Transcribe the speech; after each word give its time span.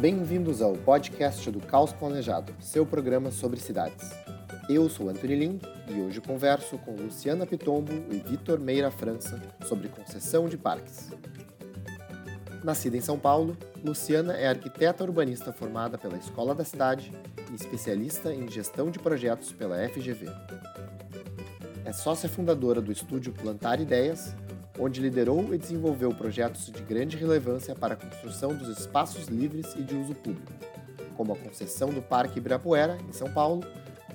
Bem-vindos 0.00 0.62
ao 0.62 0.72
podcast 0.72 1.50
do 1.50 1.60
Caos 1.60 1.92
Planejado, 1.92 2.54
seu 2.58 2.86
programa 2.86 3.30
sobre 3.30 3.60
cidades. 3.60 4.10
Eu 4.66 4.88
sou 4.88 5.10
Antônio 5.10 5.36
Lim 5.36 5.60
e 5.88 6.00
hoje 6.00 6.22
converso 6.22 6.78
com 6.78 6.92
Luciana 6.92 7.44
Pitombo 7.44 7.92
e 8.10 8.16
Vitor 8.16 8.58
Meira 8.58 8.90
França 8.90 9.38
sobre 9.68 9.90
concessão 9.90 10.48
de 10.48 10.56
parques. 10.56 11.10
Nascida 12.64 12.96
em 12.96 13.02
São 13.02 13.18
Paulo, 13.18 13.54
Luciana 13.84 14.32
é 14.32 14.48
arquiteta 14.48 15.04
urbanista 15.04 15.52
formada 15.52 15.98
pela 15.98 16.16
Escola 16.16 16.54
da 16.54 16.64
Cidade 16.64 17.12
e 17.50 17.54
especialista 17.54 18.32
em 18.32 18.50
gestão 18.50 18.90
de 18.90 18.98
projetos 18.98 19.52
pela 19.52 19.86
FGV. 19.86 20.30
É 21.84 21.92
sócia 21.92 22.26
fundadora 22.26 22.80
do 22.80 22.90
estúdio 22.90 23.34
Plantar 23.34 23.78
Ideias, 23.82 24.34
onde 24.80 25.00
liderou 25.00 25.54
e 25.54 25.58
desenvolveu 25.58 26.12
projetos 26.14 26.70
de 26.72 26.82
grande 26.82 27.16
relevância 27.16 27.74
para 27.74 27.92
a 27.92 27.96
construção 27.96 28.54
dos 28.54 28.78
espaços 28.78 29.26
livres 29.26 29.74
e 29.76 29.82
de 29.82 29.94
uso 29.94 30.14
público, 30.14 30.52
como 31.16 31.34
a 31.34 31.36
concessão 31.36 31.90
do 31.90 32.00
Parque 32.00 32.38
Ibirapuera, 32.38 32.96
em 33.06 33.12
São 33.12 33.30
Paulo, 33.30 33.62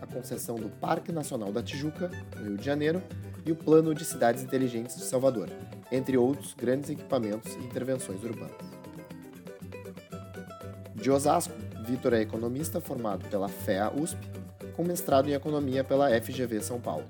a 0.02 0.08
concessão 0.08 0.56
do 0.56 0.70
Parque 0.70 1.12
Nacional 1.12 1.52
da 1.52 1.62
Tijuca, 1.62 2.10
no 2.36 2.48
Rio 2.48 2.58
de 2.58 2.66
Janeiro, 2.66 3.02
e 3.46 3.52
o 3.52 3.56
Plano 3.56 3.94
de 3.94 4.04
Cidades 4.04 4.42
Inteligentes 4.42 4.96
de 4.96 5.04
Salvador, 5.04 5.52
entre 5.92 6.18
outros 6.18 6.56
grandes 6.56 6.90
equipamentos 6.90 7.54
e 7.54 7.60
intervenções 7.60 8.24
urbanas. 8.24 8.56
De 10.96 11.12
Osasco, 11.12 11.54
Vitor 11.86 12.14
é 12.14 12.22
economista 12.22 12.82
formado 12.82 13.30
pela 13.30 13.48
FEA 13.48 13.94
USP, 13.94 14.18
com 14.76 14.84
mestrado 14.84 15.30
em 15.30 15.34
economia 15.34 15.84
pela 15.84 16.10
FGV 16.20 16.60
São 16.62 16.82
Paulo. 16.82 17.06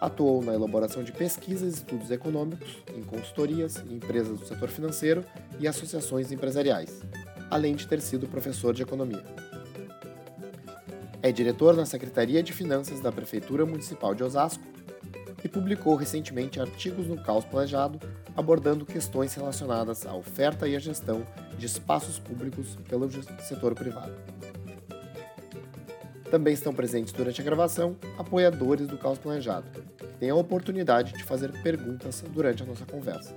Atuou 0.00 0.42
na 0.42 0.54
elaboração 0.54 1.02
de 1.02 1.12
pesquisas 1.12 1.74
e 1.74 1.76
estudos 1.78 2.10
econômicos, 2.10 2.78
em 2.94 3.02
consultorias, 3.02 3.76
em 3.88 3.94
empresas 3.94 4.38
do 4.38 4.46
setor 4.46 4.68
financeiro 4.68 5.24
e 5.58 5.66
associações 5.66 6.30
empresariais, 6.30 7.02
além 7.50 7.74
de 7.74 7.86
ter 7.86 8.00
sido 8.00 8.28
professor 8.28 8.74
de 8.74 8.82
economia. 8.82 9.24
É 11.22 11.32
diretor 11.32 11.74
na 11.74 11.86
Secretaria 11.86 12.42
de 12.42 12.52
Finanças 12.52 13.00
da 13.00 13.10
Prefeitura 13.10 13.64
Municipal 13.64 14.14
de 14.14 14.22
Osasco 14.22 14.62
e 15.42 15.48
publicou 15.48 15.96
recentemente 15.96 16.60
artigos 16.60 17.06
no 17.06 17.22
Caos 17.22 17.44
Planejado 17.44 17.98
abordando 18.36 18.84
questões 18.84 19.34
relacionadas 19.34 20.06
à 20.06 20.14
oferta 20.14 20.68
e 20.68 20.76
à 20.76 20.78
gestão 20.78 21.26
de 21.58 21.64
espaços 21.64 22.18
públicos 22.18 22.76
pelo 22.86 23.10
setor 23.40 23.74
privado. 23.74 24.12
Também 26.30 26.54
estão 26.54 26.72
presentes 26.72 27.12
durante 27.12 27.40
a 27.40 27.44
gravação 27.44 27.96
apoiadores 28.18 28.88
do 28.88 28.98
Caos 28.98 29.18
Planejado, 29.18 29.70
que 29.70 30.06
têm 30.18 30.30
a 30.30 30.34
oportunidade 30.34 31.12
de 31.12 31.22
fazer 31.22 31.52
perguntas 31.62 32.24
durante 32.32 32.62
a 32.62 32.66
nossa 32.66 32.84
conversa. 32.84 33.34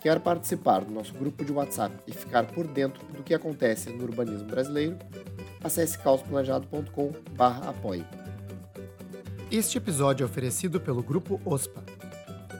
Quer 0.00 0.20
participar 0.20 0.84
do 0.84 0.92
nosso 0.92 1.14
grupo 1.14 1.44
de 1.44 1.52
WhatsApp 1.52 1.94
e 2.06 2.12
ficar 2.12 2.46
por 2.46 2.66
dentro 2.66 3.06
do 3.08 3.22
que 3.22 3.34
acontece 3.34 3.90
no 3.90 4.04
urbanismo 4.04 4.48
brasileiro? 4.48 4.96
Acesse 5.62 5.98
caosplanejado.com/apoie. 5.98 8.06
Este 9.50 9.76
episódio 9.78 10.24
é 10.24 10.26
oferecido 10.26 10.80
pelo 10.80 11.02
grupo 11.02 11.40
OSPA. 11.44 11.82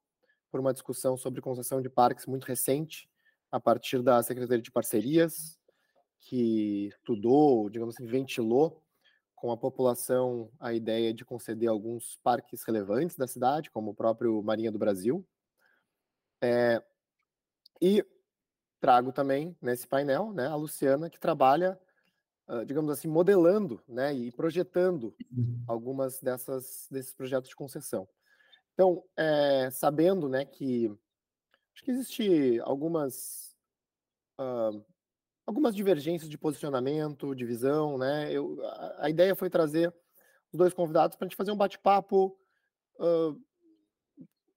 por 0.51 0.59
uma 0.59 0.73
discussão 0.73 1.17
sobre 1.17 1.41
concessão 1.41 1.81
de 1.81 1.89
parques 1.89 2.27
muito 2.27 2.45
recente, 2.45 3.09
a 3.51 3.59
partir 3.59 4.01
da 4.01 4.21
Secretaria 4.21 4.61
de 4.61 4.71
Parcerias, 4.71 5.59
que 6.19 6.87
estudou, 6.87 7.69
digamos 7.69 7.95
assim, 7.95 8.05
ventilou 8.05 8.82
com 9.43 9.51
a 9.51 9.57
população 9.57 10.49
a 10.57 10.71
ideia 10.71 11.13
de 11.13 11.25
conceder 11.25 11.67
alguns 11.67 12.17
parques 12.23 12.63
relevantes 12.63 13.17
da 13.17 13.27
cidade, 13.27 13.69
como 13.69 13.91
o 13.91 13.93
próprio 13.93 14.41
Marinha 14.41 14.71
do 14.71 14.79
Brasil. 14.79 15.27
É, 16.41 16.81
e 17.81 18.05
trago 18.79 19.11
também 19.11 19.53
nesse 19.61 19.85
painel 19.85 20.31
né, 20.31 20.47
a 20.47 20.55
Luciana, 20.55 21.09
que 21.09 21.19
trabalha, 21.19 21.77
uh, 22.47 22.65
digamos 22.65 22.89
assim, 22.89 23.09
modelando 23.09 23.83
né, 23.85 24.13
e 24.13 24.31
projetando 24.31 25.13
algumas 25.67 26.21
dessas 26.21 26.87
desses 26.89 27.13
projetos 27.13 27.49
de 27.49 27.55
concessão. 27.57 28.07
Então, 28.73 29.03
é, 29.17 29.69
sabendo 29.71 30.29
né, 30.29 30.45
que 30.45 30.87
acho 31.75 31.83
que 31.83 31.91
existe 31.91 32.61
algumas 32.61 33.57
uh, 34.39 34.81
algumas 35.45 35.75
divergências 35.75 36.29
de 36.29 36.37
posicionamento, 36.37 37.35
de 37.35 37.45
visão, 37.45 37.97
né? 37.97 38.31
Eu, 38.31 38.57
a, 38.65 39.05
a 39.05 39.09
ideia 39.09 39.35
foi 39.35 39.49
trazer 39.49 39.93
os 40.51 40.57
dois 40.57 40.73
convidados 40.73 41.15
para 41.15 41.25
a 41.25 41.27
gente 41.27 41.37
fazer 41.37 41.51
um 41.51 41.57
bate-papo 41.57 42.37
uh, 42.99 43.41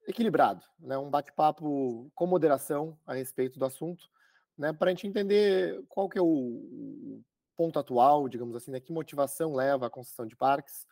equilibrado, 0.06 0.64
né? 0.78 0.96
Um 0.96 1.10
bate-papo 1.10 2.10
com 2.14 2.26
moderação 2.26 2.98
a 3.06 3.14
respeito 3.14 3.58
do 3.58 3.64
assunto, 3.64 4.08
né? 4.56 4.72
Para 4.72 4.90
a 4.90 4.94
gente 4.94 5.06
entender 5.06 5.82
qual 5.88 6.08
que 6.08 6.18
é 6.18 6.22
o 6.22 7.20
ponto 7.56 7.78
atual, 7.78 8.28
digamos 8.28 8.54
assim, 8.54 8.70
né? 8.70 8.80
Que 8.80 8.92
motivação 8.92 9.54
leva 9.54 9.86
à 9.86 9.90
construção 9.90 10.26
de 10.26 10.36
parques, 10.36 10.86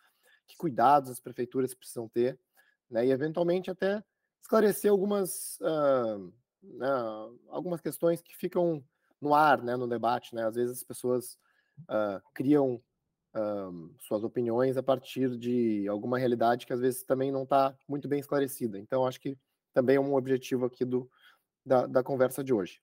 que 0.47 0.57
cuidados 0.57 1.09
as 1.09 1.19
prefeituras 1.19 1.73
precisam 1.73 2.09
ter, 2.09 2.39
né? 2.89 3.05
E 3.05 3.11
eventualmente 3.11 3.71
até 3.71 4.03
esclarecer 4.41 4.91
algumas 4.91 5.59
uh, 5.61 6.33
algumas 7.49 7.79
questões 7.79 8.21
que 8.21 8.35
ficam 8.35 8.83
no 9.25 9.33
ar, 9.33 9.61
né, 9.61 9.75
no 9.75 9.87
debate, 9.87 10.35
né? 10.35 10.45
Às 10.45 10.55
vezes 10.55 10.77
as 10.77 10.83
pessoas 10.83 11.37
uh, 11.89 12.21
criam 12.33 12.75
uh, 13.35 13.95
suas 13.99 14.23
opiniões 14.23 14.77
a 14.77 14.83
partir 14.83 15.35
de 15.35 15.87
alguma 15.87 16.17
realidade 16.19 16.65
que 16.65 16.73
às 16.73 16.79
vezes 16.79 17.03
também 17.03 17.31
não 17.31 17.43
está 17.43 17.75
muito 17.87 18.07
bem 18.07 18.19
esclarecida. 18.19 18.77
Então, 18.79 19.05
acho 19.05 19.19
que 19.19 19.37
também 19.73 19.97
é 19.97 19.99
um 19.99 20.15
objetivo 20.15 20.65
aqui 20.65 20.85
do, 20.85 21.09
da, 21.65 21.87
da 21.87 22.03
conversa 22.03 22.43
de 22.43 22.53
hoje. 22.53 22.79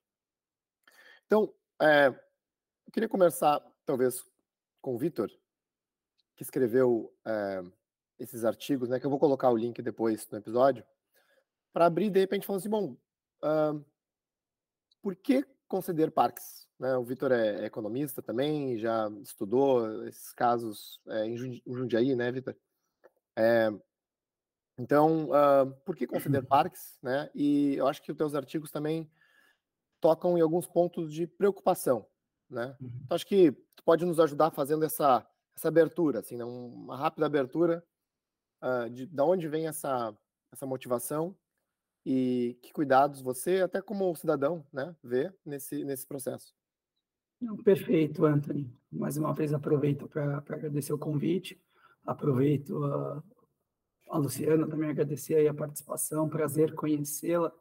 Então, 1.27 1.55
é, 1.81 2.09
eu 2.09 2.93
queria 2.93 3.09
começar, 3.09 3.61
talvez, 3.87 4.25
com 4.83 4.95
o 4.95 4.99
Vitor, 4.99 5.31
que 6.37 6.43
escreveu 6.43 7.15
é, 7.25 7.63
esses 8.19 8.45
artigos, 8.45 8.89
né, 8.89 8.99
que 8.99 9.07
eu 9.07 9.11
vou 9.11 9.19
colocar 9.19 9.49
o 9.51 9.57
link 9.57 9.81
depois 9.81 10.29
no 10.31 10.39
episódio, 10.39 10.85
para 11.73 11.87
abrir, 11.87 12.11
de 12.11 12.21
repente, 12.21 12.45
falando 12.45 12.61
assim, 12.61 12.69
bom, 12.69 12.97
uh, 13.43 13.85
por 15.01 15.17
que 15.17 15.47
conceder 15.73 16.11
parques. 16.11 16.69
Né? 16.79 16.95
O 16.99 17.03
Vitor 17.03 17.33
é, 17.33 17.63
é, 17.63 17.65
economista 17.65 18.21
também, 18.21 18.79
já 18.79 19.09
estudou 19.23 20.07
esses 20.07 20.31
casos 20.35 21.01
é, 21.09 21.25
em 21.25 21.63
Jundiaí, 21.67 22.15
né, 22.15 22.31
Vitor? 22.31 22.55
É, 23.35 23.73
então, 24.79 25.31
uh, 25.31 25.73
por 25.87 25.97
que 25.97 26.07
conceder 26.07 26.45
parques? 26.47 26.99
Né? 27.03 27.31
E 27.35 27.75
eu 27.77 27.89
acho 27.89 28.03
que 28.03 28.13
os 28.13 28.19
teus 28.19 28.35
artigos 28.35 28.71
também 28.71 29.11
tocam 29.99 30.37
em 30.37 30.43
alguns 30.43 30.67
pontos 30.67 31.11
de 31.11 31.27
preocupação. 31.27 32.07
Né? 32.51 32.77
Uhum. 32.79 32.91
Então, 33.05 33.15
acho 33.15 33.27
que 33.27 33.53
tu 33.75 33.83
pode 33.83 34.05
nos 34.05 34.21
ajudar 34.21 34.51
fazendo 34.51 34.85
essa, 34.85 35.27
essa 35.57 35.69
abertura, 35.69 36.19
assim, 36.19 36.37
né? 36.37 36.45
uma 36.45 36.99
rápida 36.99 37.25
abertura 37.25 37.83
uh, 38.63 38.91
de, 38.91 39.07
de 39.07 39.23
onde 39.23 39.49
vem 39.49 39.67
essa, 39.67 40.15
essa 40.53 40.67
motivação 40.67 41.35
e 42.05 42.59
que 42.63 42.73
cuidados 42.73 43.23
você, 43.23 43.61
até 43.61 43.81
como 43.81 44.15
cidadão, 44.17 44.65
né, 44.73 44.95
vê 45.03 45.33
nesse, 45.45 45.85
nesse 45.85 46.07
processo. 46.07 46.55
Perfeito, 47.65 48.25
Anthony. 48.25 48.73
Mais 48.91 49.17
uma 49.17 49.33
vez 49.33 49.53
aproveito 49.53 50.09
para 50.09 50.39
agradecer 50.39 50.93
o 50.93 50.99
convite, 50.99 51.61
aproveito 52.05 52.85
a, 52.85 53.23
a 54.11 54.19
Luciana 54.19 54.69
também 54.69 54.91
agradecer 54.91 55.47
a 55.49 55.55
participação, 55.55 56.29
prazer 56.29 56.75
conhecê-la. 56.75 57.53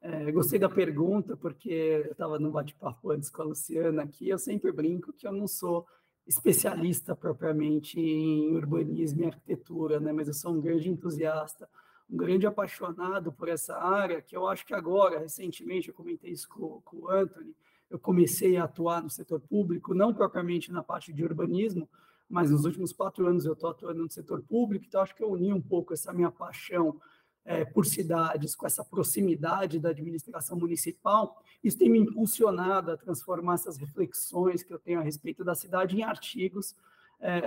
É, 0.00 0.30
gostei 0.30 0.58
da 0.58 0.68
pergunta, 0.68 1.36
porque 1.36 1.70
eu 1.70 2.12
estava 2.12 2.38
no 2.38 2.50
bate-papo 2.50 3.10
antes 3.10 3.30
com 3.30 3.42
a 3.42 3.46
Luciana 3.46 4.02
aqui, 4.02 4.28
eu 4.28 4.38
sempre 4.38 4.70
brinco 4.70 5.12
que 5.12 5.26
eu 5.26 5.32
não 5.32 5.48
sou 5.48 5.86
especialista 6.26 7.16
propriamente 7.16 7.98
em 7.98 8.54
urbanismo 8.54 9.22
e 9.22 9.26
arquitetura, 9.26 9.98
né? 10.00 10.12
mas 10.12 10.28
eu 10.28 10.34
sou 10.34 10.52
um 10.52 10.60
grande 10.60 10.88
entusiasta, 10.88 11.68
um 12.08 12.16
grande 12.16 12.46
apaixonado 12.46 13.32
por 13.32 13.48
essa 13.48 13.76
área, 13.76 14.20
que 14.20 14.36
eu 14.36 14.46
acho 14.46 14.66
que 14.66 14.74
agora, 14.74 15.18
recentemente, 15.18 15.88
eu 15.88 15.94
comentei 15.94 16.30
isso 16.30 16.48
com, 16.48 16.80
com 16.82 16.96
o 16.98 17.10
Anthony, 17.10 17.54
eu 17.90 17.98
comecei 17.98 18.56
a 18.56 18.64
atuar 18.64 19.02
no 19.02 19.10
setor 19.10 19.40
público, 19.40 19.94
não 19.94 20.12
propriamente 20.12 20.72
na 20.72 20.82
parte 20.82 21.12
de 21.12 21.24
urbanismo, 21.24 21.88
mas 22.28 22.50
nos 22.50 22.64
últimos 22.64 22.92
quatro 22.92 23.26
anos 23.26 23.44
eu 23.44 23.52
estou 23.52 23.70
atuando 23.70 24.02
no 24.02 24.10
setor 24.10 24.42
público, 24.42 24.84
então 24.86 25.00
acho 25.00 25.14
que 25.14 25.22
eu 25.22 25.30
uni 25.30 25.52
um 25.52 25.60
pouco 25.60 25.92
essa 25.92 26.12
minha 26.12 26.30
paixão 26.30 27.00
é, 27.44 27.64
por 27.64 27.84
cidades, 27.84 28.54
com 28.54 28.66
essa 28.66 28.84
proximidade 28.84 29.78
da 29.78 29.90
administração 29.90 30.58
municipal, 30.58 31.42
isso 31.62 31.78
tem 31.78 31.90
me 31.90 31.98
impulsionado 31.98 32.90
a 32.90 32.96
transformar 32.96 33.54
essas 33.54 33.76
reflexões 33.76 34.62
que 34.62 34.72
eu 34.72 34.78
tenho 34.78 35.00
a 35.00 35.02
respeito 35.02 35.44
da 35.44 35.54
cidade 35.54 35.96
em 35.96 36.02
artigos, 36.02 36.74
é, 37.20 37.38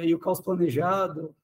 é, 0.00 0.06
e 0.06 0.14
o 0.14 0.18
Caos 0.18 0.40
Planejado 0.40 1.34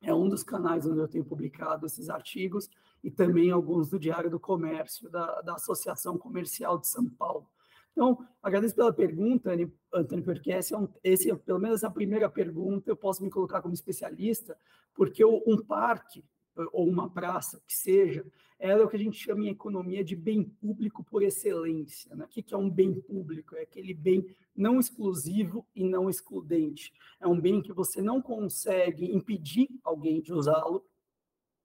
é 0.00 0.14
um 0.14 0.28
dos 0.28 0.42
canais 0.42 0.86
onde 0.86 0.98
eu 0.98 1.08
tenho 1.08 1.24
publicado 1.24 1.86
esses 1.86 2.08
artigos, 2.08 2.68
e 3.02 3.10
também 3.10 3.50
alguns 3.50 3.88
do 3.88 3.98
Diário 3.98 4.30
do 4.30 4.40
Comércio, 4.40 5.08
da, 5.08 5.40
da 5.42 5.54
Associação 5.54 6.18
Comercial 6.18 6.78
de 6.78 6.86
São 6.86 7.08
Paulo. 7.08 7.46
Então, 7.92 8.24
agradeço 8.42 8.74
pela 8.74 8.92
pergunta, 8.92 9.50
Antônio, 9.92 10.24
porque 10.24 10.52
esse 10.52 10.72
é, 10.72 10.78
um, 10.78 10.88
esse, 11.02 11.34
pelo 11.36 11.58
menos 11.58 11.82
a 11.82 11.90
primeira 11.90 12.30
pergunta, 12.30 12.90
eu 12.90 12.96
posso 12.96 13.22
me 13.22 13.30
colocar 13.30 13.60
como 13.60 13.74
especialista, 13.74 14.56
porque 14.94 15.24
um 15.24 15.62
parque, 15.66 16.24
ou 16.72 16.88
uma 16.88 17.08
praça, 17.08 17.62
que 17.66 17.74
seja, 17.74 18.24
ela 18.58 18.82
é 18.82 18.84
o 18.84 18.88
que 18.88 18.96
a 18.96 19.00
gente 19.00 19.16
chama 19.16 19.44
em 19.44 19.48
economia 19.48 20.04
de 20.04 20.14
bem 20.14 20.44
público 20.44 21.02
por 21.02 21.22
excelência. 21.22 22.14
Né? 22.14 22.24
O 22.24 22.28
que 22.28 22.52
é 22.52 22.56
um 22.56 22.68
bem 22.68 23.00
público? 23.00 23.56
É 23.56 23.62
aquele 23.62 23.94
bem 23.94 24.26
não 24.54 24.78
exclusivo 24.78 25.66
e 25.74 25.82
não 25.82 26.10
excludente. 26.10 26.92
É 27.18 27.26
um 27.26 27.40
bem 27.40 27.62
que 27.62 27.72
você 27.72 28.02
não 28.02 28.20
consegue 28.20 29.06
impedir 29.14 29.68
alguém 29.82 30.20
de 30.20 30.32
usá-lo 30.32 30.84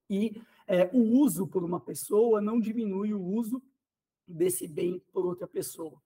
e 0.10 0.42
é, 0.68 0.90
o 0.94 1.00
uso 1.20 1.46
por 1.48 1.64
uma 1.64 1.80
pessoa 1.80 2.40
não 2.40 2.60
diminui 2.60 3.14
o 3.14 3.22
uso 3.22 3.62
desse 4.26 4.68
bem 4.68 5.02
por 5.12 5.26
outra 5.26 5.48
pessoa. 5.48 6.02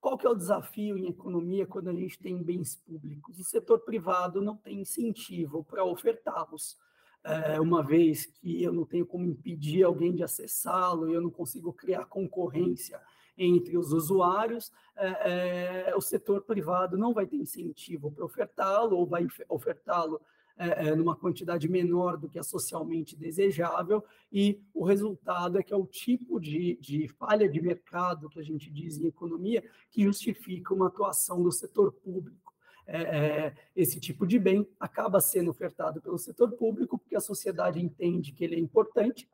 Qual 0.00 0.16
que 0.16 0.26
é 0.26 0.30
o 0.30 0.34
desafio 0.34 0.96
em 0.96 1.08
economia 1.08 1.66
quando 1.66 1.88
a 1.88 1.94
gente 1.94 2.18
tem 2.18 2.40
bens 2.40 2.76
públicos? 2.76 3.38
O 3.38 3.44
setor 3.44 3.80
privado 3.80 4.40
não 4.40 4.56
tem 4.56 4.80
incentivo 4.80 5.64
para 5.64 5.84
ofertá-los 5.84 6.76
é, 7.24 7.60
uma 7.60 7.82
vez 7.82 8.26
que 8.26 8.62
eu 8.62 8.72
não 8.72 8.84
tenho 8.84 9.06
como 9.06 9.24
impedir 9.24 9.82
alguém 9.82 10.14
de 10.14 10.22
acessá-lo 10.22 11.08
e 11.08 11.14
eu 11.14 11.20
não 11.20 11.30
consigo 11.30 11.72
criar 11.72 12.04
concorrência 12.06 13.00
entre 13.36 13.76
os 13.76 13.92
usuários, 13.92 14.72
é, 14.96 15.90
é, 15.90 15.96
o 15.96 16.00
setor 16.00 16.42
privado 16.42 16.98
não 16.98 17.14
vai 17.14 17.26
ter 17.26 17.36
incentivo 17.36 18.10
para 18.10 18.24
ofertá-lo 18.24 18.96
ou 18.96 19.06
vai 19.06 19.26
ofertá-lo 19.48 20.20
é, 20.56 20.96
numa 20.96 21.14
quantidade 21.14 21.68
menor 21.68 22.16
do 22.16 22.28
que 22.28 22.38
é 22.38 22.42
socialmente 22.42 23.16
desejável, 23.16 24.04
e 24.32 24.60
o 24.74 24.84
resultado 24.84 25.56
é 25.56 25.62
que 25.62 25.72
é 25.72 25.76
o 25.76 25.86
tipo 25.86 26.40
de, 26.40 26.76
de 26.80 27.06
falha 27.06 27.48
de 27.48 27.60
mercado 27.60 28.28
que 28.28 28.40
a 28.40 28.42
gente 28.42 28.68
diz 28.68 28.98
em 28.98 29.06
economia 29.06 29.62
que 29.88 30.02
justifica 30.02 30.74
uma 30.74 30.88
atuação 30.88 31.40
do 31.40 31.52
setor 31.52 31.92
público 31.92 32.47
é, 32.90 33.02
é, 33.02 33.54
esse 33.76 34.00
tipo 34.00 34.26
de 34.26 34.38
bem 34.38 34.66
acaba 34.80 35.20
sendo 35.20 35.50
ofertado 35.50 36.00
pelo 36.00 36.16
setor 36.16 36.52
público, 36.52 36.98
porque 36.98 37.14
a 37.14 37.20
sociedade 37.20 37.78
entende 37.78 38.32
que 38.32 38.42
ele 38.42 38.56
é 38.56 38.58
importante, 38.58 39.28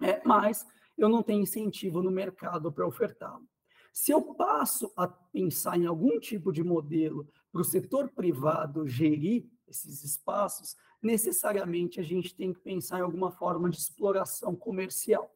é, 0.00 0.22
mas 0.24 0.66
eu 0.96 1.06
não 1.06 1.22
tenho 1.22 1.42
incentivo 1.42 2.02
no 2.02 2.10
mercado 2.10 2.72
para 2.72 2.86
ofertá-lo. 2.86 3.46
Se 3.92 4.12
eu 4.12 4.22
passo 4.34 4.90
a 4.96 5.06
pensar 5.06 5.78
em 5.78 5.84
algum 5.84 6.18
tipo 6.18 6.50
de 6.50 6.64
modelo 6.64 7.28
para 7.52 7.60
o 7.60 7.64
setor 7.64 8.08
privado 8.10 8.88
gerir 8.88 9.46
esses 9.68 10.02
espaços, 10.02 10.74
necessariamente 11.02 12.00
a 12.00 12.02
gente 12.02 12.34
tem 12.34 12.52
que 12.52 12.60
pensar 12.60 12.98
em 12.98 13.02
alguma 13.02 13.30
forma 13.30 13.68
de 13.68 13.76
exploração 13.76 14.56
comercial. 14.56 15.30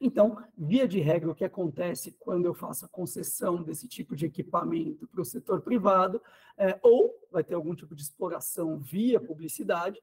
Então, 0.00 0.42
via 0.56 0.86
de 0.86 1.00
regra, 1.00 1.30
o 1.30 1.34
que 1.34 1.44
acontece 1.44 2.16
quando 2.18 2.46
eu 2.46 2.54
faço 2.54 2.84
a 2.84 2.88
concessão 2.88 3.62
desse 3.62 3.88
tipo 3.88 4.14
de 4.16 4.26
equipamento 4.26 5.06
para 5.08 5.20
o 5.20 5.24
setor 5.24 5.60
privado, 5.60 6.20
é, 6.56 6.78
ou 6.82 7.14
vai 7.30 7.44
ter 7.44 7.54
algum 7.54 7.74
tipo 7.74 7.94
de 7.94 8.02
exploração 8.02 8.78
via 8.78 9.20
publicidade, 9.20 10.02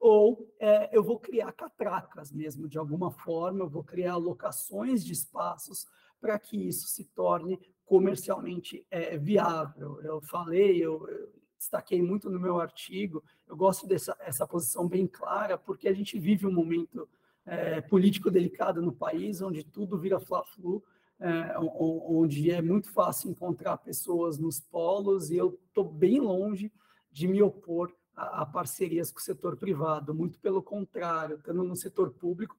ou 0.00 0.52
é, 0.58 0.96
eu 0.96 1.02
vou 1.02 1.18
criar 1.18 1.52
catracas 1.52 2.32
mesmo, 2.32 2.68
de 2.68 2.76
alguma 2.76 3.10
forma, 3.10 3.60
eu 3.60 3.68
vou 3.68 3.84
criar 3.84 4.16
locações 4.16 5.04
de 5.04 5.12
espaços 5.12 5.86
para 6.20 6.38
que 6.38 6.56
isso 6.56 6.88
se 6.88 7.04
torne 7.04 7.60
comercialmente 7.84 8.86
é, 8.90 9.16
viável. 9.16 10.00
Eu 10.02 10.20
falei, 10.22 10.78
eu, 10.78 11.08
eu, 11.08 11.32
destaquei 11.56 12.02
muito 12.02 12.28
no 12.28 12.40
meu 12.40 12.60
artigo, 12.60 13.22
eu 13.46 13.56
gosto 13.56 13.86
dessa 13.86 14.16
essa 14.18 14.44
posição 14.46 14.88
bem 14.88 15.06
clara, 15.06 15.56
porque 15.56 15.86
a 15.88 15.92
gente 15.92 16.18
vive 16.18 16.46
um 16.46 16.52
momento 16.52 17.08
é, 17.46 17.80
político 17.80 18.30
delicado 18.30 18.80
no 18.80 18.92
país, 18.92 19.42
onde 19.42 19.64
tudo 19.64 19.98
vira 19.98 20.20
fla-flu, 20.20 20.82
é, 21.20 21.56
onde 21.58 22.50
é 22.50 22.60
muito 22.60 22.90
fácil 22.90 23.30
encontrar 23.30 23.76
pessoas 23.78 24.38
nos 24.38 24.60
polos, 24.60 25.30
e 25.30 25.36
eu 25.36 25.58
estou 25.68 25.84
bem 25.84 26.20
longe 26.20 26.72
de 27.10 27.28
me 27.28 27.42
opor 27.42 27.94
a, 28.14 28.42
a, 28.42 28.46
parcerias 28.46 29.10
com 29.12 29.18
o 29.18 29.22
setor 29.22 29.56
privado, 29.56 30.14
muito 30.14 30.38
pelo 30.40 30.62
contrário, 30.62 31.36
estando 31.36 31.62
no 31.62 31.76
setor 31.76 32.10
público, 32.10 32.58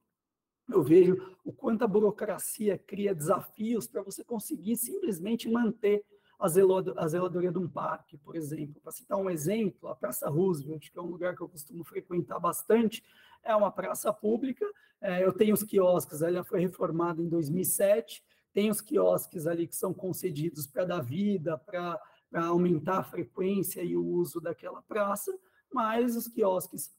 eu 0.68 0.82
vejo 0.82 1.36
o 1.44 1.52
quanto 1.52 1.84
a 1.84 1.88
burocracia 1.88 2.78
cria 2.78 3.14
desafios 3.14 3.86
para 3.86 4.02
você 4.02 4.24
conseguir 4.24 4.76
simplesmente 4.76 5.48
manter 5.48 6.02
a, 6.38 6.48
zeladoria 6.48 7.50
de 7.50 7.58
um 7.58 7.68
parque, 7.68 8.16
por 8.18 8.36
exemplo. 8.36 8.80
Para 8.82 8.92
citar 8.92 9.18
um 9.18 9.30
exemplo, 9.30 9.88
a 9.88 9.94
Praça 9.94 10.28
Roosevelt, 10.28 10.90
que 10.90 10.98
é 10.98 11.02
um 11.02 11.06
lugar 11.06 11.34
que 11.34 11.42
eu 11.42 11.48
costumo 11.48 11.84
frequentar 11.84 12.38
bastante, 12.38 13.02
é 13.42 13.54
uma 13.54 13.70
praça 13.70 14.12
pública. 14.12 14.66
É, 15.00 15.24
eu 15.24 15.32
tenho 15.32 15.54
os 15.54 15.62
quiosques, 15.62 16.22
ela 16.22 16.44
foi 16.44 16.60
reformada 16.60 17.20
em 17.20 17.28
2007, 17.28 18.24
tem 18.52 18.70
os 18.70 18.80
quiosques 18.80 19.46
ali 19.46 19.66
que 19.66 19.76
são 19.76 19.92
concedidos 19.92 20.66
para 20.66 20.84
dar 20.84 21.00
vida, 21.00 21.58
para 21.58 22.00
aumentar 22.32 22.98
a 22.98 23.04
frequência 23.04 23.82
e 23.82 23.96
o 23.96 24.04
uso 24.04 24.40
daquela 24.40 24.80
praça, 24.82 25.36
mas 25.72 26.16
os 26.16 26.28
quiosques 26.28 26.94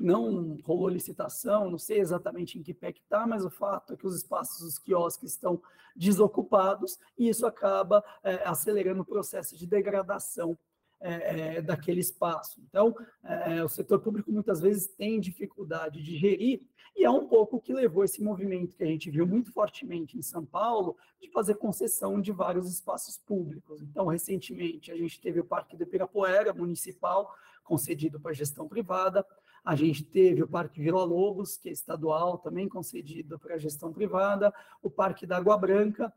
não 0.00 0.58
rolou 0.64 0.88
licitação, 0.88 1.70
não 1.70 1.78
sei 1.78 2.00
exatamente 2.00 2.58
em 2.58 2.62
que 2.62 2.72
pé 2.72 2.92
que 2.92 3.00
está, 3.00 3.26
mas 3.26 3.44
o 3.44 3.50
fato 3.50 3.92
é 3.92 3.96
que 3.96 4.06
os 4.06 4.16
espaços 4.16 4.60
dos 4.60 4.78
quiosques 4.78 5.32
estão 5.32 5.60
desocupados 5.94 6.98
e 7.18 7.28
isso 7.28 7.46
acaba 7.46 8.02
é, 8.22 8.48
acelerando 8.48 9.02
o 9.02 9.06
processo 9.06 9.56
de 9.56 9.66
degradação 9.66 10.58
é, 11.00 11.62
daquele 11.62 12.00
espaço. 12.00 12.60
Então, 12.68 12.94
é, 13.24 13.64
o 13.64 13.68
setor 13.68 14.00
público 14.00 14.30
muitas 14.30 14.60
vezes 14.60 14.86
tem 14.86 15.18
dificuldade 15.18 16.02
de 16.02 16.16
gerir, 16.16 16.62
e 16.96 17.04
é 17.04 17.10
um 17.10 17.26
pouco 17.26 17.56
o 17.56 17.60
que 17.60 17.72
levou 17.72 18.04
esse 18.04 18.22
movimento 18.22 18.74
que 18.74 18.82
a 18.82 18.86
gente 18.86 19.10
viu 19.10 19.26
muito 19.26 19.52
fortemente 19.52 20.18
em 20.18 20.22
São 20.22 20.44
Paulo, 20.44 20.96
de 21.20 21.30
fazer 21.30 21.54
concessão 21.54 22.20
de 22.20 22.32
vários 22.32 22.70
espaços 22.70 23.16
públicos. 23.16 23.80
Então, 23.80 24.06
recentemente, 24.06 24.90
a 24.90 24.96
gente 24.96 25.20
teve 25.20 25.40
o 25.40 25.44
Parque 25.44 25.76
do 25.76 25.84
Ibirapuera, 25.84 26.52
municipal, 26.52 27.32
concedido 27.64 28.20
para 28.20 28.32
gestão 28.32 28.68
privada, 28.68 29.24
a 29.64 29.76
gente 29.76 30.04
teve 30.04 30.42
o 30.42 30.48
Parque 30.48 30.80
Vila 30.80 31.04
Lobos, 31.04 31.56
que 31.56 31.68
é 31.68 31.72
estadual, 31.72 32.38
também 32.38 32.68
concedido 32.68 33.38
para 33.38 33.58
gestão 33.58 33.92
privada, 33.92 34.52
o 34.82 34.90
Parque 34.90 35.26
da 35.26 35.36
Água 35.36 35.56
Branca, 35.56 36.12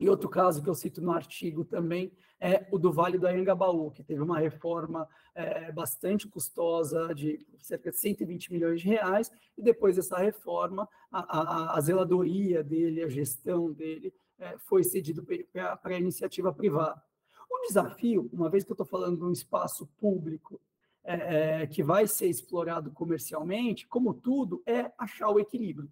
e 0.00 0.08
outro 0.08 0.30
caso 0.30 0.62
que 0.62 0.70
eu 0.70 0.74
cito 0.74 1.02
no 1.02 1.12
artigo 1.12 1.62
também 1.62 2.10
é 2.40 2.66
o 2.72 2.78
do 2.78 2.90
Vale 2.90 3.18
do 3.18 3.26
Anhangabaú, 3.26 3.90
que 3.90 4.02
teve 4.02 4.22
uma 4.22 4.38
reforma 4.38 5.06
é, 5.34 5.70
bastante 5.70 6.26
custosa, 6.26 7.14
de 7.14 7.46
cerca 7.58 7.90
de 7.90 7.98
120 7.98 8.50
milhões 8.50 8.80
de 8.80 8.88
reais, 8.88 9.30
e 9.58 9.62
depois 9.62 9.96
dessa 9.96 10.16
reforma, 10.16 10.88
a, 11.12 11.38
a, 11.38 11.76
a 11.76 11.80
zeladoria 11.82 12.64
dele, 12.64 13.02
a 13.02 13.08
gestão 13.10 13.70
dele, 13.70 14.14
é, 14.38 14.56
foi 14.60 14.82
cedido 14.82 15.22
para 15.52 15.94
a 15.94 15.98
iniciativa 15.98 16.50
privada. 16.50 17.02
O 17.50 17.66
desafio, 17.66 18.30
uma 18.32 18.48
vez 18.48 18.64
que 18.64 18.70
eu 18.70 18.74
estou 18.74 18.86
falando 18.86 19.18
de 19.18 19.24
um 19.24 19.32
espaço 19.32 19.86
público 19.98 20.58
é, 21.04 21.62
é, 21.62 21.66
que 21.66 21.82
vai 21.82 22.06
ser 22.06 22.26
explorado 22.28 22.90
comercialmente, 22.90 23.86
como 23.86 24.14
tudo, 24.14 24.62
é 24.66 24.92
achar 24.98 25.30
o 25.30 25.40
equilíbrio. 25.40 25.90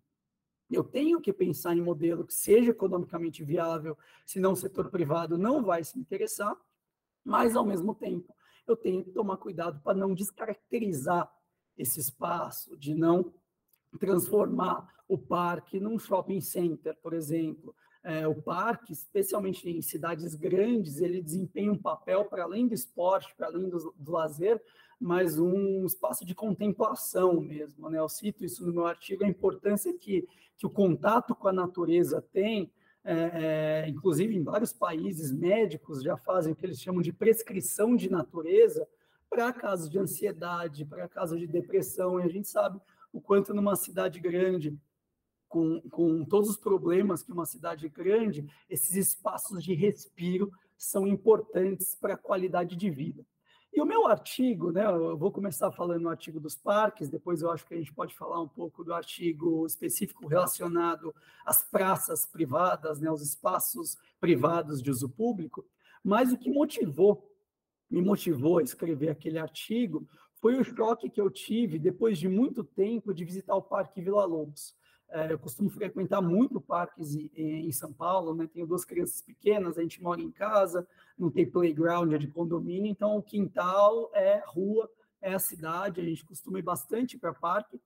Eu 0.71 0.85
tenho 0.85 1.21
que 1.21 1.33
pensar 1.33 1.75
em 1.75 1.81
modelo 1.81 2.27
que 2.27 2.35
seja 2.35 2.71
economicamente 2.71 3.43
viável, 3.43 3.97
senão 4.27 4.53
o 4.53 4.57
setor 4.57 4.91
privado 4.91 5.38
não 5.38 5.62
vai 5.62 5.83
se 5.83 5.99
interessar, 5.99 6.55
mas, 7.25 7.57
ao 7.57 7.65
mesmo 7.65 7.95
tempo, 7.95 8.35
eu 8.67 8.77
tenho 8.77 9.03
que 9.03 9.11
tomar 9.11 9.38
cuidado 9.38 9.81
para 9.83 9.97
não 9.97 10.12
descaracterizar 10.15 11.31
esse 11.77 12.00
espaço, 12.00 12.77
de 12.77 12.95
não 12.95 13.33
transformar 13.99 14.87
o 15.09 15.17
parque 15.17 15.81
num 15.81 15.99
shopping 15.99 16.41
center, 16.41 16.97
por 17.03 17.15
exemplo. 17.15 17.75
É, 18.05 18.29
o 18.29 18.41
parque, 18.41 18.93
especialmente 18.93 19.69
em 19.69 19.81
cidades 19.81 20.35
grandes, 20.35 21.00
ele 21.00 21.23
desempenha 21.23 21.73
um 21.73 21.79
papel 21.79 22.27
para 22.27 22.45
além 22.45 22.69
do 22.69 22.75
esporte, 22.75 23.35
para 23.37 23.47
além 23.47 23.69
do, 23.69 23.95
do 23.97 24.12
lazer, 24.12 24.62
mas 25.00 25.38
um 25.38 25.85
espaço 25.85 26.25
de 26.25 26.35
contemplação 26.35 27.40
mesmo. 27.40 27.88
Né? 27.88 27.99
Eu 27.99 28.09
cito 28.09 28.45
isso 28.45 28.67
no 28.67 28.73
meu 28.73 28.87
artigo, 28.87 29.25
a 29.25 29.28
importância 29.28 29.93
que, 29.97 30.26
que 30.57 30.67
o 30.67 30.71
contato 30.71 31.35
com 31.35 31.49
a 31.49 31.52
natureza 31.52 32.21
tem 32.33 32.71
é, 33.05 33.85
é, 33.85 33.88
inclusive 33.88 34.37
em 34.37 34.43
vários 34.43 34.73
países, 34.73 35.33
médicos 35.33 36.02
já 36.02 36.17
fazem 36.19 36.52
o 36.52 36.57
que 36.57 36.67
eles 36.67 36.78
chamam 36.78 37.00
de 37.00 37.11
prescrição 37.11 37.97
de 37.97 38.11
natureza 38.11 38.87
para 39.31 39.50
casos 39.50 39.88
de 39.88 39.99
ansiedade, 39.99 40.85
para 40.85 41.09
casos 41.09 41.38
de 41.38 41.47
depressão, 41.47 42.21
e 42.21 42.25
a 42.25 42.28
gente 42.28 42.49
sabe 42.49 42.78
o 43.11 43.19
quanto 43.19 43.55
numa 43.55 43.76
cidade 43.76 44.21
grande, 44.21 44.78
com, 45.49 45.81
com 45.90 46.23
todos 46.25 46.50
os 46.50 46.59
problemas 46.59 47.23
que 47.23 47.33
uma 47.33 47.47
cidade 47.47 47.88
grande, 47.88 48.47
esses 48.69 48.95
espaços 48.95 49.64
de 49.64 49.73
respiro 49.73 50.50
são 50.76 51.07
importantes 51.07 51.95
para 51.95 52.12
a 52.12 52.19
qualidade 52.19 52.76
de 52.76 52.90
vida. 52.90 53.25
E 53.73 53.81
o 53.81 53.87
meu 53.87 54.07
artigo, 54.07 54.73
né, 54.73 54.85
eu 54.87 55.17
vou 55.17 55.31
começar 55.31 55.71
falando 55.71 56.03
no 56.03 56.09
artigo 56.09 56.41
dos 56.41 56.57
parques, 56.57 57.09
depois 57.09 57.43
eu 57.43 57.51
acho 57.51 57.67
que 57.67 57.75
a 57.75 57.77
gente 57.77 57.93
pode 57.93 58.15
falar 58.15 58.41
um 58.41 58.49
pouco 58.49 58.83
do 58.83 58.95
artigo 58.95 59.67
específico 59.67 60.27
relacionado 60.27 61.15
às 61.45 61.63
praças 61.63 62.25
privadas, 62.25 62.99
né, 62.99 63.11
os 63.11 63.23
espaços 63.23 63.97
privados 64.19 64.83
de 64.83 64.91
uso 64.91 65.09
público, 65.09 65.67
mas 66.03 66.33
o 66.33 66.39
que 66.39 66.51
motivou, 66.51 67.31
me 67.91 68.01
motivou 68.01 68.59
a 68.59 68.63
escrever 68.63 69.11
aquele 69.11 69.39
artigo 69.39 70.09
foi 70.41 70.59
o 70.59 70.65
choque 70.65 71.11
que 71.11 71.21
eu 71.21 71.31
tive 71.31 71.79
depois 71.79 72.19
de 72.19 72.29
muito 72.29 72.63
tempo 72.65 73.13
de 73.13 73.25
visitar 73.25 73.55
o 73.55 73.63
Parque 73.63 74.01
Vila 74.01 74.25
Lobos. 74.25 74.75
É, 75.11 75.33
eu 75.33 75.38
costumo 75.38 75.71
frequentar 75.71 76.21
muito 76.21 76.61
parques 76.61 77.15
em 77.15 77.73
São 77.73 77.93
Paulo, 77.93 78.35
né? 78.35 78.49
Tenho 78.53 78.67
duas 78.67 78.85
crianças 78.85 79.23
pequenas, 79.23 79.79
a 79.79 79.83
gente 79.83 80.03
mora 80.03 80.21
em 80.21 80.31
casa, 80.31 80.87
não 81.19 81.31
tem 81.31 81.50
playground, 81.50 82.12
é 82.12 82.19
de 82.19 82.29
condomínio, 82.29 82.91
então 82.91 83.17
o 83.17 83.23
quintal 83.23 84.11
é 84.15 84.43
rua, 84.47 84.91
é 85.23 85.33
a 85.33 85.38
cidade, 85.38 86.00
a 86.00 86.05
gente 86.05 86.25
costuma 86.25 86.59
ir 86.59 86.62
bastante 86.62 87.17
para 87.17 87.33
parque. 87.33 87.81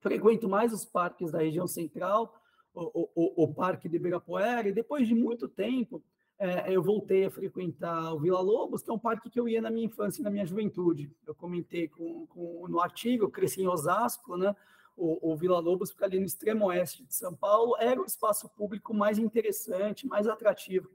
Frequento 0.00 0.48
mais 0.48 0.72
os 0.72 0.84
parques 0.84 1.30
da 1.30 1.38
região 1.38 1.66
central, 1.66 2.34
o, 2.74 3.08
o, 3.14 3.44
o 3.44 3.54
Parque 3.54 3.88
de 3.88 3.96
Ibirapuera, 3.96 4.68
e 4.68 4.72
depois 4.72 5.06
de 5.06 5.14
muito 5.14 5.48
tempo, 5.48 6.02
é, 6.38 6.70
eu 6.70 6.82
voltei 6.82 7.24
a 7.24 7.30
frequentar 7.30 8.12
o 8.12 8.20
Vila 8.20 8.40
Lobos, 8.40 8.82
que 8.82 8.90
é 8.90 8.94
um 8.94 8.98
parque 8.98 9.30
que 9.30 9.40
eu 9.40 9.48
ia 9.48 9.60
na 9.60 9.70
minha 9.70 9.86
infância 9.86 10.20
e 10.20 10.24
na 10.24 10.30
minha 10.30 10.44
juventude. 10.44 11.10
Eu 11.26 11.34
comentei 11.34 11.88
com, 11.88 12.26
com, 12.26 12.66
no 12.68 12.80
artigo, 12.80 13.24
eu 13.24 13.30
cresci 13.30 13.62
em 13.62 13.68
Osasco, 13.68 14.36
né? 14.36 14.54
O, 14.96 15.32
o, 15.32 15.36
Vila 15.36 15.58
Lobos 15.58 15.90
fica 15.90 16.06
ali 16.06 16.18
no 16.18 16.24
extremo 16.24 16.66
oeste 16.66 17.04
de 17.04 17.14
São 17.14 17.34
Paulo, 17.34 17.76
era 17.78 18.00
o 18.00 18.06
espaço 18.06 18.48
público 18.48 18.94
mais 18.94 19.18
interessante, 19.18 20.06
mais 20.06 20.26
atrativo 20.26 20.90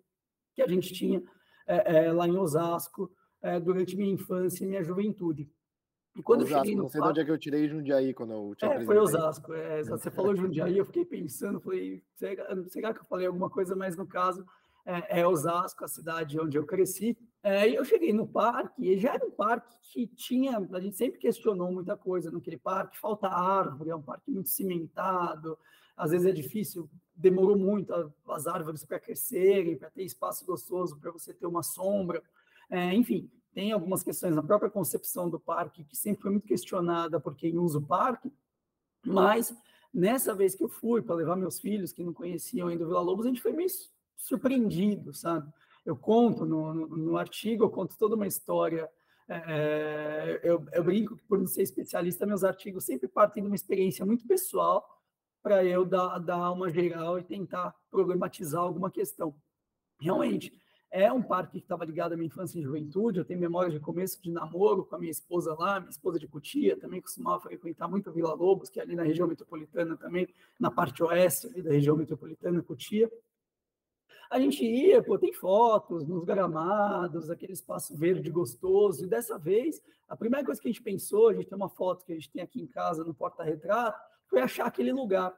que 0.55 0.61
a 0.61 0.67
gente 0.67 0.91
tinha 0.91 1.21
é, 1.67 2.05
é, 2.05 2.11
lá 2.11 2.27
em 2.27 2.37
Osasco 2.37 3.11
é, 3.41 3.59
durante 3.59 3.95
minha 3.95 4.11
infância 4.11 4.63
e 4.63 4.67
minha 4.67 4.83
juventude. 4.83 5.49
E 6.15 6.21
quando 6.21 6.41
Osasco, 6.41 6.57
eu 6.57 6.59
cheguei 6.59 6.75
no 6.75 6.83
não 6.83 6.89
sei 6.89 6.99
parque, 6.99 7.13
de 7.13 7.19
onde 7.19 7.21
é 7.21 7.25
que 7.25 7.31
eu 7.31 7.39
tirei 7.39 7.69
Jundiaí 7.69 8.13
quando 8.13 8.33
eu 8.33 8.55
tinha 8.55 8.73
É, 8.73 8.85
foi 8.85 8.97
Osasco. 8.97 9.53
É, 9.53 9.83
você 9.83 10.11
falou 10.11 10.35
Jundiaí, 10.35 10.77
eu 10.77 10.85
fiquei 10.85 11.05
pensando, 11.05 11.61
falei, 11.61 12.03
será, 12.15 12.63
será 12.67 12.93
que 12.93 12.99
eu 12.99 13.05
falei 13.05 13.27
alguma 13.27 13.49
coisa, 13.49 13.75
mas 13.75 13.95
no 13.95 14.05
caso 14.05 14.45
é, 14.85 15.21
é 15.21 15.27
Osasco, 15.27 15.83
a 15.83 15.87
cidade 15.87 16.39
onde 16.39 16.57
eu 16.57 16.65
cresci. 16.65 17.17
É, 17.43 17.69
eu 17.69 17.83
cheguei 17.83 18.13
no 18.13 18.27
parque, 18.27 18.87
e 18.87 18.99
já 18.99 19.15
era 19.15 19.25
um 19.25 19.31
parque 19.31 19.75
que 19.81 20.07
tinha, 20.07 20.57
a 20.71 20.79
gente 20.79 20.95
sempre 20.95 21.19
questionou 21.19 21.71
muita 21.71 21.97
coisa 21.97 22.29
naquele 22.29 22.57
parque, 22.57 22.99
falta 22.99 23.27
árvore, 23.27 23.89
é 23.89 23.95
um 23.95 24.01
parque 24.01 24.29
muito 24.29 24.49
cimentado, 24.49 25.57
às 25.97 26.11
vezes 26.11 26.27
é 26.27 26.31
difícil, 26.31 26.89
demorou 27.15 27.57
muito 27.57 27.93
as 28.27 28.45
árvores 28.45 28.85
para 28.85 28.99
crescerem, 28.99 29.75
para 29.75 29.89
ter 29.89 30.03
espaço 30.03 30.45
gostoso, 30.45 30.99
para 30.99 31.11
você 31.11 31.33
ter 31.33 31.47
uma 31.47 31.63
sombra, 31.63 32.21
é, 32.69 32.93
enfim, 32.93 33.29
tem 33.53 33.71
algumas 33.71 34.01
questões 34.01 34.35
na 34.35 34.43
própria 34.43 34.69
concepção 34.69 35.29
do 35.29 35.39
parque 35.39 35.83
que 35.83 35.95
sempre 35.95 36.21
foi 36.21 36.31
muito 36.31 36.47
questionada 36.47 37.19
por 37.19 37.35
quem 37.35 37.57
usa 37.57 37.79
o 37.79 37.85
parque, 37.85 38.31
mas 39.05 39.55
nessa 39.93 40.33
vez 40.33 40.55
que 40.55 40.63
eu 40.63 40.69
fui 40.69 41.01
para 41.01 41.15
levar 41.15 41.35
meus 41.35 41.59
filhos 41.59 41.91
que 41.91 42.03
não 42.03 42.13
conheciam 42.13 42.67
ainda 42.67 42.83
o 42.83 42.87
Vila 42.87 43.01
Lobos, 43.01 43.25
a 43.25 43.29
gente 43.29 43.41
foi 43.41 43.51
meio 43.51 43.69
surpreendido, 44.21 45.13
sabe? 45.13 45.51
Eu 45.85 45.95
conto 45.95 46.45
no, 46.45 46.73
no, 46.73 46.87
no 46.87 47.17
artigo, 47.17 47.65
eu 47.65 47.69
conto 47.69 47.97
toda 47.97 48.15
uma 48.15 48.27
história. 48.27 48.89
É, 49.27 50.39
eu, 50.43 50.63
eu, 50.71 50.83
brinco 50.83 51.15
que, 51.15 51.23
por 51.23 51.39
não 51.39 51.47
ser 51.47 51.63
especialista, 51.63 52.25
meus 52.25 52.43
artigos 52.43 52.85
sempre 52.85 53.07
partem 53.07 53.41
de 53.41 53.47
uma 53.47 53.55
experiência 53.55 54.05
muito 54.05 54.27
pessoal 54.27 54.85
para 55.41 55.63
eu 55.65 55.83
dar, 55.85 56.19
dar 56.19 56.51
uma 56.51 56.69
geral 56.69 57.17
e 57.17 57.23
tentar 57.23 57.73
problematizar 57.89 58.61
alguma 58.61 58.91
questão. 58.91 59.33
Realmente, 59.99 60.53
é 60.91 61.11
um 61.11 61.23
parque 61.23 61.53
que 61.53 61.65
estava 61.65 61.85
ligado 61.85 62.13
à 62.13 62.15
minha 62.15 62.27
infância 62.27 62.59
e 62.59 62.61
juventude. 62.61 63.17
Eu 63.17 63.25
tenho 63.25 63.39
memória 63.39 63.71
de 63.71 63.79
começo 63.79 64.21
de 64.21 64.29
namoro 64.29 64.85
com 64.85 64.95
a 64.95 64.99
minha 64.99 65.11
esposa 65.11 65.55
lá, 65.57 65.79
minha 65.79 65.89
esposa 65.89 66.19
de 66.19 66.27
Cutia, 66.27 66.77
também 66.77 67.01
costumava 67.01 67.41
frequentar 67.41 67.87
muito 67.87 68.09
a 68.09 68.13
Vila 68.13 68.33
Lobos, 68.33 68.69
que 68.69 68.79
é 68.79 68.83
ali 68.83 68.95
na 68.95 69.03
região 69.03 69.27
metropolitana 69.27 69.97
também, 69.97 70.27
na 70.59 70.69
parte 70.69 71.01
oeste 71.01 71.49
da 71.61 71.71
região 71.71 71.95
metropolitana, 71.95 72.61
Cutia 72.61 73.09
a 74.31 74.39
gente 74.39 74.65
ia, 74.65 75.03
pô, 75.03 75.19
tem 75.19 75.33
fotos 75.33 76.07
nos 76.07 76.23
gramados, 76.23 77.29
aquele 77.29 77.51
espaço 77.51 77.97
verde 77.97 78.31
gostoso, 78.31 79.03
e 79.03 79.07
dessa 79.07 79.37
vez, 79.37 79.81
a 80.07 80.15
primeira 80.15 80.45
coisa 80.45 80.59
que 80.59 80.69
a 80.69 80.71
gente 80.71 80.81
pensou, 80.81 81.27
a 81.27 81.33
gente 81.33 81.49
tem 81.49 81.57
uma 81.57 81.67
foto 81.67 82.05
que 82.05 82.13
a 82.13 82.15
gente 82.15 82.31
tem 82.31 82.41
aqui 82.41 82.61
em 82.61 82.65
casa 82.65 83.03
no 83.03 83.13
porta-retrato, 83.13 83.99
foi 84.29 84.39
achar 84.39 84.67
aquele 84.67 84.93
lugar, 84.93 85.37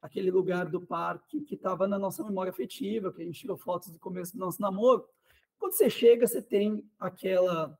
aquele 0.00 0.30
lugar 0.30 0.70
do 0.70 0.80
parque 0.80 1.42
que 1.42 1.54
estava 1.54 1.86
na 1.86 1.98
nossa 1.98 2.24
memória 2.24 2.48
afetiva, 2.48 3.12
que 3.12 3.20
a 3.20 3.24
gente 3.26 3.38
tirou 3.38 3.58
fotos 3.58 3.90
do 3.90 3.98
começo 3.98 4.32
do 4.32 4.38
nosso 4.38 4.62
namoro. 4.62 5.06
Quando 5.58 5.72
você 5.72 5.90
chega, 5.90 6.26
você 6.26 6.40
tem 6.40 6.82
aquela 6.98 7.78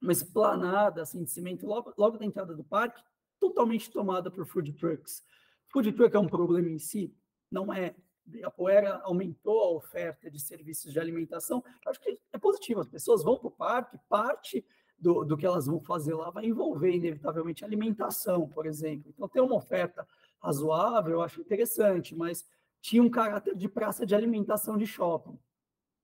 uma 0.00 0.12
esplanada 0.12 1.02
assim 1.02 1.22
de 1.22 1.30
cimento 1.30 1.66
logo, 1.66 1.92
logo 1.98 2.16
da 2.16 2.24
entrada 2.24 2.56
do 2.56 2.64
parque, 2.64 3.02
totalmente 3.38 3.90
tomada 3.90 4.30
por 4.30 4.46
food 4.46 4.72
trucks. 4.72 5.22
Food 5.68 5.92
truck 5.92 6.16
é 6.16 6.18
um 6.18 6.26
problema 6.26 6.70
em 6.70 6.78
si? 6.78 7.14
Não 7.50 7.70
é 7.70 7.94
a 8.44 9.00
aumentou 9.02 9.60
a 9.60 9.70
oferta 9.70 10.30
de 10.30 10.38
serviços 10.38 10.92
de 10.92 11.00
alimentação, 11.00 11.62
acho 11.86 12.00
que 12.00 12.18
é 12.32 12.38
positivo. 12.38 12.80
As 12.80 12.88
pessoas 12.88 13.22
vão 13.22 13.36
para 13.36 13.48
o 13.48 13.50
parque, 13.50 13.98
parte 14.08 14.64
do, 14.98 15.24
do 15.24 15.36
que 15.36 15.46
elas 15.46 15.66
vão 15.66 15.80
fazer 15.80 16.14
lá 16.14 16.30
vai 16.30 16.44
envolver, 16.44 16.92
inevitavelmente, 16.92 17.64
alimentação, 17.64 18.48
por 18.48 18.66
exemplo. 18.66 19.10
Então, 19.10 19.28
ter 19.28 19.40
uma 19.40 19.56
oferta 19.56 20.06
razoável, 20.40 21.14
eu 21.14 21.22
acho 21.22 21.40
interessante, 21.40 22.14
mas 22.14 22.46
tinha 22.80 23.02
um 23.02 23.10
caráter 23.10 23.56
de 23.56 23.68
praça 23.68 24.06
de 24.06 24.14
alimentação 24.14 24.76
de 24.76 24.86
shopping. 24.86 25.38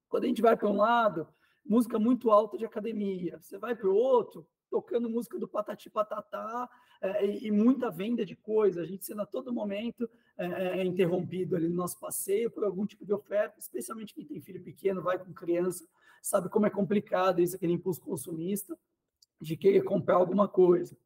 Quando 0.08 0.24
a 0.24 0.26
gente 0.28 0.42
vai 0.42 0.56
para 0.56 0.68
um 0.68 0.76
lado, 0.76 1.28
música 1.64 1.98
muito 1.98 2.30
alta 2.30 2.56
de 2.56 2.64
academia, 2.64 3.38
você 3.40 3.58
vai 3.58 3.74
para 3.74 3.88
o 3.88 3.94
outro, 3.94 4.46
tocando 4.70 5.10
música 5.10 5.38
do 5.38 5.48
Patati 5.48 5.90
Patatá 5.90 6.68
e, 7.02 7.46
e, 7.46 7.50
muita 7.50 7.90
venda 7.90 8.24
de 8.24 8.34
coisa, 8.34 8.82
a 8.82 8.84
gente 8.84 9.04
sendo 9.04 9.22
a 9.22 9.26
todo 9.26 9.52
momento 9.52 10.08
é, 10.38 10.80
é, 10.80 10.84
interrompido 10.84 11.56
ali 11.56 11.68
no 11.68 11.76
nosso 11.76 11.98
passeio 11.98 12.50
por 12.50 12.64
algum 12.64 12.86
tipo 12.86 13.04
de 13.04 13.12
oferta, 13.12 13.58
especialmente 13.58 14.14
quem 14.14 14.24
tem 14.24 14.40
filho 14.40 14.62
pequeno, 14.62 15.02
vai 15.02 15.18
com 15.18 15.32
criança, 15.32 15.86
sabe 16.22 16.48
como 16.48 16.66
é 16.66 16.70
complicado 16.70 17.40
isso, 17.40 17.56
aquele 17.56 17.72
impulso 17.72 18.00
consumista 18.00 18.78
de 19.40 19.56
querer 19.56 19.82
comprar 19.82 20.16
alguma 20.16 20.48
coisa. 20.48 20.96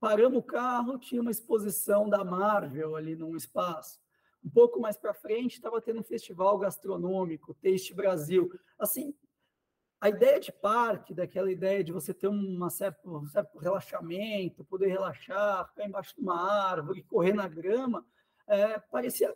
Paramos 0.00 0.38
o 0.38 0.42
carro, 0.42 0.98
tinha 0.98 1.20
uma 1.20 1.30
exposição 1.30 2.08
da 2.08 2.24
Marvel 2.24 2.96
ali 2.96 3.14
num 3.14 3.36
espaço. 3.36 4.00
Um 4.44 4.50
pouco 4.50 4.80
mais 4.80 4.96
para 4.96 5.14
frente, 5.14 5.54
estava 5.54 5.80
tendo 5.80 6.00
um 6.00 6.04
festival 6.04 6.58
gastronômico, 6.58 7.54
Taste 7.54 7.94
Brasil. 7.94 8.50
Assim, 8.76 9.14
a 10.02 10.08
ideia 10.08 10.40
de 10.40 10.50
parque, 10.50 11.14
daquela 11.14 11.48
ideia 11.48 11.84
de 11.84 11.92
você 11.92 12.12
ter 12.12 12.26
uma 12.26 12.66
um 12.66 12.70
certo 12.70 13.56
relaxamento, 13.60 14.64
poder 14.64 14.88
relaxar, 14.88 15.68
ficar 15.68 15.86
embaixo 15.86 16.16
de 16.16 16.20
uma 16.20 16.34
árvore, 16.70 17.04
correr 17.04 17.32
na 17.32 17.46
grama, 17.46 18.04
é, 18.48 18.80
parecia 18.80 19.32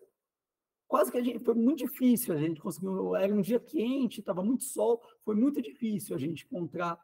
quase 0.88 1.12
que 1.12 1.18
a 1.18 1.22
gente 1.22 1.44
foi 1.44 1.54
muito 1.54 1.78
difícil 1.78 2.34
a 2.34 2.36
gente 2.36 2.60
conseguiu 2.60 3.14
era 3.14 3.32
um 3.32 3.40
dia 3.40 3.60
quente 3.60 4.18
estava 4.18 4.42
muito 4.42 4.64
sol 4.64 5.00
foi 5.24 5.36
muito 5.36 5.62
difícil 5.62 6.14
a 6.14 6.18
gente 6.18 6.44
encontrar 6.44 6.98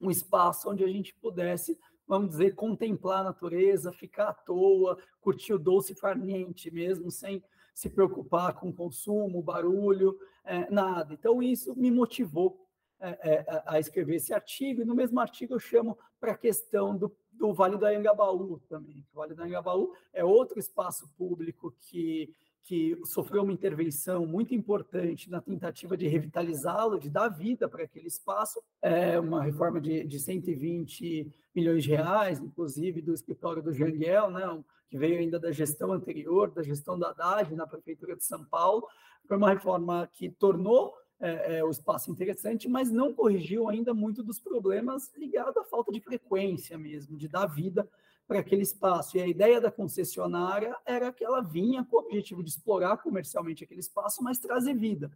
um 0.00 0.10
espaço 0.10 0.68
onde 0.68 0.82
a 0.84 0.88
gente 0.88 1.14
pudesse 1.14 1.78
vamos 2.06 2.30
dizer 2.30 2.54
contemplar 2.54 3.20
a 3.20 3.24
natureza 3.24 3.92
ficar 3.92 4.28
à 4.30 4.34
toa 4.34 4.98
curtir 5.20 5.52
o 5.52 5.58
doce 5.58 5.94
farniente 5.94 6.70
mesmo 6.72 7.10
sem 7.10 7.42
se 7.72 7.88
preocupar 7.88 8.54
com 8.54 8.72
consumo 8.72 9.42
barulho 9.42 10.18
é, 10.44 10.70
nada. 10.70 11.14
Então 11.14 11.42
isso 11.42 11.74
me 11.76 11.90
motivou 11.90 12.69
é, 13.00 13.18
é, 13.22 13.62
a 13.66 13.78
escrever 13.78 14.16
esse 14.16 14.32
artigo, 14.32 14.82
e 14.82 14.84
no 14.84 14.94
mesmo 14.94 15.18
artigo 15.20 15.54
eu 15.54 15.58
chamo 15.58 15.98
para 16.20 16.32
a 16.32 16.36
questão 16.36 16.96
do, 16.96 17.10
do 17.32 17.52
Vale 17.52 17.78
do 17.78 17.86
Anhangabaú 17.86 18.60
também. 18.68 19.06
O 19.12 19.16
Vale 19.16 19.34
do 19.34 19.42
Anhangabaú 19.42 19.94
é 20.12 20.22
outro 20.22 20.58
espaço 20.58 21.08
público 21.16 21.74
que, 21.80 22.34
que 22.62 23.00
sofreu 23.06 23.42
uma 23.42 23.52
intervenção 23.52 24.26
muito 24.26 24.54
importante 24.54 25.30
na 25.30 25.40
tentativa 25.40 25.96
de 25.96 26.06
revitalizá-lo, 26.08 26.98
de 26.98 27.08
dar 27.08 27.28
vida 27.28 27.68
para 27.68 27.84
aquele 27.84 28.06
espaço, 28.06 28.62
é 28.82 29.18
uma 29.18 29.42
reforma 29.42 29.80
de, 29.80 30.04
de 30.04 30.20
120 30.20 31.32
milhões 31.54 31.82
de 31.82 31.90
reais, 31.90 32.38
inclusive 32.38 33.00
do 33.00 33.14
escritório 33.14 33.62
do 33.62 33.72
Janguel, 33.72 34.30
né, 34.30 34.62
que 34.90 34.98
veio 34.98 35.18
ainda 35.18 35.38
da 35.38 35.52
gestão 35.52 35.92
anterior, 35.92 36.50
da 36.50 36.62
gestão 36.62 36.98
da 36.98 37.10
Haddad 37.10 37.54
na 37.54 37.66
Prefeitura 37.66 38.14
de 38.14 38.24
São 38.24 38.44
Paulo, 38.44 38.86
foi 39.26 39.36
uma 39.36 39.50
reforma 39.50 40.08
que 40.12 40.28
tornou 40.28 40.92
é, 41.20 41.58
é, 41.58 41.64
o 41.64 41.70
espaço 41.70 42.10
interessante, 42.10 42.68
mas 42.68 42.90
não 42.90 43.12
corrigiu 43.12 43.68
ainda 43.68 43.92
muito 43.92 44.22
dos 44.22 44.40
problemas 44.40 45.12
ligados 45.16 45.56
à 45.56 45.64
falta 45.64 45.92
de 45.92 46.00
frequência 46.00 46.78
mesmo, 46.78 47.16
de 47.16 47.28
dar 47.28 47.46
vida 47.46 47.88
para 48.26 48.40
aquele 48.40 48.62
espaço. 48.62 49.16
E 49.16 49.20
a 49.20 49.26
ideia 49.26 49.60
da 49.60 49.70
concessionária 49.70 50.74
era 50.84 51.12
que 51.12 51.24
ela 51.24 51.42
vinha 51.42 51.84
com 51.84 51.96
o 51.96 52.00
objetivo 52.00 52.42
de 52.42 52.50
explorar 52.50 52.96
comercialmente 52.98 53.64
aquele 53.64 53.80
espaço, 53.80 54.22
mas 54.22 54.38
trazer 54.38 54.74
vida. 54.74 55.10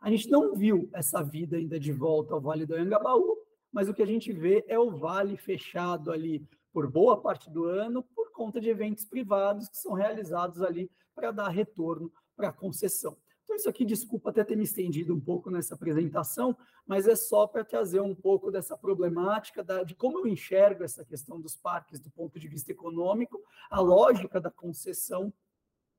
A 0.00 0.10
gente 0.10 0.28
não 0.28 0.54
viu 0.54 0.90
essa 0.92 1.22
vida 1.22 1.56
ainda 1.56 1.80
de 1.80 1.92
volta 1.92 2.34
ao 2.34 2.40
Vale 2.40 2.66
do 2.66 2.74
Anhangabaú, 2.74 3.38
mas 3.72 3.88
o 3.88 3.94
que 3.94 4.02
a 4.02 4.06
gente 4.06 4.32
vê 4.32 4.64
é 4.68 4.78
o 4.78 4.90
vale 4.90 5.36
fechado 5.36 6.12
ali 6.12 6.46
por 6.72 6.90
boa 6.90 7.20
parte 7.20 7.50
do 7.50 7.64
ano 7.64 8.02
por 8.02 8.30
conta 8.30 8.60
de 8.60 8.68
eventos 8.68 9.04
privados 9.04 9.68
que 9.68 9.78
são 9.78 9.94
realizados 9.94 10.60
ali 10.60 10.90
para 11.14 11.30
dar 11.30 11.48
retorno 11.48 12.12
para 12.36 12.48
a 12.48 12.52
concessão. 12.52 13.16
Então, 13.46 13.54
isso 13.54 13.68
aqui, 13.68 13.84
desculpa 13.84 14.30
até 14.30 14.42
ter 14.42 14.56
me 14.56 14.64
estendido 14.64 15.14
um 15.14 15.20
pouco 15.20 15.50
nessa 15.50 15.76
apresentação, 15.76 16.56
mas 16.84 17.06
é 17.06 17.14
só 17.14 17.46
para 17.46 17.64
trazer 17.64 18.00
um 18.00 18.12
pouco 18.12 18.50
dessa 18.50 18.76
problemática 18.76 19.62
da, 19.62 19.84
de 19.84 19.94
como 19.94 20.18
eu 20.18 20.26
enxergo 20.26 20.82
essa 20.82 21.04
questão 21.04 21.40
dos 21.40 21.54
parques 21.54 22.00
do 22.00 22.10
ponto 22.10 22.40
de 22.40 22.48
vista 22.48 22.72
econômico, 22.72 23.40
a 23.70 23.80
lógica 23.80 24.40
da 24.40 24.50
concessão 24.50 25.32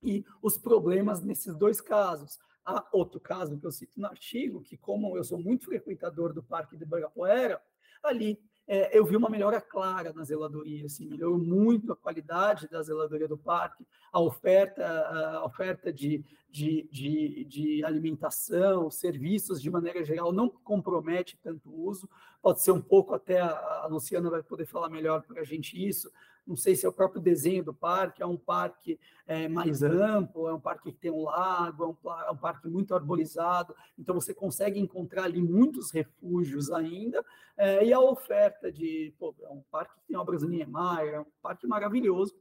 e 0.03 0.25
os 0.41 0.57
problemas 0.57 1.23
nesses 1.23 1.55
dois 1.55 1.79
casos. 1.79 2.37
Há 2.65 2.85
outro 2.91 3.17
caso 3.17 3.57
que 3.57 3.65
eu 3.65 3.71
cito 3.71 3.97
no 3.97 4.07
artigo, 4.07 4.61
que 4.61 4.75
como 4.75 5.15
eu 5.15 5.23
sou 5.23 5.39
muito 5.39 5.67
frequentador 5.67 6.33
do 6.33 6.43
Parque 6.43 6.75
de 6.75 6.83
Ibirapuera, 6.83 7.63
ali 8.03 8.37
é, 8.67 8.97
eu 8.97 9.05
vi 9.05 9.15
uma 9.15 9.29
melhora 9.29 9.61
clara 9.61 10.11
na 10.13 10.25
zeladoria, 10.25 10.85
assim, 10.85 11.05
melhorou 11.05 11.37
muito 11.37 11.93
a 11.93 11.95
qualidade 11.95 12.67
da 12.67 12.83
zeladoria 12.83 13.27
do 13.27 13.37
parque, 13.37 13.87
a 14.11 14.19
oferta, 14.19 14.85
a 14.85 15.45
oferta 15.45 15.91
de, 15.93 16.23
de, 16.51 16.87
de, 16.91 17.45
de 17.45 17.85
alimentação, 17.85 18.91
serviços 18.91 19.61
de 19.61 19.69
maneira 19.69 20.03
geral, 20.03 20.33
não 20.33 20.49
compromete 20.49 21.39
tanto 21.41 21.69
o 21.69 21.87
uso, 21.87 22.09
pode 22.41 22.61
ser 22.61 22.71
um 22.71 22.81
pouco, 22.81 23.13
até 23.13 23.39
a, 23.39 23.51
a 23.83 23.87
Luciana 23.87 24.29
vai 24.29 24.43
poder 24.43 24.65
falar 24.65 24.89
melhor 24.89 25.23
para 25.23 25.41
a 25.41 25.45
gente 25.45 25.87
isso, 25.87 26.11
não 26.47 26.55
sei 26.55 26.75
se 26.75 26.85
é 26.85 26.89
o 26.89 26.93
próprio 26.93 27.21
desenho 27.21 27.63
do 27.63 27.73
parque, 27.73 28.23
é 28.23 28.25
um 28.25 28.37
parque 28.37 28.99
é, 29.27 29.47
mais 29.47 29.83
amplo, 29.83 30.47
é 30.47 30.53
um 30.53 30.59
parque 30.59 30.91
que 30.91 30.97
tem 30.97 31.11
um 31.11 31.23
lago, 31.23 31.83
é 31.83 31.87
um, 31.87 32.11
é 32.21 32.31
um, 32.31 32.37
parque 32.37 32.67
muito 32.67 32.95
arborizado, 32.95 33.75
então 33.99 34.15
você 34.15 34.33
consegue 34.33 34.79
encontrar 34.79 35.23
ali 35.23 35.41
muitos 35.41 35.91
refúgios 35.91 36.71
ainda, 36.71 37.23
é, 37.57 37.85
e 37.85 37.91
a 37.91 37.99
oferta 37.99 38.71
de, 38.71 39.13
pô, 39.19 39.35
é 39.41 39.49
um 39.49 39.61
parque 39.69 39.95
que 39.95 40.07
tem 40.07 40.17
obras 40.17 40.41
do 40.41 40.47
Niemeyer, 40.47 41.15
é 41.15 41.19
um 41.19 41.25
parque 41.41 41.67
maravilhoso, 41.67 42.33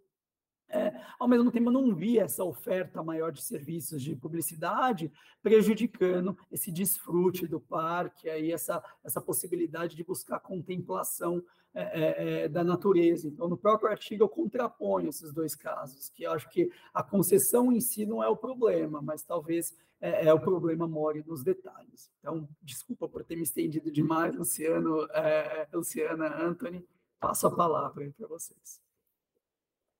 é, 0.68 0.92
ao 1.18 1.28
mesmo 1.28 1.50
tempo, 1.52 1.68
eu 1.68 1.72
não 1.72 1.94
vi 1.94 2.18
essa 2.18 2.42
oferta 2.42 3.02
maior 3.02 3.30
de 3.30 3.40
serviços 3.40 4.02
de 4.02 4.16
publicidade 4.16 5.12
prejudicando 5.40 6.36
esse 6.50 6.72
desfrute 6.72 7.46
do 7.46 7.60
parque, 7.60 8.28
aí 8.28 8.50
essa, 8.50 8.82
essa 9.04 9.20
possibilidade 9.20 9.94
de 9.94 10.02
buscar 10.02 10.40
contemplação 10.40 11.42
é, 11.78 11.82
é, 11.82 12.40
é, 12.44 12.48
da 12.48 12.64
natureza. 12.64 13.28
Então, 13.28 13.46
no 13.46 13.56
próprio 13.58 13.90
artigo, 13.90 14.24
eu 14.24 14.28
contraponho 14.30 15.10
esses 15.10 15.30
dois 15.30 15.54
casos, 15.54 16.08
que 16.08 16.22
eu 16.22 16.32
acho 16.32 16.48
que 16.48 16.70
a 16.94 17.02
concessão 17.02 17.70
em 17.70 17.82
si 17.82 18.06
não 18.06 18.22
é 18.22 18.28
o 18.28 18.36
problema, 18.36 19.02
mas 19.02 19.22
talvez 19.22 19.76
é, 20.00 20.26
é 20.26 20.32
o 20.32 20.40
problema 20.40 20.88
more 20.88 21.22
nos 21.26 21.44
detalhes. 21.44 22.10
Então, 22.18 22.48
desculpa 22.62 23.06
por 23.06 23.22
ter 23.24 23.36
me 23.36 23.42
estendido 23.42 23.92
demais, 23.92 24.34
Luciano, 24.34 25.06
é, 25.12 25.68
Luciana, 25.70 26.42
Anthony, 26.42 26.82
passo 27.20 27.46
a 27.46 27.54
palavra 27.54 28.10
para 28.16 28.26
vocês. 28.26 28.80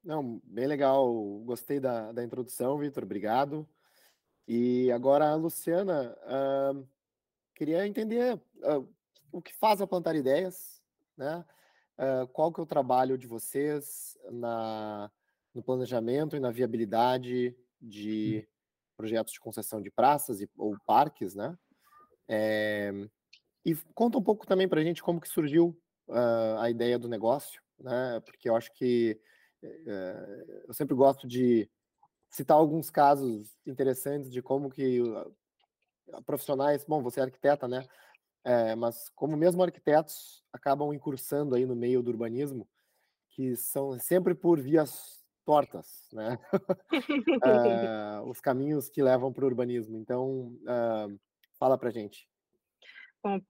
Não, 0.03 0.41
bem 0.45 0.67
legal. 0.67 1.13
Gostei 1.45 1.79
da, 1.79 2.11
da 2.11 2.25
introdução, 2.25 2.79
Vitor. 2.79 3.03
Obrigado. 3.03 3.69
E 4.49 4.91
agora, 4.93 5.35
Luciana, 5.35 6.17
uh, 6.25 6.89
queria 7.55 7.87
entender 7.87 8.41
uh, 8.63 8.89
o 9.31 9.43
que 9.43 9.53
faz 9.53 9.83
a 9.83 9.87
Plantar 9.87 10.17
Ideias, 10.17 10.81
né? 11.19 11.45
Uh, 11.99 12.27
qual 12.29 12.53
que 12.53 12.61
é 12.61 12.63
o 12.63 12.67
trabalho 12.67 13.17
de 13.17 13.27
vocês 13.27 14.19
na, 14.31 15.11
no 15.55 15.63
planejamento 15.63 16.37
e 16.37 16.41
na 16.41 16.51
viabilidade 16.51 17.57
de 17.81 18.47
projetos 18.97 19.33
de 19.33 19.41
concessão 19.41 19.81
de 19.81 19.91
praças 19.91 20.41
e, 20.41 20.51
ou 20.57 20.77
parques, 20.87 21.35
né? 21.35 21.57
É, 22.29 22.93
e 23.65 23.75
conta 23.95 24.19
um 24.19 24.23
pouco 24.23 24.47
também 24.47 24.69
para 24.69 24.81
a 24.81 24.85
gente 24.85 25.03
como 25.03 25.21
que 25.21 25.29
surgiu 25.29 25.79
a 26.59 26.71
ideia 26.71 26.99
do 26.99 27.09
negócio, 27.09 27.61
né? 27.79 28.21
Porque 28.21 28.49
eu 28.49 28.55
acho 28.55 28.73
que 28.75 29.21
é, 29.63 30.65
eu 30.69 30.75
sempre 30.75 30.95
gosto 30.95 31.27
de 31.27 31.69
citar 32.31 32.57
alguns 32.57 32.91
casos 32.91 33.57
interessantes 33.67 34.31
de 34.31 34.43
como 34.43 34.71
que 34.71 35.01
profissionais, 36.25 36.85
bom, 36.85 37.03
você 37.03 37.21
é 37.21 37.25
arquiteta, 37.25 37.67
né? 37.67 37.87
É, 38.47 38.77
mas 38.77 39.09
como 39.09 39.37
mesmo 39.37 39.61
arquitetos 39.61 40.45
acabam 40.53 40.95
incursando 40.95 41.57
aí 41.57 41.67
no 41.67 41.75
meio 41.75 42.01
do 42.01 42.13
urbanismo, 42.13 42.69
que 43.31 43.57
são 43.57 43.99
sempre 43.99 44.37
por 44.37 44.61
vias 44.61 45.27
tortas, 45.45 46.07
né? 46.13 46.39
é, 47.43 48.21
os 48.31 48.41
caminhos 48.41 48.89
que 48.89 49.03
levam 49.03 49.33
para 49.33 49.45
o 49.45 49.49
urbanismo. 49.49 49.99
Então, 49.99 50.57
uh, 50.63 51.19
fala 51.59 51.77
para 51.77 51.91
gente. 51.91 52.29
Bom, 53.21 53.41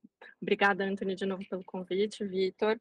obrigada, 0.40 0.82
Antônio, 0.82 1.14
de 1.14 1.26
novo 1.26 1.46
pelo 1.46 1.62
convite, 1.62 2.24
Vitor. 2.24 2.80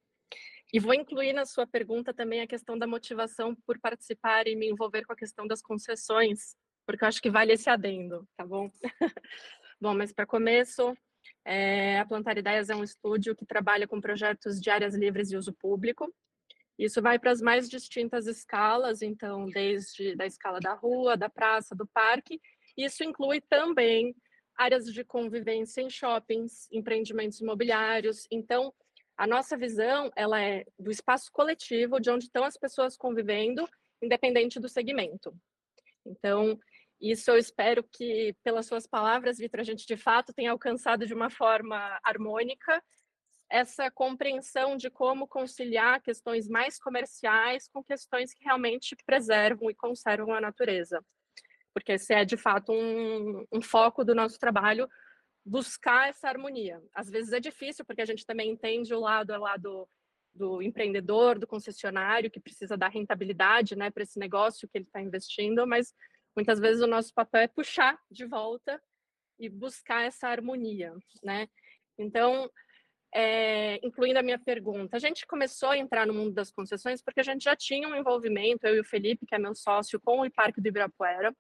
E 0.72 0.80
vou 0.80 0.94
incluir 0.94 1.34
na 1.34 1.46
sua 1.46 1.68
pergunta 1.68 2.14
também 2.14 2.40
a 2.40 2.48
questão 2.48 2.78
da 2.78 2.88
motivação 2.88 3.54
por 3.68 3.78
participar 3.78 4.48
e 4.48 4.56
me 4.56 4.70
envolver 4.70 5.06
com 5.06 5.12
a 5.12 5.18
questão 5.18 5.46
das 5.46 5.62
concessões, 5.62 6.56
porque 6.86 7.04
eu 7.04 7.10
acho 7.10 7.22
que 7.22 7.30
vale 7.30 7.52
esse 7.52 7.70
adendo, 7.70 8.26
tá 8.38 8.46
bom? 8.46 8.72
bom, 9.82 9.94
mas 9.94 10.14
para 10.14 10.26
começo, 10.26 10.96
é, 11.46 12.00
a 12.00 12.06
Plantar 12.06 12.38
Ideias 12.38 12.70
é 12.70 12.76
um 12.76 12.84
estúdio 12.84 13.36
que 13.36 13.46
trabalha 13.46 13.88
com 13.88 14.02
projetos 14.02 14.60
de 14.60 14.70
áreas 14.70 14.96
livres 14.96 15.30
de 15.30 15.38
uso 15.38 15.54
público. 15.54 16.12
Isso 16.78 17.02
vai 17.02 17.20
para 17.20 17.32
as 17.32 17.40
mais 17.40 17.70
distintas 17.70 18.26
escalas, 18.26 19.02
então, 19.02 19.46
desde 19.46 20.16
da 20.16 20.26
escala 20.26 20.60
da 20.60 20.74
rua, 20.74 21.16
da 21.16 21.30
praça, 21.30 21.76
do 21.76 21.88
parque. 21.88 22.42
Isso 22.76 23.04
inclui 23.04 23.40
também 23.40 24.16
áreas 24.58 24.92
de 24.92 25.04
convivência 25.04 25.82
em 25.82 25.90
shoppings, 25.90 26.68
empreendimentos 26.72 27.40
imobiliários. 27.40 28.28
Então, 28.32 28.74
a 29.16 29.28
nossa 29.28 29.56
visão, 29.56 30.12
ela 30.16 30.42
é 30.42 30.66
do 30.78 30.92
espaço 30.92 31.32
coletivo, 31.32 32.00
de 32.00 32.10
onde 32.10 32.26
estão 32.26 32.44
as 32.44 32.58
pessoas 32.58 32.98
convivendo, 32.98 33.68
independente 34.02 34.60
do 34.60 34.68
segmento. 34.68 35.34
Então, 36.06 36.60
isso 37.12 37.30
eu 37.30 37.38
espero 37.38 37.84
que, 37.84 38.36
pelas 38.44 38.66
suas 38.66 38.88
palavras, 38.88 39.38
Vitor, 39.38 39.60
a 39.60 39.64
gente 39.64 39.86
de 39.86 39.98
fato 39.98 40.34
tenha 40.34 40.52
alcançado 40.52 41.06
de 41.06 41.14
uma 41.14 41.30
forma 41.30 42.00
harmônica 42.04 42.82
essa 43.50 43.92
compreensão 43.92 44.76
de 44.76 44.90
como 44.90 45.28
conciliar 45.28 46.02
questões 46.02 46.48
mais 46.48 46.80
comerciais 46.80 47.68
com 47.68 47.84
questões 47.84 48.34
que 48.34 48.44
realmente 48.44 48.96
preservam 49.06 49.70
e 49.70 49.76
conservam 49.76 50.34
a 50.34 50.42
natureza. 50.42 51.04
Porque 51.74 51.94
esse 51.94 52.14
é, 52.14 52.26
de 52.26 52.38
fato, 52.38 52.72
um, 52.72 53.46
um 53.52 53.62
foco 53.62 54.04
do 54.04 54.16
nosso 54.16 54.40
trabalho, 54.40 54.90
buscar 55.46 56.10
essa 56.10 56.28
harmonia. 56.28 56.82
Às 56.94 57.10
vezes 57.10 57.34
é 57.34 57.40
difícil, 57.40 57.86
porque 57.86 58.02
a 58.02 58.06
gente 58.06 58.26
também 58.26 58.50
entende 58.50 58.94
o 58.94 59.00
lado, 59.00 59.32
o 59.32 59.40
lado 59.40 59.88
do 60.34 60.62
empreendedor, 60.62 61.38
do 61.38 61.48
concessionário, 61.48 62.32
que 62.32 62.40
precisa 62.40 62.76
dar 62.76 62.90
rentabilidade 62.90 63.76
né, 63.76 63.90
para 63.92 64.04
esse 64.04 64.20
negócio 64.20 64.68
que 64.68 64.78
ele 64.78 64.86
está 64.86 65.02
investindo, 65.02 65.66
mas 65.68 65.94
muitas 66.36 66.60
vezes 66.60 66.82
o 66.82 66.88
nosso 66.88 67.14
papel 67.14 67.42
é 67.42 67.48
puxar 67.48 68.00
de 68.12 68.26
volta 68.26 68.82
e 69.40 69.50
buscar 69.50 70.04
essa 70.04 70.28
harmonia. 70.28 70.94
Né? 71.24 71.48
Então, 71.98 72.50
é, 73.14 73.80
incluindo 73.86 74.20
a 74.20 74.24
minha 74.24 74.40
pergunta, 74.40 74.98
a 74.98 75.00
gente 75.00 75.26
começou 75.26 75.70
a 75.70 75.78
entrar 75.78 76.06
no 76.06 76.14
mundo 76.14 76.34
das 76.34 76.52
concessões 76.52 77.02
porque 77.02 77.22
a 77.22 77.24
gente 77.24 77.44
já 77.44 77.56
tinha 77.56 77.88
um 77.88 77.96
envolvimento, 77.96 78.68
eu 78.68 78.76
e 78.76 78.80
o 78.80 78.86
Felipe, 78.86 79.26
que 79.26 79.36
é 79.36 79.40
meu 79.40 79.56
sócio, 79.56 80.00
com 80.00 80.22
o 80.22 80.32
Parque 80.32 80.60
do 80.60 80.68
Ibirapuera, 80.68 81.34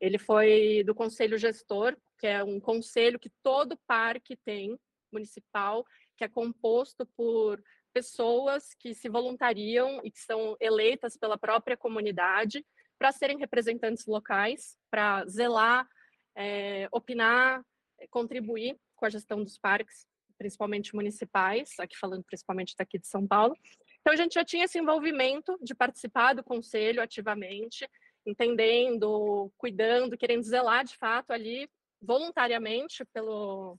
ele 0.00 0.18
foi 0.18 0.82
do 0.84 0.94
conselho 0.94 1.38
gestor, 1.38 1.96
que 2.18 2.26
é 2.26 2.44
um 2.44 2.60
conselho 2.60 3.18
que 3.18 3.30
todo 3.42 3.78
parque 3.86 4.36
tem, 4.36 4.78
municipal, 5.10 5.86
que 6.16 6.24
é 6.24 6.28
composto 6.28 7.06
por 7.16 7.62
pessoas 7.92 8.74
que 8.78 8.92
se 8.94 9.08
voluntariam 9.08 10.02
e 10.04 10.10
que 10.10 10.20
são 10.20 10.54
eleitas 10.60 11.16
pela 11.16 11.38
própria 11.38 11.78
comunidade 11.78 12.62
para 12.98 13.12
serem 13.12 13.38
representantes 13.38 14.06
locais, 14.06 14.76
para 14.90 15.24
zelar, 15.26 15.86
é, 16.34 16.88
opinar, 16.92 17.62
contribuir 18.10 18.76
com 18.94 19.06
a 19.06 19.10
gestão 19.10 19.42
dos 19.42 19.58
parques, 19.58 20.06
principalmente 20.38 20.94
municipais, 20.94 21.70
aqui 21.78 21.96
falando 21.96 22.24
principalmente 22.24 22.74
daqui 22.76 22.98
de 22.98 23.06
São 23.06 23.26
Paulo. 23.26 23.56
Então 24.00 24.12
a 24.12 24.16
gente 24.16 24.34
já 24.34 24.44
tinha 24.44 24.64
esse 24.64 24.78
envolvimento 24.78 25.58
de 25.62 25.74
participar 25.74 26.34
do 26.34 26.44
conselho 26.44 27.02
ativamente, 27.02 27.88
entendendo, 28.24 29.50
cuidando, 29.56 30.16
querendo 30.16 30.42
zelar 30.42 30.84
de 30.84 30.96
fato 30.96 31.32
ali 31.32 31.68
voluntariamente 32.00 33.04
pelo, 33.06 33.78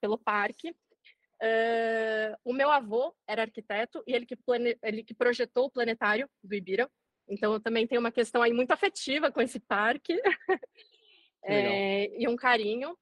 pelo 0.00 0.18
parque. 0.18 0.70
Uh, 1.42 2.36
o 2.44 2.52
meu 2.52 2.70
avô 2.70 3.14
era 3.26 3.42
arquiteto 3.42 4.02
e 4.06 4.12
ele 4.12 4.26
que, 4.26 4.36
plane... 4.36 4.76
ele 4.82 5.02
que 5.02 5.14
projetou 5.14 5.66
o 5.66 5.70
planetário 5.70 6.28
do 6.42 6.54
Ibira. 6.54 6.90
Então, 7.30 7.52
eu 7.52 7.60
também 7.60 7.86
tenho 7.86 8.00
uma 8.00 8.10
questão 8.10 8.42
aí 8.42 8.52
muito 8.52 8.72
afetiva 8.72 9.30
com 9.30 9.40
esse 9.40 9.60
parque 9.60 10.20
é, 11.44 12.20
e 12.20 12.28
um 12.28 12.36
carinho. 12.36 12.96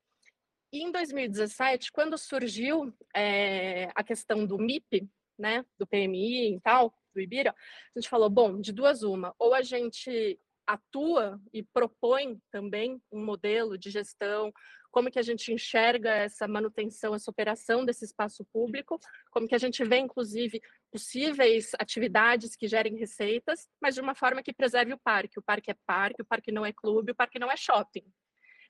E 0.70 0.82
em 0.82 0.92
2017, 0.92 1.90
quando 1.90 2.18
surgiu 2.18 2.92
é, 3.16 3.90
a 3.94 4.04
questão 4.04 4.44
do 4.44 4.58
MIP, 4.58 5.08
né, 5.38 5.64
do 5.78 5.86
PMI 5.86 6.56
e 6.56 6.60
tal, 6.60 6.92
do 7.14 7.20
Ibira, 7.20 7.54
a 7.96 7.98
gente 7.98 8.08
falou, 8.08 8.28
bom, 8.28 8.60
de 8.60 8.72
duas 8.72 9.02
uma, 9.02 9.34
ou 9.38 9.54
a 9.54 9.62
gente 9.62 10.38
atua 10.66 11.40
e 11.52 11.62
propõe 11.62 12.38
também 12.50 13.00
um 13.10 13.24
modelo 13.24 13.78
de 13.78 13.90
gestão, 13.90 14.52
como 14.98 15.12
que 15.12 15.18
a 15.20 15.22
gente 15.22 15.52
enxerga 15.52 16.10
essa 16.10 16.48
manutenção, 16.48 17.14
essa 17.14 17.30
operação 17.30 17.84
desse 17.84 18.04
espaço 18.04 18.44
público, 18.46 18.98
como 19.30 19.46
que 19.46 19.54
a 19.54 19.58
gente 19.58 19.84
vê, 19.84 19.98
inclusive, 19.98 20.60
possíveis 20.90 21.70
atividades 21.78 22.56
que 22.56 22.66
gerem 22.66 22.96
receitas, 22.96 23.68
mas 23.80 23.94
de 23.94 24.00
uma 24.00 24.16
forma 24.16 24.42
que 24.42 24.52
preserve 24.52 24.92
o 24.92 24.98
parque. 24.98 25.38
O 25.38 25.42
parque 25.42 25.70
é 25.70 25.76
parque, 25.86 26.20
o 26.20 26.24
parque 26.24 26.50
não 26.50 26.66
é 26.66 26.72
clube, 26.72 27.12
o 27.12 27.14
parque 27.14 27.38
não 27.38 27.48
é 27.48 27.56
shopping. 27.56 28.04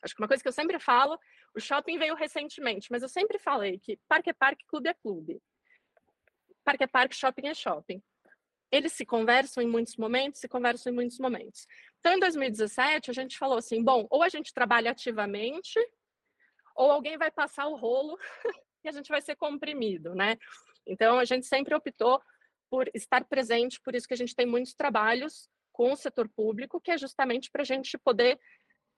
Acho 0.03 0.15
que 0.15 0.21
uma 0.21 0.29
coisa 0.29 0.43
que 0.43 0.49
eu 0.51 0.53
sempre 0.53 0.79
falo, 0.79 1.19
o 1.57 1.61
shopping 1.61 1.97
veio 1.97 2.15
recentemente, 2.15 2.89
mas 2.91 3.03
eu 3.03 3.09
sempre 3.09 3.39
falei 3.39 3.79
que 3.79 3.99
parque 4.07 4.29
é 4.29 4.35
parque, 4.35 4.67
clube 4.67 4.91
é 4.91 4.93
clube. 4.93 5.41
Parque 6.63 6.85
é 6.85 6.87
parque, 6.87 7.17
shopping 7.17 7.47
é 7.47 7.55
shopping 7.55 8.03
eles 8.71 8.93
se 8.93 9.05
conversam 9.05 9.63
em 9.63 9.67
muitos 9.67 9.97
momentos, 9.97 10.41
se 10.41 10.49
conversam 10.49 10.93
em 10.93 10.95
muitos 10.95 11.19
momentos. 11.19 11.67
Então, 12.01 12.15
em 12.15 12.21
2017, 12.21 13.11
a 13.11 13.15
gente 13.15 13.39
falou 13.39 13.59
assim: 13.59 13.83
bom, 13.83 14.07
ou 14.11 14.23
a 14.23 14.29
gente 14.29 14.53
trabalha 14.53 14.91
ativamente, 14.91 15.79
ou 16.79 16.93
alguém 16.93 17.19
vai 17.19 17.31
passar 17.31 17.67
o 17.67 17.75
rolo 17.75 18.17
e 18.85 18.89
a 18.89 18.93
gente 18.93 19.09
vai 19.09 19.21
ser 19.21 19.35
comprimido, 19.35 20.15
né? 20.15 20.39
Então, 20.87 21.19
a 21.19 21.25
gente 21.25 21.45
sempre 21.45 21.75
optou 21.75 22.23
por 22.71 22.89
estar 22.95 23.25
presente, 23.25 23.81
por 23.81 23.95
isso 23.95 24.07
que 24.07 24.15
a 24.15 24.17
gente 24.17 24.35
tem 24.35 24.47
muitos 24.47 24.75
trabalhos 24.75 25.51
com 25.73 25.93
o 25.93 25.97
setor 25.97 26.29
público, 26.29 26.81
que 26.81 26.93
é 26.93 26.99
justamente 26.99 27.51
para 27.51 27.63
a 27.63 27.65
gente 27.65 27.99
poder 27.99 28.39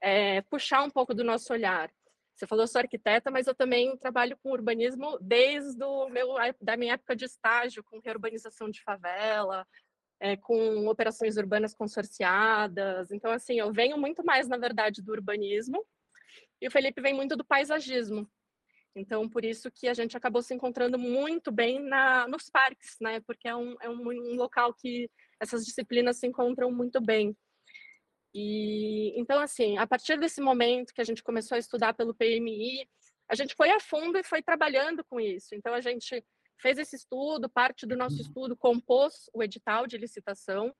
é, 0.00 0.42
puxar 0.42 0.82
um 0.82 0.90
pouco 0.90 1.14
do 1.14 1.24
nosso 1.24 1.52
olhar. 1.52 1.90
Você 2.34 2.46
falou 2.46 2.66
sou 2.66 2.80
arquiteta, 2.80 3.30
mas 3.30 3.46
eu 3.46 3.54
também 3.54 3.96
trabalho 3.96 4.38
com 4.42 4.50
urbanismo 4.50 5.18
desde 5.20 5.82
o 5.82 6.08
meu, 6.08 6.34
da 6.60 6.76
minha 6.76 6.94
época 6.94 7.16
de 7.16 7.24
estágio, 7.24 7.84
com 7.84 8.00
reurbanização 8.00 8.70
de 8.70 8.82
favela, 8.82 9.66
é, 10.18 10.36
com 10.36 10.86
operações 10.88 11.36
urbanas 11.36 11.74
consorciadas. 11.74 13.10
Então, 13.10 13.30
assim, 13.30 13.58
eu 13.58 13.72
venho 13.72 13.98
muito 13.98 14.24
mais, 14.24 14.48
na 14.48 14.56
verdade, 14.58 15.02
do 15.02 15.12
urbanismo 15.12 15.84
e 16.60 16.68
o 16.68 16.70
Felipe 16.70 17.00
vem 17.00 17.14
muito 17.14 17.36
do 17.36 17.44
paisagismo. 17.44 18.30
Então, 18.94 19.28
por 19.28 19.44
isso 19.44 19.70
que 19.70 19.86
a 19.86 19.94
gente 19.94 20.16
acabou 20.16 20.42
se 20.42 20.52
encontrando 20.52 20.98
muito 20.98 21.52
bem 21.52 21.80
na, 21.80 22.26
nos 22.26 22.50
parques, 22.50 22.96
né? 23.00 23.20
Porque 23.20 23.46
é 23.46 23.54
um, 23.54 23.76
é 23.80 23.88
um, 23.88 24.08
um 24.08 24.34
local 24.34 24.74
que 24.74 25.08
essas 25.40 25.64
disciplinas 25.64 26.18
se 26.18 26.26
encontram 26.26 26.72
muito 26.72 27.00
bem. 27.00 27.36
E 28.34 29.18
então, 29.18 29.40
assim, 29.40 29.78
a 29.78 29.86
partir 29.86 30.18
desse 30.18 30.40
momento 30.40 30.92
que 30.92 31.00
a 31.00 31.04
gente 31.04 31.22
começou 31.22 31.56
a 31.56 31.58
estudar 31.58 31.94
pelo 31.94 32.14
PMI, 32.14 32.88
a 33.28 33.34
gente 33.34 33.54
foi 33.54 33.70
a 33.70 33.80
fundo 33.80 34.18
e 34.18 34.24
foi 34.24 34.42
trabalhando 34.42 35.04
com 35.04 35.20
isso. 35.20 35.54
Então, 35.54 35.72
a 35.72 35.80
gente 35.80 36.24
fez 36.60 36.78
esse 36.78 36.96
estudo, 36.96 37.48
parte 37.48 37.86
do 37.86 37.96
nosso 37.96 38.16
uhum. 38.16 38.22
estudo 38.22 38.56
compôs 38.56 39.30
o 39.32 39.42
edital 39.42 39.86
de 39.86 39.96
licitação, 39.96 40.74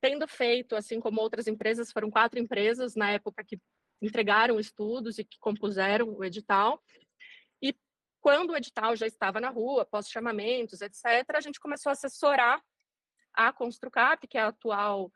tendo 0.00 0.26
feito, 0.26 0.74
assim 0.74 0.98
como 0.98 1.20
outras 1.20 1.46
empresas, 1.46 1.92
foram 1.92 2.10
quatro 2.10 2.38
empresas 2.38 2.94
na 2.94 3.10
época 3.12 3.44
que 3.44 3.58
entregaram 4.00 4.60
estudos 4.60 5.18
e 5.18 5.24
que 5.24 5.38
compuseram 5.38 6.10
o 6.10 6.24
edital. 6.24 6.82
E 7.62 7.74
quando 8.20 8.50
o 8.50 8.56
edital 8.56 8.96
já 8.96 9.06
estava 9.06 9.40
na 9.40 9.50
rua, 9.50 9.84
pós-chamamentos, 9.84 10.80
etc., 10.80 11.24
a 11.34 11.40
gente 11.40 11.60
começou 11.60 11.90
a 11.90 11.92
assessorar 11.92 12.62
a 13.32 13.52
Construcap, 13.52 14.26
que 14.26 14.38
é 14.38 14.42
a 14.42 14.48
atual 14.48 15.10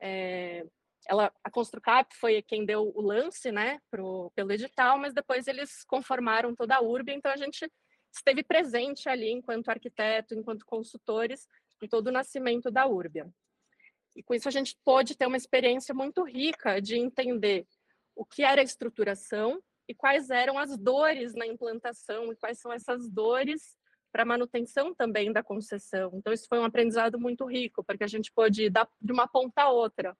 é, 0.00 0.64
ela, 1.06 1.32
a 1.42 1.50
Construcap 1.50 2.14
foi 2.14 2.42
quem 2.42 2.64
deu 2.64 2.92
o 2.94 3.00
lance, 3.00 3.50
né, 3.50 3.80
pro, 3.90 4.30
pelo 4.34 4.52
edital, 4.52 4.98
mas 4.98 5.12
depois 5.12 5.46
eles 5.46 5.84
conformaram 5.84 6.54
toda 6.54 6.76
a 6.76 6.82
URB, 6.82 7.12
então 7.12 7.30
a 7.30 7.36
gente 7.36 7.70
esteve 8.12 8.42
presente 8.42 9.08
ali 9.08 9.30
enquanto 9.30 9.68
arquiteto, 9.68 10.34
enquanto 10.34 10.66
consultores, 10.66 11.46
em 11.82 11.88
todo 11.88 12.08
o 12.08 12.12
nascimento 12.12 12.70
da 12.70 12.86
Urbia. 12.86 13.28
E 14.16 14.22
com 14.22 14.34
isso 14.34 14.48
a 14.48 14.50
gente 14.50 14.76
pôde 14.84 15.16
ter 15.16 15.26
uma 15.26 15.36
experiência 15.36 15.94
muito 15.94 16.22
rica 16.24 16.80
de 16.80 16.96
entender 16.96 17.66
o 18.20 18.24
que 18.26 18.42
era 18.42 18.60
a 18.60 18.64
estruturação 18.64 19.62
e 19.88 19.94
quais 19.94 20.28
eram 20.28 20.58
as 20.58 20.76
dores 20.76 21.34
na 21.34 21.46
implantação 21.46 22.30
e 22.30 22.36
quais 22.36 22.58
são 22.60 22.70
essas 22.70 23.08
dores 23.08 23.78
para 24.12 24.26
manutenção 24.26 24.94
também 24.94 25.32
da 25.32 25.42
concessão. 25.42 26.10
Então 26.12 26.30
isso 26.30 26.46
foi 26.46 26.58
um 26.58 26.64
aprendizado 26.64 27.18
muito 27.18 27.46
rico, 27.46 27.82
porque 27.82 28.04
a 28.04 28.06
gente 28.06 28.30
pôde 28.30 28.68
dar 28.68 28.86
de 29.00 29.10
uma 29.10 29.26
ponta 29.26 29.62
a 29.62 29.70
outra 29.70 30.14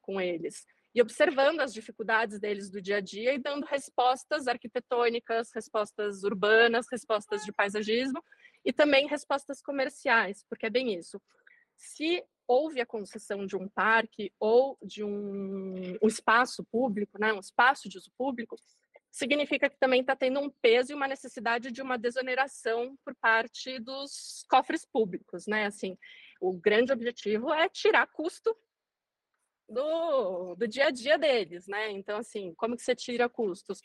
com 0.00 0.20
eles 0.20 0.64
e 0.94 1.02
observando 1.02 1.58
as 1.58 1.74
dificuldades 1.74 2.38
deles 2.38 2.70
do 2.70 2.80
dia 2.80 2.98
a 2.98 3.00
dia 3.00 3.34
e 3.34 3.38
dando 3.38 3.66
respostas 3.66 4.46
arquitetônicas, 4.46 5.50
respostas 5.52 6.22
urbanas, 6.22 6.86
respostas 6.88 7.44
de 7.44 7.52
paisagismo 7.52 8.22
e 8.64 8.72
também 8.72 9.08
respostas 9.08 9.60
comerciais, 9.60 10.44
porque 10.48 10.66
é 10.66 10.70
bem 10.70 10.94
isso. 10.94 11.20
Se 11.76 12.22
houve 12.50 12.80
a 12.80 12.86
concessão 12.86 13.46
de 13.46 13.56
um 13.56 13.68
parque 13.68 14.32
ou 14.40 14.76
de 14.82 15.04
um, 15.04 15.96
um 16.02 16.08
espaço 16.08 16.64
público, 16.64 17.16
né, 17.16 17.32
um 17.32 17.38
espaço 17.38 17.88
de 17.88 17.96
uso 17.96 18.10
público, 18.18 18.56
significa 19.08 19.70
que 19.70 19.78
também 19.78 20.00
está 20.00 20.16
tendo 20.16 20.40
um 20.40 20.50
peso 20.50 20.90
e 20.90 20.94
uma 20.96 21.06
necessidade 21.06 21.70
de 21.70 21.80
uma 21.80 21.96
desoneração 21.96 22.98
por 23.04 23.14
parte 23.14 23.78
dos 23.78 24.44
cofres 24.50 24.84
públicos, 24.84 25.46
né? 25.46 25.66
Assim, 25.66 25.96
o 26.40 26.52
grande 26.52 26.92
objetivo 26.92 27.52
é 27.54 27.68
tirar 27.68 28.08
custo 28.08 28.56
do, 29.68 30.56
do 30.56 30.66
dia 30.66 30.88
a 30.88 30.90
dia 30.90 31.16
deles, 31.16 31.68
né? 31.68 31.92
Então, 31.92 32.18
assim, 32.18 32.52
como 32.54 32.76
que 32.76 32.82
você 32.82 32.96
tira 32.96 33.28
custos? 33.28 33.80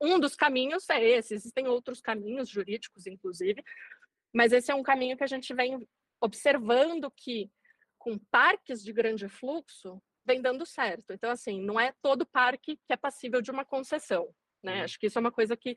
Um 0.00 0.18
dos 0.18 0.34
caminhos 0.34 0.90
é 0.90 1.00
esse, 1.04 1.34
existem 1.34 1.68
outros 1.68 2.00
caminhos 2.00 2.48
jurídicos, 2.48 3.06
inclusive, 3.06 3.62
mas 4.32 4.52
esse 4.52 4.72
é 4.72 4.74
um 4.74 4.82
caminho 4.82 5.16
que 5.16 5.24
a 5.24 5.28
gente 5.28 5.54
vem 5.54 5.88
observando 6.20 7.10
que 7.10 7.50
com 8.02 8.18
parques 8.18 8.82
de 8.82 8.92
grande 8.92 9.28
fluxo 9.28 10.02
vem 10.24 10.42
dando 10.42 10.66
certo. 10.66 11.12
Então, 11.12 11.30
assim, 11.30 11.60
não 11.60 11.78
é 11.78 11.92
todo 12.02 12.26
parque 12.26 12.76
que 12.76 12.92
é 12.92 12.96
passível 12.96 13.40
de 13.40 13.50
uma 13.50 13.64
concessão, 13.64 14.28
né? 14.62 14.78
Uhum. 14.78 14.84
Acho 14.84 14.98
que 14.98 15.06
isso 15.06 15.18
é 15.18 15.20
uma 15.20 15.32
coisa 15.32 15.56
que 15.56 15.76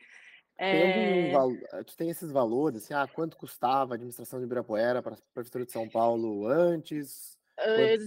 tem, 0.58 1.36
algum, 1.36 1.58
é... 1.74 1.84
tu 1.84 1.98
tem 1.98 2.10
esses 2.10 2.32
valores, 2.32 2.84
assim, 2.84 2.94
ah, 2.94 3.08
quanto 3.08 3.36
custava 3.36 3.94
a 3.94 3.96
administração 3.96 4.40
de 4.40 4.46
Ibirapuera 4.46 5.04
para 5.04 5.16
a 5.16 5.18
Prefeitura 5.34 5.66
de 5.66 5.72
São 5.72 5.88
Paulo 5.90 6.48
antes? 6.48 7.38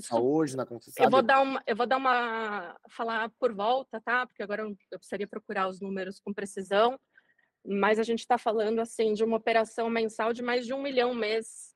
Tá 0.09 0.19
hoje 0.19 0.57
na 0.57 0.67
concessão? 0.67 1.05
Eu 1.05 1.11
vou 1.11 1.23
dar 1.23 1.41
uma, 1.41 1.63
eu 1.67 1.77
vou 1.77 1.87
dar 1.87 1.97
uma 1.97 2.77
falar 2.91 3.31
por 3.39 3.53
volta, 3.55 4.01
tá? 4.01 4.27
Porque 4.27 4.43
agora 4.43 4.63
eu, 4.63 4.77
eu 4.91 4.99
precisaria 4.99 5.27
procurar 5.27 5.69
os 5.69 5.81
números 5.81 6.21
com 6.21 6.35
precisão, 6.35 6.99
mas 7.65 7.99
a 7.99 8.03
gente 8.03 8.21
está 8.21 8.39
falando 8.39 8.79
assim 8.81 9.13
de 9.13 9.25
uma 9.25 9.37
operação 9.37 9.89
mensal 9.89 10.33
de 10.33 10.43
mais 10.43 10.67
de 10.67 10.73
um 10.73 10.83
milhão 10.83 11.15
mês. 11.15 11.75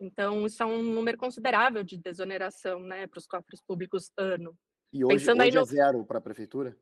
Então 0.00 0.46
isso 0.46 0.62
é 0.62 0.66
um 0.66 0.82
número 0.82 1.18
considerável 1.18 1.82
de 1.82 1.96
desoneração, 1.96 2.80
né, 2.80 3.06
para 3.06 3.18
os 3.18 3.26
cofres 3.26 3.60
públicos 3.60 4.10
ano. 4.16 4.56
E 4.92 5.04
hoje, 5.04 5.16
Pensando 5.16 5.42
hoje 5.42 5.56
no... 5.56 5.60
é 5.60 5.64
zero 5.64 6.04
para 6.04 6.18
a 6.18 6.22
prefeitura? 6.22 6.76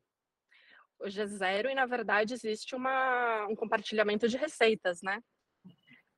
Hoje 0.99 1.21
é 1.21 1.25
zero 1.25 1.69
e 1.69 1.75
na 1.75 1.85
verdade 1.85 2.33
existe 2.33 2.75
uma, 2.75 3.47
um 3.47 3.55
compartilhamento 3.55 4.27
de 4.27 4.37
receitas, 4.37 5.01
né? 5.01 5.21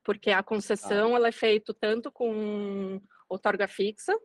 Porque 0.03 0.31
a 0.31 0.43
concessão 0.43 1.13
ah. 1.13 1.17
ela 1.17 1.27
é 1.27 1.31
feita 1.31 1.73
tanto 1.73 2.11
com 2.11 3.01
outorga 3.29 3.67
fixa 3.67 4.17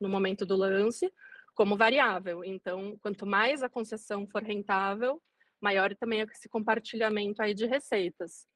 no 0.00 0.08
momento 0.08 0.44
do 0.44 0.56
lance, 0.56 1.12
como 1.54 1.76
variável. 1.76 2.44
Então, 2.44 2.96
quanto 3.00 3.26
mais 3.26 3.62
a 3.62 3.68
concessão 3.68 4.26
for 4.28 4.42
rentável, 4.42 5.20
maior 5.60 5.94
também 5.96 6.20
é 6.20 6.24
esse 6.24 6.48
compartilhamento 6.48 7.42
aí 7.42 7.54
de 7.54 7.66
receitas. 7.66 8.46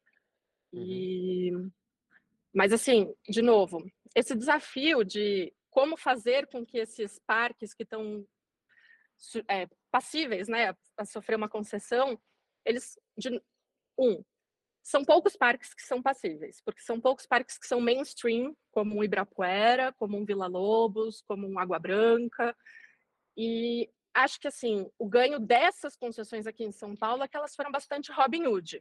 E 0.72 1.52
uhum. 1.54 1.70
Mas 2.54 2.72
assim, 2.72 3.12
de 3.28 3.42
novo, 3.42 3.84
esse 4.14 4.34
desafio 4.34 5.04
de 5.04 5.52
como 5.70 5.96
fazer 5.96 6.46
com 6.48 6.64
que 6.64 6.78
esses 6.78 7.20
parques 7.26 7.72
que 7.72 7.84
estão 7.84 8.26
é, 9.48 9.68
passíveis, 9.90 10.48
né, 10.48 10.74
a 10.96 11.04
sofrer 11.04 11.36
uma 11.36 11.48
concessão, 11.48 12.20
eles 12.64 12.98
de 13.16 13.40
um 13.98 14.22
são 14.82 15.04
poucos 15.04 15.36
parques 15.36 15.74
que 15.74 15.82
são 15.82 16.02
passíveis, 16.02 16.60
porque 16.64 16.80
são 16.80 17.00
poucos 17.00 17.26
parques 17.26 17.58
que 17.58 17.66
são 17.66 17.80
mainstream, 17.80 18.56
como 18.72 18.96
um 18.96 19.04
Ibirapuera, 19.04 19.92
como 19.92 20.16
um 20.16 20.24
Vila 20.24 20.46
Lobos, 20.46 21.22
como 21.28 21.46
um 21.46 21.58
Água 21.58 21.78
Branca. 21.78 22.56
E 23.36 23.90
acho 24.14 24.40
que 24.40 24.48
assim, 24.48 24.90
o 24.98 25.06
ganho 25.06 25.38
dessas 25.38 25.96
concessões 25.96 26.46
aqui 26.46 26.64
em 26.64 26.72
São 26.72 26.96
Paulo 26.96 27.22
é 27.22 27.28
que 27.28 27.36
elas 27.36 27.54
foram 27.54 27.70
bastante 27.70 28.10
Robin 28.10 28.46
Hood. 28.46 28.80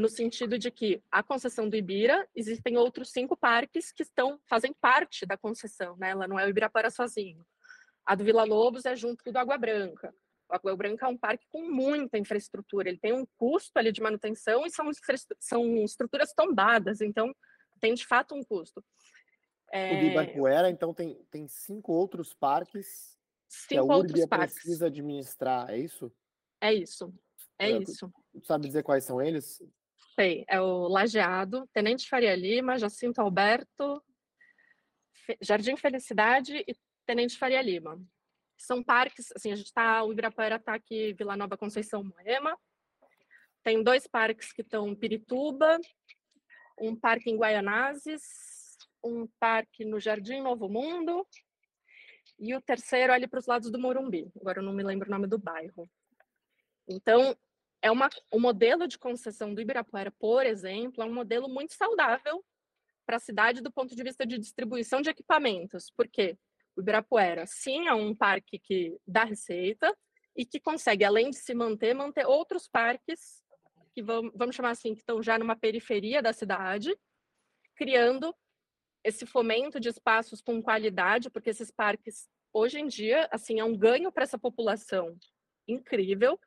No 0.00 0.08
sentido 0.08 0.58
de 0.58 0.70
que 0.70 1.02
a 1.10 1.22
concessão 1.22 1.68
do 1.68 1.76
Ibira, 1.76 2.26
existem 2.34 2.78
outros 2.78 3.10
cinco 3.10 3.36
parques 3.36 3.92
que 3.92 4.02
estão 4.02 4.40
fazem 4.48 4.72
parte 4.80 5.26
da 5.26 5.36
concessão, 5.36 5.94
né? 5.98 6.08
Ela 6.12 6.26
não 6.26 6.40
é 6.40 6.46
o 6.46 6.48
Ibirapuera 6.48 6.90
sozinho. 6.90 7.46
A 8.06 8.14
do 8.14 8.24
Vila 8.24 8.44
Lobos 8.44 8.86
é 8.86 8.96
junto 8.96 9.30
do 9.30 9.36
Água 9.36 9.58
Branca. 9.58 10.10
O 10.48 10.54
Água 10.54 10.74
Branca 10.74 11.04
é 11.04 11.08
um 11.10 11.18
parque 11.18 11.46
com 11.52 11.70
muita 11.70 12.16
infraestrutura, 12.16 12.88
ele 12.88 12.98
tem 12.98 13.12
um 13.12 13.26
custo 13.36 13.78
ali 13.78 13.92
de 13.92 14.00
manutenção 14.00 14.64
e 14.64 14.70
são, 14.70 14.90
são 15.38 15.76
estruturas 15.84 16.32
tombadas, 16.32 17.02
então 17.02 17.36
tem 17.78 17.92
de 17.92 18.06
fato 18.06 18.34
um 18.34 18.42
custo. 18.42 18.82
É... 19.70 19.92
O 19.92 19.96
Ibirapuera, 19.98 20.70
então, 20.70 20.94
tem, 20.94 21.22
tem 21.30 21.46
cinco 21.46 21.92
outros 21.92 22.32
parques 22.32 23.18
cinco 23.46 23.68
que 23.68 23.76
a 23.76 23.82
outros 23.82 24.24
parques. 24.24 24.54
precisa 24.54 24.86
administrar, 24.86 25.68
é 25.68 25.76
isso? 25.76 26.10
É 26.58 26.72
isso, 26.72 27.12
é, 27.58 27.72
é 27.72 27.78
isso. 27.82 28.10
Sabe 28.44 28.66
dizer 28.66 28.82
quais 28.82 29.04
são 29.04 29.20
eles? 29.20 29.62
Participei 30.20 30.44
é 30.46 30.60
o 30.60 30.86
Lajeado, 30.88 31.66
Tenente 31.72 32.08
Faria 32.08 32.36
Lima, 32.36 32.78
Jacinto 32.78 33.20
Alberto, 33.20 34.02
Jardim 35.40 35.76
Felicidade 35.76 36.64
e 36.68 36.76
Tenente 37.06 37.38
Faria 37.38 37.62
Lima. 37.62 38.00
São 38.58 38.82
parques, 38.82 39.32
assim, 39.34 39.52
a 39.52 39.56
gente 39.56 39.66
está, 39.66 40.04
o 40.04 40.12
Ibirapuera 40.12 40.56
está 40.56 40.74
aqui, 40.74 41.14
Vila 41.14 41.36
Nova 41.36 41.56
Conceição 41.56 42.04
Moema. 42.04 42.58
Tem 43.62 43.82
dois 43.82 44.06
parques 44.06 44.52
que 44.52 44.60
estão 44.60 44.88
em 44.88 44.94
Pirituba, 44.94 45.78
um 46.78 46.94
parque 46.94 47.30
em 47.30 47.36
Guaianazes, 47.36 48.22
um 49.02 49.26
parque 49.38 49.84
no 49.84 49.98
Jardim 49.98 50.42
Novo 50.42 50.68
Mundo 50.68 51.26
e 52.38 52.54
o 52.54 52.60
terceiro 52.60 53.12
ali 53.12 53.26
para 53.26 53.38
os 53.38 53.46
lados 53.46 53.70
do 53.70 53.78
Morumbi. 53.78 54.30
Agora 54.40 54.60
eu 54.60 54.62
não 54.62 54.72
me 54.72 54.82
lembro 54.82 55.08
o 55.08 55.10
nome 55.10 55.26
do 55.26 55.38
bairro. 55.38 55.88
Então, 56.88 57.36
é 57.82 57.90
uma, 57.90 58.08
o 58.30 58.38
modelo 58.38 58.86
de 58.86 58.98
concessão 58.98 59.54
do 59.54 59.60
Ibirapuera, 59.60 60.10
por 60.10 60.44
exemplo, 60.44 61.02
é 61.02 61.06
um 61.06 61.14
modelo 61.14 61.48
muito 61.48 61.74
saudável 61.74 62.44
para 63.06 63.16
a 63.16 63.20
cidade 63.20 63.60
do 63.60 63.72
ponto 63.72 63.96
de 63.96 64.02
vista 64.02 64.26
de 64.26 64.38
distribuição 64.38 65.00
de 65.00 65.10
equipamentos. 65.10 65.90
Por 65.90 66.06
quê? 66.06 66.38
O 66.76 66.80
Ibirapuera, 66.80 67.46
sim, 67.46 67.88
é 67.88 67.94
um 67.94 68.14
parque 68.14 68.58
que 68.58 68.96
dá 69.06 69.24
receita 69.24 69.96
e 70.36 70.44
que 70.44 70.60
consegue, 70.60 71.04
além 71.04 71.30
de 71.30 71.36
se 71.36 71.54
manter, 71.54 71.94
manter 71.94 72.26
outros 72.26 72.68
parques 72.68 73.42
que 73.92 74.02
vamos, 74.02 74.32
vamos 74.34 74.54
chamar 74.54 74.70
assim, 74.70 74.94
que 74.94 75.00
estão 75.00 75.22
já 75.22 75.38
numa 75.38 75.56
periferia 75.56 76.22
da 76.22 76.32
cidade, 76.32 76.96
criando 77.74 78.34
esse 79.02 79.26
fomento 79.26 79.80
de 79.80 79.88
espaços 79.88 80.40
com 80.40 80.62
qualidade, 80.62 81.30
porque 81.30 81.50
esses 81.50 81.70
parques, 81.70 82.28
hoje 82.52 82.78
em 82.78 82.86
dia, 82.86 83.28
assim, 83.32 83.58
é 83.58 83.64
um 83.64 83.76
ganho 83.76 84.12
para 84.12 84.22
essa 84.22 84.38
população 84.38 85.16
incrível. 85.66 86.38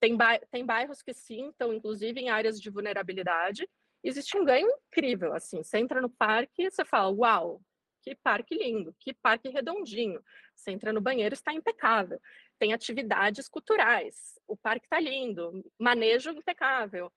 Tem, 0.00 0.16
tem 0.50 0.64
bairros 0.64 1.02
que 1.02 1.12
sim, 1.12 1.48
estão 1.48 1.72
inclusive 1.72 2.20
em 2.20 2.30
áreas 2.30 2.60
de 2.60 2.70
vulnerabilidade. 2.70 3.68
Existe 4.02 4.36
um 4.36 4.44
ganho 4.44 4.68
incrível, 4.88 5.32
assim, 5.34 5.62
você 5.62 5.78
entra 5.78 6.00
no 6.00 6.08
parque 6.08 6.62
e 6.62 6.70
você 6.70 6.84
fala, 6.84 7.10
uau, 7.10 7.60
que 8.02 8.14
parque 8.14 8.54
lindo, 8.54 8.94
que 9.00 9.12
parque 9.12 9.48
redondinho. 9.48 10.22
Você 10.54 10.70
entra 10.70 10.92
no 10.92 11.00
banheiro, 11.00 11.34
está 11.34 11.52
impecável. 11.52 12.20
Tem 12.58 12.72
atividades 12.72 13.48
culturais, 13.48 14.38
o 14.46 14.56
parque 14.56 14.86
está 14.86 15.00
lindo, 15.00 15.64
manejo 15.78 16.30
impecável. 16.30 17.12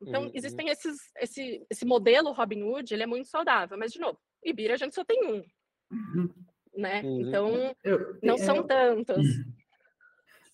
Então, 0.00 0.24
uhum. 0.24 0.30
existem 0.34 0.68
esses, 0.68 0.98
esse, 1.18 1.66
esse 1.70 1.86
modelo 1.86 2.32
Robin 2.32 2.62
Hood, 2.62 2.92
ele 2.92 3.02
é 3.02 3.06
muito 3.06 3.28
saudável, 3.28 3.78
mas, 3.78 3.92
de 3.92 3.98
novo, 3.98 4.18
Ibira 4.44 4.74
a 4.74 4.76
gente 4.76 4.94
só 4.94 5.04
tem 5.04 5.24
um, 5.26 5.42
uhum. 5.90 6.34
né? 6.74 7.02
Uhum. 7.02 7.20
Então, 7.22 7.76
eu, 7.82 8.18
não 8.22 8.36
são 8.36 8.66
tantos. 8.66 9.26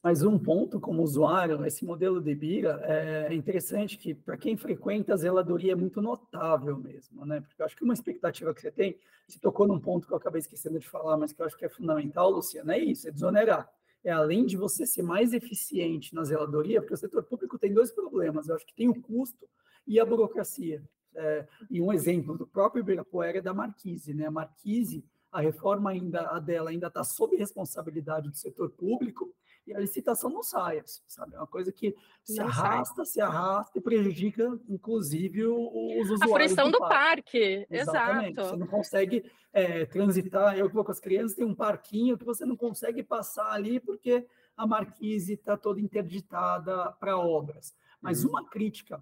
Mas 0.03 0.25
um 0.25 0.37
ponto 0.37 0.81
como 0.81 1.03
usuário, 1.03 1.65
esse 1.65 1.85
modelo 1.85 2.21
de 2.21 2.35
Bira 2.35 2.81
é 2.85 3.33
interessante 3.33 3.97
que 3.97 4.13
para 4.13 4.37
quem 4.37 4.57
frequenta 4.57 5.15
a 5.15 5.17
zeladoria 5.17 5.73
é 5.73 5.77
muito 5.77 6.03
notável 6.03 6.77
mesmo, 6.77 7.25
né? 7.25 7.41
Porque 7.41 7.63
eu 7.63 7.67
acho 7.67 7.77
que 7.77 7.85
uma 7.85 7.95
expectativa 7.95 8.53
que 8.53 8.61
você 8.61 8.73
tem, 8.73 8.99
você 9.29 9.39
tocou 9.39 9.65
num 9.65 9.79
ponto 9.79 10.07
que 10.07 10.13
eu 10.13 10.17
acabei 10.17 10.41
esquecendo 10.41 10.81
de 10.81 10.89
falar, 10.89 11.17
mas 11.17 11.33
que 11.33 11.41
eu 11.41 11.47
acho 11.47 11.57
que 11.57 11.65
é 11.65 11.69
fundamental, 11.69 12.31
Luciana, 12.31 12.75
é 12.75 12.81
isso, 12.81 13.07
é 13.07 13.13
desonerar. 13.13 13.71
É 14.03 14.11
além 14.11 14.45
de 14.45 14.57
você 14.57 14.85
ser 14.85 15.03
mais 15.03 15.33
eficiente 15.33 16.13
na 16.13 16.25
zeladoria, 16.25 16.81
porque 16.81 16.95
o 16.95 16.97
setor 16.97 17.23
público 17.23 17.57
tem 17.57 17.73
dois 17.73 17.93
problemas, 17.93 18.49
eu 18.49 18.57
acho 18.57 18.67
que 18.67 18.75
tem 18.75 18.89
o 18.89 19.01
custo 19.01 19.49
e 19.87 20.01
a 20.01 20.05
burocracia. 20.05 20.83
É, 21.15 21.47
e 21.71 21.81
um 21.81 21.93
exemplo 21.93 22.37
do 22.37 22.47
próprio 22.47 22.81
Ibirapuera 22.81 23.39
é 23.39 23.43
da 23.43 23.55
Marquise, 23.55 24.13
né? 24.15 24.27
A 24.27 24.31
Marquise, 24.33 25.05
a 25.31 25.41
reforma 25.41 25.91
ainda 25.91 26.23
a 26.29 26.41
dela 26.41 26.71
ainda 26.71 26.89
está 26.89 27.05
sob 27.05 27.37
responsabilidade 27.37 28.29
do 28.29 28.37
setor 28.37 28.71
público, 28.71 29.33
e 29.67 29.75
a 29.75 29.79
licitação 29.79 30.29
não 30.31 30.43
sai, 30.43 30.83
sabe? 31.07 31.35
É 31.35 31.39
uma 31.39 31.47
coisa 31.47 31.71
que 31.71 31.95
se 32.25 32.37
não 32.37 32.47
arrasta, 32.47 33.05
sai. 33.05 33.07
se 33.07 33.21
arrasta 33.21 33.79
e 33.79 33.81
prejudica, 33.81 34.59
inclusive, 34.69 35.45
os 35.45 36.11
usuários. 36.11 36.23
A 36.23 36.27
fruição 36.27 36.71
do, 36.71 36.79
do 36.79 36.89
parque, 36.89 37.67
Exatamente. 37.71 38.33
exato. 38.33 38.49
Você 38.49 38.57
não 38.57 38.67
consegue 38.67 39.31
é, 39.53 39.87
transitar. 39.87 40.59
Eu 40.59 40.69
que 40.69 40.75
vou 40.75 40.85
com 40.85 40.93
as 40.93 41.01
crianças, 41.01 41.37
tem 41.37 41.47
um 41.47 41.55
parquinho 41.55 42.19
que 42.19 42.25
você 42.25 42.45
não 42.45 42.57
consegue 42.57 43.03
passar 43.03 43.53
ali 43.53 43.79
porque 43.79 44.27
a 44.57 44.67
marquise 44.67 45.35
está 45.35 45.57
toda 45.57 45.81
interditada 45.81 46.93
para 46.93 47.17
obras. 47.17 47.75
Mas 48.01 48.25
uhum. 48.25 48.31
uma 48.31 48.49
crítica 48.49 49.01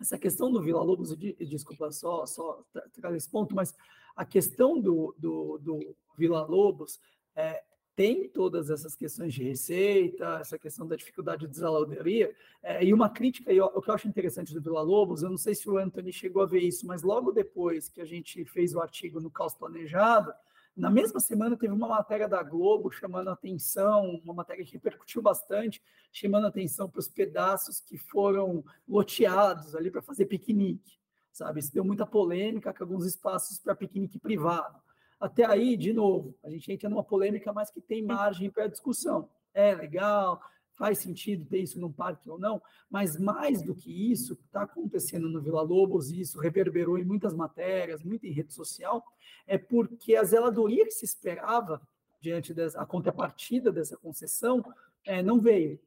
essa 0.00 0.18
questão 0.18 0.50
do 0.50 0.60
Vila 0.60 0.82
Lobos, 0.82 1.16
desculpa 1.16 1.90
só, 1.90 2.26
só 2.26 2.62
trazer 2.92 3.16
esse 3.16 3.30
ponto, 3.30 3.54
mas 3.54 3.74
a 4.14 4.24
questão 4.24 4.80
do, 4.80 5.14
do, 5.18 5.58
do 5.58 5.96
Vila 6.16 6.44
Lobos 6.44 7.00
é, 7.34 7.62
tem 7.96 8.28
todas 8.28 8.68
essas 8.68 8.94
questões 8.94 9.32
de 9.32 9.42
receita, 9.42 10.38
essa 10.38 10.58
questão 10.58 10.86
da 10.86 10.94
dificuldade 10.94 11.46
de 11.46 11.56
zeladoria, 11.56 12.36
é, 12.62 12.84
e 12.84 12.92
uma 12.92 13.08
crítica, 13.08 13.50
e 13.50 13.58
o 13.58 13.80
que 13.80 13.88
eu 13.88 13.94
acho 13.94 14.06
interessante 14.06 14.52
do 14.52 14.60
Vila 14.60 14.82
Lobos, 14.82 15.22
eu 15.22 15.30
não 15.30 15.38
sei 15.38 15.54
se 15.54 15.68
o 15.68 15.78
Anthony 15.78 16.12
chegou 16.12 16.42
a 16.42 16.46
ver 16.46 16.60
isso, 16.60 16.86
mas 16.86 17.02
logo 17.02 17.32
depois 17.32 17.88
que 17.88 18.02
a 18.02 18.04
gente 18.04 18.44
fez 18.44 18.74
o 18.74 18.80
artigo 18.80 19.18
no 19.18 19.30
Caos 19.30 19.54
Planejado, 19.54 20.30
na 20.76 20.90
mesma 20.90 21.18
semana 21.20 21.56
teve 21.56 21.72
uma 21.72 21.88
matéria 21.88 22.28
da 22.28 22.42
Globo 22.42 22.90
chamando 22.90 23.30
atenção, 23.30 24.20
uma 24.22 24.34
matéria 24.34 24.62
que 24.62 24.74
repercutiu 24.74 25.22
bastante, 25.22 25.82
chamando 26.12 26.46
atenção 26.46 26.90
para 26.90 27.00
os 27.00 27.08
pedaços 27.08 27.80
que 27.80 27.96
foram 27.96 28.62
loteados 28.86 29.74
ali 29.74 29.90
para 29.90 30.02
fazer 30.02 30.26
piquenique, 30.26 30.98
sabe? 31.32 31.60
Isso 31.60 31.72
deu 31.72 31.82
muita 31.82 32.04
polêmica 32.04 32.74
com 32.74 32.84
alguns 32.84 33.06
espaços 33.06 33.58
para 33.58 33.74
piquenique 33.74 34.18
privado. 34.18 34.78
Até 35.18 35.44
aí, 35.46 35.76
de 35.76 35.92
novo, 35.92 36.36
a 36.44 36.50
gente 36.50 36.70
entra 36.70 36.88
numa 36.88 37.04
polêmica, 37.04 37.52
mas 37.52 37.70
que 37.70 37.80
tem 37.80 38.02
margem 38.02 38.50
para 38.50 38.66
discussão. 38.66 39.28
É 39.54 39.74
legal, 39.74 40.40
faz 40.76 40.98
sentido 40.98 41.44
ter 41.46 41.58
isso 41.58 41.80
num 41.80 41.90
parque 41.90 42.28
ou 42.28 42.38
não, 42.38 42.60
mas 42.90 43.18
mais 43.18 43.62
do 43.62 43.74
que 43.74 44.12
isso, 44.12 44.34
está 44.34 44.62
acontecendo 44.62 45.28
no 45.28 45.40
Vila 45.40 45.62
Lobos, 45.62 46.10
e 46.10 46.20
isso 46.20 46.38
reverberou 46.38 46.98
em 46.98 47.04
muitas 47.04 47.34
matérias, 47.34 48.02
muito 48.02 48.26
em 48.26 48.32
rede 48.32 48.52
social, 48.52 49.02
é 49.46 49.56
porque 49.56 50.14
a 50.14 50.24
zeladoria 50.24 50.84
que 50.84 50.90
se 50.90 51.04
esperava 51.04 51.80
diante 52.20 52.52
da 52.52 52.84
contrapartida 52.84 53.72
dessa 53.72 53.96
concessão 53.96 54.62
é, 55.04 55.22
não 55.22 55.40
veio. 55.40 55.80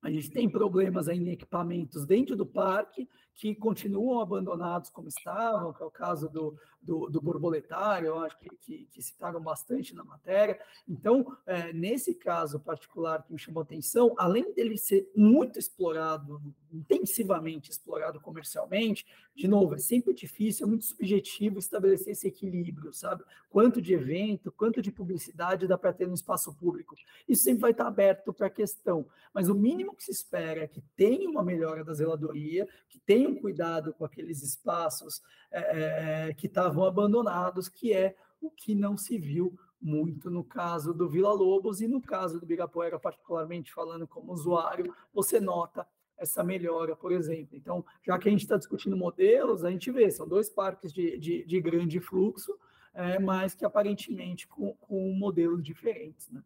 A 0.00 0.10
gente 0.10 0.30
tem 0.30 0.48
problemas 0.48 1.08
em 1.08 1.28
equipamentos 1.28 2.04
dentro 2.04 2.34
do 2.34 2.46
parque 2.46 3.08
que 3.34 3.54
continuam 3.54 4.20
abandonados 4.20 4.90
como 4.90 5.08
estavam, 5.08 5.72
que 5.72 5.82
é 5.82 5.86
o 5.86 5.90
caso 5.90 6.28
do, 6.28 6.56
do, 6.80 7.08
do 7.08 7.20
borboletário, 7.20 8.08
eu 8.08 8.18
acho 8.20 8.38
que, 8.38 8.50
que, 8.60 8.88
que, 8.90 9.02
citaram 9.02 9.40
bastante 9.40 9.94
na 9.94 10.04
matéria. 10.04 10.60
Então, 10.88 11.36
é, 11.46 11.72
nesse 11.72 12.14
caso 12.14 12.60
particular 12.60 13.22
que 13.22 13.32
me 13.32 13.38
chamou 13.38 13.62
atenção, 13.62 14.14
além 14.18 14.52
dele 14.52 14.76
ser 14.76 15.10
muito 15.16 15.58
explorado, 15.58 16.40
intensivamente 16.72 17.70
explorado 17.70 18.20
comercialmente, 18.20 19.06
de 19.34 19.48
novo, 19.48 19.74
é 19.74 19.78
sempre 19.78 20.12
difícil, 20.12 20.66
é 20.66 20.68
muito 20.68 20.84
subjetivo 20.84 21.58
estabelecer 21.58 22.12
esse 22.12 22.28
equilíbrio, 22.28 22.92
sabe? 22.92 23.24
Quanto 23.48 23.80
de 23.80 23.94
evento, 23.94 24.52
quanto 24.52 24.82
de 24.82 24.92
publicidade 24.92 25.66
dá 25.66 25.78
para 25.78 25.92
ter 25.92 26.06
no 26.06 26.14
espaço 26.14 26.54
público. 26.54 26.94
Isso 27.26 27.44
sempre 27.44 27.62
vai 27.62 27.70
estar 27.70 27.86
aberto 27.86 28.32
para 28.32 28.48
a 28.48 28.50
questão, 28.50 29.06
mas 29.32 29.48
o 29.48 29.54
mínimo 29.54 29.94
que 29.94 30.04
se 30.04 30.10
espera 30.10 30.64
é 30.64 30.68
que 30.68 30.82
tenha 30.94 31.28
uma 31.30 31.42
melhora 31.42 31.82
da 31.84 31.94
zeladoria, 31.94 32.68
que 32.88 32.98
tenha 32.98 33.21
tenham 33.22 33.34
cuidado 33.34 33.92
com 33.94 34.04
aqueles 34.04 34.42
espaços 34.42 35.22
é, 35.50 36.34
que 36.36 36.46
estavam 36.46 36.84
abandonados, 36.84 37.68
que 37.68 37.92
é 37.92 38.16
o 38.40 38.50
que 38.50 38.74
não 38.74 38.96
se 38.96 39.18
viu 39.18 39.58
muito 39.80 40.30
no 40.30 40.44
caso 40.44 40.94
do 40.94 41.08
Vila 41.08 41.32
Lobos 41.32 41.80
e 41.80 41.88
no 41.88 42.00
caso 42.00 42.38
do 42.38 42.46
Birapuera, 42.46 42.98
particularmente 42.98 43.72
falando 43.72 44.06
como 44.06 44.32
usuário, 44.32 44.94
você 45.12 45.40
nota 45.40 45.86
essa 46.16 46.44
melhora, 46.44 46.94
por 46.94 47.10
exemplo. 47.10 47.56
Então, 47.56 47.84
já 48.02 48.16
que 48.18 48.28
a 48.28 48.30
gente 48.30 48.42
está 48.42 48.56
discutindo 48.56 48.96
modelos, 48.96 49.64
a 49.64 49.70
gente 49.70 49.90
vê, 49.90 50.08
são 50.10 50.26
dois 50.26 50.48
parques 50.48 50.92
de, 50.92 51.18
de, 51.18 51.44
de 51.44 51.60
grande 51.60 52.00
fluxo, 52.00 52.56
é, 52.94 53.18
mas 53.18 53.54
que 53.54 53.64
aparentemente 53.64 54.46
com, 54.46 54.74
com 54.74 55.12
modelos 55.14 55.62
diferentes, 55.62 56.28
né? 56.30 56.42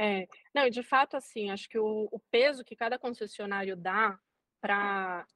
É, 0.00 0.28
não, 0.54 0.70
de 0.70 0.82
fato, 0.82 1.16
assim, 1.16 1.50
acho 1.50 1.68
que 1.68 1.78
o, 1.78 2.08
o 2.10 2.20
peso 2.30 2.64
que 2.64 2.76
cada 2.76 2.98
concessionário 2.98 3.76
dá 3.76 4.18
para 4.60 5.26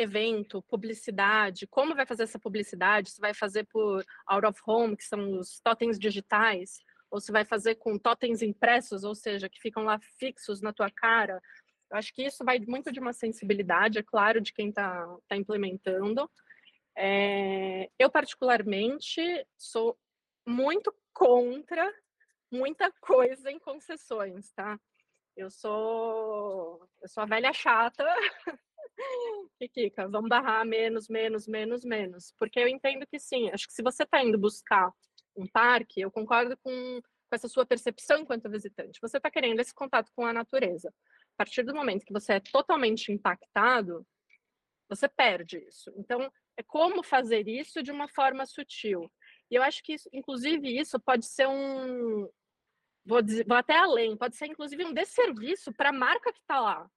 evento, 0.00 0.62
publicidade, 0.62 1.66
como 1.66 1.94
vai 1.94 2.06
fazer 2.06 2.24
essa 2.24 2.38
publicidade, 2.38 3.10
se 3.10 3.20
vai 3.20 3.34
fazer 3.34 3.66
por 3.66 4.04
out 4.26 4.46
of 4.46 4.60
home, 4.66 4.96
que 4.96 5.04
são 5.04 5.38
os 5.38 5.60
totens 5.60 5.98
digitais, 5.98 6.80
ou 7.10 7.20
se 7.20 7.32
vai 7.32 7.44
fazer 7.44 7.76
com 7.76 7.98
totens 7.98 8.42
impressos, 8.42 9.04
ou 9.04 9.14
seja, 9.14 9.48
que 9.48 9.60
ficam 9.60 9.84
lá 9.84 9.98
fixos 10.18 10.60
na 10.60 10.72
tua 10.72 10.90
cara. 10.90 11.40
Eu 11.90 11.96
acho 11.96 12.12
que 12.14 12.22
isso 12.22 12.44
vai 12.44 12.58
muito 12.60 12.92
de 12.92 13.00
uma 13.00 13.12
sensibilidade, 13.12 13.98
é 13.98 14.02
claro, 14.02 14.40
de 14.40 14.52
quem 14.52 14.68
está 14.68 15.06
tá 15.28 15.36
implementando. 15.36 16.30
É, 16.96 17.90
eu, 17.98 18.10
particularmente, 18.10 19.20
sou 19.56 19.98
muito 20.46 20.94
contra 21.12 21.92
muita 22.50 22.90
coisa 23.00 23.50
em 23.50 23.58
concessões, 23.58 24.52
tá? 24.52 24.78
Eu 25.36 25.50
sou, 25.50 26.88
eu 27.00 27.08
sou 27.08 27.22
a 27.22 27.26
velha 27.26 27.52
chata 27.52 28.04
Kika, 29.68 30.08
vamos 30.08 30.28
barrar 30.28 30.64
menos, 30.64 31.08
menos, 31.08 31.46
menos, 31.46 31.84
menos. 31.84 32.34
Porque 32.38 32.58
eu 32.58 32.68
entendo 32.68 33.06
que 33.06 33.18
sim, 33.18 33.50
acho 33.50 33.66
que 33.66 33.72
se 33.72 33.82
você 33.82 34.04
está 34.04 34.22
indo 34.22 34.38
buscar 34.38 34.92
um 35.36 35.46
parque, 35.46 36.00
eu 36.00 36.10
concordo 36.10 36.56
com, 36.58 36.72
com 36.72 37.34
essa 37.34 37.48
sua 37.48 37.66
percepção 37.66 38.18
enquanto 38.18 38.50
visitante. 38.50 39.00
Você 39.00 39.16
está 39.18 39.30
querendo 39.30 39.60
esse 39.60 39.74
contato 39.74 40.10
com 40.14 40.24
a 40.24 40.32
natureza. 40.32 40.88
A 41.34 41.44
partir 41.44 41.62
do 41.62 41.74
momento 41.74 42.04
que 42.04 42.12
você 42.12 42.34
é 42.34 42.40
totalmente 42.40 43.12
impactado, 43.12 44.06
você 44.88 45.08
perde 45.08 45.58
isso. 45.58 45.92
Então, 45.96 46.30
é 46.56 46.62
como 46.62 47.02
fazer 47.02 47.48
isso 47.48 47.82
de 47.82 47.90
uma 47.90 48.08
forma 48.08 48.44
sutil. 48.44 49.10
E 49.50 49.54
eu 49.54 49.62
acho 49.62 49.82
que, 49.82 49.94
isso, 49.94 50.08
inclusive, 50.12 50.78
isso 50.78 50.98
pode 51.00 51.26
ser 51.26 51.48
um. 51.48 52.28
Vou, 53.04 53.22
dizer, 53.22 53.46
vou 53.46 53.56
até 53.56 53.76
além, 53.76 54.16
pode 54.16 54.36
ser, 54.36 54.46
inclusive, 54.46 54.84
um 54.84 54.92
desserviço 54.92 55.72
para 55.72 55.88
a 55.88 55.92
marca 55.92 56.32
que 56.32 56.40
está 56.40 56.60
lá. 56.60 56.90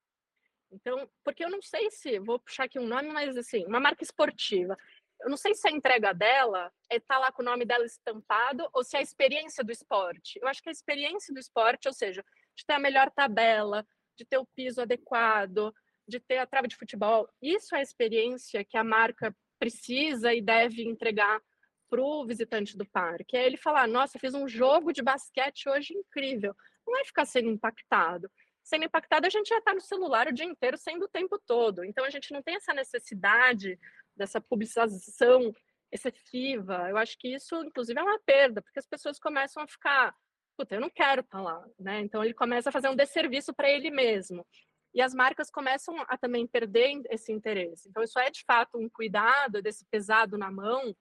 Então, 0.73 1.09
porque 1.23 1.45
eu 1.45 1.49
não 1.49 1.61
sei 1.61 1.89
se, 1.91 2.19
vou 2.19 2.39
puxar 2.39 2.65
aqui 2.65 2.79
um 2.79 2.87
nome, 2.87 3.09
mas 3.09 3.37
assim, 3.37 3.65
uma 3.65 3.79
marca 3.79 4.03
esportiva. 4.03 4.77
Eu 5.21 5.29
não 5.29 5.37
sei 5.37 5.53
se 5.53 5.67
a 5.67 5.71
entrega 5.71 6.13
dela 6.13 6.71
é 6.89 6.97
estar 6.97 7.15
tá 7.15 7.19
lá 7.19 7.31
com 7.31 7.41
o 7.41 7.45
nome 7.45 7.63
dela 7.63 7.85
estampado 7.85 8.67
ou 8.73 8.83
se 8.83 8.97
é 8.97 8.99
a 8.99 9.03
experiência 9.03 9.63
do 9.63 9.71
esporte. 9.71 10.39
Eu 10.41 10.47
acho 10.47 10.61
que 10.61 10.69
a 10.69 10.71
experiência 10.71 11.33
do 11.33 11.39
esporte, 11.39 11.87
ou 11.87 11.93
seja, 11.93 12.25
de 12.55 12.65
ter 12.65 12.73
a 12.73 12.79
melhor 12.79 13.09
tabela, 13.11 13.85
de 14.17 14.25
ter 14.25 14.37
o 14.37 14.45
piso 14.45 14.81
adequado, 14.81 15.73
de 16.07 16.19
ter 16.19 16.39
a 16.39 16.45
trava 16.45 16.67
de 16.67 16.75
futebol, 16.75 17.29
isso 17.41 17.75
é 17.75 17.79
a 17.79 17.83
experiência 17.83 18.65
que 18.65 18.77
a 18.77 18.83
marca 18.83 19.33
precisa 19.57 20.33
e 20.33 20.41
deve 20.41 20.83
entregar 20.83 21.41
para 21.89 22.01
o 22.01 22.25
visitante 22.25 22.75
do 22.75 22.85
parque. 22.85 23.37
É 23.37 23.45
ele 23.45 23.55
falar: 23.55 23.87
nossa, 23.87 24.19
fiz 24.19 24.33
um 24.33 24.47
jogo 24.47 24.91
de 24.91 25.01
basquete 25.01 25.69
hoje 25.69 25.93
incrível. 25.93 26.55
Não 26.85 26.99
é 26.99 27.05
ficar 27.05 27.25
sendo 27.25 27.49
impactado. 27.49 28.29
Sendo 28.63 28.85
impactado, 28.85 29.27
a 29.27 29.29
gente 29.29 29.49
já 29.49 29.57
está 29.57 29.73
no 29.73 29.81
celular 29.81 30.27
o 30.27 30.33
dia 30.33 30.45
inteiro, 30.45 30.77
sendo 30.77 31.05
o 31.05 31.09
tempo 31.09 31.37
todo. 31.45 31.83
Então, 31.83 32.05
a 32.05 32.09
gente 32.09 32.31
não 32.31 32.41
tem 32.41 32.55
essa 32.55 32.73
necessidade 32.73 33.77
dessa 34.15 34.39
publicização 34.39 35.53
excessiva. 35.91 36.89
Eu 36.89 36.97
acho 36.97 37.17
que 37.19 37.27
isso, 37.27 37.55
inclusive, 37.63 37.99
é 37.99 38.03
uma 38.03 38.19
perda, 38.19 38.61
porque 38.61 38.79
as 38.79 38.87
pessoas 38.87 39.19
começam 39.19 39.61
a 39.61 39.67
ficar, 39.67 40.15
puta, 40.57 40.75
eu 40.75 40.81
não 40.81 40.89
quero 40.89 41.21
estar 41.21 41.37
tá 41.37 41.43
lá, 41.43 41.65
né? 41.77 41.99
Então, 41.99 42.23
ele 42.23 42.33
começa 42.33 42.69
a 42.69 42.71
fazer 42.71 42.87
um 42.87 42.95
desserviço 42.95 43.53
para 43.53 43.69
ele 43.69 43.91
mesmo. 43.91 44.45
E 44.93 45.01
as 45.01 45.13
marcas 45.13 45.49
começam 45.49 45.95
a 46.07 46.17
também 46.17 46.47
perder 46.47 47.01
esse 47.09 47.31
interesse. 47.31 47.89
Então, 47.89 48.03
isso 48.03 48.17
é, 48.17 48.29
de 48.29 48.43
fato, 48.45 48.77
um 48.77 48.87
cuidado 48.87 49.61
desse 49.61 49.85
pesado 49.85 50.37
na 50.37 50.51
mão, 50.51 50.95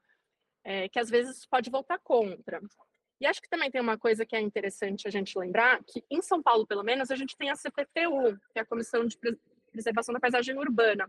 é, 0.65 0.89
que 0.89 0.99
às 0.99 1.11
vezes 1.11 1.47
pode 1.47 1.71
voltar 1.71 1.99
contra. 1.99 2.61
E 3.23 3.27
acho 3.27 3.41
que 3.41 3.49
também 3.49 3.71
tem 3.71 3.81
uma 3.81 3.97
coisa 3.97 4.27
que 4.27 4.35
é 4.35 4.41
interessante 4.41 5.07
a 5.07 5.11
gente 5.11 5.39
lembrar, 5.39 5.81
que 5.85 6.05
em 6.11 6.21
São 6.21 6.43
Paulo, 6.43 6.67
pelo 6.67 6.83
menos, 6.83 7.09
a 7.09 7.15
gente 7.15 7.37
tem 7.37 7.51
a 7.51 7.55
CPTU, 7.55 8.37
que 8.53 8.59
é 8.59 8.63
a 8.63 8.67
Comissão 8.67 9.07
de 9.07 9.17
Preservação 9.71 10.13
da 10.13 10.19
Paisagem 10.19 10.59
Urbana. 10.59 11.09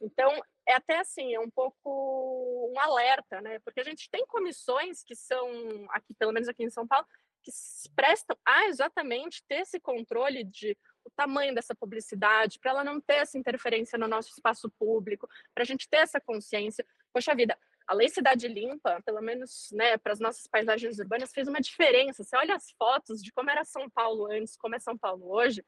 Então, 0.00 0.30
é 0.64 0.74
até 0.74 1.00
assim, 1.00 1.34
é 1.34 1.40
um 1.40 1.50
pouco 1.50 2.70
um 2.72 2.78
alerta, 2.78 3.40
né? 3.40 3.58
Porque 3.58 3.80
a 3.80 3.82
gente 3.82 4.08
tem 4.08 4.24
comissões 4.24 5.02
que 5.02 5.16
são, 5.16 5.48
aqui, 5.90 6.14
pelo 6.14 6.30
menos 6.30 6.48
aqui 6.48 6.62
em 6.62 6.70
São 6.70 6.86
Paulo, 6.86 7.04
que 7.42 7.50
se 7.50 7.90
prestam 7.90 8.36
a 8.44 8.68
exatamente 8.68 9.42
ter 9.48 9.62
esse 9.62 9.80
controle 9.80 10.44
de 10.44 10.78
o 11.04 11.10
tamanho 11.10 11.52
dessa 11.52 11.74
publicidade, 11.74 12.60
para 12.60 12.70
ela 12.70 12.84
não 12.84 13.00
ter 13.00 13.14
essa 13.14 13.36
interferência 13.36 13.98
no 13.98 14.06
nosso 14.06 14.30
espaço 14.30 14.70
público, 14.78 15.28
para 15.52 15.64
a 15.64 15.66
gente 15.66 15.88
ter 15.88 15.98
essa 15.98 16.20
consciência. 16.20 16.86
Poxa 17.12 17.34
vida, 17.34 17.58
a 17.86 17.94
Lei 17.94 18.08
Cidade 18.08 18.48
Limpa, 18.48 19.00
pelo 19.04 19.20
menos 19.20 19.68
né, 19.72 19.96
para 19.96 20.12
as 20.12 20.20
nossas 20.20 20.46
paisagens 20.46 20.98
urbanas, 20.98 21.32
fez 21.32 21.46
uma 21.46 21.60
diferença. 21.60 22.24
Você 22.24 22.36
olha 22.36 22.56
as 22.56 22.70
fotos 22.72 23.22
de 23.22 23.32
como 23.32 23.50
era 23.50 23.64
São 23.64 23.88
Paulo 23.88 24.30
antes, 24.30 24.56
como 24.56 24.74
é 24.74 24.78
São 24.78 24.98
Paulo 24.98 25.30
hoje, 25.30 25.64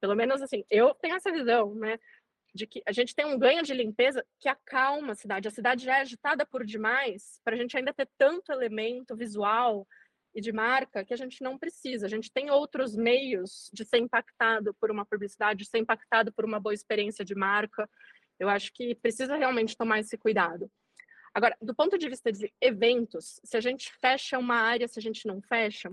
pelo 0.00 0.16
menos 0.16 0.40
assim, 0.40 0.64
eu 0.70 0.94
tenho 0.94 1.16
essa 1.16 1.30
visão, 1.30 1.74
né? 1.74 1.98
De 2.54 2.66
que 2.66 2.82
a 2.86 2.92
gente 2.92 3.14
tem 3.14 3.26
um 3.26 3.38
ganho 3.38 3.62
de 3.62 3.74
limpeza 3.74 4.24
que 4.40 4.48
acalma 4.48 5.12
a 5.12 5.14
cidade. 5.14 5.46
A 5.46 5.50
cidade 5.50 5.84
já 5.84 5.98
é 5.98 6.00
agitada 6.00 6.46
por 6.46 6.64
demais, 6.64 7.40
para 7.44 7.54
a 7.54 7.58
gente 7.58 7.76
ainda 7.76 7.92
ter 7.92 8.08
tanto 8.16 8.50
elemento 8.50 9.14
visual 9.14 9.86
e 10.34 10.40
de 10.40 10.52
marca 10.52 11.04
que 11.04 11.12
a 11.12 11.16
gente 11.16 11.42
não 11.42 11.58
precisa. 11.58 12.06
A 12.06 12.08
gente 12.08 12.32
tem 12.32 12.50
outros 12.50 12.96
meios 12.96 13.70
de 13.72 13.84
ser 13.84 13.98
impactado 13.98 14.74
por 14.80 14.90
uma 14.90 15.04
publicidade, 15.04 15.64
de 15.64 15.70
ser 15.70 15.78
impactado 15.78 16.32
por 16.32 16.44
uma 16.44 16.58
boa 16.58 16.74
experiência 16.74 17.24
de 17.24 17.34
marca. 17.34 17.88
Eu 18.38 18.48
acho 18.48 18.72
que 18.72 18.94
precisa 18.94 19.36
realmente 19.36 19.76
tomar 19.76 20.00
esse 20.00 20.16
cuidado. 20.16 20.70
Agora, 21.32 21.56
do 21.60 21.74
ponto 21.74 21.96
de 21.96 22.08
vista 22.08 22.32
de 22.32 22.52
eventos, 22.60 23.40
se 23.44 23.56
a 23.56 23.60
gente 23.60 23.92
fecha 24.00 24.38
uma 24.38 24.56
área, 24.56 24.88
se 24.88 24.98
a 24.98 25.02
gente 25.02 25.26
não 25.26 25.40
fecha, 25.40 25.92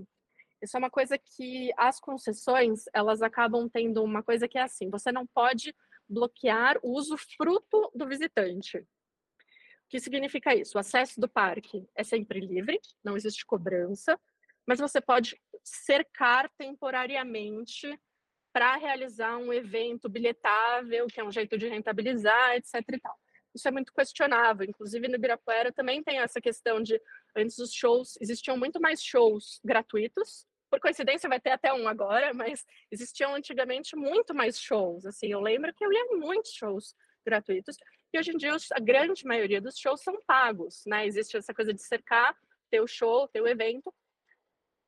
isso 0.60 0.76
é 0.76 0.78
uma 0.78 0.90
coisa 0.90 1.16
que 1.16 1.70
as 1.76 2.00
concessões, 2.00 2.84
elas 2.92 3.22
acabam 3.22 3.68
tendo 3.68 4.02
uma 4.02 4.22
coisa 4.22 4.48
que 4.48 4.58
é 4.58 4.62
assim, 4.62 4.90
você 4.90 5.12
não 5.12 5.26
pode 5.26 5.74
bloquear 6.08 6.76
o 6.82 6.90
uso 6.90 7.16
fruto 7.16 7.90
do 7.94 8.08
visitante. 8.08 8.78
O 8.78 8.86
que 9.88 10.00
significa 10.00 10.54
isso? 10.54 10.76
O 10.76 10.80
acesso 10.80 11.20
do 11.20 11.28
parque 11.28 11.86
é 11.94 12.02
sempre 12.02 12.40
livre, 12.40 12.80
não 13.04 13.16
existe 13.16 13.46
cobrança, 13.46 14.18
mas 14.66 14.80
você 14.80 15.00
pode 15.00 15.40
cercar 15.62 16.50
temporariamente 16.58 17.98
para 18.52 18.76
realizar 18.76 19.36
um 19.36 19.52
evento 19.52 20.08
bilhetável, 20.08 21.06
que 21.06 21.20
é 21.20 21.24
um 21.24 21.30
jeito 21.30 21.56
de 21.56 21.68
rentabilizar, 21.68 22.56
etc. 22.56 22.74
E 22.92 22.98
tal 22.98 23.16
isso 23.58 23.68
é 23.68 23.70
muito 23.70 23.92
questionável. 23.92 24.66
Inclusive 24.66 25.08
no 25.08 25.16
Ibirapuera 25.16 25.72
também 25.72 26.02
tem 26.02 26.18
essa 26.18 26.40
questão 26.40 26.82
de 26.82 27.00
antes 27.36 27.58
os 27.58 27.72
shows 27.72 28.16
existiam 28.20 28.56
muito 28.56 28.80
mais 28.80 29.02
shows 29.02 29.60
gratuitos. 29.64 30.46
Por 30.70 30.80
coincidência 30.80 31.28
vai 31.28 31.40
ter 31.40 31.50
até 31.50 31.72
um 31.72 31.88
agora, 31.88 32.32
mas 32.32 32.64
existiam 32.90 33.34
antigamente 33.34 33.96
muito 33.96 34.34
mais 34.34 34.58
shows. 34.58 35.06
Assim, 35.06 35.28
eu 35.28 35.40
lembro 35.40 35.72
que 35.74 35.84
eu 35.84 35.92
ia 35.92 36.16
muitos 36.16 36.52
shows 36.52 36.94
gratuitos 37.24 37.76
e 38.12 38.18
hoje 38.18 38.32
em 38.32 38.36
dia 38.36 38.56
a 38.72 38.80
grande 38.80 39.24
maioria 39.26 39.60
dos 39.60 39.76
shows 39.78 40.02
são 40.02 40.18
pagos, 40.26 40.82
né? 40.86 41.06
Existe 41.06 41.36
essa 41.36 41.52
coisa 41.52 41.74
de 41.74 41.82
cercar, 41.82 42.34
ter 42.70 42.80
o 42.80 42.86
show, 42.86 43.28
ter 43.28 43.40
o 43.42 43.46
evento. 43.46 43.92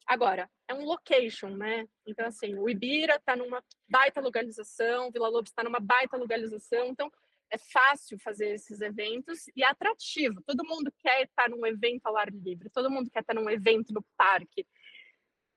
Agora, 0.07 0.51
é 0.67 0.75
um 0.75 0.85
location, 0.85 1.51
né? 1.51 1.87
Então, 2.07 2.27
assim, 2.27 2.55
o 2.55 2.69
Ibira 2.69 3.17
está 3.17 3.37
numa 3.37 3.63
baita 3.89 4.21
localização, 4.21 5.11
Vila 5.11 5.29
Lobos 5.29 5.51
está 5.51 5.63
numa 5.63 5.79
baita 5.79 6.17
localização, 6.17 6.87
então 6.87 7.13
é 7.51 7.59
fácil 7.59 8.19
fazer 8.19 8.55
esses 8.55 8.81
eventos 8.81 9.47
e 9.57 9.63
é 9.63 9.67
atrativo. 9.67 10.43
Todo 10.47 10.65
mundo 10.65 10.93
quer 10.99 11.25
estar 11.25 11.49
num 11.49 11.67
evento 11.67 12.07
ao 12.07 12.17
ar 12.17 12.31
livre, 12.31 12.71
todo 12.71 12.91
mundo 12.91 13.11
quer 13.11 13.21
estar 13.21 13.35
num 13.35 13.51
evento 13.51 13.93
no 13.93 14.05
parque. 14.17 14.67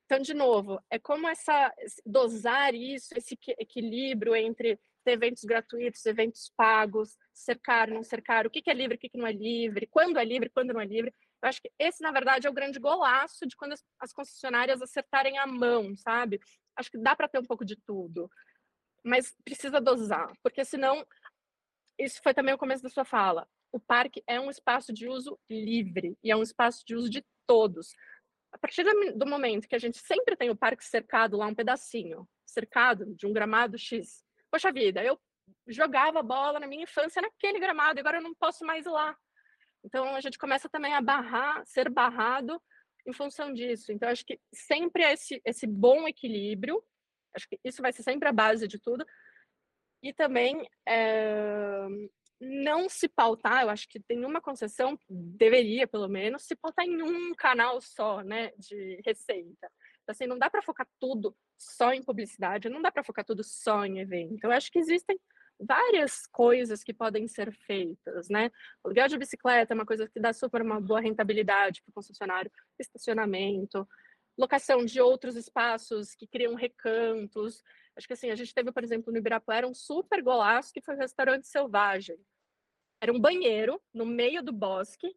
Então, 0.06 0.19
de 0.19 0.34
novo, 0.34 0.79
é 0.89 0.99
como 0.99 1.27
essa 1.27 1.73
dosar 2.06 2.73
isso, 2.75 3.13
esse 3.15 3.38
equilíbrio 3.58 4.36
entre 4.36 4.79
eventos 5.06 5.43
gratuitos, 5.43 6.06
eventos 6.06 6.51
pagos, 6.56 7.17
cercar, 7.34 7.89
não 7.89 8.03
cercar, 8.03 8.45
o 8.45 8.49
que 8.49 8.69
é 8.69 8.73
livre, 8.73 8.95
o 8.95 8.99
que 8.99 9.10
não 9.13 9.27
é 9.27 9.34
livre, 9.34 9.88
quando 9.88 10.17
é 10.17 10.25
livre, 10.25 10.49
quando 10.49 10.73
não 10.73 10.82
é 10.82 10.86
livre. 10.86 11.13
Eu 11.41 11.49
acho 11.49 11.62
que 11.62 11.71
esse, 11.77 12.01
na 12.01 12.12
verdade, 12.12 12.47
é 12.47 12.49
o 12.49 12.53
grande 12.53 12.79
golaço 12.79 13.45
de 13.45 13.56
quando 13.56 13.75
as 13.99 14.13
concessionárias 14.13 14.82
acertarem 14.82 15.38
a 15.38 15.47
mão, 15.47 15.95
sabe? 15.97 16.39
Acho 16.75 16.91
que 16.91 16.97
dá 16.97 17.15
para 17.15 17.27
ter 17.27 17.39
um 17.39 17.45
pouco 17.45 17.65
de 17.65 17.75
tudo, 17.75 18.29
mas 19.03 19.36
precisa 19.43 19.82
dosar, 19.82 20.32
porque 20.41 20.63
senão 20.63 21.06
isso 21.97 22.21
foi 22.23 22.34
também 22.34 22.53
o 22.53 22.58
começo 22.58 22.84
da 22.84 22.89
sua 22.89 23.06
fala. 23.06 23.47
O 23.71 23.79
parque 23.79 24.23
é 24.27 24.39
um 24.39 24.49
espaço 24.49 24.93
de 24.93 25.08
uso 25.08 25.39
livre 25.49 26.17
e 26.23 26.32
é 26.32 26.36
um 26.36 26.43
espaço 26.43 26.84
de 26.86 26.95
uso 26.95 27.10
de 27.10 27.25
todos. 27.47 27.93
A 28.51 28.58
partir 28.58 28.84
do 29.15 29.25
momento 29.25 29.67
que 29.67 29.75
a 29.75 29.79
gente 29.79 29.97
sempre 29.97 30.36
tem 30.36 30.49
o 30.49 30.56
parque 30.56 30.86
cercado 30.86 31.38
lá 31.38 31.47
um 31.47 31.56
pedacinho, 31.56 32.27
cercado 32.45 33.15
de 33.15 33.25
um 33.25 33.34
gramado 33.34 33.77
X. 33.77 34.23
Poxa 34.51 34.71
vida, 34.71 35.03
eu 35.03 35.19
jogava 35.67 36.21
bola 36.21 36.60
na 36.60 36.67
minha 36.67 36.84
infância 36.84 37.21
naquele 37.21 37.60
gramado, 37.60 37.99
agora 37.99 38.17
eu 38.17 38.21
não 38.21 38.36
posso 38.36 38.63
mais 38.63 38.86
ir 38.86 38.89
lá. 38.89 39.17
Então 39.84 40.15
a 40.15 40.21
gente 40.21 40.38
começa 40.38 40.69
também 40.69 40.93
a 40.93 41.01
barrar, 41.01 41.65
ser 41.65 41.89
barrado 41.89 42.62
em 43.08 43.12
função 43.12 43.53
disso. 43.53 43.91
Então 43.91 44.08
acho 44.08 44.25
que 44.25 44.39
sempre 44.53 45.03
esse 45.03 45.41
esse 45.43 45.65
bom 45.65 46.08
equilíbrio, 46.08 46.84
acho 47.36 47.47
que 47.49 47.60
isso 47.63 47.82
vai 47.82 47.91
ser 47.91 48.03
sempre 48.03 48.29
a 48.29 48.32
base 48.32 48.67
de 48.67 48.79
tudo, 48.79 49.06
e 50.04 50.12
também 50.13 50.70
é, 50.86 51.88
não 52.39 52.89
se 52.89 53.08
pautar, 53.08 53.63
eu 53.63 53.70
acho 53.70 53.88
que 53.88 54.02
tem 54.02 54.26
uma 54.26 54.42
concessão, 54.42 55.00
deveria 55.10 55.88
pelo 55.88 56.10
menos, 56.10 56.44
se 56.44 56.56
pautar 56.56 56.86
em 56.86 57.02
um 57.02 57.34
canal 57.34 57.80
só, 57.82 58.22
né, 58.22 58.52
de 58.58 59.02
receita. 59.06 59.72
Então, 60.04 60.12
assim, 60.12 60.28
não 60.28 60.38
dá 60.38 60.50
para 60.50 60.62
focar 60.62 60.86
tudo 61.00 61.36
só 61.58 61.94
em 61.94 62.04
publicidade, 62.04 62.68
não 62.68 62.82
dá 62.82 62.92
para 62.92 63.04
focar 63.04 63.24
tudo 63.24 63.44
só 63.44 63.86
em 63.86 64.00
evento. 64.00 64.44
Eu 64.44 64.52
acho 64.52 64.70
que 64.70 64.80
existem 64.80 65.18
várias 65.58 66.28
coisas 66.28 66.84
que 66.84 66.94
podem 66.94 67.28
ser 67.28 67.54
feitas, 67.66 68.28
né? 68.28 68.52
Aluguel 68.84 69.08
de 69.08 69.18
bicicleta 69.18 69.74
é 69.74 69.76
uma 69.76 69.86
coisa 69.86 70.10
que 70.10 70.20
dá 70.20 70.34
super 70.34 70.62
uma 70.62 70.82
boa 70.82 70.99
rentabilidade 70.99 71.82
para 71.82 71.91
o 71.91 71.93
concessionário, 71.93 72.51
estacionamento, 72.78 73.88
locação 74.38 74.84
de 74.84 74.99
outros 74.99 75.36
espaços 75.38 76.16
que 76.16 76.28
criam 76.28 76.56
recantos, 76.56 77.64
Acho 77.96 78.08
que 78.08 78.14
assim, 78.14 78.30
a 78.30 78.36
gente 78.36 78.54
teve, 78.54 78.72
por 78.72 78.84
exemplo, 78.84 79.12
no 79.12 79.20
Ibirapuera 79.20 79.68
um 79.68 79.74
super 79.74 80.22
golaço 80.22 80.74
que 80.74 80.82
foi 80.82 80.96
o 80.96 80.98
restaurante 80.98 81.48
selvagem. 81.48 82.18
Era 83.02 83.12
um 83.12 83.20
banheiro 83.20 83.82
no 83.94 84.06
meio 84.06 84.41
do 84.41 84.52
bosque 84.52 85.14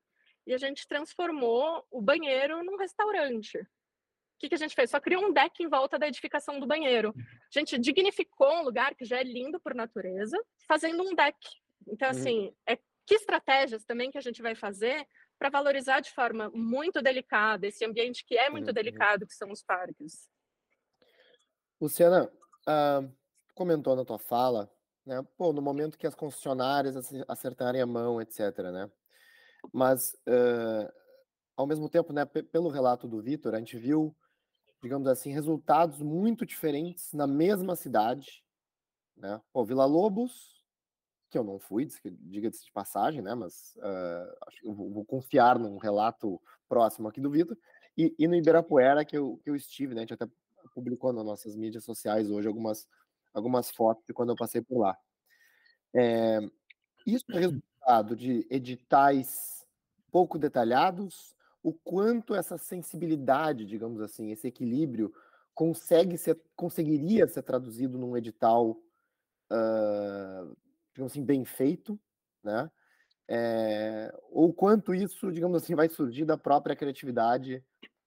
e 0.47 0.53
a 0.53 0.59
gente 0.59 0.87
transformou 0.87 1.87
o 1.91 2.01
banheiro 2.01 2.63
num 2.63 2.77
restaurante. 2.77 3.59
O 3.59 4.39
que, 4.39 4.51
que 4.51 4.55
a 4.55 4.59
gente 4.59 4.75
fez? 4.75 4.91
Só 4.91 5.01
criou 5.01 5.25
um 5.25 5.33
deck 5.33 5.63
em 5.63 5.69
volta 5.69 5.99
da 5.99 6.07
edificação 6.07 6.61
do 6.61 6.67
banheiro. 6.67 7.15
A 7.17 7.59
gente 7.59 7.79
dignificou 7.79 8.53
um 8.59 8.63
lugar 8.63 8.95
que 8.95 9.05
já 9.05 9.19
é 9.19 9.23
lindo 9.23 9.59
por 9.59 9.75
natureza, 9.75 10.37
fazendo 10.69 11.03
um 11.03 11.15
deck. 11.15 11.39
Então, 11.89 12.11
uhum. 12.11 12.19
assim, 12.19 12.55
é 12.67 12.77
que 13.07 13.15
estratégias 13.15 13.85
também 13.85 14.11
que 14.11 14.19
a 14.19 14.21
gente 14.21 14.43
vai 14.43 14.55
fazer 14.55 15.07
para 15.39 15.49
valorizar 15.49 16.01
de 16.01 16.11
forma 16.11 16.51
muito 16.51 17.01
delicada 17.01 17.67
esse 17.67 17.85
ambiente 17.85 18.25
que 18.25 18.37
é 18.37 18.51
muito 18.51 18.69
uhum. 18.69 18.75
delicado, 18.75 19.27
que 19.27 19.35
são 19.35 19.51
os 19.51 19.63
parques. 19.63 20.29
Luciana, 21.81 22.31
uh, 22.69 23.11
comentou 23.55 23.97
na 23.97 24.05
tua 24.05 24.19
fala 24.19 24.71
né? 25.07 25.25
Pô, 25.37 25.53
no 25.53 25.63
momento 25.63 25.97
que 25.97 26.07
as 26.07 26.15
concessionárias 26.15 26.97
acertarem 27.29 27.81
a 27.81 27.87
mão, 27.87 28.21
etc, 28.21 28.59
né? 28.73 28.91
Mas, 29.73 30.15
uh, 30.29 30.93
ao 31.57 31.67
mesmo 31.67 31.89
tempo, 31.89 32.13
né, 32.13 32.25
pelo 32.25 32.69
relato 32.69 33.07
do 33.07 33.23
Vitor, 33.23 33.55
a 33.55 33.59
gente 33.59 33.79
viu, 33.79 34.15
digamos 34.83 35.07
assim, 35.07 35.33
resultados 35.33 36.03
muito 36.03 36.45
diferentes 36.45 37.13
na 37.13 37.27
mesma 37.27 37.77
cidade, 37.77 38.45
né? 39.17 39.41
Pô, 39.53 39.65
Vila 39.65 39.87
Lobos, 39.87 40.61
que 41.31 41.39
eu 41.39 41.45
não 41.45 41.59
fui, 41.59 41.89
diga-se 42.21 42.65
de 42.65 42.73
passagem, 42.73 43.23
né? 43.23 43.35
Mas 43.35 43.77
uh, 43.77 44.37
acho 44.49 44.61
que 44.61 44.67
eu 44.67 44.75
vou, 44.75 44.93
vou, 44.93 45.05
confiar 45.05 45.59
num 45.59 45.79
relato 45.79 46.41
próximo 46.69 47.09
aqui 47.09 47.21
do 47.21 47.31
Vitor, 47.31 47.57
e, 47.97 48.15
e, 48.19 48.29
no 48.29 48.35
Ibirapuera, 48.35 49.05
que 49.05 49.17
eu, 49.17 49.41
que 49.43 49.49
eu 49.49 49.57
estive, 49.57 49.95
né? 49.95 50.01
A 50.01 50.03
gente 50.03 50.15
até 50.15 50.27
publicou 50.77 51.11
nas 51.11 51.25
nossas 51.25 51.57
mídias 51.57 51.85
sociais 51.85 52.31
hoje 52.31 52.47
algumas 52.47 52.87
algumas 53.33 53.71
fotos 53.71 54.05
de 54.07 54.13
quando 54.13 54.31
eu 54.31 54.37
passei 54.37 54.61
por 54.63 54.79
lá. 54.79 54.97
É, 55.95 56.41
isso 57.07 57.25
é 57.31 57.39
resultado 57.39 58.15
de 58.17 58.47
editais 58.51 59.67
pouco 60.11 60.39
detalhados, 60.39 61.35
o 61.63 61.73
quanto 61.73 62.35
essa 62.35 62.57
sensibilidade, 62.57 63.67
digamos 63.67 64.01
assim, 64.01 64.31
esse 64.31 64.47
equilíbrio 64.47 65.13
consegue 65.55 66.17
ser, 66.17 66.41
conseguiria 66.55 67.27
ser 67.27 67.43
traduzido 67.43 67.99
num 67.99 68.17
edital, 68.17 68.71
uh, 69.51 70.57
digamos 70.95 71.13
assim, 71.13 71.25
bem 71.25 71.45
feito, 71.45 71.99
né? 72.43 72.71
É, 73.29 74.15
ou 74.31 74.55
quanto 74.55 74.95
isso, 74.95 75.33
digamos 75.33 75.63
assim, 75.63 75.75
vai 75.75 75.89
surgir 75.89 76.25
da 76.25 76.39
própria 76.39 76.77
criatividade 76.77 77.63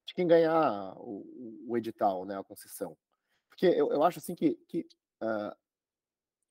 de 0.10 0.16
quem 0.16 0.28
ganhar 0.28 0.94
o, 0.98 1.66
o 1.68 1.78
edital, 1.78 2.26
né, 2.26 2.38
a 2.38 2.44
concessão. 2.44 2.98
Porque 3.48 3.68
eu, 3.68 3.92
eu 3.92 4.04
acho 4.04 4.20
assim 4.20 4.36
que, 4.36 4.56
que 4.68 4.86
Uh, 5.22 5.52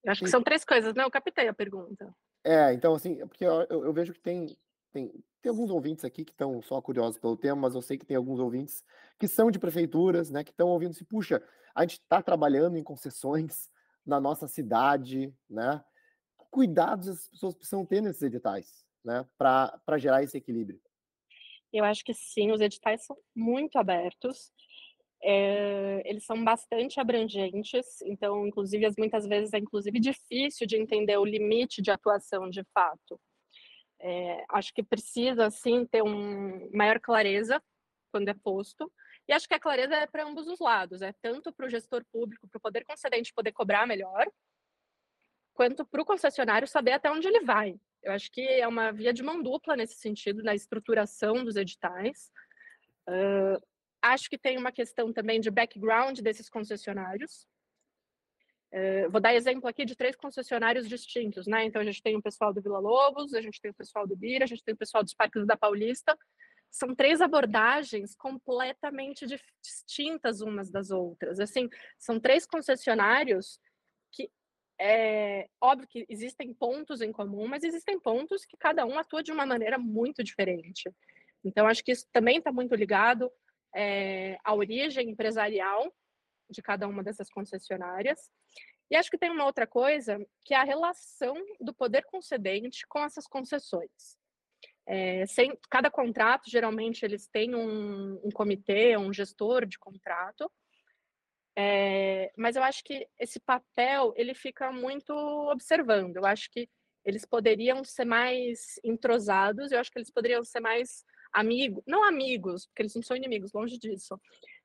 eu 0.05 0.13
acho 0.13 0.23
que 0.23 0.31
são 0.31 0.43
três 0.43 0.65
coisas, 0.65 0.95
né? 0.95 1.03
Eu 1.03 1.11
captei 1.11 1.49
a 1.49 1.55
pergunta. 1.55 2.15
É, 2.45 2.73
então, 2.73 2.95
assim, 2.95 3.21
é 3.21 3.27
porque 3.27 3.45
eu, 3.45 3.67
eu, 3.69 3.85
eu 3.87 3.93
vejo 3.93 4.13
que 4.13 4.21
tem, 4.21 4.57
tem, 4.93 5.11
tem 5.43 5.51
alguns 5.51 5.71
ouvintes 5.71 6.05
aqui 6.05 6.25
que 6.25 6.33
estão 6.33 6.63
só 6.63 6.81
curiosos 6.81 7.19
pelo 7.19 7.37
tema, 7.37 7.63
mas 7.63 7.75
eu 7.75 7.83
sei 7.83 7.99
que 7.99 8.07
tem 8.07 8.17
alguns 8.17 8.39
ouvintes 8.39 8.85
que 9.19 9.27
são 9.27 9.51
de 9.51 9.59
prefeituras, 9.59 10.31
né? 10.31 10.45
Que 10.45 10.51
estão 10.51 10.69
ouvindo 10.69 10.95
se, 10.95 11.05
puxa, 11.05 11.43
a 11.75 11.83
gente 11.83 11.95
está 11.95 12.23
trabalhando 12.23 12.77
em 12.77 12.85
concessões 12.85 13.71
na 14.07 14.21
nossa 14.21 14.47
cidade, 14.47 15.35
né? 15.49 15.83
Cuidados 16.51 17.09
as 17.09 17.29
pessoas 17.29 17.55
precisam 17.55 17.85
ter 17.85 18.01
nesses 18.01 18.23
editais, 18.23 18.85
né? 19.05 19.27
Para 19.37 19.99
gerar 19.99 20.23
esse 20.23 20.37
equilíbrio. 20.37 20.81
Eu 21.73 21.85
acho 21.85 22.05
que 22.05 22.15
sim, 22.15 22.51
os 22.51 22.61
editais 22.61 23.05
são 23.05 23.17
muito 23.35 23.77
abertos. 23.79 24.51
É, 25.23 26.03
eles 26.09 26.25
são 26.25 26.43
bastante 26.45 27.01
abrangentes, 27.01 28.01
então, 28.03 28.47
inclusive, 28.47 28.87
muitas 28.97 29.27
vezes 29.27 29.53
é 29.53 29.59
inclusive 29.59 29.99
difícil 29.99 30.67
de 30.67 30.77
entender 30.77 31.17
o 31.19 31.25
limite 31.25 31.83
de 31.83 31.91
atuação 31.91 32.49
de 32.49 32.63
fato. 32.73 33.21
É, 34.01 34.45
acho 34.51 34.73
que 34.73 34.83
precisa, 34.83 35.47
assim, 35.47 35.85
ter 35.87 36.03
um 36.03 36.71
maior 36.73 37.01
clareza 37.01 37.61
quando 38.13 38.29
é 38.29 38.35
posto, 38.35 38.91
e 39.29 39.33
acho 39.33 39.47
que 39.49 39.55
a 39.55 39.61
clareza 39.61 39.95
é 39.95 40.07
para 40.07 40.25
ambos 40.25 40.47
os 40.47 40.61
lados, 40.61 41.03
é 41.03 41.13
tanto 41.21 41.53
para 41.53 41.67
o 41.67 41.69
gestor 41.69 42.05
público, 42.11 42.49
para 42.49 42.59
o 42.59 42.61
poder 42.61 42.85
concedente 42.85 43.35
poder 43.35 43.53
cobrar 43.53 43.87
melhor, 43.87 44.27
quanto 45.53 45.85
para 45.85 46.01
o 46.01 46.05
concessionário 46.05 46.67
saber 46.69 46.93
até 46.93 47.11
onde 47.11 47.27
ele 47.27 47.41
vai. 47.41 47.75
Eu 48.03 48.13
acho 48.13 48.31
que 48.31 48.41
é 48.41 48.67
uma 48.67 48.93
via 48.93 49.13
de 49.13 49.23
mão 49.23 49.43
dupla 49.43 49.77
nesse 49.77 49.95
sentido, 49.95 50.43
na 50.43 50.55
estruturação 50.55 51.45
dos 51.45 51.57
editais. 51.57 52.31
Uh, 53.09 53.61
Acho 54.01 54.31
que 54.31 54.39
tem 54.39 54.57
uma 54.57 54.71
questão 54.71 55.13
também 55.13 55.41
de 55.41 55.51
background 55.51 56.21
desses 56.21 56.49
concessionários. 56.49 57.47
Uh, 58.73 59.11
vou 59.11 59.21
dar 59.21 59.35
exemplo 59.35 59.67
aqui 59.69 59.85
de 59.85 59.97
três 59.97 60.15
concessionários 60.15 60.89
distintos, 60.89 61.47
né? 61.47 61.65
Então 61.65 61.81
a 61.83 61.85
gente 61.85 62.03
tem 62.03 62.17
o 62.17 62.23
pessoal 62.23 62.53
do 62.53 62.63
Vila 62.63 62.79
Lobos, 62.79 63.35
a 63.35 63.41
gente 63.41 63.61
tem 63.61 63.71
o 63.71 63.75
pessoal 63.75 64.07
do 64.07 64.17
Bira, 64.17 64.45
a 64.45 64.47
gente 64.47 64.63
tem 64.63 64.75
o 64.75 64.79
pessoal 64.79 65.03
dos 65.03 65.15
Parques 65.15 65.47
da 65.47 65.57
Paulista. 65.57 66.17
São 66.71 66.95
três 66.95 67.21
abordagens 67.21 68.15
completamente 68.15 69.27
distintas 69.63 70.43
umas 70.43 70.71
das 70.71 70.91
outras. 70.91 71.41
Assim, 71.41 71.69
são 71.99 72.21
três 72.21 72.47
concessionários 72.47 73.59
é 74.81 75.49
óbvio 75.61 75.89
que 75.89 76.07
existem 76.09 76.55
pontos 76.55 77.01
em 77.01 77.11
comum, 77.11 77.49
mas 77.49 77.65
existem 77.65 77.99
pontos 77.99 78.45
que 78.45 78.57
cada 78.57 78.87
um 78.87 78.99
atua 78.99 79.23
de 79.23 79.33
uma 79.33 79.45
maneira 79.45 79.79
muito 79.79 80.23
diferente. 80.23 80.91
Então 81.45 81.67
acho 81.67 81.83
que 81.85 81.93
isso 81.93 82.07
também 82.13 82.39
está 82.39 82.53
muito 82.53 82.75
ligado 82.75 83.31
é, 83.75 84.39
a 84.45 84.55
origem 84.55 85.11
empresarial 85.11 85.93
de 86.49 86.63
cada 86.63 86.87
uma 86.89 87.03
dessas 87.03 87.29
concessionárias. 87.31 88.31
E 88.91 88.97
acho 88.97 89.11
que 89.11 89.19
tem 89.19 89.31
uma 89.31 89.45
outra 89.45 89.67
coisa, 89.67 90.19
que 90.45 90.55
é 90.55 90.57
a 90.57 90.65
relação 90.65 91.37
do 91.61 91.75
poder 91.75 92.05
concedente 92.07 92.87
com 92.87 93.05
essas 93.05 93.27
concessões. 93.27 94.17
É, 94.87 95.27
sem, 95.27 95.53
cada 95.69 95.91
contrato, 95.91 96.49
geralmente, 96.49 97.05
eles 97.05 97.27
têm 97.27 97.55
um, 97.55 98.19
um 98.25 98.31
comitê, 98.31 98.97
um 98.97 99.13
gestor 99.13 99.67
de 99.67 99.79
contrato, 99.79 100.51
é, 101.61 102.31
mas 102.37 102.55
eu 102.55 102.63
acho 102.63 102.85
que 102.85 103.05
esse 103.19 103.41
papel, 103.41 104.15
ele 104.17 104.33
fica 104.33 104.71
muito 104.71 105.13
observando. 105.51 106.17
Eu 106.17 106.25
acho 106.25 106.49
que 106.53 106.71
eles 107.05 107.25
poderiam 107.25 107.83
ser 107.83 108.05
mais 108.05 108.79
entrosados, 108.85 109.73
eu 109.73 109.81
acho 109.81 109.91
que 109.91 109.99
eles 109.99 110.11
poderiam 110.11 110.45
ser 110.45 110.61
mais 110.61 111.05
amigos, 111.33 111.83
não 111.85 112.05
amigos, 112.05 112.67
porque 112.67 112.83
eles 112.83 112.95
não 112.95 113.03
são 113.03 113.17
inimigos, 113.17 113.53
longe 113.53 113.77
disso, 113.77 114.21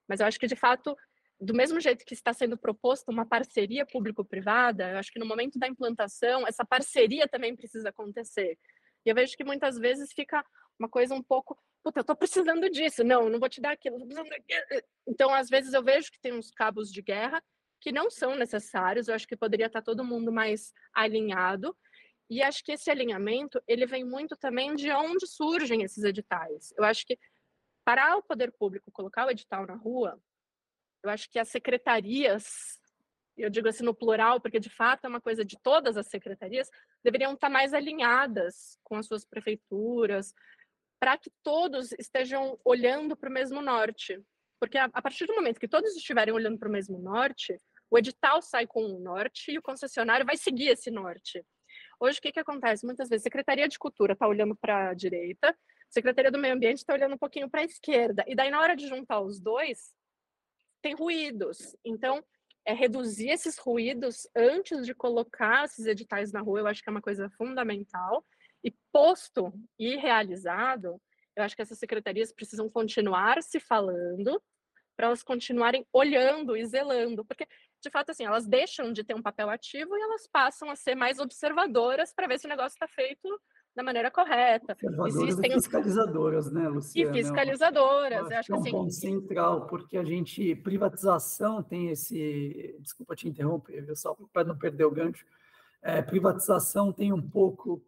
mas 0.08 0.20
eu 0.20 0.28
acho 0.28 0.40
que 0.40 0.46
de 0.46 0.56
fato, 0.56 0.96
do 1.42 1.54
mesmo 1.56 1.80
jeito 1.80 2.06
que 2.06 2.14
está 2.14 2.32
sendo 2.32 2.56
proposta 2.56 3.12
uma 3.12 3.26
parceria 3.26 3.88
público-privada, 3.88 4.92
eu 4.92 4.98
acho 5.00 5.12
que 5.12 5.20
no 5.20 5.26
momento 5.26 5.58
da 5.58 5.68
implantação, 5.68 6.46
essa 6.46 6.64
parceria 6.64 7.28
também 7.28 7.56
precisa 7.56 7.90
acontecer. 7.90 8.56
E 9.04 9.10
eu 9.10 9.16
vejo 9.16 9.36
que 9.36 9.44
muitas 9.44 9.80
vezes 9.80 10.14
fica 10.14 10.46
uma 10.78 10.88
coisa 10.88 11.16
um 11.16 11.24
pouco, 11.24 11.58
puta, 11.84 12.00
eu 12.00 12.04
tô 12.04 12.16
precisando 12.16 12.70
disso, 12.70 13.04
não, 13.04 13.30
não 13.30 13.40
vou 13.40 13.50
te 13.50 13.60
dar 13.60 13.72
aquilo, 13.72 13.98
Então, 15.06 15.34
às 15.34 15.50
vezes 15.50 15.74
eu 15.74 15.84
vejo 15.84 16.12
que 16.12 16.20
tem 16.20 16.34
uns 16.34 16.50
cabos 16.50 16.92
de 16.92 17.02
guerra 17.02 17.44
que 17.82 17.92
não 17.92 18.10
são 18.10 18.36
necessários, 18.36 19.10
eu 19.10 19.16
acho 19.16 19.28
que 19.28 19.36
poderia 19.36 19.66
estar 19.66 19.82
todo 19.82 20.06
mundo 20.06 20.32
mais 20.32 20.74
alinhado, 20.94 21.76
e 22.30 22.42
acho 22.42 22.64
que 22.64 22.72
esse 22.72 22.90
alinhamento, 22.90 23.62
ele 23.68 23.86
vem 23.86 24.06
muito 24.06 24.38
também 24.38 24.74
de 24.74 24.90
onde 24.92 25.28
surgem 25.28 25.84
esses 25.84 26.04
editais. 26.06 26.74
Eu 26.78 26.86
acho 26.86 27.06
que 27.06 27.20
para 27.84 28.16
o 28.16 28.24
poder 28.24 28.54
público 28.54 28.90
colocar 28.92 29.28
o 29.28 29.30
edital 29.30 29.68
na 29.68 29.76
rua, 29.76 30.18
eu 31.04 31.10
acho 31.10 31.30
que 31.30 31.38
as 31.38 31.50
secretarias, 31.50 32.80
eu 33.36 33.50
digo 33.50 33.68
assim 33.68 33.84
no 33.84 33.94
plural, 33.94 34.40
porque 34.40 34.60
de 34.60 34.70
fato 34.70 35.04
é 35.04 35.10
uma 35.10 35.20
coisa 35.20 35.44
de 35.44 35.60
todas 35.62 35.98
as 35.98 36.08
secretarias, 36.08 36.72
deveriam 37.04 37.34
estar 37.34 37.50
mais 37.50 37.74
alinhadas 37.74 38.80
com 38.82 38.96
as 38.96 39.06
suas 39.06 39.26
prefeituras, 39.26 40.34
para 41.04 41.18
que 41.18 41.30
todos 41.44 41.92
estejam 42.00 42.58
olhando 42.64 43.14
para 43.18 43.30
o 43.30 43.34
mesmo 43.34 43.62
norte. 43.62 44.18
Porque 44.58 44.78
a, 44.78 44.86
a 44.86 45.02
partir 45.02 45.26
do 45.26 45.36
momento 45.36 45.60
que 45.60 45.68
todos 45.68 45.94
estiverem 45.98 46.34
olhando 46.34 46.58
para 46.58 46.70
o 46.70 46.72
mesmo 46.72 46.98
norte, 46.98 47.60
o 47.92 47.98
edital 47.98 48.42
sai 48.42 48.66
com 48.66 48.86
o 48.86 49.00
norte 49.02 49.52
e 49.52 49.58
o 49.58 49.62
concessionário 49.62 50.26
vai 50.26 50.38
seguir 50.38 50.70
esse 50.70 50.90
norte. 50.90 51.46
Hoje, 52.00 52.20
o 52.20 52.22
que, 52.22 52.32
que 52.32 52.40
acontece? 52.40 52.86
Muitas 52.86 53.10
vezes, 53.10 53.22
a 53.22 53.28
Secretaria 53.28 53.68
de 53.68 53.78
Cultura 53.78 54.14
está 54.14 54.26
olhando 54.26 54.56
para 54.56 54.92
a 54.92 54.94
direita, 54.94 55.50
a 55.50 55.56
Secretaria 55.90 56.32
do 56.32 56.40
Meio 56.40 56.54
Ambiente 56.54 56.78
está 56.78 56.94
olhando 56.94 57.16
um 57.16 57.18
pouquinho 57.18 57.50
para 57.50 57.60
a 57.60 57.66
esquerda, 57.66 58.24
e 58.26 58.34
daí, 58.34 58.50
na 58.50 58.62
hora 58.62 58.74
de 58.74 58.88
juntar 58.88 59.20
os 59.20 59.42
dois, 59.42 59.94
tem 60.82 60.96
ruídos. 60.96 61.76
Então, 61.84 62.24
é 62.66 62.74
reduzir 62.74 63.28
esses 63.28 63.58
ruídos 63.58 64.26
antes 64.34 64.86
de 64.86 64.96
colocar 64.96 65.66
esses 65.66 65.86
editais 65.86 66.32
na 66.32 66.40
rua, 66.40 66.62
eu 66.62 66.68
acho 66.68 66.82
que 66.82 66.90
é 66.90 66.92
uma 66.92 67.02
coisa 67.02 67.30
fundamental. 67.32 68.26
E 68.64 68.74
posto 68.92 69.54
e 69.78 69.96
realizado, 69.96 71.00
eu 71.36 71.44
acho 71.44 71.56
que 71.56 71.62
essas 71.62 71.78
secretarias 71.78 72.32
precisam 72.32 72.70
continuar 72.70 73.42
se 73.42 73.60
falando, 73.60 74.42
para 74.96 75.08
elas 75.08 75.24
continuarem 75.24 75.86
olhando 75.92 76.56
e 76.56 76.66
zelando, 76.66 77.26
porque 77.26 77.48
de 77.82 77.90
fato 77.90 78.12
assim 78.12 78.26
elas 78.26 78.48
deixam 78.48 78.94
de 78.94 79.04
ter 79.04 79.16
um 79.16 79.22
papel 79.22 79.50
ativo 79.50 79.98
e 79.98 80.02
elas 80.02 80.28
passam 80.32 80.70
a 80.70 80.76
ser 80.76 80.96
mais 80.96 81.20
observadoras 81.20 82.14
para 82.14 82.28
ver 82.28 82.40
se 82.40 82.46
o 82.46 82.50
negócio 82.50 82.76
está 82.76 82.88
feito 82.88 83.28
da 83.76 83.82
maneira 83.82 84.12
correta. 84.12 84.78
Existem 85.08 85.52
e 85.52 85.54
fiscalizadoras, 85.56 86.52
né, 86.52 86.68
Luciana? 86.68 87.10
E 87.10 87.14
fiscalizadoras, 87.14 88.20
eu 88.20 88.26
acho, 88.26 88.34
eu 88.34 88.38
acho 88.38 88.46
que, 88.46 88.52
é 88.52 88.56
um 88.56 88.60
assim... 88.60 88.72
ponto 88.72 88.94
central, 88.94 89.68
porque 89.68 89.98
a 89.98 90.04
gente 90.04 90.56
privatização 90.58 91.64
tem 91.64 91.90
esse, 91.90 92.78
desculpa 92.80 93.16
te 93.16 93.28
interromper, 93.28 93.96
só 93.96 94.16
para 94.32 94.44
não 94.44 94.58
perder 94.58 94.86
o 94.86 94.92
gancho, 94.92 95.26
é, 95.82 96.02
privatização 96.04 96.94
tem 96.94 97.12
um 97.12 97.22
pouco 97.22 97.84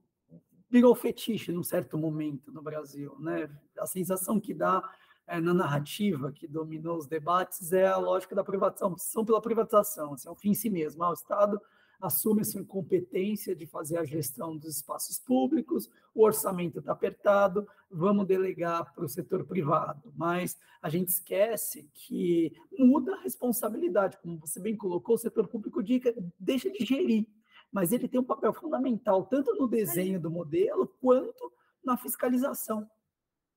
virou 0.75 0.93
fetiche 0.93 1.53
num 1.53 1.63
certo 1.63 1.97
momento 1.97 2.51
no 2.51 2.61
Brasil, 2.61 3.15
né? 3.17 3.49
A 3.79 3.87
sensação 3.87 4.41
que 4.41 4.53
dá 4.53 4.83
é, 5.25 5.39
na 5.39 5.53
narrativa 5.53 6.33
que 6.33 6.45
dominou 6.45 6.97
os 6.97 7.07
debates 7.07 7.71
é 7.71 7.87
a 7.87 7.95
lógica 7.95 8.35
da 8.35 8.43
privatização, 8.43 9.23
pela 9.23 9.41
privatização, 9.41 10.13
assim, 10.13 10.27
é 10.27 10.31
um 10.31 10.35
fim 10.35 10.49
em 10.49 10.53
si 10.53 10.69
mesmo. 10.69 11.01
Ah, 11.01 11.11
o 11.11 11.13
Estado 11.13 11.61
assume 12.01 12.43
sua 12.43 12.59
incompetência 12.59 13.55
de 13.55 13.65
fazer 13.65 13.97
a 13.97 14.03
gestão 14.03 14.57
dos 14.57 14.75
espaços 14.75 15.17
públicos, 15.17 15.89
o 16.13 16.25
orçamento 16.25 16.79
está 16.79 16.91
apertado, 16.91 17.65
vamos 17.89 18.27
delegar 18.27 18.93
para 18.93 19.05
o 19.05 19.09
setor 19.09 19.45
privado. 19.45 20.11
Mas 20.13 20.59
a 20.81 20.89
gente 20.89 21.07
esquece 21.07 21.89
que 21.93 22.51
muda 22.77 23.15
a 23.15 23.21
responsabilidade, 23.21 24.17
como 24.21 24.37
você 24.37 24.59
bem 24.59 24.75
colocou, 24.75 25.15
o 25.15 25.17
setor 25.17 25.47
público 25.47 25.81
deixa 26.37 26.69
de 26.69 26.83
gerir 26.83 27.29
mas 27.75 27.91
ele 27.91 28.07
tem 28.07 28.21
um 28.21 28.23
papel 28.23 28.53
fundamental 28.53 29.25
tanto 29.25 29.53
no 29.55 29.67
desenho 29.67 30.17
do 30.17 30.31
modelo 30.31 30.87
quanto 31.01 31.51
na 31.83 31.97
fiscalização. 31.97 32.89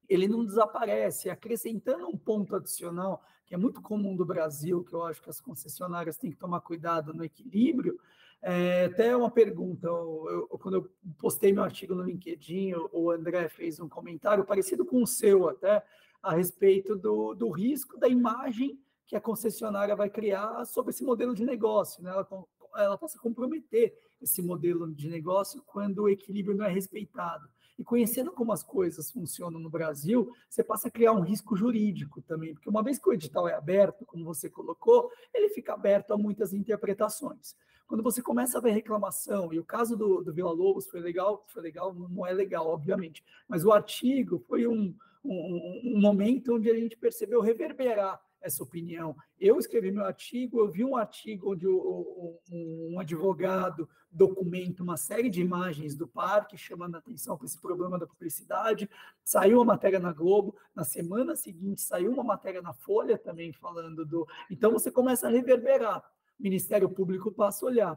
Ele 0.09 0.27
não 0.27 0.45
desaparece, 0.45 1.31
acrescentando 1.31 2.09
um 2.09 2.19
ponto 2.19 2.57
adicional, 2.57 3.23
que 3.47 3.55
é 3.55 3.57
muito 3.57 3.81
comum 3.81 4.17
do 4.17 4.27
Brasil, 4.27 4.83
que 4.83 4.93
eu 4.93 5.05
acho 5.05 5.23
que 5.23 5.31
as 5.31 5.41
concessionárias 5.41 6.17
têm 6.17 6.33
que 6.33 6.37
tomar 6.37 6.63
cuidado 6.63 7.15
no 7.15 7.23
equilíbrio. 7.23 7.97
É, 8.43 8.87
até 8.87 9.17
uma 9.17 9.31
pergunta, 9.31 9.87
eu, 9.87 10.49
eu, 10.51 10.59
quando 10.59 10.75
eu 10.75 10.91
postei 11.17 11.53
meu 11.53 11.63
artigo 11.63 11.95
no 11.95 12.03
LinkedIn, 12.03 12.73
o 12.93 13.13
André 13.13 13.49
fez 13.49 13.79
um 13.79 13.89
comentário 13.89 14.45
parecido 14.45 14.85
com 14.85 15.01
o 15.01 15.07
seu 15.07 15.49
até, 15.49 15.81
a 16.21 16.35
respeito 16.35 16.97
do, 16.97 17.35
do 17.35 17.51
risco 17.51 17.97
da 17.97 18.09
imagem 18.09 18.83
que 19.07 19.15
a 19.15 19.21
concessionária 19.21 19.95
vai 19.95 20.11
criar 20.11 20.65
sobre 20.65 20.91
esse 20.91 21.05
modelo 21.05 21.37
de 21.37 21.45
negócio. 21.45 22.03
Né? 22.03 22.11
Ela, 22.11 22.27
ela 22.75 22.99
possa 22.99 23.17
comprometer 23.17 23.97
esse 24.21 24.43
modelo 24.43 24.93
de 24.93 25.09
negócio 25.09 25.63
quando 25.67 26.03
o 26.03 26.09
equilíbrio 26.09 26.57
não 26.57 26.65
é 26.65 26.71
respeitado. 26.71 27.49
E 27.79 27.85
conhecendo 27.85 28.33
como 28.33 28.53
as 28.53 28.63
coisas 28.63 29.11
funcionam 29.11 29.61
no 29.61 29.71
Brasil, 29.71 30.33
você 30.49 30.65
passa 30.65 30.89
a 30.89 30.91
criar 30.91 31.13
um 31.13 31.21
risco 31.21 31.55
jurídico 31.55 32.21
também, 32.23 32.53
porque 32.53 32.69
uma 32.69 32.83
vez 32.83 32.99
que 32.99 33.09
o 33.09 33.13
edital 33.13 33.49
é 33.49 33.55
aberto, 33.55 34.05
como 34.05 34.25
você 34.25 34.51
colocou, 34.51 35.13
ele 35.33 35.49
fica 35.51 35.75
aberto 35.75 36.13
a 36.13 36.19
muitas 36.19 36.53
interpretações. 36.53 37.55
Quando 37.87 38.03
você 38.03 38.21
começa 38.21 38.59
a 38.59 38.61
ver 38.61 38.73
reclamação, 38.73 39.53
e 39.53 39.61
o 39.61 39.65
caso 39.65 39.97
do, 39.97 40.23
do 40.23 40.33
Vila 40.33 40.51
Lobos 40.51 40.89
foi 40.89 41.01
legal, 41.01 41.47
foi 41.49 41.63
legal, 41.63 41.95
não 41.95 42.27
é 42.27 42.33
legal, 42.33 42.67
obviamente, 42.67 43.25
mas 43.47 43.65
o 43.65 43.71
artigo 43.71 44.45
foi 44.49 44.67
um, 44.67 44.93
um, 45.25 45.81
um 45.85 46.01
momento 46.01 46.57
onde 46.57 46.69
a 46.71 46.75
gente 46.75 46.97
percebeu 46.97 47.41
reverberar 47.41 48.21
essa 48.41 48.63
opinião. 48.63 49.17
Eu 49.39 49.59
escrevi 49.59 49.91
meu 49.91 50.05
artigo, 50.05 50.61
eu 50.61 50.71
vi 50.71 50.85
um 50.85 50.97
artigo 50.97 51.53
onde 51.53 51.67
um, 51.67 52.39
um 52.51 53.01
advogado 53.01 53.89
documenta 54.11 54.83
uma 54.83 54.97
série 54.97 55.29
de 55.29 55.41
imagens 55.41 55.95
do 55.95 56.07
parque, 56.07 56.57
chamando 56.57 56.95
a 56.95 56.99
atenção 56.99 57.37
para 57.37 57.47
esse 57.47 57.61
problema 57.61 57.99
da 57.99 58.07
publicidade. 58.07 58.89
Saiu 59.23 59.59
uma 59.59 59.65
matéria 59.65 59.99
na 59.99 60.13
Globo, 60.13 60.57
na 60.75 60.85
semana 60.85 61.37
seguinte 61.37 61.81
saiu 61.81 62.13
uma 62.13 62.25
matéria 62.25 62.63
na 62.63 62.73
Folha 62.73 63.19
também 63.19 63.53
falando 63.53 64.05
do. 64.05 64.27
Então 64.51 64.73
você 64.73 64.91
começa 64.91 65.27
a 65.27 65.31
reverberar. 65.31 66.03
O 66.39 66.43
Ministério 66.43 66.89
Público 66.89 67.33
passa 67.33 67.65
a 67.65 67.69
olhar. 67.69 67.95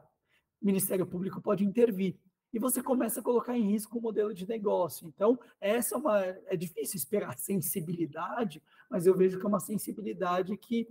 O 0.61 0.65
Ministério 0.65 1.05
Público 1.05 1.41
pode 1.41 1.63
intervir 1.63 2.19
e 2.53 2.59
você 2.59 2.81
começa 2.81 3.19
a 3.19 3.23
colocar 3.23 3.57
em 3.57 3.71
risco 3.71 3.97
o 3.97 4.01
modelo 4.01 4.33
de 4.33 4.47
negócio. 4.47 5.07
Então, 5.07 5.39
essa 5.59 5.95
é 5.95 5.97
uma 5.97 6.19
é 6.21 6.55
difícil 6.55 6.97
esperar 6.97 7.37
sensibilidade, 7.39 8.61
mas 8.89 9.05
eu 9.05 9.15
vejo 9.15 9.39
que 9.39 9.45
é 9.45 9.49
uma 9.49 9.59
sensibilidade 9.59 10.55
que 10.57 10.87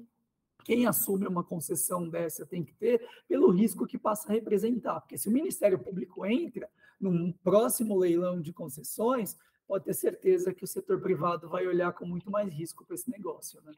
quem 0.65 0.87
assume 0.87 1.27
uma 1.27 1.43
concessão 1.43 2.09
dessa 2.09 2.45
tem 2.45 2.63
que 2.63 2.75
ter 2.75 3.07
pelo 3.27 3.51
risco 3.51 3.87
que 3.87 3.99
passa 3.99 4.29
a 4.29 4.33
representar, 4.33 5.01
porque 5.01 5.17
se 5.17 5.29
o 5.29 5.33
Ministério 5.33 5.79
Público 5.79 6.25
entra 6.27 6.69
num 7.01 7.33
próximo 7.33 7.97
leilão 7.97 8.41
de 8.41 8.53
concessões, 8.53 9.37
pode 9.67 9.85
ter 9.85 9.95
certeza 9.95 10.53
que 10.53 10.65
o 10.65 10.69
setor 10.69 11.01
privado 11.01 11.49
vai 11.49 11.67
olhar 11.67 11.93
com 11.93 12.05
muito 12.05 12.31
mais 12.31 12.53
risco 12.53 12.85
para 12.85 12.95
esse 12.95 13.11
negócio, 13.11 13.61
né? 13.63 13.73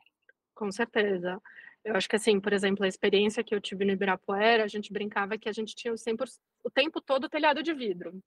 Com 0.55 0.73
certeza. 0.73 1.41
Eu 1.85 1.97
acho 1.97 2.09
que, 2.09 2.17
assim, 2.17 2.39
por 2.41 2.53
exemplo, 2.53 2.85
a 2.85 2.89
experiência 2.89 3.43
que 3.43 3.55
eu 3.55 3.61
tive 3.61 3.85
no 3.85 3.93
Ibirapuera, 3.93 4.63
a 4.63 4.69
gente 4.69 4.93
brincava 4.93 5.37
que 5.37 5.49
a 5.49 5.53
gente 5.53 5.75
tinha 5.75 5.93
o, 5.93 5.97
100%, 5.97 6.39
o 6.63 6.71
tempo 6.71 7.01
todo 7.01 7.29
telhado 7.29 7.63
de 7.63 7.75
vidro. 7.75 8.23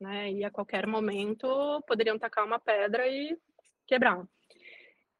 Né? 0.00 0.32
E 0.32 0.44
a 0.44 0.50
qualquer 0.50 0.86
momento 0.86 1.82
poderiam 1.86 2.18
tacar 2.18 2.44
uma 2.44 2.60
pedra 2.60 3.08
e 3.08 3.36
quebrar. 3.86 4.24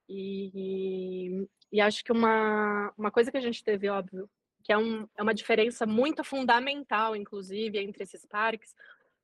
E, 0.08 1.48
e 1.70 1.80
acho 1.80 2.04
que 2.04 2.12
uma, 2.12 2.92
uma 2.96 3.10
coisa 3.10 3.30
que 3.30 3.38
a 3.38 3.40
gente 3.40 3.64
teve, 3.64 3.88
óbvio, 3.88 4.30
que 4.62 4.72
é, 4.72 4.78
um, 4.78 5.08
é 5.16 5.22
uma 5.22 5.34
diferença 5.34 5.84
muito 5.84 6.22
fundamental, 6.22 7.16
inclusive, 7.16 7.78
entre 7.78 8.04
esses 8.04 8.24
parques, 8.24 8.72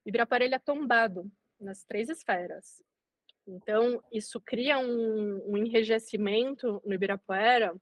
o 0.04 0.08
Ibirapuera 0.08 0.44
ele 0.44 0.54
é 0.54 0.58
tombado 0.58 1.30
nas 1.60 1.84
três 1.84 2.08
esferas. 2.08 2.82
Então, 3.46 4.02
isso 4.12 4.40
cria 4.40 4.78
um, 4.78 5.52
um 5.52 5.56
enrijecimento 5.56 6.82
no 6.84 6.94
Ibirapuera 6.94 7.74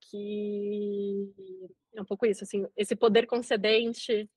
que 0.00 1.32
é 1.94 2.00
um 2.00 2.04
pouco 2.04 2.26
isso, 2.26 2.44
assim, 2.44 2.66
esse 2.76 2.96
poder 2.96 3.26
concedente 3.26 4.28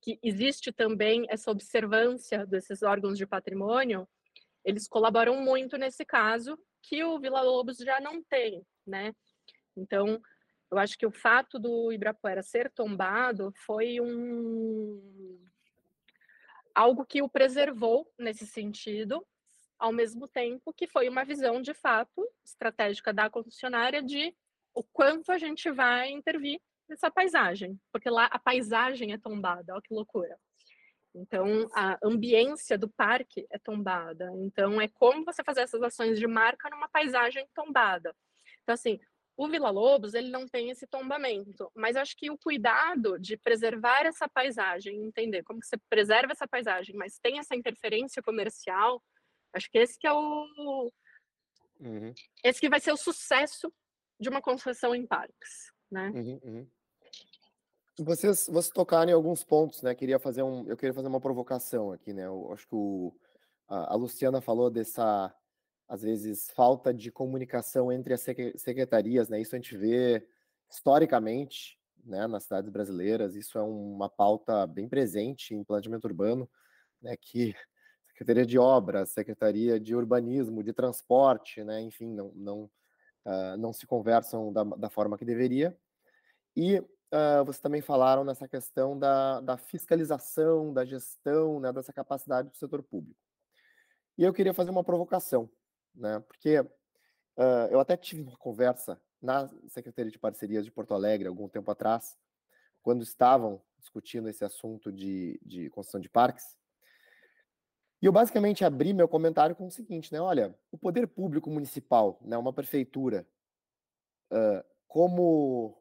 que 0.00 0.18
existe 0.22 0.72
também 0.72 1.26
essa 1.28 1.50
observância 1.50 2.46
desses 2.46 2.82
órgãos 2.82 3.18
de 3.18 3.26
patrimônio, 3.26 4.08
eles 4.64 4.86
colaboram 4.86 5.40
muito 5.40 5.76
nesse 5.76 6.04
caso 6.04 6.58
que 6.82 7.02
o 7.02 7.18
Vila 7.18 7.42
Lobos 7.42 7.78
já 7.78 8.00
não 8.00 8.22
tem, 8.22 8.64
né? 8.86 9.12
Então, 9.76 10.20
eu 10.70 10.78
acho 10.78 10.96
que 10.98 11.06
o 11.06 11.10
fato 11.10 11.58
do 11.58 11.92
Ibirapuera 11.92 12.42
ser 12.42 12.70
tombado 12.70 13.52
foi 13.66 14.00
um 14.00 15.38
algo 16.74 17.04
que 17.04 17.20
o 17.22 17.28
preservou 17.28 18.08
nesse 18.16 18.46
sentido, 18.46 19.26
ao 19.78 19.92
mesmo 19.92 20.28
tempo 20.28 20.72
que 20.72 20.86
foi 20.86 21.08
uma 21.08 21.24
visão 21.24 21.60
de 21.60 21.74
fato 21.74 22.24
estratégica 22.44 23.12
da 23.12 23.28
concessionária 23.28 24.00
de 24.02 24.34
o 24.78 24.84
quanto 24.92 25.32
a 25.32 25.38
gente 25.38 25.68
vai 25.72 26.08
intervir 26.08 26.60
nessa 26.88 27.10
paisagem, 27.10 27.76
porque 27.92 28.08
lá 28.08 28.26
a 28.26 28.38
paisagem 28.38 29.12
é 29.12 29.18
tombada, 29.18 29.72
olha 29.72 29.82
que 29.82 29.92
loucura. 29.92 30.38
Então, 31.12 31.68
a 31.74 31.98
ambiência 32.00 32.78
do 32.78 32.88
parque 32.88 33.44
é 33.50 33.58
tombada. 33.58 34.30
Então, 34.36 34.80
é 34.80 34.86
como 34.86 35.24
você 35.24 35.42
fazer 35.42 35.62
essas 35.62 35.82
ações 35.82 36.16
de 36.16 36.28
marca 36.28 36.70
numa 36.70 36.88
paisagem 36.88 37.44
tombada. 37.52 38.14
Então, 38.62 38.74
assim, 38.74 39.00
o 39.36 39.48
Vila 39.48 39.70
Lobos, 39.70 40.14
ele 40.14 40.30
não 40.30 40.46
tem 40.46 40.70
esse 40.70 40.86
tombamento, 40.86 41.72
mas 41.74 41.96
acho 41.96 42.16
que 42.16 42.30
o 42.30 42.38
cuidado 42.38 43.18
de 43.18 43.36
preservar 43.36 44.06
essa 44.06 44.28
paisagem, 44.28 45.02
entender 45.02 45.42
como 45.42 45.58
que 45.58 45.66
você 45.66 45.76
preserva 45.90 46.32
essa 46.32 46.46
paisagem, 46.46 46.94
mas 46.94 47.18
tem 47.18 47.40
essa 47.40 47.56
interferência 47.56 48.22
comercial, 48.22 49.02
acho 49.52 49.68
que 49.70 49.78
esse 49.78 49.98
que 49.98 50.06
é 50.06 50.12
o... 50.12 50.92
Uhum. 51.80 52.14
Esse 52.44 52.60
que 52.60 52.68
vai 52.68 52.78
ser 52.78 52.92
o 52.92 52.96
sucesso 52.96 53.72
de 54.18 54.28
uma 54.28 54.42
concessão 54.42 54.94
em 54.94 55.06
parques, 55.06 55.72
né? 55.90 56.10
Uhum, 56.14 56.40
uhum. 56.42 56.66
Vocês, 58.00 58.46
vocês 58.46 58.70
tocaram 58.70 59.10
em 59.10 59.14
alguns 59.14 59.42
pontos, 59.42 59.82
né? 59.82 59.94
Queria 59.94 60.18
fazer 60.18 60.42
um, 60.42 60.68
eu 60.68 60.76
queria 60.76 60.94
fazer 60.94 61.08
uma 61.08 61.20
provocação 61.20 61.92
aqui, 61.92 62.12
né? 62.12 62.26
Eu 62.26 62.52
acho 62.52 62.66
que 62.68 62.74
o, 62.74 63.12
a, 63.68 63.94
a 63.94 63.96
Luciana 63.96 64.40
falou 64.40 64.70
dessa, 64.70 65.34
às 65.88 66.02
vezes, 66.02 66.48
falta 66.50 66.94
de 66.94 67.10
comunicação 67.10 67.90
entre 67.90 68.14
as 68.14 68.20
secretarias, 68.56 69.28
né? 69.28 69.40
Isso 69.40 69.54
a 69.54 69.58
gente 69.58 69.76
vê 69.76 70.24
historicamente, 70.70 71.76
né? 72.04 72.28
Nas 72.28 72.44
cidades 72.44 72.70
brasileiras, 72.70 73.34
isso 73.34 73.58
é 73.58 73.62
uma 73.62 74.08
pauta 74.08 74.64
bem 74.66 74.88
presente 74.88 75.54
em 75.54 75.64
planejamento 75.64 76.04
urbano, 76.04 76.48
né? 77.02 77.16
Que 77.16 77.52
Secretaria 78.06 78.46
de 78.46 78.58
Obras, 78.58 79.10
Secretaria 79.10 79.78
de 79.80 79.94
Urbanismo, 79.96 80.62
de 80.62 80.72
Transporte, 80.72 81.64
né? 81.64 81.80
Enfim, 81.80 82.12
não, 82.14 82.32
não 82.34 82.70
uh, 83.24 83.56
não 83.56 83.72
se 83.72 83.86
conversam 83.86 84.52
da, 84.52 84.64
da, 84.64 84.90
forma 84.90 85.16
que 85.16 85.24
deveria. 85.24 85.76
E 86.56 86.78
uh, 86.78 87.44
vocês 87.44 87.60
também 87.60 87.80
falaram 87.80 88.24
nessa 88.24 88.48
questão 88.48 88.98
da, 88.98 89.40
da 89.40 89.56
fiscalização, 89.56 90.72
da 90.72 90.84
gestão, 90.84 91.60
né, 91.60 91.72
dessa 91.72 91.92
capacidade 91.92 92.50
do 92.50 92.56
setor 92.56 92.82
público. 92.82 93.18
E 94.16 94.24
eu 94.24 94.32
queria 94.32 94.52
fazer 94.52 94.70
uma 94.70 94.84
provocação, 94.84 95.48
né, 95.94 96.20
porque 96.20 96.60
uh, 96.60 97.68
eu 97.70 97.80
até 97.80 97.96
tive 97.96 98.22
uma 98.22 98.36
conversa 98.36 99.00
na 99.20 99.48
Secretaria 99.68 100.10
de 100.10 100.18
Parcerias 100.18 100.64
de 100.64 100.72
Porto 100.72 100.94
Alegre, 100.94 101.28
algum 101.28 101.48
tempo 101.48 101.70
atrás, 101.70 102.16
quando 102.82 103.02
estavam 103.02 103.62
discutindo 103.78 104.28
esse 104.28 104.44
assunto 104.44 104.92
de, 104.92 105.40
de 105.44 105.70
construção 105.70 106.00
de 106.00 106.08
parques, 106.08 106.57
e 108.00 108.06
eu 108.06 108.12
basicamente 108.12 108.64
abri 108.64 108.92
meu 108.92 109.08
comentário 109.08 109.56
com 109.56 109.66
o 109.66 109.70
seguinte, 109.70 110.12
né? 110.12 110.20
Olha, 110.20 110.54
o 110.70 110.78
poder 110.78 111.06
público 111.08 111.50
municipal, 111.50 112.18
né, 112.22 112.36
uma 112.38 112.52
prefeitura, 112.52 113.26
uh, 114.30 114.64
como 114.86 115.76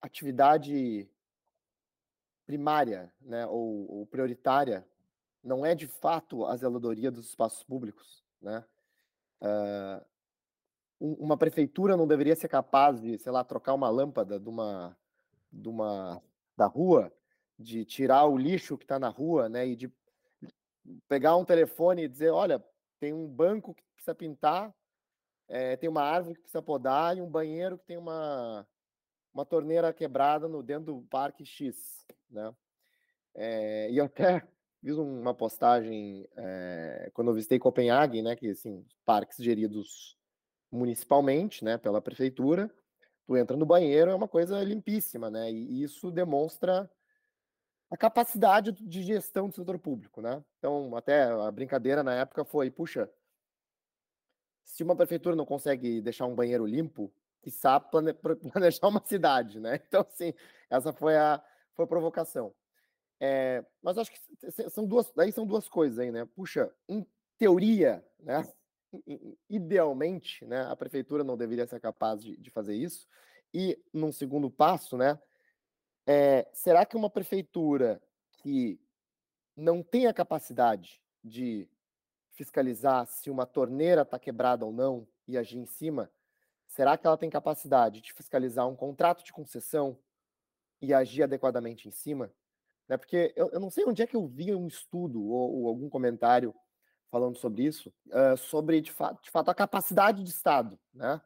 atividade 0.00 1.08
primária, 2.46 3.12
né, 3.20 3.46
ou, 3.46 3.98
ou, 3.98 4.06
prioritária, 4.06 4.86
não 5.44 5.64
é 5.64 5.74
de 5.74 5.86
fato 5.86 6.46
a 6.46 6.56
zeladoria 6.56 7.10
dos 7.10 7.28
espaços 7.28 7.62
públicos, 7.62 8.24
né? 8.40 8.64
Uh, 9.42 10.04
uma 11.00 11.36
prefeitura 11.36 11.96
não 11.96 12.06
deveria 12.06 12.36
ser 12.36 12.48
capaz 12.48 13.00
de, 13.00 13.18
sei 13.18 13.32
lá, 13.32 13.42
trocar 13.42 13.72
uma 13.72 13.88
lâmpada 13.88 14.38
de 14.38 14.48
uma, 14.48 14.96
de 15.50 15.68
uma 15.68 16.22
da 16.56 16.66
rua, 16.66 17.10
de 17.58 17.84
tirar 17.84 18.26
o 18.26 18.36
lixo 18.36 18.76
que 18.76 18.84
está 18.84 18.98
na 18.98 19.08
rua, 19.08 19.48
né, 19.48 19.66
e 19.66 19.76
de 19.76 19.90
pegar 21.08 21.36
um 21.36 21.44
telefone 21.44 22.04
e 22.04 22.08
dizer, 22.08 22.30
olha, 22.30 22.64
tem 22.98 23.12
um 23.12 23.26
banco 23.26 23.74
que 23.74 23.82
precisa 23.94 24.14
pintar, 24.14 24.74
é, 25.48 25.76
tem 25.76 25.88
uma 25.88 26.02
árvore 26.02 26.34
que 26.34 26.42
precisa 26.42 26.62
podar 26.62 27.16
e 27.16 27.20
um 27.20 27.28
banheiro 27.28 27.78
que 27.78 27.84
tem 27.84 27.96
uma, 27.96 28.66
uma 29.34 29.44
torneira 29.44 29.92
quebrada 29.92 30.48
no 30.48 30.62
dentro 30.62 30.94
do 30.94 31.02
parque 31.02 31.44
X, 31.44 32.06
né? 32.30 32.54
É, 33.34 33.90
e 33.90 33.98
eu 33.98 34.04
até 34.04 34.46
fiz 34.80 34.96
uma 34.96 35.34
postagem 35.34 36.28
é, 36.36 37.10
quando 37.12 37.28
eu 37.28 37.34
visitei 37.34 37.58
Copenhague, 37.58 38.22
né? 38.22 38.36
Que 38.36 38.50
assim, 38.50 38.86
parques 39.04 39.38
geridos 39.38 40.16
municipalmente, 40.70 41.64
né? 41.64 41.76
Pela 41.78 42.00
prefeitura, 42.00 42.72
tu 43.26 43.36
entra 43.36 43.56
no 43.56 43.66
banheiro 43.66 44.10
é 44.10 44.14
uma 44.14 44.28
coisa 44.28 44.62
limpíssima, 44.62 45.30
né? 45.30 45.50
E 45.50 45.82
isso 45.82 46.10
demonstra 46.10 46.90
a 47.90 47.96
capacidade 47.96 48.70
de 48.72 49.02
gestão 49.02 49.48
do 49.48 49.54
setor 49.54 49.78
público, 49.78 50.20
né? 50.20 50.42
Então, 50.58 50.94
até 50.96 51.24
a 51.24 51.50
brincadeira 51.50 52.02
na 52.02 52.14
época 52.14 52.44
foi, 52.44 52.70
puxa, 52.70 53.10
se 54.64 54.84
uma 54.84 54.94
prefeitura 54.94 55.34
não 55.34 55.44
consegue 55.44 56.00
deixar 56.00 56.26
um 56.26 56.34
banheiro 56.34 56.64
limpo, 56.64 57.12
que 57.42 57.50
sabe 57.50 57.86
planejar 58.52 58.86
uma 58.86 59.02
cidade, 59.04 59.58
né? 59.58 59.80
Então, 59.86 60.02
assim, 60.08 60.32
essa 60.68 60.92
foi 60.92 61.16
a, 61.16 61.42
foi 61.74 61.84
a 61.84 61.88
provocação. 61.88 62.54
É, 63.18 63.64
mas 63.82 63.98
acho 63.98 64.12
que 64.12 64.70
são 64.70 64.86
duas, 64.86 65.12
aí 65.18 65.32
são 65.32 65.44
duas 65.44 65.68
coisas 65.68 65.98
aí, 65.98 66.12
né? 66.12 66.24
Puxa, 66.24 66.72
em 66.88 67.04
teoria, 67.36 68.04
né? 68.20 68.46
Idealmente, 69.48 70.44
né? 70.46 70.62
A 70.62 70.76
prefeitura 70.76 71.24
não 71.24 71.36
deveria 71.36 71.66
ser 71.66 71.80
capaz 71.80 72.22
de, 72.22 72.36
de 72.36 72.50
fazer 72.50 72.74
isso. 72.74 73.08
E 73.52 73.78
num 73.92 74.12
segundo 74.12 74.48
passo, 74.48 74.96
né? 74.96 75.18
É, 76.06 76.48
será 76.52 76.84
que 76.84 76.96
uma 76.96 77.10
prefeitura 77.10 78.02
que 78.38 78.80
não 79.56 79.82
tem 79.82 80.06
a 80.06 80.14
capacidade 80.14 81.00
de 81.22 81.68
fiscalizar 82.32 83.06
se 83.06 83.30
uma 83.30 83.44
torneira 83.44 84.02
está 84.02 84.18
quebrada 84.18 84.64
ou 84.64 84.72
não 84.72 85.06
e 85.28 85.36
agir 85.36 85.58
em 85.58 85.66
cima, 85.66 86.10
será 86.66 86.96
que 86.96 87.06
ela 87.06 87.18
tem 87.18 87.28
capacidade 87.28 88.00
de 88.00 88.12
fiscalizar 88.12 88.66
um 88.66 88.74
contrato 88.74 89.22
de 89.24 89.32
concessão 89.32 89.98
e 90.80 90.94
agir 90.94 91.22
adequadamente 91.22 91.86
em 91.86 91.90
cima? 91.90 92.32
Né? 92.88 92.96
Porque 92.96 93.32
eu, 93.36 93.50
eu 93.50 93.60
não 93.60 93.70
sei 93.70 93.84
onde 93.84 94.02
é 94.02 94.06
que 94.06 94.16
eu 94.16 94.26
vi 94.26 94.54
um 94.54 94.66
estudo 94.66 95.22
ou, 95.22 95.60
ou 95.60 95.68
algum 95.68 95.88
comentário 95.88 96.54
falando 97.10 97.36
sobre 97.36 97.64
isso, 97.64 97.92
uh, 98.06 98.36
sobre 98.36 98.80
de 98.80 98.92
fato, 98.92 99.22
de 99.22 99.30
fato 99.30 99.50
a 99.50 99.54
capacidade 99.54 100.22
de 100.22 100.30
Estado, 100.30 100.78
né? 100.94 101.20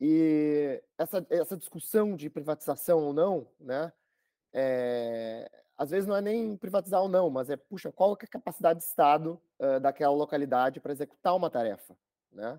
E 0.00 0.82
essa, 0.96 1.26
essa 1.28 1.56
discussão 1.56 2.14
de 2.14 2.30
privatização 2.30 3.04
ou 3.04 3.12
não, 3.12 3.48
né? 3.58 3.92
É, 4.52 5.50
às 5.76 5.90
vezes 5.90 6.06
não 6.06 6.16
é 6.16 6.20
nem 6.20 6.56
privatizar 6.56 7.02
ou 7.02 7.08
não, 7.08 7.30
mas 7.30 7.50
é, 7.50 7.56
puxa, 7.56 7.92
qual 7.92 8.12
é 8.12 8.24
a 8.24 8.28
capacidade 8.28 8.80
de 8.80 8.86
Estado 8.86 9.40
uh, 9.58 9.78
daquela 9.80 10.14
localidade 10.14 10.80
para 10.80 10.92
executar 10.92 11.36
uma 11.36 11.50
tarefa, 11.50 11.96
né? 12.32 12.58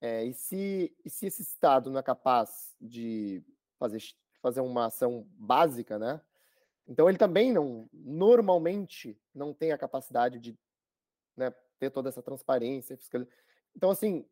É, 0.00 0.24
e, 0.24 0.34
se, 0.34 0.94
e 1.04 1.08
se 1.08 1.26
esse 1.26 1.42
Estado 1.42 1.90
não 1.90 1.98
é 1.98 2.02
capaz 2.02 2.74
de 2.80 3.42
fazer, 3.78 4.02
fazer 4.42 4.60
uma 4.60 4.86
ação 4.86 5.26
básica, 5.30 5.98
né? 5.98 6.20
Então 6.86 7.08
ele 7.08 7.16
também 7.16 7.52
não, 7.52 7.88
normalmente, 7.92 9.18
não 9.34 9.54
tem 9.54 9.72
a 9.72 9.78
capacidade 9.78 10.38
de 10.38 10.58
né, 11.36 11.52
ter 11.78 11.90
toda 11.90 12.08
essa 12.08 12.22
transparência. 12.22 12.98
Então, 13.74 13.90
assim, 13.90 14.26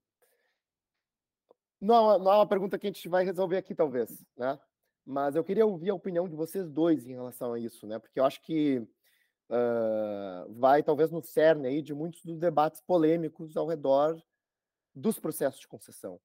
não, 1.82 2.12
é 2.12 2.18
não 2.18 2.32
é 2.32 2.36
uma 2.36 2.46
pergunta 2.46 2.78
que 2.78 2.86
a 2.86 2.90
gente 2.90 3.08
vai 3.08 3.24
resolver 3.24 3.56
aqui, 3.56 3.74
talvez, 3.74 4.24
né? 4.36 4.58
Mas 5.04 5.34
eu 5.34 5.42
queria 5.42 5.66
ouvir 5.66 5.90
a 5.90 5.94
opinião 5.94 6.28
de 6.28 6.36
vocês 6.36 6.70
dois 6.70 7.06
em 7.06 7.12
relação 7.12 7.52
a 7.52 7.58
isso, 7.58 7.86
né? 7.88 7.98
Porque 7.98 8.20
eu 8.20 8.24
acho 8.24 8.40
que 8.42 8.78
uh, 8.78 10.52
vai 10.54 10.80
talvez 10.82 11.10
no 11.10 11.20
cerne 11.20 11.66
aí 11.66 11.82
de 11.82 11.92
muitos 11.92 12.24
dos 12.24 12.38
debates 12.38 12.80
polêmicos 12.80 13.56
ao 13.56 13.66
redor 13.66 14.22
dos 14.94 15.18
processos 15.18 15.60
de 15.60 15.66
concessão, 15.66 16.20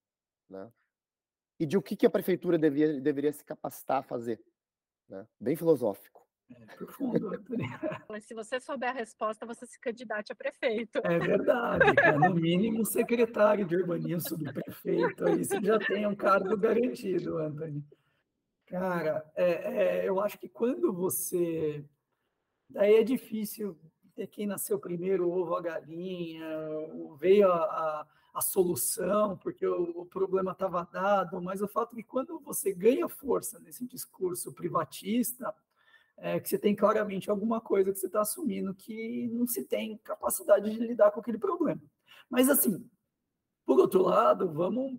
né? 0.48 0.70
E 1.58 1.66
de 1.66 1.76
o 1.76 1.82
que, 1.82 1.96
que 1.96 2.06
a 2.06 2.10
prefeitura 2.10 2.56
devia, 2.56 3.00
deveria 3.00 3.32
se 3.32 3.44
capacitar 3.44 3.98
a 3.98 4.02
fazer, 4.04 4.40
né? 5.08 5.26
Bem 5.40 5.56
filosófico. 5.56 6.17
É 6.50 6.76
profundo, 6.76 7.30
Mas 8.08 8.24
se 8.24 8.34
você 8.34 8.58
souber 8.58 8.88
a 8.88 8.92
resposta, 8.92 9.44
você 9.44 9.66
se 9.66 9.78
candidate 9.78 10.32
a 10.32 10.34
prefeito. 10.34 10.98
É 11.04 11.18
verdade, 11.18 11.84
no 12.18 12.34
mínimo 12.34 12.86
secretário 12.86 13.66
de 13.66 13.76
urbanismo, 13.76 14.20
subprefeito, 14.20 15.26
aí 15.26 15.44
você 15.44 15.60
já 15.60 15.78
tem 15.78 16.06
um 16.06 16.16
cargo 16.16 16.56
garantido, 16.56 17.36
Antônio. 17.36 17.84
Cara, 18.66 19.30
é, 19.34 19.50
é, 19.50 20.08
eu 20.08 20.20
acho 20.20 20.38
que 20.38 20.48
quando 20.48 20.92
você. 20.92 21.84
Daí 22.68 22.96
é 22.96 23.02
difícil 23.02 23.78
ter 24.14 24.26
quem 24.26 24.46
nasceu 24.46 24.78
primeiro, 24.78 25.30
ovo 25.30 25.54
a 25.54 25.62
galinha, 25.62 26.48
veio 27.18 27.50
a, 27.50 27.56
a, 27.56 28.06
a 28.34 28.40
solução, 28.40 29.36
porque 29.36 29.66
o, 29.66 30.00
o 30.00 30.06
problema 30.06 30.52
estava 30.52 30.86
dado, 30.90 31.40
mas 31.40 31.62
o 31.62 31.68
fato 31.68 31.92
é 31.92 31.96
que 31.96 32.02
quando 32.02 32.38
você 32.40 32.72
ganha 32.74 33.08
força 33.08 33.58
nesse 33.60 33.86
discurso 33.86 34.52
privatista, 34.52 35.54
é, 36.20 36.40
que 36.40 36.48
você 36.48 36.58
tem 36.58 36.74
claramente 36.74 37.30
alguma 37.30 37.60
coisa 37.60 37.92
que 37.92 37.98
você 37.98 38.06
está 38.06 38.20
assumindo 38.20 38.74
que 38.74 39.28
não 39.28 39.46
se 39.46 39.64
tem 39.64 39.96
capacidade 39.98 40.70
de 40.70 40.78
lidar 40.78 41.10
com 41.10 41.20
aquele 41.20 41.38
problema. 41.38 41.80
Mas, 42.28 42.48
assim, 42.48 42.84
por 43.64 43.78
outro 43.78 44.02
lado, 44.02 44.52
vamos. 44.52 44.98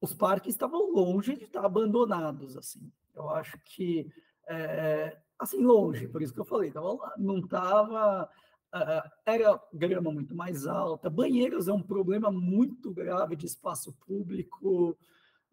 Os 0.00 0.12
parques 0.12 0.54
estavam 0.54 0.92
longe 0.92 1.36
de 1.36 1.44
estar 1.44 1.64
abandonados, 1.64 2.56
assim. 2.56 2.92
Eu 3.14 3.30
acho 3.30 3.58
que. 3.64 4.10
É, 4.46 5.16
assim, 5.38 5.62
longe, 5.62 6.06
por 6.08 6.20
isso 6.20 6.34
que 6.34 6.40
eu 6.40 6.44
falei, 6.44 6.70
tava, 6.70 7.14
não 7.16 7.38
estava. 7.38 8.28
É, 8.74 9.10
era 9.24 9.62
grama 9.72 10.12
muito 10.12 10.34
mais 10.34 10.66
alta, 10.66 11.08
banheiros 11.08 11.68
é 11.68 11.72
um 11.72 11.82
problema 11.82 12.30
muito 12.30 12.90
grave 12.90 13.36
de 13.36 13.46
espaço 13.46 13.92
público 14.04 14.98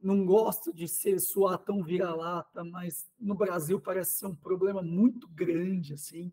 não 0.02 0.26
gosto 0.26 0.74
de 0.74 0.88
ser 0.88 1.20
soar 1.20 1.58
tão 1.60 1.84
vira-lata, 1.84 2.64
mas 2.64 3.10
no 3.20 3.36
Brasil 3.36 3.80
parece 3.80 4.18
ser 4.18 4.26
um 4.28 4.36
problema 4.36 4.82
muito 4.82 5.28
grande, 5.28 5.94
assim. 5.94 6.32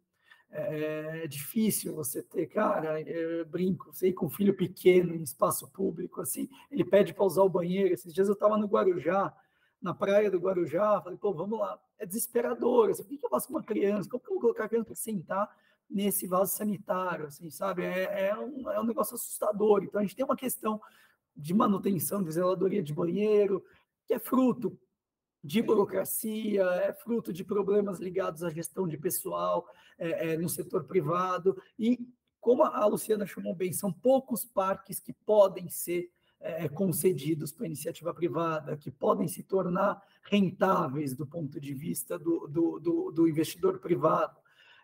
É, 0.51 1.25
é 1.25 1.27
difícil 1.27 1.95
você 1.95 2.23
ter, 2.23 2.47
cara, 2.47 3.01
eu 3.03 3.45
brinco, 3.47 3.93
sei 3.93 4.13
com 4.13 4.27
um 4.27 4.31
filho 4.31 4.57
pequeno 4.57 5.15
em 5.15 5.23
espaço 5.23 5.71
público, 5.71 6.23
assim, 6.23 6.49
ele 6.71 6.85
pede 6.85 7.13
para 7.13 7.25
usar 7.25 7.43
o 7.43 7.51
banheiro. 7.51 7.93
Esses 7.93 8.13
dias 8.15 8.29
eu 8.29 8.35
estava 8.35 8.57
no 8.57 8.67
Guarujá, 8.67 9.35
na 9.81 9.95
praia 9.95 10.31
do 10.31 10.39
Guarujá, 10.39 11.01
falei, 11.03 11.19
pô, 11.19 11.33
vamos 11.35 11.59
lá. 11.59 11.79
É 11.99 12.07
desesperador, 12.07 12.91
assim, 12.91 13.03
o 13.03 13.07
que 13.07 13.19
eu 13.23 13.31
faço 13.31 13.49
com 13.49 13.55
uma 13.55 13.63
criança? 13.63 14.09
Como 14.09 14.23
que 14.23 14.29
eu 14.29 14.35
vou 14.35 14.41
colocar 14.41 14.65
a 14.65 14.69
criança 14.69 14.87
para 14.87 14.95
sentar 14.95 15.51
nesse 15.89 16.27
vaso 16.27 16.57
sanitário, 16.57 17.27
assim, 17.27 17.51
sabe? 17.51 17.85
É, 17.85 18.29
é, 18.29 18.39
um, 18.39 18.71
é 18.71 18.81
um 18.81 18.85
negócio 18.85 19.15
assustador. 19.15 19.83
Então, 19.83 20.01
a 20.01 20.05
gente 20.05 20.17
tem 20.17 20.25
uma 20.25 20.37
questão 20.37 20.81
de 21.39 21.55
manutenção 21.55 22.23
de 22.23 22.33
zeladoria 22.33 22.83
de 22.83 22.93
banheiro, 22.93 23.65
que 24.05 24.13
é 24.13 24.19
fruto 24.19 24.77
de 25.43 25.63
burocracia, 25.63 26.65
é 26.83 26.93
fruto 26.93 27.33
de 27.33 27.45
problemas 27.45 28.01
ligados 28.01 28.43
à 28.43 28.51
gestão 28.51 28.89
de 28.89 28.99
pessoal 28.99 29.65
é, 29.97 30.33
é, 30.33 30.37
no 30.37 30.49
setor 30.49 30.85
privado. 30.85 31.57
E, 31.79 32.01
como 32.41 32.65
a 32.65 32.85
Luciana 32.87 33.25
chamou 33.25 33.55
bem, 33.55 33.73
são 33.73 33.93
poucos 33.93 34.45
parques 34.45 34.99
que 34.99 35.13
podem 35.13 35.69
ser 35.69 36.11
é, 36.41 36.69
concedidos 36.69 37.53
para 37.53 37.67
iniciativa 37.67 38.13
privada, 38.13 38.77
que 38.77 38.91
podem 38.91 39.29
se 39.29 39.45
tornar 39.45 40.03
rentáveis 40.23 41.15
do 41.15 41.27
ponto 41.27 41.61
de 41.61 41.73
vista 41.73 42.19
do, 42.19 42.49
do, 42.49 42.81
do, 42.81 43.13
do 43.13 43.29
investidor 43.29 43.79
privado. 43.79 44.37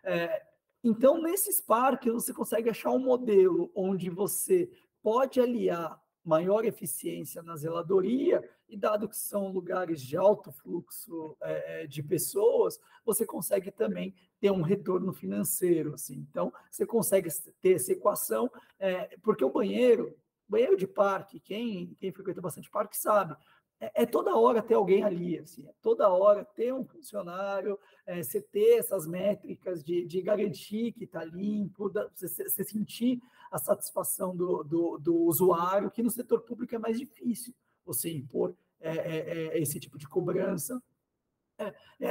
É, 0.05 0.43
então, 0.85 1.21
nesses 1.21 1.61
parques, 1.61 2.13
você 2.13 2.33
consegue 2.33 2.71
achar 2.71 2.91
um 2.91 2.99
modelo 2.99 3.73
onde 3.75 4.09
você 4.11 4.71
pode 5.03 5.41
aliar 5.41 6.01
maior 6.25 6.65
eficiência 6.65 7.43
na 7.43 7.57
zeladoria, 7.57 8.43
e 8.69 8.77
dado 8.77 9.09
que 9.09 9.17
são 9.17 9.53
lugares 9.53 10.01
de 10.01 10.17
alto 10.17 10.51
fluxo 10.51 11.37
é, 11.41 11.87
de 11.87 12.03
pessoas, 12.03 12.81
você 13.05 13.27
consegue 13.27 13.71
também 13.71 14.15
ter 14.41 14.51
um 14.51 14.63
retorno 14.63 15.13
financeiro. 15.13 15.95
Assim. 15.95 16.27
Então, 16.31 16.53
você 16.71 16.87
consegue 16.87 17.29
ter 17.61 17.75
essa 17.75 17.93
equação, 17.93 18.51
é, 18.79 19.17
porque 19.23 19.45
o 19.45 19.51
banheiro, 19.51 20.17
banheiro 20.49 20.77
de 20.77 20.87
parque, 20.87 21.39
quem, 21.39 21.95
quem 21.99 22.11
frequenta 22.11 22.41
bastante 22.41 22.71
parque 22.71 22.97
sabe, 22.97 23.37
é, 23.81 24.03
é, 24.03 24.07
toda 24.07 24.37
hora 24.37 24.63
ter 24.63 24.75
alguém 24.75 25.03
ali, 25.03 25.39
assim, 25.39 25.67
é 25.67 25.73
toda 25.83 26.09
hora 26.09 26.45
ter 26.45 26.73
um 26.73 26.85
funcionário, 26.85 27.79
é, 28.07 28.23
você 28.23 28.41
ter 28.41 28.79
essas 28.79 29.07
métricas 29.07 29.83
de, 29.83 30.07
de 30.07 30.23
garantir 30.23 30.93
que 30.93 31.05
está 31.05 31.25
limpo, 31.25 31.89
da, 31.89 32.09
você, 32.15 32.29
você, 32.29 32.65
sentir 32.65 33.21
a 33.51 33.59
satisfação 33.59 34.37
do, 34.37 34.63
do, 34.63 34.99
do, 34.99 35.17
usuário, 35.25 35.91
que 35.91 36.03
no 36.03 36.11
setor 36.11 36.41
público 36.41 36.75
é 36.75 36.79
mais 36.79 36.99
difícil 36.99 37.55
você 37.85 38.11
impor 38.11 38.55
é, 38.81 38.97
é, 38.97 39.47
é 39.49 39.61
esse 39.61 39.79
tipo 39.79 39.99
de 39.99 40.09
cobrança. 40.09 40.83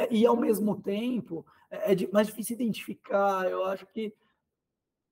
e, 0.10 0.26
ao 0.26 0.38
mesmo 0.38 0.82
tempo, 0.82 1.46
é, 1.70 1.96
mais 2.12 2.28
difícil 2.28 2.56
identificar, 2.56 3.50
eu 3.50 3.64
acho 3.66 3.86
que 3.88 4.14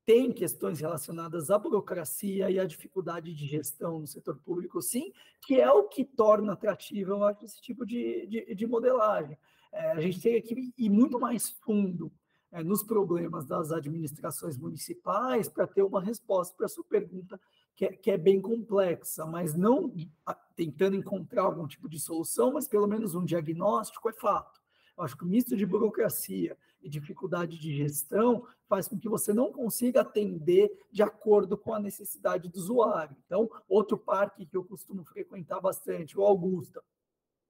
tem 0.05 0.31
questões 0.31 0.79
relacionadas 0.79 1.49
à 1.49 1.59
burocracia 1.59 2.49
e 2.49 2.59
à 2.59 2.65
dificuldade 2.65 3.33
de 3.33 3.45
gestão 3.45 3.99
no 3.99 4.07
setor 4.07 4.37
público, 4.37 4.81
sim, 4.81 5.11
que 5.45 5.59
é 5.59 5.69
o 5.71 5.83
que 5.83 6.03
torna 6.03 6.53
atrativo, 6.53 7.11
eu 7.11 7.23
acho, 7.23 7.45
esse 7.45 7.61
tipo 7.61 7.85
de, 7.85 8.25
de, 8.27 8.55
de 8.55 8.67
modelagem. 8.67 9.37
É, 9.71 9.91
a 9.91 10.01
gente 10.01 10.19
tem 10.19 10.41
que 10.41 10.73
ir 10.77 10.89
muito 10.89 11.19
mais 11.19 11.49
fundo 11.49 12.11
é, 12.51 12.63
nos 12.63 12.83
problemas 12.83 13.45
das 13.45 13.71
administrações 13.71 14.57
municipais 14.57 15.47
para 15.47 15.67
ter 15.67 15.83
uma 15.83 16.01
resposta 16.01 16.55
para 16.57 16.67
sua 16.67 16.83
pergunta, 16.83 17.39
que 17.75 17.85
é, 17.85 17.93
que 17.93 18.11
é 18.11 18.17
bem 18.17 18.41
complexa, 18.41 19.25
mas 19.25 19.55
não 19.55 19.93
tentando 20.55 20.95
encontrar 20.95 21.43
algum 21.43 21.65
tipo 21.65 21.87
de 21.87 21.99
solução, 21.99 22.51
mas 22.51 22.67
pelo 22.67 22.87
menos 22.87 23.15
um 23.15 23.23
diagnóstico 23.23 24.09
é 24.09 24.13
fato. 24.13 24.59
Eu 24.97 25.03
acho 25.03 25.17
que 25.17 25.23
o 25.23 25.27
misto 25.27 25.55
de 25.55 25.65
burocracia 25.65 26.57
e 26.81 26.89
dificuldade 26.89 27.57
de 27.57 27.75
gestão 27.75 28.45
faz 28.67 28.87
com 28.87 28.97
que 28.97 29.09
você 29.09 29.33
não 29.33 29.51
consiga 29.51 30.01
atender 30.01 30.71
de 30.91 31.03
acordo 31.03 31.57
com 31.57 31.73
a 31.73 31.79
necessidade 31.79 32.49
do 32.49 32.57
usuário. 32.57 33.15
Então, 33.25 33.49
outro 33.67 33.97
parque 33.97 34.45
que 34.45 34.55
eu 34.55 34.63
costumo 34.63 35.03
frequentar 35.03 35.59
bastante, 35.59 36.17
o 36.17 36.23
Augusta, 36.23 36.83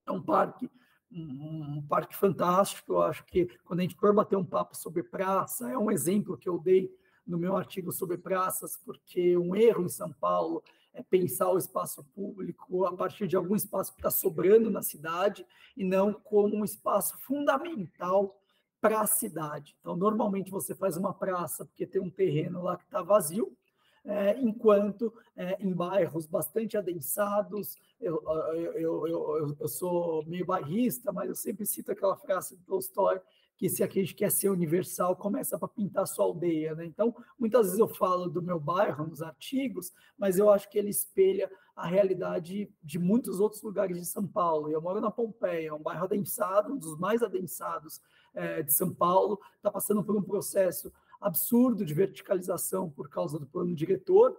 é 0.06 0.12
um 0.12 0.22
parque 0.22 0.70
um, 1.12 1.86
parque 1.88 2.16
fantástico. 2.16 2.94
Eu 2.94 3.02
acho 3.02 3.26
que 3.26 3.46
quando 3.66 3.80
a 3.80 3.84
gente 3.84 3.96
for 3.96 4.14
bater 4.14 4.38
um 4.38 4.46
papo 4.46 4.76
sobre 4.76 5.04
praça, 5.04 5.70
é 5.70 5.78
um 5.78 5.92
exemplo 5.92 6.38
que 6.38 6.48
eu 6.48 6.58
dei 6.58 6.90
no 7.26 7.38
meu 7.38 7.56
artigo 7.56 7.92
sobre 7.92 8.18
praças, 8.18 8.78
porque 8.78 9.38
um 9.38 9.56
erro 9.56 9.84
em 9.84 9.90
São 9.90 10.12
Paulo 10.12 10.64
é 10.94 11.04
pensar 11.04 11.50
o 11.50 11.58
espaço 11.58 12.04
público 12.16 12.86
a 12.86 12.96
partir 12.96 13.28
de 13.28 13.36
algum 13.36 13.56
espaço 13.56 13.94
que 13.94 14.00
está 14.00 14.10
sobrando 14.10 14.70
na 14.70 14.82
cidade 14.82 15.46
e 15.76 15.84
não 15.84 16.14
como 16.14 16.56
um 16.56 16.66
espaço 16.66 17.18
fundamental 17.20 18.41
para 18.82 19.02
a 19.02 19.08
cidade. 19.08 19.78
Então, 19.80 19.96
normalmente 19.96 20.50
você 20.50 20.74
faz 20.74 20.98
uma 20.98 21.14
praça 21.14 21.64
porque 21.64 21.86
tem 21.86 22.02
um 22.02 22.10
terreno 22.10 22.64
lá 22.64 22.76
que 22.76 22.84
está 22.84 23.02
vazio, 23.02 23.56
é, 24.04 24.40
enquanto 24.40 25.14
é, 25.38 25.58
em 25.60 25.72
bairros 25.72 26.26
bastante 26.26 26.76
adensados, 26.76 27.78
eu, 28.00 28.20
eu, 28.56 29.08
eu, 29.08 29.56
eu, 29.60 29.68
sou 29.68 30.26
meio 30.26 30.44
bairrista, 30.44 31.12
mas 31.12 31.30
eu 31.30 31.36
sempre 31.36 31.68
cito 31.68 31.92
aquela 31.92 32.18
frase 32.18 32.56
do 32.56 32.64
Tolstói, 32.64 33.22
que 33.56 33.70
se 33.70 33.84
a 33.84 33.88
gente 33.88 34.16
quer 34.16 34.32
ser 34.32 34.50
universal, 34.50 35.16
começa 35.16 35.56
para 35.60 35.68
pintar 35.68 36.08
sua 36.08 36.26
aldeia. 36.26 36.74
Né? 36.74 36.86
Então, 36.86 37.16
muitas 37.38 37.68
vezes 37.68 37.80
eu 37.80 37.88
falo 37.88 38.28
do 38.28 38.42
meu 38.42 38.60
bairro 38.60 39.06
nos 39.06 39.22
artigos, 39.22 39.94
mas 40.18 40.40
eu 40.40 40.50
acho 40.50 40.68
que 40.68 40.80
ele 40.80 40.90
espelha 40.90 41.48
a 41.76 41.86
realidade 41.86 42.74
de 42.84 42.98
muitos 42.98 43.40
outros 43.40 43.62
lugares 43.62 44.00
de 44.00 44.06
São 44.06 44.26
Paulo. 44.26 44.72
Eu 44.72 44.82
moro 44.82 45.00
na 45.00 45.12
Pompeia, 45.12 45.76
um 45.76 45.82
bairro 45.82 46.06
adensado, 46.06 46.74
um 46.74 46.78
dos 46.78 46.98
mais 46.98 47.22
adensados 47.22 48.02
é, 48.34 48.62
de 48.62 48.74
São 48.74 48.94
Paulo, 48.94 49.40
está 49.58 49.72
passando 49.72 50.04
por 50.04 50.16
um 50.16 50.22
processo 50.22 50.92
absurdo 51.20 51.86
de 51.86 51.94
verticalização 51.94 52.90
por 52.90 53.10
causa 53.10 53.40
do 53.40 53.46
plano 53.46 53.76
diretor, 53.76 54.36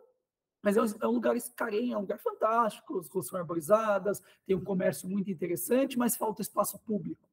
mas 0.63 0.77
é 0.77 0.83
um, 0.83 0.87
é 1.03 1.09
um 1.09 1.13
lugar 1.13 1.37
escarenho, 1.37 1.95
é 1.95 1.97
um 1.99 2.03
lugar 2.03 2.19
fantástico, 2.19 2.99
as 2.99 3.09
ruas 3.09 3.27
são 3.27 3.39
arborizadas, 3.39 4.23
tem 4.47 4.57
um 4.57 4.65
comércio 4.65 5.09
muito 5.09 5.31
interessante, 5.31 5.99
mas 5.99 6.17
falta 6.17 6.43
espaço 6.43 6.79
público. 6.81 7.29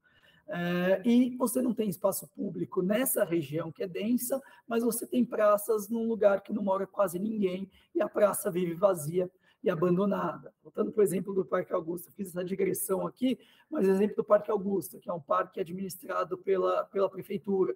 É, 0.51 1.01
e 1.05 1.35
você 1.37 1.61
não 1.61 1.75
tem 1.75 1.89
espaço 1.89 2.27
público 2.29 2.81
nessa 2.81 3.23
região 3.23 3.71
que 3.71 3.83
é 3.83 3.87
densa, 3.87 4.41
mas 4.67 4.83
você 4.83 5.05
tem 5.05 5.23
praças 5.23 5.89
num 5.89 6.07
lugar 6.07 6.41
que 6.41 6.51
não 6.51 6.63
mora 6.63 6.87
quase 6.87 7.19
ninguém 7.19 7.69
e 7.93 8.01
a 8.01 8.09
praça 8.09 8.49
vive 8.49 8.73
vazia 8.73 9.29
e 9.63 9.69
abandonada. 9.69 10.53
Voltando 10.63 10.91
para 10.91 11.01
o 11.01 11.03
exemplo 11.03 11.33
do 11.33 11.45
Parque 11.45 11.73
Augusta, 11.73 12.11
fiz 12.11 12.29
essa 12.29 12.43
digressão 12.43 13.05
aqui, 13.05 13.37
mas 13.69 13.87
exemplo 13.87 14.15
do 14.15 14.23
Parque 14.23 14.51
Augusta, 14.51 14.99
que 14.99 15.09
é 15.09 15.13
um 15.13 15.19
parque 15.19 15.59
administrado 15.59 16.37
pela, 16.37 16.85
pela 16.85 17.09
prefeitura 17.09 17.75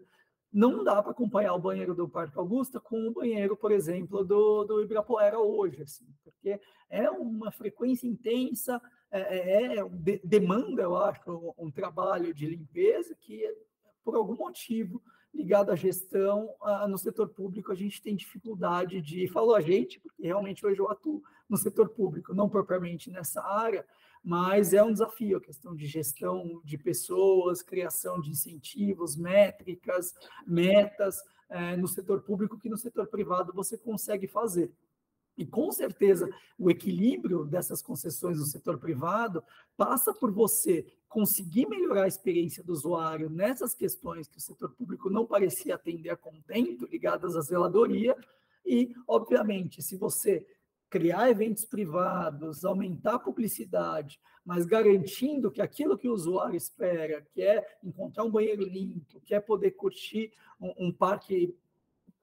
não 0.53 0.83
dá 0.83 1.01
para 1.01 1.11
acompanhar 1.11 1.55
o 1.55 1.59
banheiro 1.59 1.95
do 1.95 2.07
Parque 2.07 2.37
Augusta 2.37 2.79
com 2.79 3.07
o 3.07 3.11
banheiro, 3.11 3.57
por 3.57 3.71
exemplo, 3.71 4.23
do, 4.23 4.63
do 4.63 4.83
Ibirapuera 4.83 5.39
hoje, 5.39 5.81
assim, 5.81 6.05
porque 6.23 6.61
é 6.89 7.09
uma 7.09 7.51
frequência 7.51 8.05
intensa, 8.05 8.79
é, 9.09 9.19
é, 9.19 9.77
é 9.77 9.89
de, 9.89 10.21
demanda, 10.23 10.83
eu 10.83 10.95
acho, 10.95 11.21
um, 11.27 11.65
um, 11.65 11.71
trabalho 11.71 12.31
de 12.35 12.45
limpeza 12.45 13.15
que, 13.19 13.43
por 14.03 14.15
algum 14.15 14.35
motivo, 14.35 15.01
ligado 15.33 15.71
à 15.71 15.75
gestão, 15.75 16.53
a, 16.61 16.87
no 16.87 16.97
setor 16.97 17.29
público, 17.29 17.71
a 17.71 17.75
gente 17.75 18.01
tem 18.01 18.15
dificuldade 18.15 19.01
de, 19.01 19.27
falou 19.27 19.55
a 19.55 19.61
gente, 19.61 19.99
porque 19.99 20.23
realmente 20.23 20.65
hoje 20.65 20.79
eu 20.79 20.89
atuo 20.89 21.23
no 21.49 21.57
setor 21.57 21.89
público, 21.89 22.33
não 22.33 22.49
propriamente 22.49 23.09
nessa 23.09 23.41
área, 23.41 23.85
mas 24.23 24.73
é 24.73 24.81
um 24.81 24.91
desafio 24.91 25.37
a 25.37 25.41
questão 25.41 25.75
de 25.75 25.85
gestão 25.85 26.61
de 26.63 26.77
pessoas, 26.77 27.61
criação 27.61 28.21
de 28.21 28.29
incentivos, 28.29 29.17
métricas, 29.17 30.13
metas 30.47 31.17
é, 31.49 31.75
no 31.75 31.87
setor 31.87 32.21
público 32.21 32.57
que 32.57 32.69
no 32.69 32.77
setor 32.77 33.07
privado 33.07 33.51
você 33.53 33.77
consegue 33.77 34.27
fazer. 34.27 34.71
E 35.37 35.45
com 35.45 35.71
certeza 35.71 36.29
o 36.57 36.69
equilíbrio 36.69 37.45
dessas 37.45 37.81
concessões 37.81 38.37
no 38.37 38.45
setor 38.45 38.77
privado 38.77 39.43
passa 39.75 40.13
por 40.13 40.31
você 40.31 40.85
conseguir 41.09 41.67
melhorar 41.67 42.03
a 42.03 42.07
experiência 42.07 42.63
do 42.63 42.73
usuário 42.73 43.29
nessas 43.29 43.73
questões 43.73 44.27
que 44.27 44.37
o 44.37 44.41
setor 44.41 44.71
público 44.71 45.09
não 45.09 45.25
parecia 45.25 45.75
atender 45.75 46.09
a 46.09 46.17
contento, 46.17 46.87
ligadas 46.87 47.35
à 47.35 47.41
zeladoria, 47.41 48.15
e, 48.65 48.95
obviamente, 49.07 49.81
se 49.81 49.97
você 49.97 50.45
criar 50.89 51.29
eventos 51.29 51.65
privados, 51.65 52.63
aumentar 52.63 53.15
a 53.15 53.19
publicidade, 53.19 54.19
mas 54.45 54.65
garantindo 54.65 55.49
que 55.49 55.61
aquilo 55.61 55.97
que 55.97 56.07
o 56.07 56.13
usuário 56.13 56.55
espera, 56.55 57.25
que 57.33 57.41
é 57.41 57.65
encontrar 57.83 58.23
um 58.23 58.31
banheiro 58.31 58.63
limpo, 58.63 59.19
que 59.21 59.33
é 59.33 59.39
poder 59.39 59.71
curtir 59.71 60.31
um, 60.59 60.87
um 60.87 60.91
parque 60.91 61.55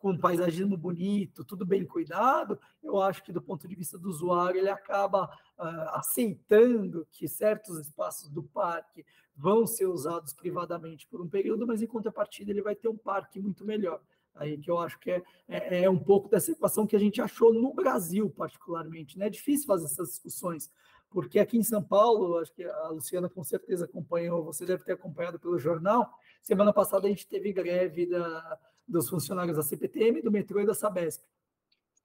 com 0.01 0.17
paisagismo 0.17 0.79
bonito, 0.79 1.45
tudo 1.45 1.65
bem 1.65 1.85
cuidado, 1.85 2.59
eu 2.83 3.01
acho 3.01 3.23
que 3.23 3.31
do 3.31 3.41
ponto 3.41 3.69
de 3.69 3.77
vista 3.77 3.99
do 3.99 4.09
usuário 4.09 4.59
ele 4.59 4.71
acaba 4.71 5.27
uh, 5.59 5.91
aceitando 5.93 7.07
que 7.13 7.29
certos 7.29 7.79
espaços 7.79 8.31
do 8.31 8.43
parque 8.43 9.05
vão 9.37 9.67
ser 9.67 9.87
usados 9.87 10.33
privadamente 10.33 11.07
por 11.07 11.21
um 11.21 11.29
período, 11.29 11.67
mas 11.67 11.83
em 11.83 11.87
contrapartida 11.87 12.51
ele 12.51 12.63
vai 12.63 12.75
ter 12.75 12.89
um 12.89 12.97
parque 12.97 13.39
muito 13.39 13.63
melhor 13.63 14.01
aí 14.35 14.57
que 14.57 14.71
eu 14.71 14.79
acho 14.79 14.99
que 14.99 15.11
é, 15.11 15.23
é, 15.49 15.83
é, 15.83 15.91
um 15.91 15.99
pouco 15.99 16.29
dessa 16.29 16.53
equação 16.53 16.87
que 16.87 16.97
a 16.97 16.99
gente 16.99 17.21
achou 17.21 17.53
no 17.53 17.75
Brasil, 17.75 18.31
particularmente. 18.31 19.19
Né? 19.19 19.27
É 19.27 19.31
difícil 19.31 19.67
fazer 19.67 19.85
essas 19.85 20.11
discussões, 20.11 20.71
porque 21.11 21.39
aqui 21.39 21.59
em 21.59 21.63
São 21.63 21.83
Paulo, 21.83 22.39
acho 22.39 22.53
que 22.55 22.65
a 22.65 22.89
Luciana 22.89 23.29
com 23.29 23.45
certeza 23.45 23.85
acompanhou, 23.85 24.45
você 24.45 24.65
deve 24.65 24.85
ter 24.85 24.93
acompanhado 24.93 25.39
pelo 25.39 25.59
jornal, 25.59 26.11
semana 26.41 26.73
passada 26.73 27.07
a 27.07 27.11
gente 27.11 27.27
teve 27.27 27.53
greve 27.53 28.07
da, 28.07 28.59
dos 28.91 29.09
funcionários 29.09 29.57
da 29.57 29.63
CPTM, 29.63 30.21
do 30.21 30.31
metrô 30.31 30.61
e 30.61 30.67
da 30.67 30.75
Sabesp. 30.75 31.23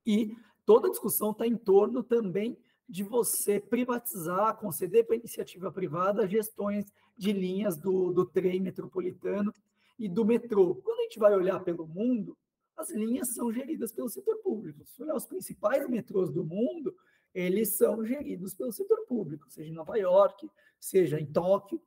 E 0.06 0.38
toda 0.66 0.88
a 0.88 0.92
discussão 0.92 1.32
está 1.32 1.48
em 1.48 1.58
torno 1.58 2.04
também 2.04 2.58
de 2.88 3.04
você 3.04 3.60
privatizar, 3.60 4.58
conceder 4.58 5.06
para 5.06 5.16
iniciativa 5.16 5.72
privada 5.72 6.28
gestões 6.28 6.86
de 7.18 7.34
linhas 7.34 7.76
do, 7.78 8.14
do 8.14 8.26
trem 8.26 8.60
metropolitano 8.60 9.52
e 9.98 10.08
do 10.08 10.24
metrô. 10.24 10.76
Quando 10.76 11.00
a 11.00 11.04
gente 11.04 11.18
vai 11.18 11.34
olhar 11.34 11.60
pelo 11.62 11.88
mundo, 11.88 12.38
as 12.78 12.92
linhas 12.92 13.34
são 13.34 13.52
geridas 13.52 13.92
pelo 13.92 14.10
setor 14.10 14.38
público. 14.38 14.86
Se 14.86 15.02
olhar 15.02 15.16
os 15.16 15.26
principais 15.26 15.90
metrôs 15.90 16.30
do 16.30 16.44
mundo, 16.44 16.96
eles 17.34 17.76
são 17.76 18.06
geridos 18.06 18.54
pelo 18.54 18.72
setor 18.72 19.06
público, 19.08 19.50
seja 19.50 19.70
em 19.70 19.74
Nova 19.74 19.98
York, 19.98 20.50
seja 20.80 21.20
em 21.20 21.26
Tóquio. 21.26 21.82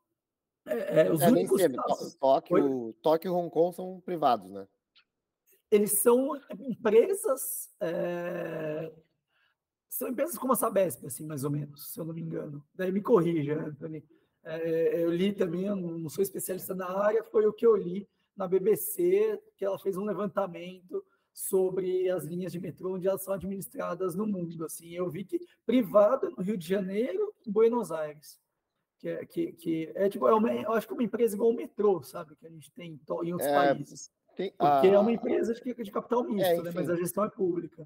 É, 0.67 1.07
é, 1.07 1.13
os 1.13 1.21
é, 1.21 1.29
únicos 1.29 1.63
casos... 1.63 2.15
Tóquio, 2.15 2.93
Tóquio 2.95 3.29
e 3.29 3.33
Hong 3.33 3.51
Kong 3.51 3.75
são 3.75 4.01
privados, 4.01 4.51
né? 4.51 4.67
Eles 5.71 5.93
são 6.01 6.41
empresas. 6.59 7.71
É... 7.81 8.93
São 9.89 10.09
empresas 10.09 10.39
como 10.39 10.53
a 10.53 10.57
Sabesp, 10.57 11.07
assim, 11.07 11.27
mais 11.27 11.45
ou 11.45 11.51
menos, 11.51 11.93
se 11.93 11.99
eu 11.99 12.05
não 12.05 12.15
me 12.15 12.21
engano. 12.21 12.65
Daí 12.75 12.93
me 12.93 13.01
corrija, 13.01 13.67
Anthony. 13.67 14.05
É, 14.45 15.03
eu 15.03 15.11
li 15.11 15.33
também, 15.33 15.67
eu 15.67 15.77
não 15.77 16.09
sou 16.09 16.23
especialista 16.23 16.75
na 16.75 16.89
área, 16.89 17.25
foi 17.25 17.47
o 17.47 17.53
que 17.53 17.67
eu 17.67 17.77
li 17.77 18.09
na 18.37 18.47
BBC, 18.47 19.41
que 19.57 19.65
ela 19.65 19.79
fez 19.79 19.97
um 19.97 20.05
levantamento 20.05 21.05
sobre 21.33 22.09
as 22.09 22.25
linhas 22.25 22.53
de 22.53 22.61
metrô 22.61 22.95
onde 22.95 23.09
elas 23.09 23.23
são 23.23 23.35
administradas 23.35 24.15
no 24.15 24.27
mundo. 24.27 24.65
Assim, 24.65 24.91
eu 24.91 25.11
vi 25.11 25.25
que 25.25 25.41
privada 25.67 26.31
no 26.31 26.43
Rio 26.43 26.57
de 26.57 26.67
Janeiro 26.67 27.35
e 27.45 27.51
Buenos 27.51 27.91
Aires, 27.93 28.41
que 28.99 29.09
é, 29.09 29.27
que, 29.27 29.53
que 29.53 29.93
é 29.95 30.09
tipo, 30.09 30.27
é 30.27 30.35
uma, 30.35 30.53
eu 30.53 30.73
acho 30.73 30.87
que 30.87 30.93
é 30.93 30.97
uma 30.97 31.03
empresa 31.03 31.35
igual 31.35 31.51
o 31.51 31.55
metrô, 31.55 32.03
sabe, 32.03 32.35
que 32.37 32.47
a 32.47 32.51
gente 32.51 32.73
tem 32.73 33.01
em 33.23 33.33
outros 33.33 33.51
é, 33.51 33.55
países. 33.55 34.11
Tem, 34.39 34.53
Porque 34.53 34.87
é 34.87 34.97
uma 34.97 35.11
empresa 35.11 35.53
de, 35.53 35.75
de 35.75 35.91
capital 35.91 36.23
misto, 36.23 36.47
é, 36.47 36.63
né, 36.63 36.71
mas 36.73 36.89
a 36.89 36.95
gestão 36.95 37.25
é 37.25 37.29
pública. 37.29 37.85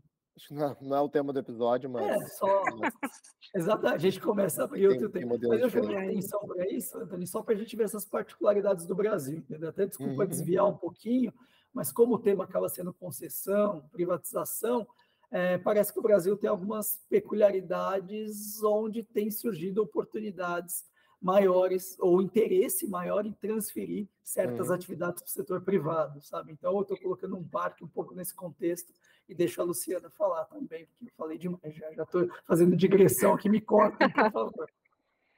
Não, 0.51 0.77
não, 0.83 0.97
é 0.99 1.01
o 1.01 1.09
tema 1.09 1.33
do 1.33 1.39
episódio, 1.39 1.89
mas. 1.89 2.05
É, 2.05 2.27
só. 2.27 2.63
Exato, 3.57 3.87
a 3.87 3.97
gente 3.97 4.21
começa 4.21 4.61
a 4.61 4.65
abrir 4.67 4.87
outro 4.87 5.09
tema. 5.09 5.39
Mas 5.49 5.61
eu 5.63 5.71
chamei 5.71 5.97
a 5.97 6.03
atenção 6.03 6.41
para 6.47 6.71
isso, 6.71 6.99
Antônio, 6.99 7.27
só 7.27 7.43
para 7.43 7.55
a 7.55 7.57
gente 7.57 7.75
ver 7.75 7.85
essas 7.85 8.05
particularidades 8.05 8.85
do 8.85 8.95
Brasil, 8.95 9.39
entendeu? 9.39 9.71
Até 9.71 9.87
desculpa 9.87 10.25
uhum. 10.25 10.29
desviar 10.29 10.67
um 10.67 10.77
pouquinho, 10.77 11.33
mas 11.73 11.91
como 11.91 12.17
o 12.17 12.19
tema 12.19 12.45
acaba 12.45 12.69
sendo 12.69 12.93
concessão, 12.93 13.89
privatização, 13.91 14.87
é, 15.31 15.57
parece 15.57 15.91
que 15.91 16.01
o 16.01 16.03
Brasil 16.03 16.37
tem 16.37 16.51
algumas 16.51 17.01
peculiaridades 17.09 18.63
onde 18.63 19.03
tem 19.03 19.31
surgido 19.31 19.83
oportunidades 19.83 20.85
maiores 21.23 21.97
ou 22.01 22.21
interesse 22.21 22.89
maior 22.89 23.25
em 23.25 23.33
transferir 23.33 24.09
certas 24.25 24.69
uhum. 24.69 24.75
atividades 24.75 25.23
para 25.23 25.29
o 25.29 25.33
setor 25.33 25.61
privado, 25.63 26.21
sabe? 26.21 26.53
Então, 26.53 26.75
eu 26.75 26.83
estou 26.83 26.99
colocando 26.99 27.37
um 27.37 27.45
parque 27.45 27.85
um 27.85 27.89
pouco 27.89 28.15
nesse 28.15 28.35
contexto 28.35 28.93
e 29.29 29.35
deixo 29.35 29.61
a 29.61 29.65
Luciana 29.65 30.11
falar 30.11 30.45
também, 30.47 30.87
porque 30.87 31.05
eu 31.05 31.13
falei 31.17 31.39
demais, 31.39 31.75
já 31.75 32.03
estou 32.03 32.29
fazendo 32.45 32.77
digressão 32.77 33.35
aqui, 33.35 33.49
me 33.49 33.61
corta, 33.61 34.11
por 34.11 34.33
favor. 34.33 34.71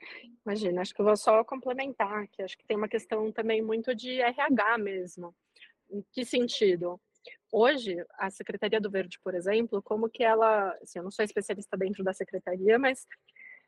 Imagina, 0.45 0.81
acho 0.81 0.95
que 0.95 1.01
eu 1.01 1.05
vou 1.05 1.17
só 1.17 1.45
complementar, 1.45 2.27
que 2.29 2.43
acho 2.43 2.57
que 2.57 2.67
tem 2.67 2.77
uma 2.77 2.89
questão 2.89 3.31
também 3.31 3.63
muito 3.63 3.95
de 3.95 4.21
RH 4.21 4.79
mesmo. 4.79 5.35
Em 5.91 6.03
que 6.13 6.25
sentido? 6.25 7.01
Hoje, 7.53 7.97
a 8.19 8.31
Secretaria 8.31 8.81
do 8.81 8.91
Verde, 8.91 9.19
por 9.23 9.35
exemplo, 9.35 9.83
como 9.83 10.09
que 10.09 10.25
ela, 10.25 10.71
assim, 10.83 10.99
eu 10.99 11.05
não 11.05 11.11
sou 11.11 11.25
especialista 11.25 11.77
dentro 11.77 12.03
da 12.03 12.13
secretaria, 12.13 12.79
mas 12.79 13.07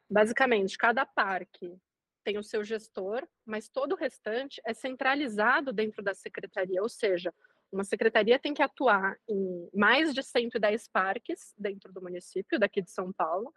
basicamente 0.09 0.77
cada 0.77 1.07
parque 1.07 1.79
tem 2.27 2.39
o 2.39 2.43
seu 2.43 2.65
gestor, 2.65 3.25
mas 3.45 3.69
todo 3.69 3.93
o 3.93 3.97
restante 3.97 4.61
é 4.67 4.75
centralizado 4.75 5.73
dentro 5.73 6.03
da 6.03 6.13
secretaria, 6.13 6.83
ou 6.83 6.89
seja, 6.89 7.33
uma 7.71 7.85
secretaria 7.85 8.37
tem 8.37 8.53
que 8.53 8.63
atuar 8.63 9.17
em 9.29 9.71
mais 9.73 10.13
de 10.13 10.25
110 10.25 10.89
parques 10.89 11.55
dentro 11.57 11.93
do 11.93 12.03
município, 12.03 12.59
daqui 12.59 12.83
de 12.83 12.91
São 12.91 13.13
Paulo, 13.13 13.55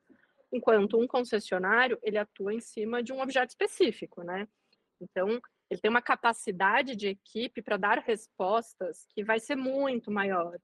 enquanto 0.53 0.99
um 0.99 1.07
concessionário 1.07 1.97
ele 2.03 2.19
atua 2.19 2.53
em 2.53 2.59
cima 2.59 3.01
de 3.01 3.11
um 3.11 3.19
objeto 3.21 3.49
específico, 3.49 4.21
né? 4.21 4.47
Então, 5.01 5.41
ele 5.67 5.81
tem 5.81 5.89
uma 5.89 6.01
capacidade 6.01 6.95
de 6.95 7.07
equipe 7.07 7.63
para 7.63 7.75
dar 7.75 7.97
respostas 7.97 9.03
que 9.15 9.23
vai 9.23 9.39
ser 9.39 9.55
muito 9.55 10.11
maior. 10.11 10.59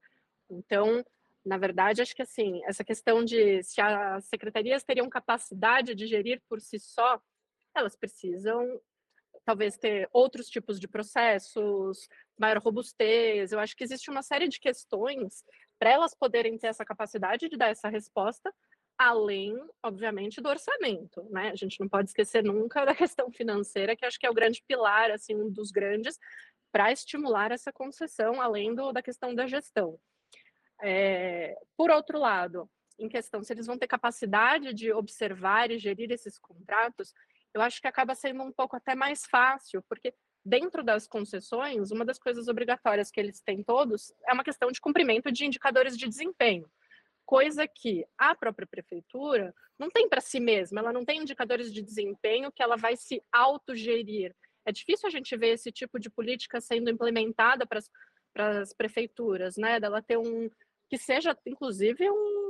Então, 0.48 1.04
na 1.44 1.58
verdade, 1.58 2.02
acho 2.02 2.14
que 2.14 2.22
assim, 2.22 2.62
essa 2.66 2.84
questão 2.84 3.24
de 3.24 3.64
se 3.64 3.80
as 3.80 4.26
secretarias 4.26 4.84
teriam 4.84 5.08
capacidade 5.08 5.92
de 5.92 6.06
gerir 6.06 6.40
por 6.48 6.60
si 6.60 6.78
só, 6.78 7.20
elas 7.78 7.96
precisam 7.96 8.80
talvez 9.44 9.78
ter 9.78 10.08
outros 10.12 10.48
tipos 10.48 10.80
de 10.80 10.88
processos, 10.88 12.08
maior 12.36 12.58
robustez. 12.58 13.52
Eu 13.52 13.60
acho 13.60 13.76
que 13.76 13.84
existe 13.84 14.10
uma 14.10 14.22
série 14.22 14.48
de 14.48 14.58
questões 14.58 15.44
para 15.78 15.90
elas 15.90 16.14
poderem 16.14 16.58
ter 16.58 16.66
essa 16.66 16.84
capacidade 16.84 17.48
de 17.48 17.56
dar 17.56 17.68
essa 17.68 17.88
resposta, 17.88 18.52
além, 18.98 19.54
obviamente, 19.82 20.40
do 20.40 20.48
orçamento, 20.48 21.22
né? 21.30 21.50
A 21.50 21.54
gente 21.54 21.78
não 21.78 21.88
pode 21.88 22.08
esquecer 22.08 22.42
nunca 22.42 22.84
da 22.84 22.94
questão 22.94 23.30
financeira, 23.30 23.94
que 23.94 24.04
acho 24.04 24.18
que 24.18 24.26
é 24.26 24.30
o 24.30 24.34
grande 24.34 24.62
pilar, 24.66 25.10
assim, 25.12 25.34
um 25.34 25.50
dos 25.50 25.70
grandes, 25.70 26.18
para 26.72 26.90
estimular 26.90 27.52
essa 27.52 27.72
concessão, 27.72 28.40
além 28.40 28.74
do, 28.74 28.92
da 28.92 29.02
questão 29.02 29.34
da 29.34 29.46
gestão. 29.46 29.98
É, 30.82 31.56
por 31.76 31.90
outro 31.90 32.18
lado, 32.18 32.68
em 32.98 33.08
questão 33.08 33.42
se 33.42 33.52
eles 33.52 33.66
vão 33.66 33.78
ter 33.78 33.86
capacidade 33.86 34.74
de 34.74 34.92
observar 34.92 35.70
e 35.70 35.78
gerir 35.78 36.10
esses 36.10 36.38
contratos, 36.38 37.14
eu 37.56 37.62
acho 37.62 37.80
que 37.80 37.88
acaba 37.88 38.14
sendo 38.14 38.42
um 38.42 38.52
pouco 38.52 38.76
até 38.76 38.94
mais 38.94 39.24
fácil, 39.24 39.82
porque 39.88 40.12
dentro 40.44 40.84
das 40.84 41.08
concessões, 41.08 41.90
uma 41.90 42.04
das 42.04 42.18
coisas 42.18 42.48
obrigatórias 42.48 43.10
que 43.10 43.18
eles 43.18 43.40
têm 43.40 43.62
todos 43.62 44.12
é 44.28 44.32
uma 44.34 44.44
questão 44.44 44.70
de 44.70 44.78
cumprimento 44.78 45.32
de 45.32 45.46
indicadores 45.46 45.96
de 45.96 46.06
desempenho, 46.06 46.70
coisa 47.24 47.66
que 47.66 48.06
a 48.18 48.34
própria 48.34 48.66
prefeitura 48.66 49.54
não 49.78 49.90
tem 49.90 50.06
para 50.06 50.20
si 50.20 50.38
mesma, 50.38 50.80
ela 50.80 50.92
não 50.92 51.02
tem 51.02 51.22
indicadores 51.22 51.72
de 51.72 51.80
desempenho 51.80 52.52
que 52.52 52.62
ela 52.62 52.76
vai 52.76 52.94
se 52.94 53.22
autogerir. 53.32 54.36
É 54.66 54.70
difícil 54.70 55.08
a 55.08 55.10
gente 55.10 55.34
ver 55.34 55.54
esse 55.54 55.72
tipo 55.72 55.98
de 55.98 56.10
política 56.10 56.60
sendo 56.60 56.90
implementada 56.90 57.66
para 57.66 58.60
as 58.60 58.74
prefeituras, 58.74 59.56
né? 59.56 59.80
Dela 59.80 60.02
ter 60.02 60.18
um 60.18 60.50
que 60.88 60.98
seja, 60.98 61.36
inclusive, 61.46 62.08
um, 62.10 62.45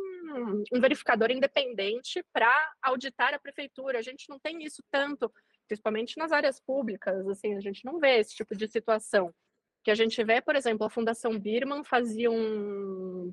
um 0.72 0.80
verificador 0.80 1.30
independente 1.30 2.24
para 2.32 2.72
auditar 2.82 3.34
a 3.34 3.38
prefeitura. 3.38 3.98
A 3.98 4.02
gente 4.02 4.28
não 4.28 4.38
tem 4.38 4.62
isso 4.64 4.82
tanto, 4.90 5.32
principalmente 5.66 6.18
nas 6.18 6.32
áreas 6.32 6.60
públicas, 6.60 7.26
assim, 7.28 7.54
a 7.54 7.60
gente 7.60 7.84
não 7.84 7.98
vê 7.98 8.18
esse 8.18 8.34
tipo 8.34 8.54
de 8.56 8.68
situação. 8.68 9.34
Que 9.84 9.90
a 9.90 9.94
gente 9.94 10.22
vê, 10.24 10.40
por 10.40 10.56
exemplo, 10.56 10.86
a 10.86 10.90
Fundação 10.90 11.38
Birman 11.38 11.84
fazia 11.84 12.30
um, 12.30 13.32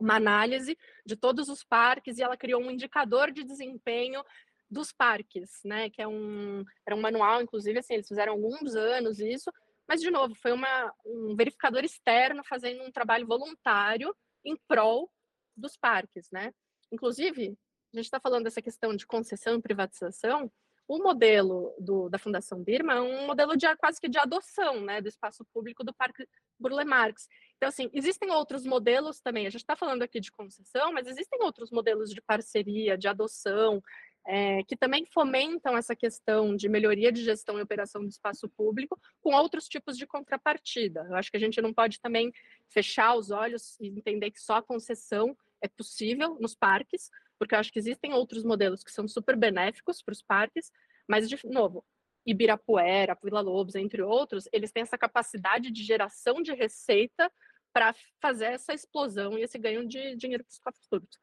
uma 0.00 0.16
análise 0.16 0.76
de 1.06 1.16
todos 1.16 1.48
os 1.48 1.62
parques 1.62 2.18
e 2.18 2.22
ela 2.22 2.36
criou 2.36 2.60
um 2.60 2.70
indicador 2.70 3.30
de 3.30 3.44
desempenho 3.44 4.22
dos 4.70 4.90
parques, 4.90 5.60
né? 5.64 5.90
Que 5.90 6.02
é 6.02 6.08
um 6.08 6.64
era 6.86 6.96
um 6.96 7.00
manual, 7.00 7.42
inclusive, 7.42 7.78
assim, 7.78 7.94
eles 7.94 8.08
fizeram 8.08 8.32
alguns 8.32 8.74
anos 8.74 9.20
isso, 9.20 9.52
mas 9.86 10.00
de 10.00 10.10
novo 10.10 10.34
foi 10.34 10.52
uma, 10.52 10.92
um 11.04 11.36
verificador 11.36 11.84
externo 11.84 12.42
fazendo 12.44 12.82
um 12.82 12.90
trabalho 12.90 13.26
voluntário 13.26 14.14
em 14.44 14.56
prol 14.66 15.10
dos 15.56 15.76
parques, 15.76 16.30
né? 16.30 16.52
Inclusive, 16.90 17.56
a 17.92 17.96
gente 17.96 18.06
está 18.06 18.20
falando 18.20 18.44
dessa 18.44 18.62
questão 18.62 18.94
de 18.94 19.06
concessão 19.06 19.56
e 19.56 19.62
privatização. 19.62 20.50
O 20.88 20.98
modelo 20.98 21.74
do, 21.78 22.08
da 22.08 22.18
Fundação 22.18 22.62
Birma 22.62 22.94
é 22.94 23.00
um 23.00 23.26
modelo 23.26 23.56
de 23.56 23.66
quase 23.76 24.00
que 24.00 24.08
de 24.08 24.18
adoção, 24.18 24.80
né, 24.80 25.00
do 25.00 25.08
espaço 25.08 25.44
público 25.52 25.84
do 25.84 25.94
Parque 25.94 26.26
Burle 26.58 26.84
Marx. 26.84 27.28
Então, 27.56 27.68
assim, 27.68 27.88
existem 27.92 28.30
outros 28.30 28.66
modelos 28.66 29.20
também. 29.20 29.46
A 29.46 29.50
gente 29.50 29.60
está 29.60 29.76
falando 29.76 30.02
aqui 30.02 30.20
de 30.20 30.32
concessão, 30.32 30.92
mas 30.92 31.06
existem 31.06 31.40
outros 31.42 31.70
modelos 31.70 32.10
de 32.10 32.20
parceria, 32.20 32.98
de 32.98 33.06
adoção, 33.06 33.82
é, 34.26 34.62
que 34.64 34.76
também 34.76 35.04
fomentam 35.06 35.76
essa 35.76 35.96
questão 35.96 36.54
de 36.54 36.68
melhoria 36.68 37.12
de 37.12 37.22
gestão 37.22 37.58
e 37.58 37.62
operação 37.62 38.02
do 38.02 38.08
espaço 38.08 38.48
público 38.48 38.98
com 39.20 39.34
outros 39.34 39.68
tipos 39.68 39.96
de 39.96 40.06
contrapartida. 40.06 41.06
Eu 41.08 41.16
acho 41.16 41.30
que 41.30 41.36
a 41.36 41.40
gente 41.40 41.60
não 41.60 41.72
pode 41.72 42.00
também 42.00 42.32
fechar 42.68 43.14
os 43.14 43.30
olhos 43.30 43.78
e 43.80 43.88
entender 43.88 44.30
que 44.30 44.40
só 44.40 44.56
a 44.56 44.62
concessão 44.62 45.36
é 45.62 45.68
possível 45.68 46.36
nos 46.40 46.54
parques, 46.54 47.10
porque 47.38 47.54
eu 47.54 47.58
acho 47.58 47.72
que 47.72 47.78
existem 47.78 48.12
outros 48.12 48.44
modelos 48.44 48.82
que 48.82 48.92
são 48.92 49.08
super 49.08 49.36
benéficos 49.36 50.02
para 50.02 50.12
os 50.12 50.22
parques, 50.22 50.70
mas, 51.08 51.28
de 51.28 51.38
novo, 51.44 51.84
Ibirapuera, 52.26 53.18
Vila 53.22 53.40
Lobos, 53.40 53.74
entre 53.74 54.02
outros, 54.02 54.48
eles 54.52 54.70
têm 54.70 54.82
essa 54.82 54.98
capacidade 54.98 55.70
de 55.70 55.82
geração 55.82 56.42
de 56.42 56.52
receita 56.52 57.30
para 57.72 57.94
fazer 58.20 58.46
essa 58.46 58.72
explosão 58.72 59.38
e 59.38 59.42
esse 59.42 59.58
ganho 59.58 59.86
de 59.86 60.14
dinheiro 60.16 60.44
para 60.44 60.52
os 60.52 60.58
cofres 60.58 60.86
públicos. 60.88 61.18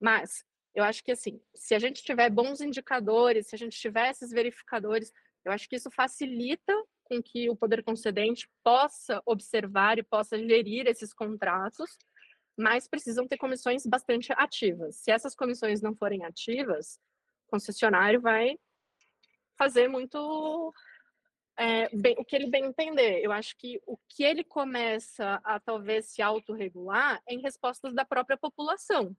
Mas 0.00 0.44
eu 0.74 0.84
acho 0.84 1.02
que 1.02 1.10
assim, 1.10 1.40
se 1.54 1.74
a 1.74 1.78
gente 1.78 2.04
tiver 2.04 2.30
bons 2.30 2.60
indicadores, 2.60 3.48
se 3.48 3.54
a 3.56 3.58
gente 3.58 3.78
tiver 3.78 4.10
esses 4.10 4.30
verificadores, 4.30 5.12
eu 5.44 5.50
acho 5.50 5.68
que 5.68 5.76
isso 5.76 5.90
facilita 5.90 6.72
com 7.04 7.22
que 7.22 7.48
o 7.48 7.56
poder 7.56 7.82
concedente 7.82 8.48
possa 8.62 9.20
observar 9.24 9.98
e 9.98 10.02
possa 10.02 10.38
gerir 10.38 10.86
esses 10.86 11.12
contratos, 11.12 11.96
mas 12.58 12.88
precisam 12.88 13.28
ter 13.28 13.38
comissões 13.38 13.86
bastante 13.86 14.32
ativas. 14.32 14.96
Se 14.96 15.12
essas 15.12 15.34
comissões 15.34 15.80
não 15.80 15.94
forem 15.94 16.24
ativas, 16.24 16.98
o 17.46 17.50
concessionário 17.50 18.20
vai 18.20 18.58
fazer 19.56 19.88
muito 19.88 20.74
é, 21.56 21.88
bem, 21.96 22.16
o 22.18 22.24
que 22.24 22.34
ele 22.34 22.50
bem 22.50 22.64
entender. 22.64 23.20
Eu 23.22 23.30
acho 23.30 23.56
que 23.56 23.80
o 23.86 23.96
que 24.08 24.24
ele 24.24 24.42
começa 24.42 25.40
a 25.44 25.60
talvez 25.60 26.06
se 26.06 26.20
autorregular 26.20 27.22
é 27.28 27.34
em 27.34 27.40
respostas 27.40 27.94
da 27.94 28.04
própria 28.04 28.36
população. 28.36 29.16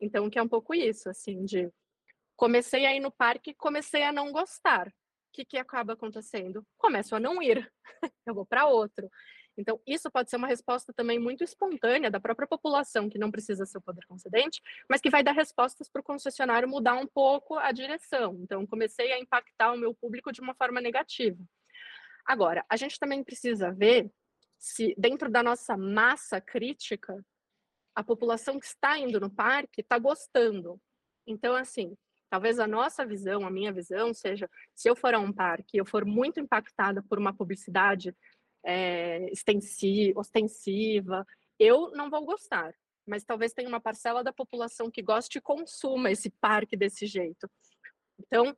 Então, 0.00 0.30
que 0.30 0.38
é 0.38 0.42
um 0.42 0.48
pouco 0.48 0.72
isso, 0.72 1.10
assim, 1.10 1.44
de 1.44 1.70
comecei 2.36 2.86
a 2.86 2.94
ir 2.94 3.00
no 3.00 3.10
parque, 3.10 3.52
comecei 3.52 4.04
a 4.04 4.12
não 4.12 4.30
gostar. 4.30 4.88
O 4.88 5.32
que, 5.32 5.44
que 5.44 5.58
acaba 5.58 5.92
acontecendo? 5.92 6.66
Começo 6.78 7.14
a 7.14 7.20
não 7.20 7.42
ir, 7.42 7.70
eu 8.26 8.34
vou 8.34 8.46
para 8.46 8.66
outro. 8.66 9.10
Então, 9.60 9.80
isso 9.86 10.10
pode 10.10 10.30
ser 10.30 10.36
uma 10.36 10.46
resposta 10.46 10.92
também 10.92 11.18
muito 11.18 11.44
espontânea 11.44 12.10
da 12.10 12.18
própria 12.18 12.48
população, 12.48 13.08
que 13.08 13.18
não 13.18 13.30
precisa 13.30 13.66
ser 13.66 13.78
o 13.78 13.82
poder 13.82 14.04
concedente, 14.06 14.60
mas 14.88 15.00
que 15.00 15.10
vai 15.10 15.22
dar 15.22 15.32
respostas 15.32 15.88
para 15.88 16.00
o 16.00 16.04
concessionário 16.04 16.68
mudar 16.68 16.94
um 16.94 17.06
pouco 17.06 17.56
a 17.56 17.70
direção. 17.70 18.38
Então, 18.40 18.66
comecei 18.66 19.12
a 19.12 19.18
impactar 19.18 19.72
o 19.72 19.78
meu 19.78 19.94
público 19.94 20.32
de 20.32 20.40
uma 20.40 20.54
forma 20.54 20.80
negativa. 20.80 21.38
Agora, 22.26 22.64
a 22.68 22.76
gente 22.76 22.98
também 22.98 23.22
precisa 23.22 23.70
ver 23.70 24.10
se, 24.58 24.94
dentro 24.96 25.30
da 25.30 25.42
nossa 25.42 25.76
massa 25.76 26.40
crítica, 26.40 27.24
a 27.94 28.02
população 28.02 28.58
que 28.58 28.66
está 28.66 28.98
indo 28.98 29.20
no 29.20 29.30
parque 29.30 29.80
está 29.80 29.98
gostando. 29.98 30.80
Então, 31.26 31.54
assim, 31.54 31.96
talvez 32.30 32.58
a 32.58 32.66
nossa 32.66 33.04
visão, 33.04 33.46
a 33.46 33.50
minha 33.50 33.72
visão, 33.72 34.14
seja: 34.14 34.48
se 34.74 34.88
eu 34.88 34.96
for 34.96 35.14
a 35.14 35.18
um 35.18 35.32
parque 35.32 35.76
e 35.76 35.78
eu 35.78 35.84
for 35.84 36.04
muito 36.04 36.38
impactada 36.40 37.02
por 37.02 37.18
uma 37.18 37.34
publicidade 37.34 38.14
é, 38.64 39.30
ostensiva, 40.16 41.26
eu 41.58 41.90
não 41.92 42.10
vou 42.10 42.24
gostar. 42.24 42.74
Mas 43.06 43.24
talvez 43.24 43.52
tenha 43.52 43.68
uma 43.68 43.80
parcela 43.80 44.22
da 44.22 44.32
população 44.32 44.90
que 44.90 45.02
goste 45.02 45.38
e 45.38 45.40
consuma 45.40 46.10
esse 46.10 46.30
parque 46.30 46.76
desse 46.76 47.06
jeito. 47.06 47.50
Então, 48.18 48.54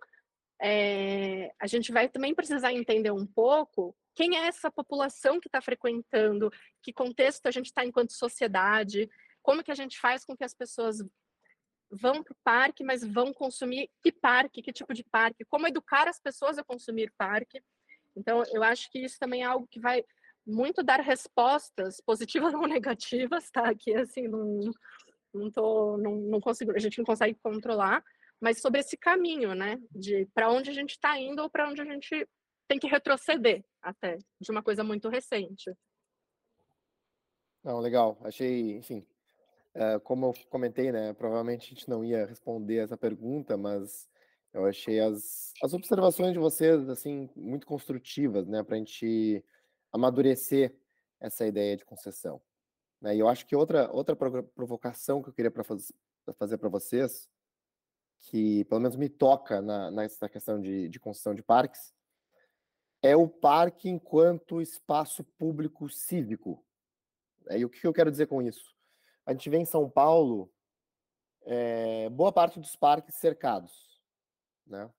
é, 0.60 1.52
a 1.58 1.66
gente 1.66 1.90
vai 1.92 2.08
também 2.08 2.34
precisar 2.34 2.72
entender 2.72 3.10
um 3.10 3.26
pouco 3.26 3.96
quem 4.14 4.36
é 4.36 4.46
essa 4.46 4.70
população 4.70 5.40
que 5.40 5.48
está 5.48 5.60
frequentando, 5.60 6.50
que 6.82 6.92
contexto 6.92 7.46
a 7.46 7.50
gente 7.50 7.66
está 7.66 7.84
enquanto 7.84 8.12
sociedade, 8.12 9.08
como 9.42 9.62
que 9.64 9.70
a 9.70 9.74
gente 9.74 9.98
faz 9.98 10.24
com 10.24 10.36
que 10.36 10.44
as 10.44 10.54
pessoas 10.54 10.98
vão 11.90 12.22
para 12.22 12.32
o 12.32 12.36
parque, 12.42 12.84
mas 12.84 13.04
vão 13.04 13.32
consumir 13.32 13.90
que 14.02 14.12
parque, 14.12 14.62
que 14.62 14.72
tipo 14.72 14.94
de 14.94 15.04
parque, 15.04 15.44
como 15.44 15.66
educar 15.66 16.08
as 16.08 16.20
pessoas 16.20 16.58
a 16.58 16.64
consumir 16.64 17.12
parque. 17.18 17.62
Então, 18.16 18.42
eu 18.52 18.62
acho 18.62 18.90
que 18.90 18.98
isso 18.98 19.18
também 19.18 19.42
é 19.42 19.46
algo 19.46 19.66
que 19.66 19.80
vai 19.80 20.04
muito 20.46 20.82
dar 20.82 21.00
respostas 21.00 22.00
positivas 22.04 22.54
ou 22.54 22.66
negativas, 22.66 23.50
tá? 23.50 23.68
Aqui, 23.68 23.94
assim, 23.94 24.28
não, 24.28 24.60
não, 25.32 25.50
tô, 25.50 25.96
não, 25.98 26.16
não 26.16 26.40
consigo, 26.40 26.72
a 26.72 26.78
gente 26.78 26.98
não 26.98 27.04
consegue 27.04 27.38
controlar, 27.42 28.04
mas 28.40 28.60
sobre 28.60 28.80
esse 28.80 28.96
caminho, 28.96 29.54
né? 29.54 29.78
De 29.90 30.26
para 30.34 30.50
onde 30.50 30.70
a 30.70 30.74
gente 30.74 30.90
está 30.90 31.18
indo 31.18 31.42
ou 31.42 31.50
para 31.50 31.68
onde 31.68 31.80
a 31.80 31.84
gente 31.84 32.28
tem 32.68 32.78
que 32.78 32.86
retroceder 32.86 33.64
até, 33.80 34.18
de 34.40 34.50
uma 34.50 34.62
coisa 34.62 34.82
muito 34.82 35.08
recente. 35.08 35.72
Não, 37.62 37.78
legal. 37.78 38.18
Achei, 38.24 38.72
enfim, 38.76 39.06
é, 39.74 39.98
como 40.00 40.26
eu 40.26 40.34
comentei, 40.50 40.90
né? 40.90 41.12
Provavelmente 41.14 41.66
a 41.66 41.74
gente 41.74 41.88
não 41.88 42.04
ia 42.04 42.26
responder 42.26 42.78
essa 42.78 42.96
pergunta, 42.96 43.56
mas 43.56 44.08
eu 44.52 44.66
achei 44.66 45.00
as, 45.00 45.41
as 45.62 45.72
observações 45.72 46.32
de 46.32 46.40
vocês, 46.40 46.88
assim, 46.88 47.30
muito 47.36 47.68
construtivas, 47.68 48.48
né? 48.48 48.64
Para 48.64 48.74
a 48.74 48.78
gente 48.78 49.44
amadurecer 49.92 50.76
essa 51.20 51.46
ideia 51.46 51.76
de 51.76 51.84
concessão. 51.84 52.42
Né? 53.00 53.14
E 53.14 53.20
eu 53.20 53.28
acho 53.28 53.46
que 53.46 53.54
outra, 53.54 53.88
outra 53.92 54.16
provocação 54.16 55.22
que 55.22 55.28
eu 55.28 55.32
queria 55.32 55.52
pra 55.52 55.62
faz, 55.62 55.92
fazer 56.36 56.58
para 56.58 56.68
vocês, 56.68 57.30
que 58.22 58.64
pelo 58.64 58.80
menos 58.80 58.96
me 58.96 59.08
toca 59.08 59.62
na, 59.62 59.88
nessa 59.92 60.28
questão 60.28 60.60
de, 60.60 60.88
de 60.88 60.98
concessão 60.98 61.32
de 61.32 61.44
parques, 61.44 61.94
é 63.00 63.14
o 63.14 63.28
parque 63.28 63.88
enquanto 63.88 64.60
espaço 64.60 65.22
público 65.38 65.88
cívico. 65.88 66.64
É, 67.48 67.58
e 67.58 67.64
o 67.64 67.70
que 67.70 67.86
eu 67.86 67.92
quero 67.92 68.10
dizer 68.10 68.26
com 68.26 68.42
isso? 68.42 68.74
A 69.24 69.32
gente 69.32 69.48
vê 69.48 69.58
em 69.58 69.64
São 69.64 69.88
Paulo 69.88 70.52
é, 71.42 72.10
boa 72.10 72.32
parte 72.32 72.58
dos 72.58 72.74
parques 72.74 73.14
cercados, 73.14 73.72
né? 74.66 74.90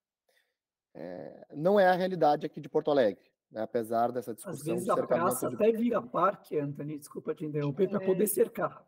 É, 0.95 1.45
não 1.55 1.79
é 1.79 1.87
a 1.87 1.93
realidade 1.93 2.45
aqui 2.45 2.61
de 2.61 2.69
Porto 2.69 2.91
Alegre, 2.91 3.23
né? 3.51 3.61
apesar 3.61 4.11
dessa 4.11 4.33
discussão. 4.33 4.53
Às 4.53 4.63
vezes 4.63 4.89
a 4.89 5.07
praça 5.07 5.49
de... 5.49 5.55
até 5.55 5.71
vira 5.71 6.01
parque, 6.01 6.57
Anthony, 6.57 6.99
desculpa 6.99 7.33
te 7.33 7.45
interromper, 7.45 7.89
para 7.89 7.99
poder 7.99 8.27
cercar. 8.27 8.85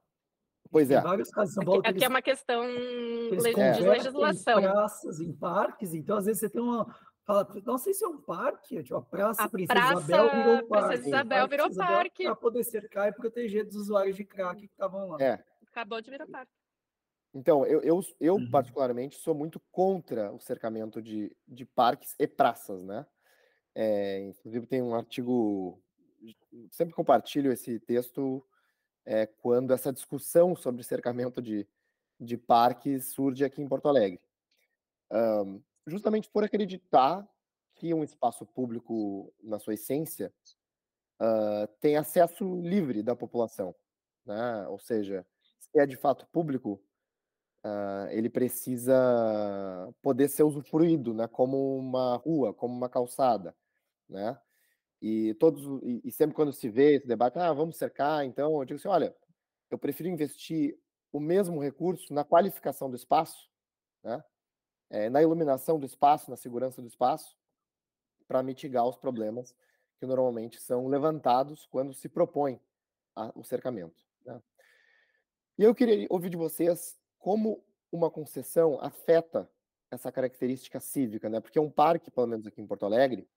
Pois 0.71 0.89
é. 0.91 0.95
Tem 0.95 1.03
vários 1.03 1.29
casos 1.29 1.51
em 1.51 1.55
São 1.55 1.65
Paulo. 1.65 1.79
Aqui, 1.79 1.89
aqui 1.89 1.97
eles, 1.97 2.03
é 2.03 2.09
uma 2.09 2.21
questão 2.21 2.67
de 2.67 3.87
legislação. 3.87 4.59
Em 4.59 4.63
praças, 4.63 5.19
em 5.19 5.33
parques, 5.33 5.93
então 5.93 6.17
às 6.17 6.25
vezes 6.25 6.41
você 6.41 6.49
tem 6.49 6.61
uma. 6.61 6.95
Fala, 7.25 7.47
não 7.65 7.77
sei 7.79 7.91
se 7.91 8.05
é 8.05 8.07
um 8.07 8.21
parque, 8.21 8.83
tipo, 8.83 8.95
a 8.95 9.01
Praça 9.01 9.43
a 9.43 9.49
Princesa 9.49 9.79
praça 9.79 9.93
Isabel 9.93 10.29
virou 10.29 10.67
parque. 10.67 10.87
Princesa 10.89 11.09
Isabel 11.09 11.47
virou 11.47 11.75
parque. 11.75 12.23
Para 12.25 12.35
poder 12.35 12.63
cercar 12.63 13.09
e 13.09 13.13
proteger 13.13 13.65
dos 13.65 13.75
usuários 13.75 14.15
de 14.15 14.23
crack 14.23 14.59
que 14.59 14.65
estavam 14.65 15.09
lá. 15.09 15.17
É. 15.19 15.43
Acabou 15.71 15.99
de 16.01 16.11
virar 16.11 16.27
parque. 16.27 16.51
Então, 17.35 17.65
eu, 17.65 17.81
eu, 17.81 17.99
eu 18.17 18.35
uhum. 18.35 18.49
particularmente 18.49 19.17
sou 19.17 19.35
muito 19.35 19.59
contra 19.69 20.31
o 20.31 20.39
cercamento 20.39 21.01
de, 21.01 21.35
de 21.45 21.65
parques 21.65 22.15
e 22.17 22.25
praças, 22.25 22.81
né? 22.81 23.05
É, 23.75 24.21
inclusive 24.21 24.65
tem 24.65 24.81
um 24.81 24.95
artigo, 24.95 25.77
sempre 26.71 26.95
compartilho 26.95 27.51
esse 27.51 27.77
texto 27.77 28.41
é, 29.05 29.25
quando 29.25 29.73
essa 29.73 29.91
discussão 29.91 30.55
sobre 30.55 30.81
cercamento 30.81 31.41
de, 31.41 31.67
de 32.17 32.37
parques 32.37 33.11
surge 33.11 33.43
aqui 33.43 33.61
em 33.61 33.67
Porto 33.67 33.89
Alegre. 33.89 34.21
Um, 35.11 35.61
justamente 35.85 36.29
por 36.29 36.45
acreditar 36.45 37.27
que 37.75 37.93
um 37.93 38.05
espaço 38.05 38.45
público, 38.45 39.33
na 39.43 39.59
sua 39.59 39.73
essência, 39.73 40.33
uh, 41.21 41.67
tem 41.81 41.97
acesso 41.97 42.61
livre 42.61 43.03
da 43.03 43.13
população, 43.13 43.75
né? 44.25 44.65
Ou 44.69 44.79
seja, 44.79 45.27
se 45.59 45.77
é 45.77 45.85
de 45.85 45.97
fato 45.97 46.25
público, 46.27 46.81
uh, 47.65 48.07
ele 48.11 48.29
precisa 48.29 48.93
poder 50.01 50.29
ser 50.29 50.43
usufruído, 50.43 51.13
né? 51.13 51.27
Como 51.27 51.77
uma 51.77 52.17
rua, 52.17 52.53
como 52.53 52.75
uma 52.75 52.87
calçada, 52.87 53.55
né? 54.07 54.39
E 55.01 55.33
todos 55.35 55.63
e, 55.83 56.01
e 56.05 56.11
sempre 56.11 56.35
quando 56.35 56.53
se 56.53 56.69
vê 56.69 56.95
esse 56.95 57.07
debate, 57.07 57.39
ah, 57.39 57.51
vamos 57.51 57.77
cercar, 57.77 58.23
então 58.25 58.59
eu 58.59 58.65
digo 58.65 58.79
assim, 58.79 58.87
olha, 58.87 59.15
eu 59.69 59.77
prefiro 59.77 60.09
investir 60.09 60.77
o 61.11 61.19
mesmo 61.19 61.59
recurso 61.59 62.13
na 62.13 62.23
qualificação 62.23 62.89
do 62.89 62.95
espaço, 62.95 63.49
né? 64.03 64.23
É, 64.89 65.09
na 65.09 65.21
iluminação 65.21 65.79
do 65.79 65.85
espaço, 65.85 66.29
na 66.29 66.37
segurança 66.37 66.79
do 66.79 66.87
espaço, 66.87 67.35
para 68.27 68.43
mitigar 68.43 68.87
os 68.87 68.97
problemas 68.97 69.55
que 69.99 70.05
normalmente 70.05 70.61
são 70.61 70.87
levantados 70.87 71.65
quando 71.65 71.93
se 71.93 72.07
propõe 72.07 72.61
a, 73.15 73.31
o 73.35 73.43
cercamento. 73.43 74.03
Né? 74.23 74.39
E 75.57 75.63
eu 75.63 75.73
queria 75.73 76.05
ouvir 76.09 76.29
de 76.29 76.37
vocês 76.37 76.97
como 77.25 77.59
uma 77.91 78.11
concessão 78.11 78.79
afeta 78.79 79.49
essa 79.89 80.11
característica 80.11 80.79
cívica, 80.79 81.27
né? 81.27 81.39
Porque 81.39 81.59
um 81.59 81.71
parque, 81.71 82.11
pelo 82.11 82.27
menos 82.27 82.45
aqui 82.45 82.61
em 82.61 82.67
Porto 82.67 82.85
Alegre, 82.85 83.27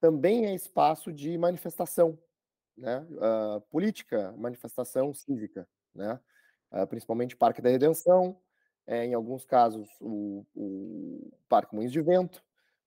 também 0.00 0.46
é 0.46 0.54
espaço 0.56 1.12
de 1.12 1.38
manifestação, 1.38 2.18
né? 2.76 3.06
Uh, 3.12 3.60
política, 3.70 4.34
manifestação 4.36 5.14
cívica, 5.14 5.68
né? 5.94 6.18
Uh, 6.72 6.84
principalmente 6.88 7.36
Parque 7.36 7.62
da 7.62 7.70
Redenção, 7.70 8.40
é, 8.84 9.04
em 9.04 9.14
alguns 9.14 9.44
casos 9.44 9.88
o, 10.00 10.44
o 10.52 11.30
Parque 11.48 11.76
Moinhos 11.76 11.92
de 11.92 12.02
Vento, 12.02 12.42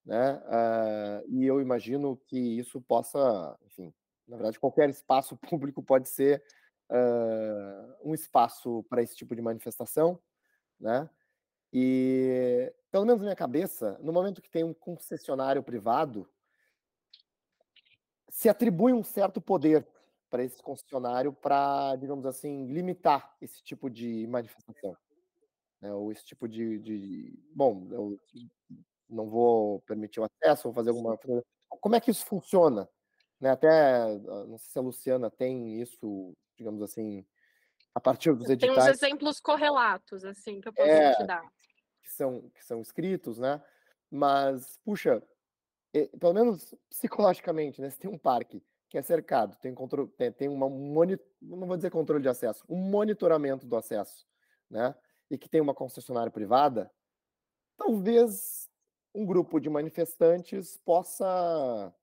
né? 0.06 0.34
Uh, 0.34 1.30
e 1.30 1.46
eu 1.46 1.62
imagino 1.62 2.18
que 2.26 2.38
isso 2.38 2.82
possa, 2.82 3.58
enfim, 3.68 3.94
na 4.28 4.36
verdade 4.36 4.60
qualquer 4.60 4.90
espaço 4.90 5.38
público 5.50 5.82
pode 5.82 6.10
ser 6.10 6.44
um 8.04 8.14
espaço 8.14 8.84
para 8.90 9.02
esse 9.02 9.16
tipo 9.16 9.34
de 9.34 9.42
manifestação, 9.42 10.20
né? 10.82 11.10
E 11.72 12.74
pelo 12.92 13.06
menos 13.06 13.22
na 13.22 13.28
minha 13.28 13.36
cabeça, 13.36 13.98
no 14.02 14.12
momento 14.12 14.42
que 14.42 14.50
tem 14.50 14.64
um 14.64 14.74
concessionário 14.74 15.64
privado 15.64 16.28
se 18.30 18.50
atribui 18.50 18.92
um 18.92 19.04
certo 19.04 19.40
poder 19.40 19.88
para 20.30 20.44
esse 20.44 20.64
concessionário 20.64 21.34
para, 21.34 21.96
digamos 21.98 22.26
assim, 22.26 22.68
limitar 22.68 23.36
esse 23.42 23.62
tipo 23.62 23.90
de 23.90 24.26
manifestação. 24.28 24.96
Né? 25.82 25.94
Ou 25.94 26.12
esse 26.12 26.24
tipo 26.26 26.48
de, 26.48 26.80
de. 26.80 27.40
Bom, 27.54 27.88
eu 27.92 28.20
não 29.10 29.30
vou 29.30 29.82
permitir 29.82 30.22
o 30.22 30.24
acesso, 30.24 30.64
vou 30.64 30.74
fazer 30.74 30.90
alguma. 30.90 31.20
Como 31.70 31.96
é 31.96 32.00
que 32.00 32.12
isso 32.12 32.26
funciona? 32.26 32.90
Né? 33.40 33.50
Até, 33.50 33.70
ah, 33.70 34.46
não 34.48 34.58
sei 34.58 34.72
se 34.72 34.80
a 34.80 34.82
Luciana 34.82 35.30
tem 35.30 35.82
isso, 35.82 36.34
digamos 36.58 36.82
assim, 36.82 37.26
a 37.94 38.00
partir 38.00 38.34
dos 38.34 38.50
editais. 38.50 38.74
Tem 38.74 38.84
uns 38.84 38.88
exemplos 38.88 39.40
correlatos, 39.40 40.24
assim, 40.24 40.62
que 40.62 40.68
eu 40.68 40.74
posso 40.74 40.90
é, 40.90 41.16
te 41.16 41.24
dar. 41.26 41.44
Que 42.02 42.10
são, 42.10 42.50
que 42.50 42.64
são 42.64 42.82
escritos, 42.82 43.38
né? 43.38 43.62
Mas, 44.10 44.78
puxa, 44.84 45.22
pelo 46.20 46.34
menos 46.34 46.74
psicologicamente, 46.90 47.82
né? 47.82 47.90
Se 47.90 48.00
tem 48.00 48.10
um 48.10 48.18
parque 48.18 48.64
que 48.90 48.98
é 48.98 49.02
cercado, 49.02 49.58
tem, 49.58 49.74
controle, 49.74 50.10
tem, 50.18 50.32
tem 50.32 50.50
uma 50.50 50.70
monitor, 50.70 51.26
não 51.42 51.66
vou 51.68 51.78
dizer 51.78 51.90
controle 51.90 52.22
de 52.22 52.28
acesso, 52.28 52.66
um 52.68 52.76
monitoramento 52.76 53.66
do 53.66 53.76
acesso, 53.78 54.28
né? 54.70 54.96
E 55.30 55.38
que 55.38 55.48
tem 55.48 55.62
uma 55.62 55.74
concessionária 55.74 56.32
privada, 56.32 56.92
talvez 57.78 58.70
um 59.14 59.26
grupo 59.26 59.60
de 59.60 59.70
manifestantes 59.70 60.78
possa 60.78 61.94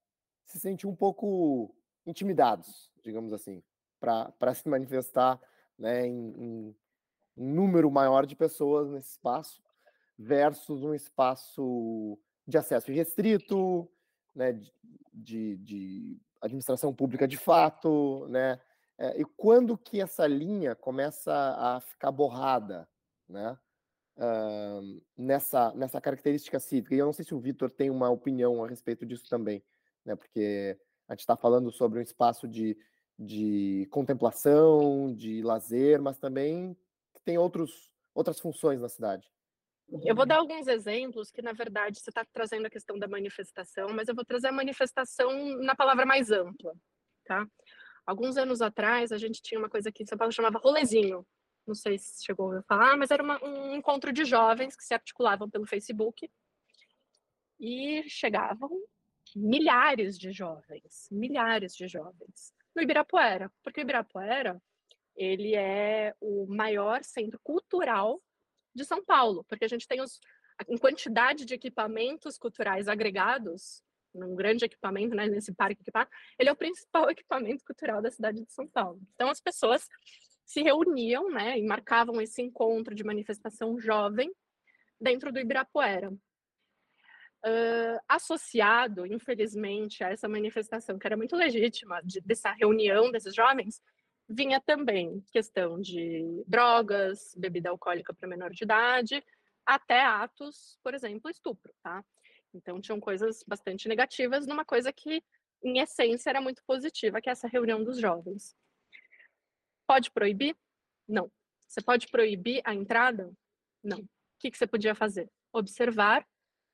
se 0.47 0.59
sentir 0.59 0.87
um 0.87 0.97
pouco 0.97 1.75
intimidados, 2.07 2.91
digamos 3.03 3.33
assim, 3.35 3.63
para 4.01 4.55
se 4.55 4.67
manifestar 4.69 5.39
né, 5.79 6.07
em, 6.07 6.35
em 6.37 6.77
um 7.37 7.55
número 7.55 7.91
maior 7.91 8.27
de 8.27 8.35
pessoas 8.35 8.91
nesse 8.91 9.11
espaço 9.13 9.63
versus 10.19 10.83
um 10.83 10.93
espaço 10.93 12.19
de 12.47 12.59
acesso 12.59 12.91
restrito, 12.91 13.89
né, 14.35 14.61
de, 15.13 15.57
de, 15.59 16.21
administração 16.41 16.95
pública 16.95 17.27
de 17.27 17.37
fato, 17.37 18.27
né, 18.29 18.61
é, 18.97 19.21
e 19.21 19.25
quando 19.37 19.77
que 19.77 20.01
essa 20.01 20.27
linha 20.27 20.75
começa 20.75 21.33
a 21.33 21.81
ficar 21.81 22.11
borrada, 22.11 22.89
né, 23.29 23.59
uh, 24.17 25.03
nessa, 25.17 25.73
nessa 25.75 26.01
característica 26.01 26.59
cívica, 26.59 26.95
e 26.95 26.99
eu 26.99 27.07
não 27.07 27.13
sei 27.13 27.25
se 27.25 27.35
o 27.35 27.41
Vitor 27.41 27.71
tem 27.71 27.91
uma 27.91 28.09
opinião 28.09 28.65
a 28.65 28.69
respeito 28.69 29.05
disso 29.05 29.29
também, 29.29 29.63
né, 30.05 30.17
porque 30.17 30.79
a 31.09 31.13
gente 31.13 31.21
está 31.21 31.37
falando 31.37 31.71
sobre 31.71 31.99
um 31.99 32.03
espaço 32.03 32.47
de, 32.47 32.77
de 33.19 33.89
contemplação, 33.91 35.13
de 35.13 35.43
lazer, 35.43 36.01
mas 36.01 36.19
também 36.19 36.77
tem 37.25 37.37
outros, 37.37 37.91
outras 38.15 38.39
funções 38.39 38.81
na 38.81 38.89
cidade. 38.89 39.29
Eu 40.05 40.15
vou 40.15 40.27
dar 40.27 40.37
alguns 40.37 40.69
exemplos 40.69 41.31
que, 41.31 41.43
na 41.43 41.53
verdade, 41.53 41.99
você 41.99 42.11
está 42.11 42.25
trazendo 42.25 42.67
a 42.67 42.71
questão 42.71 42.99
da 42.99 43.09
manifestação, 43.09 43.89
mas 43.89 44.07
eu 44.07 44.15
vou 44.15 44.25
trazer 44.25 44.49
a 44.49 44.53
manifestação 44.53 45.31
na 45.59 45.75
palavra 45.75 46.05
mais 46.07 46.31
ampla, 46.31 46.75
tá? 47.25 47.47
Alguns 48.07 48.37
anos 48.37 48.63
atrás, 48.63 49.13
a 49.13 49.19
gente 49.19 49.43
tinha 49.43 49.59
uma 49.59 49.69
coisa 49.69 49.89
aqui 49.89 50.03
em 50.03 50.07
São 50.07 50.17
Paulo 50.17 50.31
que 50.31 50.37
chamava 50.37 50.59
rolezinho. 50.59 51.27
Não 51.67 51.75
sei 51.75 51.99
se 51.99 52.25
chegou 52.25 52.53
a 52.53 52.63
falar, 52.63 52.97
mas 52.97 53.11
era 53.11 53.23
uma, 53.23 53.43
um 53.45 53.75
encontro 53.75 54.13
de 54.13 54.25
jovens 54.25 54.77
que 54.77 54.85
se 54.85 54.95
articulavam 54.95 55.51
pelo 55.51 55.67
Facebook 55.67 56.31
e 57.59 58.05
chegavam 58.09 58.71
milhares 59.35 60.19
de 60.19 60.33
jovens, 60.33 61.09
milhares 61.11 61.75
de 61.75 61.87
jovens 61.89 62.55
no 62.79 62.83
Ibirapuera, 62.83 63.51
porque 63.63 63.81
o 63.81 63.83
Ibirapuera 63.83 64.63
ele 65.17 65.57
é 65.57 66.15
o 66.21 66.47
maior 66.47 67.03
centro 67.03 67.41
cultural 67.43 68.23
de 68.73 68.85
São 68.85 69.05
Paulo, 69.05 69.45
porque 69.49 69.65
a 69.65 69.69
gente 69.69 69.89
tem 69.89 70.01
os, 70.01 70.21
quantidade 70.81 71.45
de 71.45 71.55
equipamentos 71.55 72.39
culturais 72.39 72.87
agregados, 72.87 73.83
num 74.15 74.37
grande 74.37 74.65
equipamento, 74.65 75.15
né, 75.17 75.27
nesse 75.27 75.53
parque 75.53 75.83
equipado, 75.83 76.09
ele 76.39 76.49
é 76.49 76.53
o 76.53 76.57
principal 76.57 77.11
equipamento 77.11 77.65
cultural 77.65 78.01
da 78.01 78.13
cidade 78.13 78.45
de 78.45 78.53
São 78.53 78.67
Paulo. 78.69 79.01
Então 79.15 79.29
as 79.29 79.41
pessoas 79.41 79.89
se 80.45 80.63
reuniam, 80.63 81.29
né, 81.31 81.59
e 81.59 81.63
marcavam 81.65 82.21
esse 82.21 82.41
encontro 82.41 82.95
de 82.95 83.05
manifestação 83.05 83.79
jovem 83.79 84.33
dentro 85.01 85.33
do 85.33 85.41
Ibirapuera. 85.41 86.13
Uh, 87.45 88.01
associado, 88.09 89.07
infelizmente, 89.07 90.03
a 90.03 90.11
essa 90.11 90.29
manifestação 90.29 90.99
que 90.99 91.07
era 91.07 91.17
muito 91.17 91.37
legítima, 91.37 92.01
de, 92.03 92.21
dessa 92.21 92.51
reunião 92.53 93.13
desses 93.13 93.35
jovens, 93.35 93.81
vinha 94.29 94.61
também 94.61 95.25
questão 95.33 95.81
de 95.81 96.45
drogas, 96.47 97.35
bebida 97.37 97.71
alcoólica 97.71 98.13
para 98.13 98.29
menor 98.29 98.51
de 98.51 98.65
idade, 98.65 99.25
até 99.65 100.01
atos, 100.03 100.79
por 100.83 100.95
exemplo, 100.95 101.31
estupro, 101.31 101.73
tá? 101.83 102.05
Então 102.53 102.81
tinham 102.81 102.99
coisas 102.99 103.45
bastante 103.47 103.89
negativas 103.89 104.47
numa 104.47 104.65
coisa 104.65 104.93
que, 104.93 105.23
em 105.63 105.79
essência, 105.79 106.31
era 106.31 106.41
muito 106.41 106.63
positiva, 106.67 107.21
que 107.21 107.29
é 107.29 107.33
essa 107.33 107.47
reunião 107.47 107.85
dos 107.85 107.99
jovens. 107.99 108.57
Pode 109.87 110.11
proibir? 110.11 110.57
Não. 111.07 111.31
Você 111.67 111.81
pode 111.81 112.09
proibir 112.09 112.61
a 112.65 112.75
entrada? 112.75 113.33
Não. 113.83 114.01
O 114.01 114.09
que, 114.39 114.51
que 114.51 114.59
você 114.59 114.67
podia 114.67 114.95
fazer? 114.95 115.31
Observar 115.53 116.27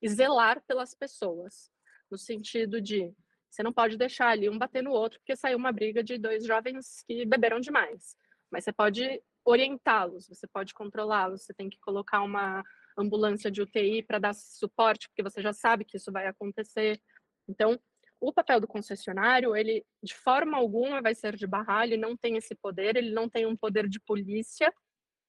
zelar 0.09 0.63
pelas 0.67 0.95
pessoas, 0.95 1.71
no 2.11 2.19
sentido 2.19 2.81
de 2.81 3.13
você 3.51 3.63
não 3.63 3.73
pode 3.73 3.97
deixar 3.97 4.29
ali 4.29 4.49
um 4.49 4.59
bater 4.59 4.83
no 4.83 4.91
outro 4.91 5.19
porque 5.21 5.37
saiu 5.37 5.57
uma 5.57 5.73
briga 5.73 6.03
de 6.03 6.19
dois 6.19 6.45
jovens 6.45 7.05
que 7.07 7.25
beberam 7.25 7.61
demais. 7.61 8.17
Mas 8.51 8.65
você 8.65 8.73
pode 8.73 9.23
orientá-los, 9.45 10.29
você 10.29 10.47
pode 10.47 10.75
controlá-los, 10.75 11.43
você 11.43 11.55
tem 11.55 11.69
que 11.69 11.79
colocar 11.81 12.23
uma, 12.23 12.65
ambulância 12.97 13.51
de 13.51 13.63
UTI 13.63 14.03
para 14.03 14.19
dar 14.19 14.35
suporte, 14.35 15.09
porque 15.09 15.23
você 15.23 15.43
já 15.43 15.53
sabe 15.53 15.85
que 15.85 15.97
isso 15.97 16.13
vai 16.13 16.27
acontecer. 16.27 17.01
Então, 17.49 17.79
o 18.21 18.33
papel 18.33 18.61
do 18.61 18.69
concessionário, 18.69 19.55
ele 19.55 19.85
de 20.03 20.15
forma 20.15 20.57
alguma 20.57 21.03
vai 21.03 21.15
ser 21.15 21.37
de 21.37 21.47
barrar, 21.47 21.85
ele 21.85 21.97
não 21.97 22.17
tem 22.17 22.37
esse 22.37 22.55
poder, 22.55 22.97
ele 22.97 23.11
não 23.11 23.29
tem 23.29 23.47
um 23.47 23.57
poder 23.57 23.89
de 23.89 24.01
polícia, 24.01 24.73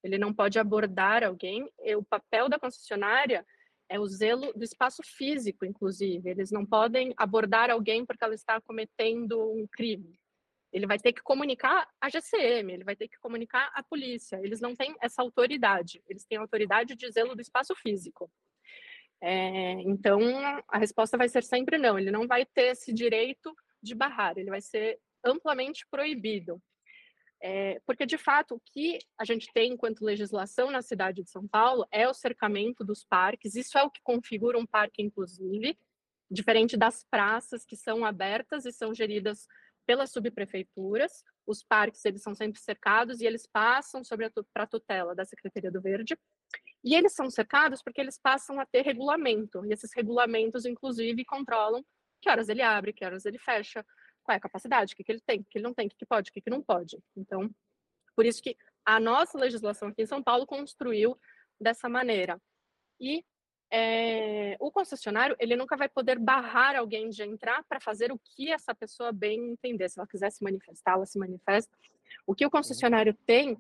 ele 0.04 0.18
não 0.18 0.34
pode 0.34 0.60
abordar 0.60 1.24
alguém. 1.24 1.70
E 1.80 1.96
o 1.96 2.04
papel 2.04 2.48
da 2.48 2.60
concessionária 2.60 3.46
é 3.90 4.00
o 4.00 4.08
zelo 4.08 4.52
do 4.54 4.64
espaço 4.64 5.02
físico, 5.04 5.66
inclusive. 5.66 6.30
Eles 6.30 6.52
não 6.52 6.66
podem 6.66 7.14
abordar 7.18 7.70
alguém 7.70 8.06
porque 8.06 8.24
ela 8.24 8.36
está 8.36 8.60
cometendo 8.62 9.40
um 9.52 9.68
crime. 9.68 10.20
Ele 10.72 10.86
vai 10.86 11.00
ter 11.00 11.14
que 11.14 11.22
comunicar 11.22 11.88
a 12.02 12.10
GCM, 12.10 12.74
ele 12.74 12.84
vai 12.84 12.96
ter 12.96 13.08
que 13.08 13.18
comunicar 13.20 13.72
a 13.74 13.82
polícia. 13.82 14.40
Eles 14.44 14.60
não 14.60 14.76
têm 14.76 14.96
essa 15.02 15.22
autoridade. 15.22 16.04
Eles 16.08 16.26
têm 16.26 16.38
autoridade 16.38 16.96
de 16.96 17.10
zelo 17.10 17.36
do 17.36 17.42
espaço 17.42 17.74
físico. 17.76 18.30
É, 19.22 19.72
então, 19.84 20.20
a 20.68 20.78
resposta 20.78 21.18
vai 21.18 21.30
ser 21.30 21.44
sempre 21.44 21.78
não. 21.78 21.98
Ele 21.98 22.12
não 22.12 22.28
vai 22.28 22.46
ter 22.46 22.72
esse 22.72 22.94
direito 22.94 23.56
de 23.82 23.96
barrar. 23.96 24.38
Ele 24.38 24.50
vai 24.50 24.62
ser 24.62 25.00
amplamente 25.24 25.86
proibido. 25.90 26.62
É, 27.48 27.80
porque, 27.86 28.08
de 28.08 28.18
fato, 28.18 28.56
o 28.56 28.60
que 28.60 28.98
a 29.20 29.24
gente 29.24 29.54
tem 29.54 29.74
enquanto 29.74 30.04
legislação 30.04 30.72
na 30.72 30.82
cidade 30.82 31.22
de 31.22 31.30
São 31.30 31.48
Paulo 31.48 31.86
é 31.92 32.10
o 32.10 32.14
cercamento 32.14 32.84
dos 32.84 33.06
parques, 33.06 33.54
isso 33.54 33.78
é 33.78 33.84
o 33.84 33.92
que 33.92 34.02
configura 34.02 34.58
um 34.58 34.66
parque 34.66 35.04
inclusive, 35.04 35.78
diferente 36.28 36.76
das 36.76 37.04
praças 37.04 37.64
que 37.64 37.76
são 37.76 38.04
abertas 38.04 38.66
e 38.66 38.72
são 38.72 38.96
geridas 38.96 39.46
pelas 39.86 40.12
subprefeituras. 40.12 41.24
Os 41.46 41.64
parques, 41.64 42.04
eles 42.04 42.24
são 42.24 42.34
sempre 42.34 42.60
cercados 42.60 43.22
e 43.22 43.28
eles 43.28 43.46
passam 43.46 44.04
sobre 44.04 44.26
a 44.26 44.32
para 44.52 44.66
tutela 44.66 45.14
da 45.14 45.24
Secretaria 45.24 45.72
do 45.72 45.80
Verde. 45.80 46.18
E 46.84 46.96
eles 46.96 47.14
são 47.14 47.30
cercados 47.30 47.84
porque 47.84 48.02
eles 48.02 48.18
passam 48.18 48.60
a 48.60 48.66
ter 48.66 48.82
regulamento, 48.82 49.64
e 49.68 49.72
esses 49.72 49.92
regulamentos, 49.96 50.66
inclusive, 50.66 51.24
controlam 51.24 51.86
que 52.20 52.28
horas 52.28 52.50
ele 52.50 52.64
abre, 52.64 52.92
que 52.92 53.06
horas 53.06 53.24
ele 53.24 53.38
fecha, 53.38 53.86
qual 54.26 54.34
é 54.34 54.38
a 54.38 54.42
capacidade, 54.42 54.94
o 54.94 54.98
que, 54.98 55.04
que 55.04 55.12
ele 55.12 55.22
tem, 55.22 55.40
o 55.40 55.46
que 55.46 55.58
ele 55.58 55.64
não 55.64 55.74
tem, 55.74 55.88
o 55.88 55.90
que, 55.90 55.98
que 55.98 56.06
pode, 56.06 56.30
o 56.30 56.34
que, 56.34 56.42
que 56.42 56.50
não 56.50 56.62
pode. 56.62 56.98
Então, 57.16 57.50
por 58.16 58.26
isso 58.26 58.42
que 58.42 58.58
a 58.84 59.00
nossa 59.00 59.38
legislação 59.38 59.90
aqui 59.90 60.02
em 60.02 60.06
São 60.06 60.22
Paulo 60.22 60.46
construiu 60.46 61.18
dessa 61.60 61.88
maneira. 61.88 62.42
E 63.00 63.24
é, 63.72 64.56
o 64.60 64.72
concessionário, 64.72 65.36
ele 65.40 65.56
nunca 65.56 65.76
vai 65.78 65.90
poder 65.90 66.20
barrar 66.20 66.76
alguém 66.76 67.10
de 67.10 67.24
entrar 67.24 67.64
para 67.64 67.80
fazer 67.80 68.12
o 68.12 68.20
que 68.20 68.52
essa 68.52 68.74
pessoa 68.74 69.12
bem 69.12 69.52
entender. 69.52 69.90
Se 69.90 70.00
ela 70.00 70.08
quiser 70.08 70.32
se 70.32 70.44
manifestar, 70.44 70.94
ela 70.94 71.06
se 71.06 71.18
manifesta. 71.20 71.76
O 72.26 72.36
que 72.36 72.46
o 72.46 72.52
concessionário 72.52 73.14
tem 73.26 73.58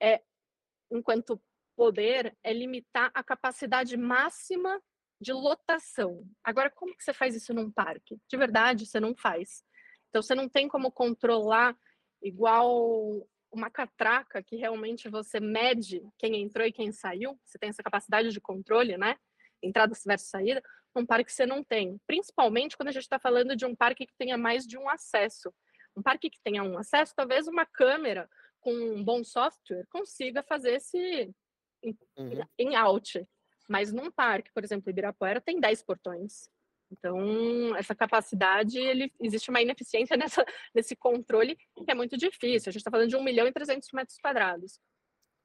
é, 0.00 0.22
enquanto 0.90 1.40
poder, 1.76 2.36
é 2.42 2.52
limitar 2.52 3.10
a 3.14 3.22
capacidade 3.22 3.96
máxima 3.96 4.82
de 5.20 5.32
lotação. 5.32 6.28
Agora, 6.42 6.70
como 6.70 6.96
que 6.96 7.04
você 7.04 7.12
faz 7.12 7.34
isso 7.34 7.54
num 7.54 7.70
parque? 7.70 8.18
De 8.28 8.36
verdade, 8.36 8.86
você 8.86 8.98
não 8.98 9.14
faz. 9.14 9.64
Então, 10.08 10.22
você 10.22 10.34
não 10.34 10.48
tem 10.48 10.68
como 10.68 10.90
controlar 10.90 11.76
igual 12.22 13.26
uma 13.50 13.70
catraca 13.70 14.42
que 14.42 14.56
realmente 14.56 15.08
você 15.08 15.40
mede 15.40 16.02
quem 16.18 16.42
entrou 16.42 16.66
e 16.66 16.72
quem 16.72 16.92
saiu. 16.92 17.38
Você 17.44 17.58
tem 17.58 17.70
essa 17.70 17.82
capacidade 17.82 18.30
de 18.30 18.40
controle, 18.40 18.96
né? 18.96 19.16
Entrada 19.62 19.94
versus 20.06 20.28
saída. 20.28 20.62
Um 20.94 21.06
parque 21.06 21.32
você 21.32 21.46
não 21.46 21.62
tem. 21.62 21.98
Principalmente 22.06 22.76
quando 22.76 22.88
a 22.88 22.92
gente 22.92 23.02
está 23.02 23.18
falando 23.18 23.56
de 23.56 23.64
um 23.64 23.74
parque 23.74 24.06
que 24.06 24.14
tenha 24.16 24.36
mais 24.36 24.66
de 24.66 24.76
um 24.76 24.88
acesso. 24.88 25.52
Um 25.96 26.02
parque 26.02 26.30
que 26.30 26.40
tenha 26.42 26.62
um 26.62 26.78
acesso, 26.78 27.14
talvez 27.14 27.48
uma 27.48 27.66
câmera 27.66 28.28
com 28.60 28.72
um 28.72 29.02
bom 29.02 29.24
software 29.24 29.86
consiga 29.90 30.42
fazer 30.42 30.74
esse 30.74 31.32
em, 31.82 31.96
uhum. 32.16 32.42
em 32.58 32.76
out. 32.76 33.26
Mas 33.68 33.92
num 33.92 34.10
parque, 34.10 34.52
por 34.52 34.64
exemplo, 34.64 34.90
Ibirapuera 34.90 35.40
tem 35.40 35.60
10 35.60 35.82
portões. 35.82 36.48
Então, 36.90 37.76
essa 37.76 37.94
capacidade, 37.94 38.78
ele, 38.78 39.12
existe 39.20 39.50
uma 39.50 39.60
ineficiência 39.60 40.16
nessa, 40.16 40.44
nesse 40.74 40.96
controle 40.96 41.56
que 41.56 41.90
é 41.90 41.94
muito 41.94 42.16
difícil. 42.16 42.70
A 42.70 42.72
gente 42.72 42.78
está 42.80 42.90
falando 42.90 43.08
de 43.08 43.16
1 43.16 43.22
milhão 43.22 43.46
e 43.46 43.52
300 43.52 43.88
metros 43.92 44.18
quadrados. 44.18 44.80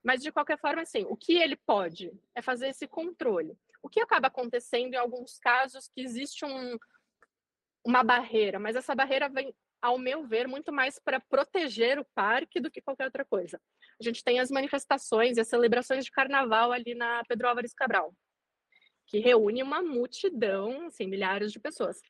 Mas, 0.03 0.21
de 0.21 0.31
qualquer 0.31 0.57
forma, 0.59 0.81
assim, 0.81 1.05
o 1.07 1.15
que 1.15 1.37
ele 1.37 1.55
pode 1.55 2.11
é 2.35 2.41
fazer 2.41 2.67
esse 2.67 2.87
controle. 2.87 3.57
O 3.81 3.89
que 3.89 4.01
acaba 4.01 4.27
acontecendo 4.27 4.93
em 4.93 4.97
alguns 4.97 5.37
casos 5.39 5.87
que 5.87 6.01
existe 6.01 6.45
um, 6.45 6.77
uma 7.85 8.03
barreira, 8.03 8.59
mas 8.59 8.75
essa 8.75 8.95
barreira 8.95 9.29
vem, 9.29 9.53
ao 9.81 9.97
meu 9.97 10.25
ver, 10.25 10.47
muito 10.47 10.71
mais 10.71 10.99
para 10.99 11.19
proteger 11.19 11.99
o 11.99 12.05
parque 12.15 12.59
do 12.59 12.71
que 12.71 12.81
qualquer 12.81 13.05
outra 13.05 13.25
coisa. 13.25 13.61
A 13.99 14.03
gente 14.03 14.23
tem 14.23 14.39
as 14.39 14.49
manifestações 14.49 15.37
e 15.37 15.41
as 15.41 15.47
celebrações 15.47 16.03
de 16.05 16.11
carnaval 16.11 16.71
ali 16.71 16.95
na 16.95 17.23
Pedro 17.27 17.47
Álvares 17.47 17.73
Cabral 17.73 18.13
que 19.05 19.19
reúne 19.19 19.61
uma 19.61 19.81
multidão, 19.81 20.87
assim, 20.87 21.07
milhares 21.07 21.51
de 21.51 21.59
pessoas. 21.59 22.01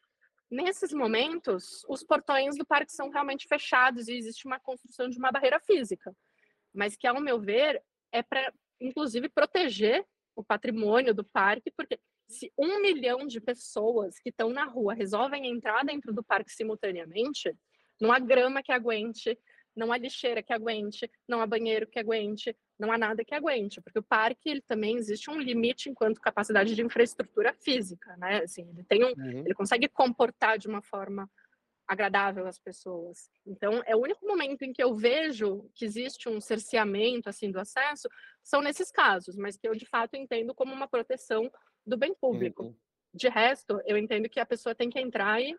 Nesses 0.49 0.93
momentos, 0.93 1.83
os 1.87 2.03
portões 2.03 2.57
do 2.57 2.65
parque 2.65 2.91
são 2.91 3.09
realmente 3.09 3.47
fechados 3.47 4.07
e 4.07 4.13
existe 4.13 4.45
uma 4.45 4.59
construção 4.59 5.09
de 5.09 5.17
uma 5.17 5.31
barreira 5.31 5.59
física, 5.59 6.15
mas 6.73 6.95
que, 6.95 7.07
ao 7.07 7.19
meu 7.19 7.39
ver, 7.39 7.81
é 8.11 8.21
para, 8.21 8.53
inclusive, 8.79 9.29
proteger 9.29 10.05
o 10.35 10.43
patrimônio 10.43 11.13
do 11.13 11.23
parque, 11.23 11.71
porque 11.75 11.99
se 12.27 12.51
um 12.57 12.81
milhão 12.81 13.25
de 13.27 13.39
pessoas 13.41 14.19
que 14.19 14.29
estão 14.29 14.49
na 14.49 14.65
rua 14.65 14.93
resolvem 14.93 15.47
entrar 15.47 15.83
dentro 15.83 16.13
do 16.13 16.23
parque 16.23 16.51
simultaneamente, 16.51 17.55
não 17.99 18.11
há 18.11 18.19
grama 18.19 18.63
que 18.63 18.71
aguente, 18.71 19.37
não 19.75 19.91
há 19.91 19.97
lixeira 19.97 20.43
que 20.43 20.53
aguente, 20.53 21.09
não 21.27 21.41
há 21.41 21.47
banheiro 21.47 21.87
que 21.87 21.99
aguente, 21.99 22.55
não 22.83 22.91
há 22.91 22.97
nada 22.97 23.23
que 23.23 23.33
aguente, 23.33 23.81
porque 23.81 23.99
o 23.99 24.03
parque 24.03 24.49
ele 24.49 24.61
também 24.61 24.97
existe 24.97 25.31
um 25.31 25.39
limite 25.39 25.89
enquanto 25.89 26.19
capacidade 26.19 26.75
de 26.75 26.81
infraestrutura 26.81 27.53
física, 27.53 28.15
né? 28.17 28.43
Assim, 28.43 28.69
ele 28.69 28.83
tem 28.83 29.03
um, 29.05 29.13
uhum. 29.17 29.39
ele 29.39 29.53
consegue 29.53 29.87
comportar 29.87 30.57
de 30.57 30.67
uma 30.67 30.81
forma 30.81 31.29
agradável 31.87 32.45
as 32.45 32.59
pessoas. 32.59 33.29
Então, 33.45 33.81
é 33.85 33.95
o 33.95 34.01
único 34.01 34.25
momento 34.25 34.63
em 34.63 34.73
que 34.73 34.83
eu 34.83 34.95
vejo 34.95 35.69
que 35.73 35.85
existe 35.85 36.27
um 36.27 36.41
cerceamento 36.41 37.29
assim 37.29 37.51
do 37.51 37.59
acesso 37.59 38.09
são 38.43 38.61
nesses 38.61 38.91
casos, 38.91 39.37
mas 39.37 39.57
que 39.57 39.67
eu 39.67 39.75
de 39.75 39.85
fato 39.85 40.15
entendo 40.15 40.53
como 40.53 40.73
uma 40.73 40.87
proteção 40.87 41.49
do 41.85 41.97
bem 41.97 42.13
público. 42.13 42.63
Uhum. 42.63 42.75
De 43.13 43.29
resto, 43.29 43.79
eu 43.85 43.97
entendo 43.97 44.27
que 44.27 44.39
a 44.39 44.45
pessoa 44.45 44.75
tem 44.75 44.89
que 44.89 44.99
entrar 44.99 45.41
e 45.41 45.55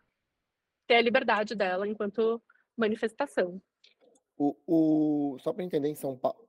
ter 0.86 0.96
a 0.96 1.02
liberdade 1.02 1.54
dela 1.54 1.86
enquanto 1.86 2.42
manifestação. 2.76 3.60
O, 4.36 4.56
o, 4.66 5.38
só 5.38 5.52
para 5.52 5.62
entender, 5.62 5.88
em 5.88 5.94
São 5.94 6.16
Paulo, 6.16 6.43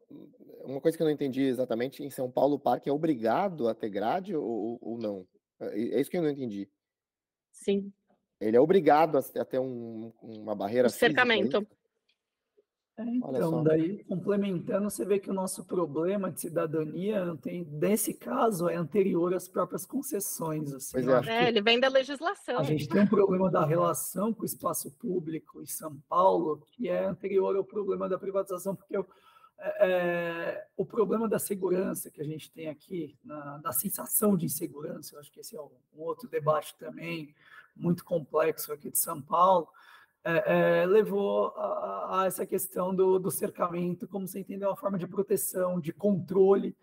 uma 0.65 0.81
coisa 0.81 0.97
que 0.97 1.03
eu 1.03 1.05
não 1.05 1.13
entendi 1.13 1.43
exatamente, 1.43 2.03
em 2.03 2.09
São 2.09 2.29
Paulo 2.29 2.55
o 2.55 2.59
parque 2.59 2.89
é 2.89 2.93
obrigado 2.93 3.67
a 3.67 3.75
ter 3.75 3.89
grade 3.89 4.35
ou, 4.35 4.77
ou 4.81 4.97
não? 4.97 5.27
É, 5.59 5.79
é 5.79 6.01
isso 6.01 6.09
que 6.09 6.17
eu 6.17 6.21
não 6.21 6.29
entendi. 6.29 6.69
Sim. 7.51 7.91
Ele 8.39 8.57
é 8.57 8.59
obrigado 8.59 9.17
a, 9.17 9.45
ter 9.45 9.59
um, 9.59 10.11
uma 10.21 10.55
barreira. 10.55 10.87
Um 10.87 10.91
é 10.91 10.93
cercamento. 10.93 11.65
É, 12.97 13.03
então, 13.03 13.61
daí, 13.61 14.05
complementando, 14.05 14.89
você 14.89 15.03
vê 15.03 15.19
que 15.19 15.29
o 15.29 15.33
nosso 15.33 15.65
problema 15.65 16.31
de 16.31 16.39
cidadania, 16.39 17.37
tem, 17.41 17.65
nesse 17.65 18.13
caso, 18.13 18.69
é 18.69 18.75
anterior 18.75 19.33
às 19.33 19.49
próprias 19.49 19.85
concessões. 19.85 20.73
Assim, 20.73 20.97
é, 21.27 21.43
é 21.43 21.47
ele 21.49 21.61
vem 21.61 21.77
da 21.77 21.89
legislação. 21.89 22.59
A 22.59 22.63
gente 22.63 22.87
tem 22.87 23.01
um 23.01 23.07
problema 23.07 23.51
da 23.51 23.65
relação 23.65 24.33
com 24.33 24.43
o 24.43 24.45
espaço 24.45 24.91
público 24.91 25.61
em 25.61 25.65
São 25.65 25.97
Paulo, 26.07 26.65
que 26.71 26.87
é 26.87 27.03
anterior 27.03 27.57
ao 27.57 27.65
problema 27.65 28.07
da 28.07 28.17
privatização, 28.17 28.73
porque 28.73 28.95
eu, 28.95 29.05
é, 29.57 30.67
o 30.75 30.85
problema 30.85 31.27
da 31.27 31.39
segurança 31.39 32.11
que 32.11 32.21
a 32.21 32.25
gente 32.25 32.51
tem 32.51 32.67
aqui, 32.67 33.17
na, 33.23 33.57
da 33.57 33.71
sensação 33.71 34.35
de 34.35 34.45
insegurança, 34.45 35.15
eu 35.15 35.19
acho 35.19 35.31
que 35.31 35.39
esse 35.39 35.55
é 35.55 35.61
um, 35.61 35.71
um 35.95 36.01
outro 36.01 36.29
debate 36.29 36.75
também 36.77 37.33
muito 37.75 38.03
complexo 38.03 38.71
aqui 38.71 38.89
de 38.89 38.99
São 38.99 39.21
Paulo, 39.21 39.67
é, 40.23 40.81
é, 40.81 40.85
levou 40.85 41.53
a, 41.55 42.21
a, 42.21 42.25
essa 42.25 42.45
questão 42.45 42.95
do, 42.95 43.19
do, 43.19 43.29
cercamento, 43.29 44.07
como 44.07 44.27
você 44.27 44.39
entendeu, 44.39 44.69
uma 44.69 44.75
forma 44.75 44.97
de 44.97 45.07
proteção, 45.07 45.79
de 45.79 45.93
controle 45.93 46.75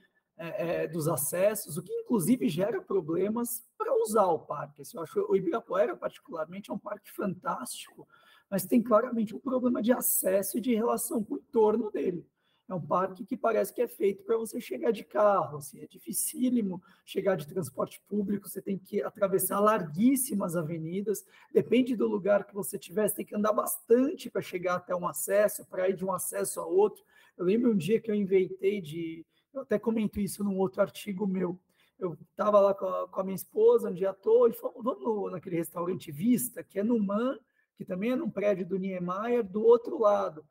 dos 0.90 1.06
acessos, 1.06 1.76
o 1.76 1.82
que 1.84 1.92
inclusive 1.92 2.48
gera 2.48 2.82
problemas 2.82 3.64
para 3.78 3.94
usar 4.02 4.26
o 4.26 4.40
parque. 4.40 4.82
Eu 4.92 5.02
acho 5.02 5.24
o 5.28 5.36
Ibirapuera, 5.36 5.96
particularmente, 5.96 6.68
é 6.68 6.74
um 6.74 6.78
parque 6.78 7.12
fantástico, 7.12 8.08
mas 8.50 8.66
tem 8.66 8.82
claramente 8.82 9.36
um 9.36 9.38
problema 9.38 9.80
de 9.80 9.92
acesso 9.92 10.58
e 10.58 10.60
de 10.60 10.74
relação 10.74 11.22
com 11.22 11.34
o 11.34 11.38
entorno 11.38 11.92
dele. 11.92 12.26
É 12.68 12.74
um 12.74 12.80
parque 12.80 13.24
que 13.24 13.36
parece 13.36 13.74
que 13.74 13.82
é 13.82 13.88
feito 13.88 14.22
para 14.22 14.36
você 14.36 14.60
chegar 14.60 14.92
de 14.92 15.04
carro, 15.04 15.58
assim, 15.58 15.80
é 15.80 15.86
dificílimo 15.86 16.80
chegar 17.04 17.36
de 17.36 17.46
transporte 17.46 18.00
público, 18.08 18.48
você 18.48 18.62
tem 18.62 18.78
que 18.78 19.02
atravessar 19.02 19.58
larguíssimas 19.60 20.56
avenidas, 20.56 21.24
depende 21.52 21.96
do 21.96 22.06
lugar 22.06 22.46
que 22.46 22.54
você 22.54 22.78
tiver, 22.78 23.08
você 23.08 23.16
tem 23.16 23.26
que 23.26 23.34
andar 23.34 23.52
bastante 23.52 24.30
para 24.30 24.40
chegar 24.40 24.76
até 24.76 24.94
um 24.94 25.06
acesso, 25.06 25.66
para 25.66 25.88
ir 25.88 25.96
de 25.96 26.04
um 26.04 26.12
acesso 26.12 26.60
a 26.60 26.66
outro. 26.66 27.04
Eu 27.36 27.44
lembro 27.44 27.72
um 27.72 27.76
dia 27.76 28.00
que 28.00 28.10
eu 28.10 28.14
inventei 28.14 28.80
de, 28.80 29.26
eu 29.52 29.62
até 29.62 29.78
comento 29.78 30.20
isso 30.20 30.44
num 30.44 30.56
outro 30.56 30.80
artigo 30.80 31.26
meu, 31.26 31.58
eu 31.98 32.16
estava 32.30 32.58
lá 32.58 32.74
com 32.74 32.86
a, 32.86 33.08
com 33.08 33.20
a, 33.20 33.24
minha 33.24 33.36
esposa 33.36 33.90
um 33.90 33.94
dia 33.94 34.10
à 34.10 34.14
toa 34.14 34.48
e 34.48 34.52
fomos, 34.52 34.82
vamos 34.82 35.30
naquele 35.30 35.56
restaurante 35.56 36.10
Vista, 36.10 36.62
que 36.62 36.78
é 36.78 36.82
no 36.82 36.98
MAN, 36.98 37.38
que 37.76 37.84
também 37.84 38.12
é 38.12 38.16
num 38.16 38.30
prédio 38.30 38.66
do 38.66 38.78
Niemeyer, 38.78 39.44
do 39.44 39.62
outro 39.62 40.00
lado 40.00 40.44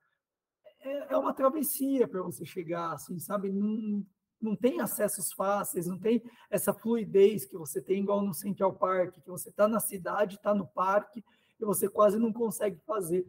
é, 0.82 1.14
é 1.14 1.18
uma 1.18 1.34
travessia 1.34 2.08
para 2.08 2.22
você 2.22 2.46
chegar, 2.46 2.94
assim, 2.94 3.20
sabe? 3.20 3.52
Num, 3.52 4.06
não 4.42 4.56
tem 4.56 4.82
acessos 4.82 5.32
fáceis, 5.32 5.88
não 5.88 6.00
tem 6.00 6.24
essa 6.50 6.74
fluidez 6.74 7.46
que 7.46 7.58
você 7.58 7.80
tem 7.82 8.02
igual 8.02 8.22
no 8.22 8.34
Central 8.34 8.74
Park, 8.74 9.16
que 9.22 9.30
você 9.30 9.50
está 9.50 9.68
na 9.68 9.80
cidade, 9.80 10.36
está 10.36 10.54
no 10.54 10.68
parque, 10.68 11.24
e 11.60 11.66
você 11.66 11.88
quase 11.88 12.18
não 12.18 12.34
consegue 12.34 12.80
fazer 12.86 13.26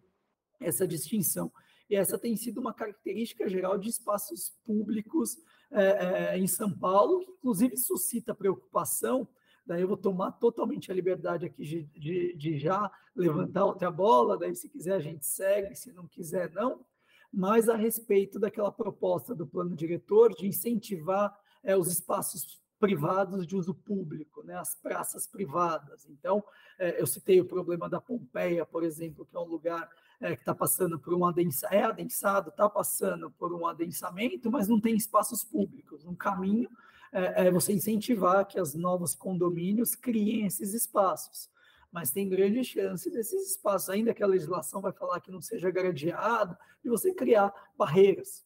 essa 0.59 0.87
distinção. 0.87 1.53
E 1.91 1.97
essa 1.97 2.19
tem 2.19 2.35
sido 2.37 2.59
uma 2.59 2.73
característica 2.73 3.47
geral 3.49 3.77
de 3.77 3.91
espaços 3.91 4.57
públicos 4.65 5.37
é, 5.70 6.35
é, 6.35 6.39
em 6.39 6.47
São 6.47 6.73
Paulo, 6.73 7.20
que 7.20 7.33
inclusive 7.33 7.77
suscita 7.77 8.35
preocupação. 8.35 9.29
Daí 9.66 9.83
eu 9.83 9.89
vou 9.89 9.97
tomar 9.97 10.33
totalmente 10.33 10.91
a 10.91 10.95
liberdade 10.95 11.47
aqui 11.47 11.62
de, 11.62 11.83
de, 11.99 12.37
de 12.37 12.59
já 12.59 12.91
levantar 13.15 13.66
outra 13.66 13.91
bola, 13.91 14.39
daí 14.39 14.55
se 14.57 14.69
quiser 14.69 14.95
a 14.95 15.01
gente 15.01 15.27
segue, 15.27 15.74
se 15.74 15.93
não 15.93 16.07
quiser 16.07 16.51
não 16.53 16.85
mas 17.32 17.68
a 17.68 17.76
respeito 17.76 18.38
daquela 18.38 18.70
proposta 18.70 19.34
do 19.34 19.46
plano 19.46 19.74
diretor 19.74 20.34
de 20.34 20.46
incentivar 20.46 21.34
é, 21.62 21.76
os 21.76 21.88
espaços 21.88 22.60
privados 22.78 23.46
de 23.46 23.56
uso 23.56 23.72
público, 23.72 24.42
né, 24.42 24.56
as 24.56 24.74
praças 24.74 25.26
privadas. 25.26 26.04
Então, 26.10 26.42
é, 26.78 27.00
eu 27.00 27.06
citei 27.06 27.40
o 27.40 27.44
problema 27.44 27.88
da 27.88 28.00
Pompeia, 28.00 28.66
por 28.66 28.82
exemplo, 28.82 29.24
que 29.24 29.36
é 29.36 29.38
um 29.40 29.44
lugar 29.44 29.88
é, 30.20 30.34
que 30.34 30.42
está 30.42 30.54
passando 30.54 30.98
por 30.98 31.14
um 31.14 31.24
adensamento, 31.24 31.74
é 31.74 31.84
adensado, 31.84 32.50
está 32.50 32.68
passando 32.68 33.30
por 33.30 33.54
um 33.54 33.66
adensamento, 33.66 34.50
mas 34.50 34.66
não 34.66 34.80
tem 34.80 34.96
espaços 34.96 35.44
públicos. 35.44 36.04
Um 36.04 36.14
caminho 36.14 36.68
é, 37.12 37.46
é 37.46 37.50
você 37.52 37.72
incentivar 37.72 38.46
que 38.46 38.60
os 38.60 38.74
novos 38.74 39.14
condomínios 39.14 39.94
criem 39.94 40.46
esses 40.46 40.74
espaços 40.74 41.52
mas 41.93 42.10
tem 42.10 42.28
grande 42.28 42.64
chance 42.64 43.10
desses 43.10 43.51
espaços, 43.51 43.90
ainda 43.90 44.14
que 44.14 44.23
a 44.23 44.27
legislação 44.27 44.81
vai 44.81 44.93
falar 44.93 45.20
que 45.20 45.31
não 45.31 45.43
seja 45.43 45.70
gradeado, 45.70 46.56
de 46.82 46.89
você 46.89 47.12
criar 47.12 47.52
barreiras, 47.77 48.44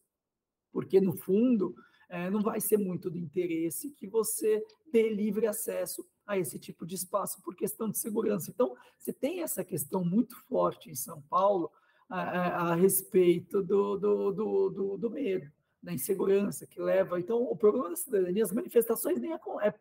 porque 0.71 0.99
no 0.99 1.15
fundo 1.15 1.73
é, 2.09 2.29
não 2.29 2.41
vai 2.41 2.59
ser 2.59 2.77
muito 2.77 3.09
do 3.09 3.17
interesse 3.17 3.91
que 3.91 4.07
você 4.07 4.63
dê 4.91 5.09
livre 5.09 5.47
acesso 5.47 6.05
a 6.25 6.37
esse 6.37 6.59
tipo 6.59 6.85
de 6.85 6.95
espaço 6.95 7.41
por 7.41 7.55
questão 7.55 7.89
de 7.89 7.97
segurança. 7.97 8.51
Então, 8.51 8.75
você 8.97 9.13
tem 9.13 9.41
essa 9.41 9.63
questão 9.63 10.03
muito 10.03 10.35
forte 10.43 10.89
em 10.89 10.95
São 10.95 11.21
Paulo 11.23 11.71
a, 12.09 12.21
a, 12.21 12.71
a 12.71 12.75
respeito 12.75 13.63
do, 13.63 13.97
do, 13.97 14.31
do, 14.31 14.69
do, 14.69 14.97
do 14.97 15.09
medo 15.09 15.49
da 15.87 15.93
insegurança 15.93 16.67
que 16.67 16.81
leva. 16.81 17.17
Então, 17.17 17.41
o 17.41 17.55
problema 17.55 17.89
da 17.89 17.95
cidadania, 17.95 18.43
as 18.43 18.51
manifestações 18.51 19.21
nem 19.21 19.31
é, 19.31 19.39
é, 19.63 19.73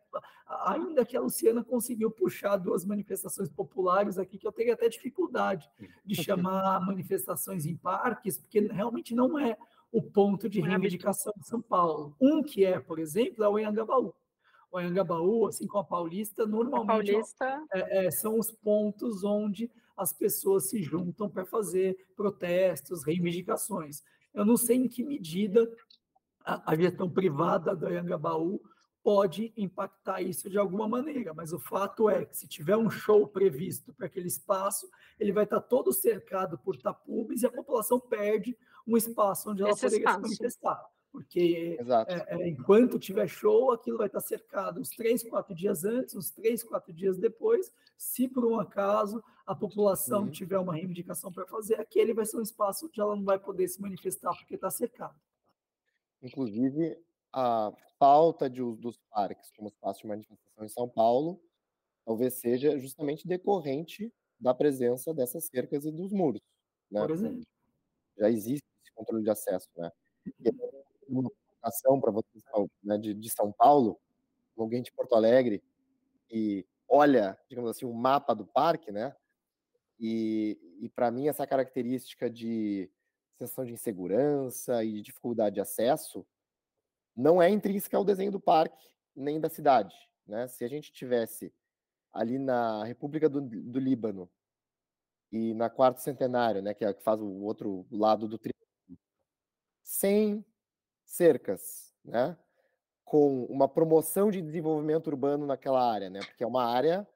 ainda 0.66 1.04
que 1.04 1.16
a 1.16 1.20
Luciana 1.20 1.64
conseguiu 1.64 2.12
puxar 2.12 2.56
duas 2.58 2.84
manifestações 2.84 3.50
populares 3.50 4.16
aqui, 4.16 4.38
que 4.38 4.46
eu 4.46 4.52
teria 4.52 4.74
até 4.74 4.88
dificuldade 4.88 5.68
de 6.04 6.14
chamar 6.22 6.80
manifestações 6.86 7.66
em 7.66 7.76
parques, 7.76 8.38
porque 8.38 8.60
realmente 8.60 9.16
não 9.16 9.36
é 9.36 9.56
o 9.90 10.00
ponto 10.00 10.48
de 10.48 10.60
é 10.60 10.64
reivindicação 10.64 11.32
de 11.36 11.48
São 11.48 11.60
Paulo. 11.60 12.14
Um 12.20 12.40
que 12.40 12.64
é, 12.64 12.78
por 12.78 13.00
exemplo, 13.00 13.42
é 13.42 13.48
o 13.48 13.56
Anhangabaú. 13.56 14.14
O 14.70 14.78
Anhangabaú, 14.78 15.48
assim 15.48 15.66
como 15.66 15.80
a 15.80 15.84
Paulista, 15.84 16.46
normalmente 16.46 17.10
Paulista... 17.10 17.66
É, 17.72 18.06
é, 18.06 18.10
são 18.12 18.38
os 18.38 18.52
pontos 18.52 19.24
onde 19.24 19.68
as 19.96 20.12
pessoas 20.12 20.70
se 20.70 20.80
juntam 20.80 21.28
para 21.28 21.44
fazer 21.44 21.96
protestos, 22.14 23.02
reivindicações. 23.04 24.04
Eu 24.36 24.44
não 24.44 24.58
sei 24.58 24.76
em 24.76 24.86
que 24.86 25.02
medida 25.02 25.66
a, 26.46 26.72
a 26.72 26.76
gestão 26.76 27.10
privada 27.10 27.74
do 27.74 27.86
Anhangabaú 27.86 28.60
pode 29.02 29.52
impactar 29.56 30.22
isso 30.22 30.48
de 30.48 30.58
alguma 30.58 30.88
maneira, 30.88 31.34
mas 31.34 31.52
o 31.52 31.58
fato 31.58 32.08
é 32.08 32.24
que 32.24 32.36
se 32.36 32.48
tiver 32.48 32.76
um 32.76 32.90
show 32.90 33.26
previsto 33.26 33.92
para 33.92 34.06
aquele 34.06 34.26
espaço, 34.26 34.88
ele 35.18 35.32
vai 35.32 35.44
estar 35.44 35.60
todo 35.60 35.92
cercado 35.92 36.58
por 36.58 36.76
tapumes 36.76 37.42
e 37.42 37.46
a 37.46 37.52
população 37.52 38.00
perde 38.00 38.56
um 38.86 38.96
espaço 38.96 39.50
onde 39.50 39.62
ela 39.62 39.70
Esse 39.72 39.82
poderia 39.82 39.98
espaço. 39.98 40.16
se 40.16 40.22
manifestar. 40.22 40.84
Porque 41.12 41.78
é, 42.08 42.34
é, 42.34 42.48
enquanto 42.48 42.98
tiver 42.98 43.26
show, 43.26 43.72
aquilo 43.72 43.96
vai 43.96 44.06
estar 44.06 44.20
cercado 44.20 44.80
uns 44.80 44.90
três, 44.90 45.22
quatro 45.22 45.54
dias 45.54 45.84
antes, 45.84 46.14
uns 46.14 46.30
três, 46.30 46.62
quatro 46.62 46.92
dias 46.92 47.16
depois. 47.16 47.72
Se 47.96 48.28
por 48.28 48.44
um 48.44 48.58
acaso 48.60 49.22
a 49.46 49.54
população 49.54 50.24
uhum. 50.24 50.30
tiver 50.30 50.58
uma 50.58 50.74
reivindicação 50.74 51.32
para 51.32 51.46
fazer, 51.46 51.80
aquele 51.80 52.12
vai 52.12 52.26
ser 52.26 52.36
um 52.36 52.42
espaço 52.42 52.86
onde 52.86 53.00
ela 53.00 53.16
não 53.16 53.24
vai 53.24 53.38
poder 53.38 53.66
se 53.68 53.80
manifestar 53.80 54.34
porque 54.36 54.56
está 54.56 54.68
cercado. 54.68 55.14
Inclusive, 56.26 56.98
a 57.32 57.72
falta 57.98 58.50
de 58.50 58.62
uso 58.62 58.80
dos 58.80 58.98
parques 59.10 59.50
como 59.56 59.68
espaço 59.68 60.00
de 60.00 60.08
manifestação 60.08 60.64
em 60.64 60.68
São 60.68 60.88
Paulo 60.88 61.40
talvez 62.04 62.34
seja 62.34 62.78
justamente 62.78 63.26
decorrente 63.26 64.12
da 64.38 64.54
presença 64.54 65.12
dessas 65.12 65.46
cercas 65.46 65.84
e 65.84 65.90
dos 65.90 66.12
muros. 66.12 66.40
Né? 66.90 67.00
Por 67.00 67.10
exemplo. 67.10 67.42
Já 68.16 68.30
existe 68.30 68.64
esse 68.82 68.92
controle 68.94 69.24
de 69.24 69.30
acesso. 69.30 69.68
Né? 69.76 69.90
E 70.40 70.50
uma 71.08 71.30
colocação 71.30 72.00
para 72.00 72.12
vocês 72.12 72.42
né, 72.82 72.96
de, 72.96 73.12
de 73.12 73.30
São 73.30 73.52
Paulo, 73.52 73.98
alguém 74.56 74.82
de 74.82 74.92
Porto 74.92 75.14
Alegre, 75.14 75.62
e 76.30 76.64
olha, 76.88 77.38
digamos 77.48 77.70
assim, 77.70 77.84
o 77.84 77.92
mapa 77.92 78.34
do 78.34 78.46
parque, 78.46 78.90
né? 78.90 79.14
E, 79.98 80.58
e 80.80 80.88
para 80.88 81.10
mim, 81.10 81.28
essa 81.28 81.46
característica 81.46 82.28
de 82.30 82.90
sensação 83.36 83.64
de 83.64 83.72
insegurança 83.72 84.82
e 84.82 85.02
dificuldade 85.02 85.54
de 85.54 85.60
acesso 85.60 86.26
não 87.14 87.40
é 87.40 87.48
intrínseca 87.48 87.96
ao 87.96 88.04
desenho 88.04 88.32
do 88.32 88.40
parque 88.40 88.88
nem 89.14 89.40
da 89.40 89.48
cidade. 89.48 89.94
Né? 90.26 90.46
Se 90.48 90.64
a 90.64 90.68
gente 90.68 90.92
tivesse 90.92 91.52
ali 92.12 92.38
na 92.38 92.84
República 92.84 93.28
do, 93.28 93.40
do 93.40 93.78
Líbano 93.78 94.30
e 95.30 95.54
na 95.54 95.68
quarto 95.68 96.00
centenário, 96.00 96.62
né, 96.62 96.72
que, 96.72 96.84
é, 96.84 96.92
que 96.92 97.02
faz 97.02 97.20
o 97.20 97.28
outro 97.42 97.86
lado 97.90 98.26
do 98.26 98.38
triângulo, 98.38 98.98
sem 99.82 100.44
cercas, 101.04 101.94
né, 102.04 102.36
com 103.04 103.44
uma 103.44 103.68
promoção 103.68 104.30
de 104.30 104.40
desenvolvimento 104.40 105.08
urbano 105.08 105.46
naquela 105.46 105.92
área, 105.92 106.08
né, 106.08 106.20
porque 106.20 106.42
é 106.42 106.46
uma 106.46 106.64
área 106.64 107.06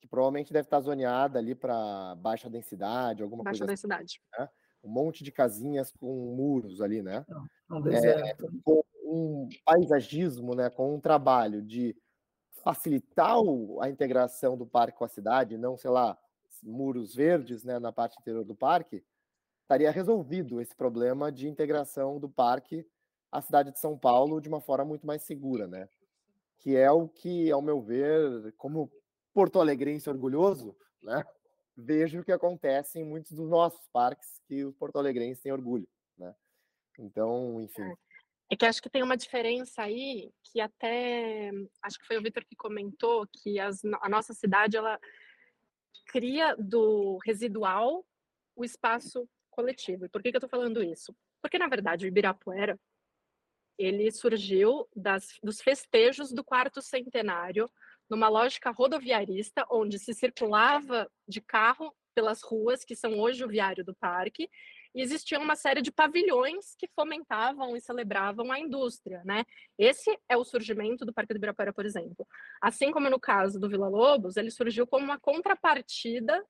que 0.00 0.06
provavelmente 0.06 0.52
deve 0.52 0.66
estar 0.66 0.80
zoneada 0.80 1.38
ali 1.38 1.54
para 1.54 2.14
baixa 2.16 2.50
densidade, 2.50 3.22
alguma 3.22 3.42
baixa 3.42 3.60
coisa 3.60 3.72
densidade. 3.72 4.20
Assim, 4.34 4.42
né? 4.42 4.48
Um 4.86 4.90
monte 4.90 5.24
de 5.24 5.32
casinhas 5.32 5.90
com 5.90 6.34
muros 6.36 6.80
ali, 6.80 7.02
né? 7.02 7.26
Um. 7.70 7.88
É, 7.88 8.36
com 8.64 8.84
um 9.04 9.48
paisagismo, 9.64 10.54
né, 10.54 10.70
com 10.70 10.94
um 10.94 11.00
trabalho 11.00 11.62
de 11.62 11.96
facilitar 12.62 13.36
a 13.80 13.88
integração 13.88 14.56
do 14.56 14.66
parque 14.66 14.98
com 14.98 15.04
a 15.04 15.08
cidade, 15.08 15.56
não, 15.56 15.76
sei 15.76 15.90
lá, 15.90 16.18
muros 16.62 17.14
verdes, 17.14 17.62
né, 17.62 17.78
na 17.78 17.92
parte 17.92 18.16
interior 18.20 18.44
do 18.44 18.54
parque, 18.54 19.04
estaria 19.62 19.90
resolvido 19.90 20.60
esse 20.60 20.74
problema 20.74 21.30
de 21.30 21.48
integração 21.48 22.18
do 22.18 22.28
parque 22.28 22.86
à 23.30 23.40
cidade 23.40 23.72
de 23.72 23.78
São 23.80 23.98
Paulo 23.98 24.40
de 24.40 24.48
uma 24.48 24.60
forma 24.60 24.84
muito 24.84 25.06
mais 25.06 25.22
segura, 25.22 25.66
né? 25.66 25.88
Que 26.58 26.76
é 26.76 26.90
o 26.90 27.08
que, 27.08 27.50
ao 27.50 27.60
meu 27.60 27.80
ver, 27.80 28.52
como 28.56 28.90
porto-alegrense 29.34 30.08
orgulhoso, 30.08 30.74
né? 31.02 31.24
Vejo 31.76 32.20
o 32.20 32.24
que 32.24 32.32
acontece 32.32 32.98
em 32.98 33.04
muitos 33.04 33.32
dos 33.32 33.48
nossos 33.48 33.86
parques 33.92 34.40
que 34.46 34.64
os 34.64 34.74
porto-alegrenses 34.76 35.42
têm 35.42 35.52
orgulho, 35.52 35.88
né? 36.16 36.34
Então, 36.98 37.60
enfim. 37.60 37.82
É. 37.82 37.94
é 38.52 38.56
que 38.56 38.64
acho 38.64 38.80
que 38.80 38.88
tem 38.88 39.02
uma 39.02 39.16
diferença 39.16 39.82
aí 39.82 40.32
que 40.42 40.60
até 40.60 41.50
acho 41.82 41.98
que 41.98 42.06
foi 42.06 42.16
o 42.16 42.22
Vitor 42.22 42.44
que 42.46 42.56
comentou 42.56 43.26
que 43.26 43.60
as, 43.60 43.84
a 44.00 44.08
nossa 44.08 44.32
cidade 44.32 44.76
ela 44.76 44.98
cria 46.06 46.56
do 46.56 47.18
residual 47.24 48.06
o 48.54 48.64
espaço 48.64 49.28
coletivo. 49.50 50.06
E 50.06 50.08
por 50.08 50.22
que, 50.22 50.30
que 50.30 50.36
eu 50.36 50.38
estou 50.38 50.50
falando 50.50 50.82
isso? 50.82 51.14
Porque 51.42 51.58
na 51.58 51.68
verdade 51.68 52.06
o 52.06 52.08
Ibirapuera 52.08 52.78
ele 53.78 54.10
surgiu 54.10 54.88
das, 54.96 55.38
dos 55.42 55.60
festejos 55.60 56.32
do 56.32 56.42
quarto 56.42 56.80
centenário 56.80 57.70
numa 58.08 58.28
lógica 58.28 58.70
rodoviarista, 58.70 59.66
onde 59.70 59.98
se 59.98 60.14
circulava 60.14 61.10
de 61.26 61.40
carro 61.40 61.94
pelas 62.14 62.42
ruas, 62.42 62.84
que 62.84 62.96
são 62.96 63.18
hoje 63.18 63.44
o 63.44 63.48
viário 63.48 63.84
do 63.84 63.94
parque, 63.94 64.48
e 64.94 65.02
existia 65.02 65.38
uma 65.38 65.54
série 65.54 65.82
de 65.82 65.92
pavilhões 65.92 66.74
que 66.78 66.88
fomentavam 66.88 67.76
e 67.76 67.80
celebravam 67.80 68.50
a 68.50 68.58
indústria, 68.58 69.22
né? 69.26 69.44
Esse 69.78 70.18
é 70.26 70.36
o 70.38 70.44
surgimento 70.44 71.04
do 71.04 71.12
Parque 71.12 71.34
do 71.34 71.36
Ibirapuera, 71.36 71.72
por 71.72 71.84
exemplo. 71.84 72.26
Assim 72.62 72.90
como 72.90 73.10
no 73.10 73.20
caso 73.20 73.60
do 73.60 73.68
Vila 73.68 73.88
Lobos, 73.88 74.38
ele 74.38 74.50
surgiu 74.50 74.86
como 74.86 75.04
uma 75.04 75.20
contrapartida 75.20 76.42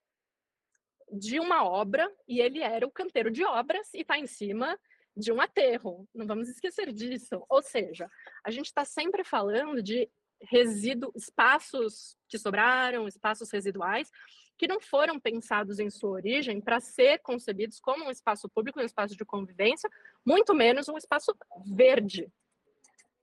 de 1.10 1.40
uma 1.40 1.64
obra, 1.64 2.08
e 2.28 2.40
ele 2.40 2.60
era 2.60 2.86
o 2.86 2.90
canteiro 2.90 3.32
de 3.32 3.44
obras 3.44 3.92
e 3.92 4.02
está 4.02 4.16
em 4.16 4.26
cima 4.28 4.78
de 5.16 5.32
um 5.32 5.40
aterro. 5.40 6.06
Não 6.14 6.26
vamos 6.26 6.48
esquecer 6.48 6.92
disso. 6.92 7.44
Ou 7.48 7.62
seja, 7.62 8.08
a 8.44 8.50
gente 8.52 8.66
está 8.66 8.84
sempre 8.84 9.24
falando 9.24 9.82
de 9.82 10.08
resíduos, 10.42 11.12
espaços 11.14 12.16
que 12.28 12.38
sobraram, 12.38 13.08
espaços 13.08 13.50
residuais, 13.50 14.10
que 14.58 14.66
não 14.66 14.80
foram 14.80 15.20
pensados 15.20 15.78
em 15.78 15.90
sua 15.90 16.10
origem 16.10 16.60
para 16.60 16.80
ser 16.80 17.18
concebidos 17.18 17.78
como 17.78 18.04
um 18.04 18.10
espaço 18.10 18.48
público, 18.48 18.80
um 18.80 18.84
espaço 18.84 19.16
de 19.16 19.24
convivência, 19.24 19.88
muito 20.24 20.54
menos 20.54 20.88
um 20.88 20.96
espaço 20.96 21.36
verde, 21.66 22.28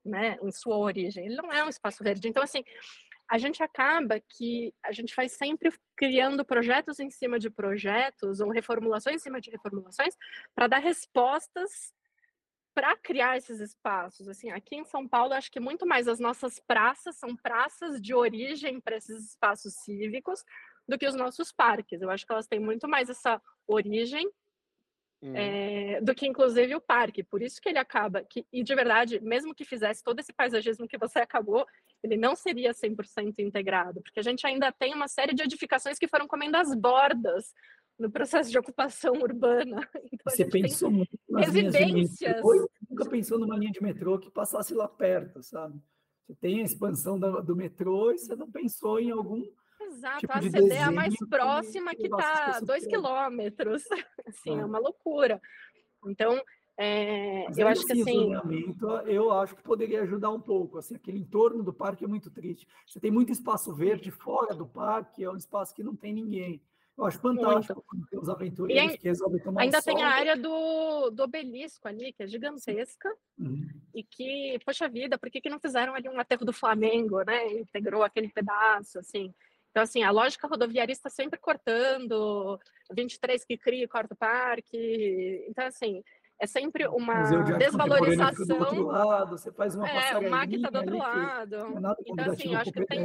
né, 0.05 0.37
em 0.41 0.51
sua 0.51 0.77
origem. 0.77 1.25
Ele 1.25 1.35
não 1.35 1.51
é 1.51 1.63
um 1.63 1.69
espaço 1.69 2.03
verde. 2.03 2.27
Então, 2.27 2.43
assim, 2.43 2.63
a 3.29 3.37
gente 3.37 3.63
acaba 3.63 4.19
que 4.19 4.73
a 4.83 4.91
gente 4.91 5.13
faz 5.13 5.31
sempre 5.31 5.73
criando 5.95 6.45
projetos 6.45 6.99
em 6.99 7.09
cima 7.09 7.39
de 7.39 7.49
projetos 7.49 8.39
ou 8.39 8.49
reformulações 8.49 9.15
em 9.15 9.19
cima 9.19 9.41
de 9.41 9.49
reformulações 9.49 10.15
para 10.53 10.67
dar 10.67 10.79
respostas 10.79 11.93
para 12.73 12.95
criar 12.97 13.37
esses 13.37 13.59
espaços. 13.59 14.27
Assim, 14.27 14.49
aqui 14.51 14.75
em 14.75 14.83
São 14.83 15.07
Paulo, 15.07 15.33
acho 15.33 15.51
que 15.51 15.59
muito 15.59 15.85
mais 15.85 16.07
as 16.07 16.19
nossas 16.19 16.59
praças 16.59 17.15
são 17.15 17.35
praças 17.35 18.01
de 18.01 18.13
origem 18.13 18.79
para 18.79 18.97
esses 18.97 19.29
espaços 19.29 19.75
cívicos 19.75 20.43
do 20.87 20.97
que 20.97 21.07
os 21.07 21.15
nossos 21.15 21.51
parques. 21.51 22.01
Eu 22.01 22.09
acho 22.09 22.25
que 22.25 22.31
elas 22.31 22.47
têm 22.47 22.59
muito 22.59 22.87
mais 22.87 23.09
essa 23.09 23.41
origem 23.67 24.27
hum. 25.21 25.33
é, 25.35 26.01
do 26.01 26.15
que 26.15 26.27
inclusive 26.27 26.75
o 26.75 26.81
parque. 26.81 27.23
Por 27.23 27.41
isso 27.41 27.61
que 27.61 27.69
ele 27.69 27.79
acaba 27.79 28.23
que 28.23 28.45
e 28.51 28.63
de 28.63 28.75
verdade, 28.75 29.19
mesmo 29.21 29.55
que 29.55 29.65
fizesse 29.65 30.03
todo 30.03 30.19
esse 30.19 30.33
paisagismo 30.33 30.87
que 30.87 30.97
você 30.97 31.19
acabou, 31.21 31.65
ele 32.03 32.17
não 32.17 32.35
seria 32.35 32.71
100% 32.71 33.39
integrado, 33.39 34.01
porque 34.01 34.19
a 34.19 34.23
gente 34.23 34.45
ainda 34.45 34.71
tem 34.73 34.93
uma 34.93 35.07
série 35.07 35.33
de 35.33 35.41
edificações 35.41 35.97
que 35.97 36.07
foram 36.07 36.27
comendo 36.27 36.57
as 36.57 36.75
bordas 36.75 37.53
no 37.97 38.09
processo 38.09 38.49
de 38.49 38.57
ocupação 38.57 39.13
urbana. 39.13 39.87
Então, 40.13 40.31
você 40.31 40.45
pensou 40.45 40.89
muito 40.89 41.19
nas 41.29 41.47
residências. 41.47 42.35
Metrô, 42.35 42.69
nunca 42.89 43.09
pensou 43.09 43.39
numa 43.39 43.57
linha 43.57 43.71
de 43.71 43.81
metrô 43.81 44.17
que 44.17 44.31
passasse 44.31 44.73
lá 44.73 44.87
perto, 44.87 45.43
sabe? 45.43 45.81
Você 46.25 46.35
tem 46.35 46.61
a 46.61 46.63
expansão 46.63 47.19
do, 47.19 47.41
do 47.41 47.55
metrô 47.55 48.11
e 48.11 48.17
você 48.17 48.35
não 48.35 48.49
pensou 48.49 48.99
em 48.99 49.11
algum 49.11 49.43
Exato, 49.81 50.19
tipo 50.19 50.33
a 50.33 50.41
CD 50.41 50.73
é 50.73 50.83
a 50.83 50.91
mais 50.91 51.13
próxima 51.29 51.93
que 51.93 52.05
está 52.05 52.59
dois 52.61 52.85
quilômetros. 52.87 53.83
Assim, 54.27 54.57
é. 54.57 54.61
é 54.61 54.65
uma 54.65 54.79
loucura. 54.79 55.41
Então, 56.05 56.41
é, 56.77 57.45
eu 57.55 57.67
acho 57.67 57.85
que 57.85 58.01
assim. 58.01 58.31
Eu 59.05 59.31
acho 59.31 59.55
que 59.55 59.61
poderia 59.61 60.01
ajudar 60.01 60.31
um 60.31 60.39
pouco. 60.39 60.79
Assim, 60.79 60.95
aquele 60.95 61.19
entorno 61.19 61.63
do 61.63 61.73
parque 61.73 62.03
é 62.03 62.07
muito 62.07 62.31
triste. 62.31 62.67
Você 62.87 62.99
tem 62.99 63.11
muito 63.11 63.31
espaço 63.31 63.73
verde 63.73 64.09
fora 64.09 64.55
do 64.55 64.65
parque, 64.65 65.23
é 65.23 65.29
um 65.29 65.37
espaço 65.37 65.73
que 65.73 65.83
não 65.83 65.95
tem 65.95 66.13
ninguém. 66.13 66.61
Eu 66.97 67.05
acho 67.05 67.19
fantástico 67.19 67.83
tem 68.09 68.19
os 68.19 68.29
aventureiros 68.29 68.95
que 68.97 69.07
resolvem 69.07 69.41
tomar 69.41 69.61
Ainda 69.61 69.81
tem 69.81 70.03
a 70.03 70.09
área 70.09 70.37
do, 70.37 71.09
do 71.09 71.23
obelisco 71.23 71.87
ali, 71.87 72.13
que 72.13 72.21
é 72.21 72.27
gigantesca, 72.27 73.11
uhum. 73.37 73.67
e 73.95 74.03
que, 74.03 74.59
poxa 74.63 74.87
vida, 74.87 75.17
por 75.17 75.31
que, 75.31 75.41
que 75.41 75.49
não 75.49 75.59
fizeram 75.59 75.95
ali 75.95 76.07
um 76.07 76.19
aterro 76.19 76.45
do 76.45 76.53
Flamengo, 76.53 77.23
né? 77.23 77.51
Integrou 77.53 78.03
aquele 78.03 78.29
pedaço, 78.29 78.99
assim. 78.99 79.33
Então, 79.71 79.81
assim, 79.81 80.03
a 80.03 80.11
lógica 80.11 80.47
rodoviarista 80.47 81.09
sempre 81.09 81.39
cortando, 81.39 82.59
23 82.95 83.43
que 83.43 83.57
cria, 83.57 83.87
corta 83.87 84.13
o 84.13 84.17
parque. 84.17 85.43
Então, 85.49 85.65
assim, 85.65 86.03
é 86.39 86.45
sempre 86.45 86.87
uma 86.87 87.23
de 87.23 87.57
desvalorização. 87.57 88.45
Do 88.45 88.65
outro 88.65 88.85
lado, 88.85 89.37
você 89.37 89.51
faz 89.51 89.75
uma 89.75 89.89
é, 89.89 90.15
o 90.15 90.29
MAC 90.29 90.53
está 90.53 90.69
do 90.69 90.77
outro 90.77 90.97
lado. 90.97 91.55
É 91.55 91.95
então, 92.05 92.31
assim, 92.31 92.53
eu 92.53 92.59
acho, 92.59 92.71
que 92.71 92.85
tem, 92.85 93.03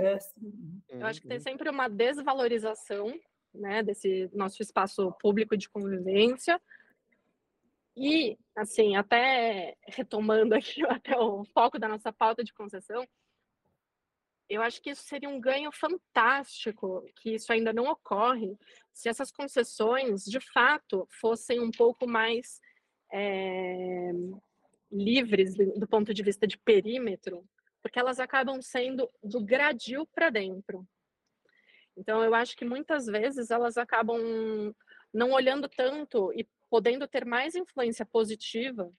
eu 0.90 1.06
acho 1.06 1.23
que 1.23 1.28
tem 1.28 1.40
sempre 1.40 1.70
uma 1.70 1.89
desvalorização 1.89 3.19
né, 3.59 3.82
desse 3.82 4.30
nosso 4.32 4.62
espaço 4.62 5.12
público 5.20 5.56
de 5.56 5.68
convivência. 5.68 6.60
E, 7.97 8.39
assim, 8.56 8.97
até 8.97 9.76
retomando 9.86 10.55
aqui 10.55 10.82
até 10.86 11.18
o 11.18 11.44
foco 11.44 11.78
da 11.78 11.89
nossa 11.89 12.12
pauta 12.12 12.44
de 12.44 12.55
concessão, 12.55 13.06
eu 14.48 14.62
acho 14.62 14.80
que 14.80 14.90
isso 14.90 15.02
seria 15.02 15.28
um 15.28 15.40
ganho 15.40 15.70
fantástico, 15.70 17.05
que 17.16 17.35
isso 17.35 17.52
ainda 17.52 17.72
não 17.72 17.85
ocorre, 17.85 18.56
se 18.93 19.09
essas 19.09 19.30
concessões, 19.30 20.24
de 20.24 20.40
fato, 20.40 21.06
fossem 21.20 21.60
um 21.60 21.70
pouco 21.70 22.06
mais 22.06 22.60
é, 23.12 24.10
livres 24.90 25.55
do 25.55 25.86
ponto 25.86 26.14
de 26.14 26.22
vista 26.22 26.47
de 26.47 26.56
perímetro, 26.56 27.44
porque 27.82 27.98
elas 27.98 28.18
acabam 28.18 28.60
sendo 28.62 29.10
do 29.22 29.40
gradil 29.44 30.06
para 30.06 30.30
dentro. 30.30 30.86
Então, 31.98 32.22
eu 32.22 32.34
acho 32.34 32.56
que 32.56 32.64
muitas 32.64 33.06
vezes 33.06 33.50
elas 33.50 33.76
acabam 33.76 34.74
não 35.12 35.32
olhando 35.32 35.68
tanto 35.68 36.32
e 36.32 36.48
podendo 36.70 37.08
ter 37.08 37.24
mais 37.24 37.54
influência 37.54 38.06
positiva, 38.06 38.90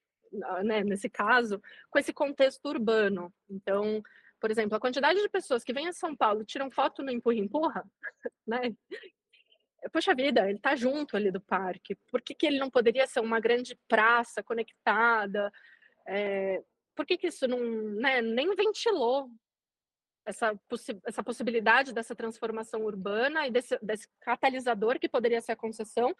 né, 0.63 0.83
nesse 0.83 1.09
caso, 1.09 1.61
com 1.89 1.97
esse 1.97 2.11
contexto 2.11 2.65
urbano. 2.67 3.33
Então, 3.49 4.03
por 4.39 4.51
exemplo, 4.51 4.75
a 4.75 4.79
quantidade 4.79 5.21
de 5.21 5.29
pessoas 5.29 5.63
que 5.63 5.73
vêm 5.73 5.87
a 5.87 5.93
São 5.93 6.15
Paulo 6.15 6.43
tiram 6.43 6.69
foto 6.69 7.01
no 7.01 7.11
empurra-empurra, 7.11 7.83
né? 8.45 8.75
Poxa 9.93 10.13
vida, 10.13 10.47
ele 10.49 10.57
está 10.57 10.75
junto 10.75 11.15
ali 11.15 11.31
do 11.31 11.39
parque. 11.39 11.95
Por 12.11 12.21
que, 12.21 12.35
que 12.35 12.45
ele 12.45 12.59
não 12.59 12.69
poderia 12.69 13.07
ser 13.07 13.21
uma 13.21 13.39
grande 13.39 13.79
praça 13.87 14.43
conectada? 14.43 15.49
É, 16.05 16.61
por 16.93 17.05
que, 17.05 17.17
que 17.17 17.27
isso 17.27 17.47
não 17.47 17.59
né, 17.93 18.21
nem 18.21 18.53
ventilou 18.55 19.29
essa, 20.29 20.55
possi 20.67 20.99
essa 21.05 21.23
possibilidade 21.23 21.93
dessa 21.93 22.15
transformação 22.15 22.83
urbana 22.83 23.47
e 23.47 23.51
desse, 23.51 23.77
desse 23.81 24.07
catalisador 24.21 24.99
que 24.99 25.09
poderia 25.09 25.41
ser 25.41 25.53
a 25.53 25.57
concessão 25.57 26.15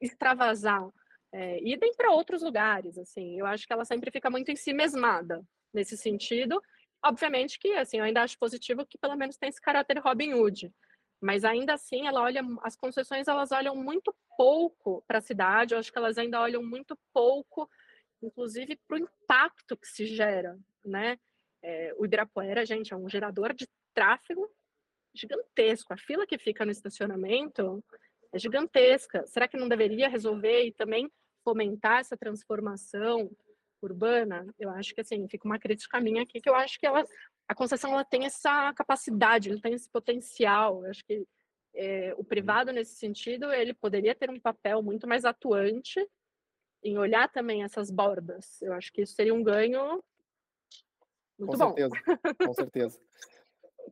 extravasar? 0.00 0.88
É, 1.32 1.60
idem 1.62 1.92
para 1.94 2.10
outros 2.10 2.42
lugares, 2.42 2.96
assim. 2.96 3.38
Eu 3.38 3.46
acho 3.46 3.66
que 3.66 3.72
ela 3.72 3.84
sempre 3.84 4.10
fica 4.10 4.30
muito 4.30 4.50
em 4.50 4.56
si 4.56 4.72
mesmada 4.72 5.44
nesse 5.74 5.96
sentido 5.96 6.60
Obviamente 7.04 7.58
que, 7.58 7.72
assim, 7.74 7.98
eu 7.98 8.04
ainda 8.04 8.22
acho 8.22 8.38
positivo 8.38 8.84
que 8.84 8.98
pelo 8.98 9.16
menos 9.16 9.36
tem 9.36 9.48
esse 9.48 9.60
caráter 9.60 9.98
Robin 9.98 10.34
Hood, 10.34 10.72
mas 11.20 11.44
ainda 11.44 11.74
assim 11.74 12.06
ela 12.06 12.20
olha, 12.20 12.42
as 12.62 12.76
concessões 12.76 13.28
elas 13.28 13.52
olham 13.52 13.76
muito 13.76 14.14
pouco 14.36 15.02
para 15.06 15.18
a 15.18 15.22
cidade, 15.22 15.74
eu 15.74 15.78
acho 15.78 15.92
que 15.92 15.98
elas 15.98 16.18
ainda 16.18 16.40
olham 16.40 16.62
muito 16.62 16.98
pouco, 17.12 17.70
inclusive 18.22 18.76
para 18.86 18.96
o 18.96 19.00
impacto 19.00 19.76
que 19.76 19.86
se 19.86 20.06
gera, 20.06 20.58
né? 20.84 21.18
É, 21.62 21.94
o 21.98 22.04
Ibirapuera, 22.04 22.64
gente, 22.64 22.92
é 22.92 22.96
um 22.96 23.08
gerador 23.08 23.52
de 23.52 23.66
tráfego 23.94 24.48
gigantesco, 25.14 25.92
a 25.92 25.96
fila 25.96 26.26
que 26.26 26.38
fica 26.38 26.64
no 26.64 26.70
estacionamento 26.70 27.82
é 28.32 28.38
gigantesca. 28.38 29.26
Será 29.26 29.48
que 29.48 29.56
não 29.56 29.68
deveria 29.68 30.08
resolver 30.08 30.64
e 30.64 30.72
também 30.72 31.10
fomentar 31.42 32.00
essa 32.00 32.16
transformação 32.16 33.30
urbana, 33.80 34.46
eu 34.58 34.70
acho 34.70 34.94
que 34.94 35.00
assim, 35.00 35.28
fica 35.28 35.46
uma 35.46 35.58
crítica 35.58 36.00
minha 36.00 36.22
aqui, 36.22 36.40
que 36.40 36.48
eu 36.48 36.54
acho 36.54 36.78
que 36.78 36.86
ela, 36.86 37.04
a 37.46 37.54
concessão 37.54 37.92
ela 37.92 38.04
tem 38.04 38.24
essa 38.24 38.72
capacidade, 38.74 39.48
ele 39.48 39.60
tem 39.60 39.72
esse 39.72 39.88
potencial. 39.88 40.84
Eu 40.84 40.90
acho 40.90 41.04
que 41.04 41.24
é, 41.74 42.12
o 42.16 42.24
privado, 42.24 42.72
nesse 42.72 42.96
sentido, 42.96 43.52
ele 43.52 43.72
poderia 43.72 44.14
ter 44.14 44.30
um 44.30 44.40
papel 44.40 44.82
muito 44.82 45.06
mais 45.06 45.24
atuante 45.24 46.04
em 46.82 46.98
olhar 46.98 47.28
também 47.30 47.62
essas 47.62 47.90
bordas. 47.90 48.60
Eu 48.62 48.72
acho 48.72 48.92
que 48.92 49.02
isso 49.02 49.14
seria 49.14 49.34
um 49.34 49.42
ganho 49.42 50.02
muito 51.38 51.52
com 51.52 51.58
bom. 51.58 51.74
Certeza, 51.74 51.94
com 52.44 52.54
certeza. 52.54 52.98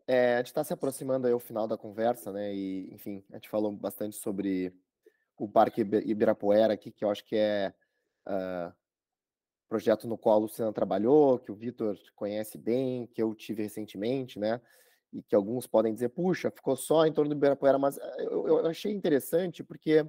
É, 0.07 0.35
a 0.35 0.39
gente 0.39 0.49
está 0.49 0.63
se 0.63 0.73
aproximando 0.73 1.27
aí 1.27 1.33
ao 1.33 1.39
final 1.39 1.67
da 1.67 1.77
conversa, 1.77 2.33
né? 2.33 2.55
E, 2.55 2.93
enfim, 2.93 3.25
a 3.31 3.37
gente 3.37 3.49
falou 3.49 3.73
bastante 3.73 4.17
sobre 4.17 4.73
o 5.39 5.49
Parque 5.49 5.81
Ibirapuera 5.81 6.75
aqui, 6.75 6.91
que 6.91 7.05
eu 7.05 7.11
acho 7.11 7.25
que 7.25 7.37
é 7.37 7.73
uh, 8.27 8.73
projeto 9.69 10.07
no 10.07 10.17
qual 10.17 10.37
a 10.37 10.41
Luciana 10.41 10.73
trabalhou, 10.73 11.39
que 11.39 11.53
o 11.53 11.55
Vitor 11.55 11.99
conhece 12.15 12.57
bem, 12.57 13.07
que 13.09 13.23
eu 13.23 13.35
tive 13.35 13.63
recentemente, 13.63 14.39
né? 14.39 14.61
E 15.13 15.23
que 15.23 15.35
alguns 15.35 15.67
podem 15.67 15.95
dizer, 15.95 16.11
puxa, 16.11 16.51
ficou 16.51 16.77
só 16.77 17.07
em 17.07 17.13
torno 17.13 17.31
do 17.31 17.37
Ibirapuera, 17.37 17.79
mas 17.79 17.99
eh, 17.99 18.17
eu, 18.21 18.49
eu 18.49 18.67
achei 18.67 18.93
interessante 18.93 19.63
porque 19.63 20.05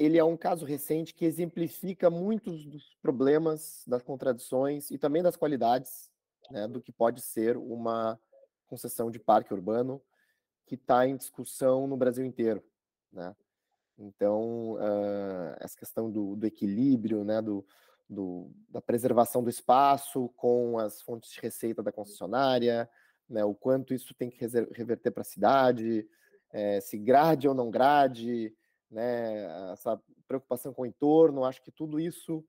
ele 0.00 0.16
é 0.16 0.24
um 0.24 0.36
caso 0.36 0.64
recente 0.64 1.14
que 1.14 1.26
exemplifica 1.26 2.08
muitos 2.08 2.64
dos 2.64 2.96
problemas, 3.02 3.84
das 3.86 4.02
contradições 4.02 4.90
e 4.90 4.96
também 4.96 5.22
das 5.22 5.36
qualidades 5.36 6.10
né, 6.50 6.66
do 6.66 6.80
que 6.80 6.90
pode 6.90 7.20
ser 7.20 7.58
uma 7.58 8.18
concessão 8.66 9.10
de 9.10 9.18
parque 9.18 9.52
urbano 9.52 10.00
que 10.64 10.74
está 10.74 11.06
em 11.06 11.18
discussão 11.18 11.86
no 11.86 11.98
Brasil 11.98 12.24
inteiro. 12.24 12.64
Né? 13.12 13.36
Então, 13.98 14.72
uh, 14.76 15.56
essa 15.60 15.76
questão 15.76 16.10
do, 16.10 16.34
do 16.34 16.46
equilíbrio, 16.46 17.22
né, 17.22 17.42
do, 17.42 17.62
do, 18.08 18.50
da 18.70 18.80
preservação 18.80 19.44
do 19.44 19.50
espaço 19.50 20.30
com 20.30 20.78
as 20.78 21.02
fontes 21.02 21.30
de 21.30 21.40
receita 21.40 21.82
da 21.82 21.92
concessionária, 21.92 22.88
né, 23.28 23.44
o 23.44 23.54
quanto 23.54 23.92
isso 23.92 24.14
tem 24.14 24.30
que 24.30 24.38
reverter 24.72 25.10
para 25.10 25.20
a 25.20 25.24
cidade, 25.24 26.08
é, 26.50 26.80
se 26.80 26.96
grade 26.96 27.46
ou 27.46 27.54
não 27.54 27.70
grade, 27.70 28.56
né, 28.90 29.72
essa 29.72 30.00
preocupação 30.26 30.72
com 30.72 30.82
o 30.82 30.86
entorno, 30.86 31.44
acho 31.44 31.62
que 31.62 31.70
tudo 31.70 32.00
isso 32.00 32.44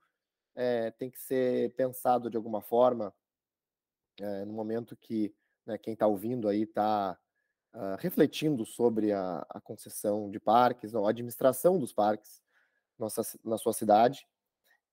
é, 0.55 0.91
tem 0.91 1.09
que 1.09 1.19
ser 1.19 1.73
pensado 1.75 2.29
de 2.29 2.37
alguma 2.37 2.61
forma 2.61 3.13
é, 4.19 4.45
no 4.45 4.53
momento 4.53 4.95
que 4.95 5.33
né, 5.65 5.77
quem 5.77 5.93
está 5.93 6.07
ouvindo 6.07 6.47
aí 6.47 6.63
está 6.63 7.17
uh, 7.73 7.77
ah, 7.77 7.97
refletindo 7.99 8.65
sobre 8.65 9.11
a, 9.11 9.45
a, 9.49 9.61
concessão 9.61 10.29
de 10.29 10.39
parques, 10.39 10.91
não, 10.91 11.05
a 11.05 11.09
administração 11.09 11.79
dos 11.79 11.93
parques 11.93 12.41
nossa, 12.97 13.21
na 13.43 13.57
sua 13.57 13.73
cidade 13.73 14.27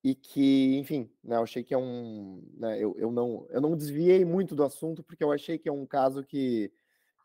e 0.04 0.14
que, 0.14 0.76
enfim, 0.78 1.10
né, 1.22 1.36
eu 1.36 1.42
achei 1.42 1.64
que 1.64 1.74
é 1.74 1.78
um, 1.78 2.42
né, 2.54 2.78
eu, 2.78 2.96
eu 2.98 3.10
não, 3.10 3.46
eu 3.50 3.60
não 3.60 3.76
desviei 3.76 4.24
muito 4.24 4.54
do 4.54 4.62
assunto 4.62 5.02
porque 5.02 5.24
eu 5.24 5.32
achei 5.32 5.58
que 5.58 5.68
é 5.68 5.72
um 5.72 5.86
caso 5.86 6.22
que, 6.22 6.72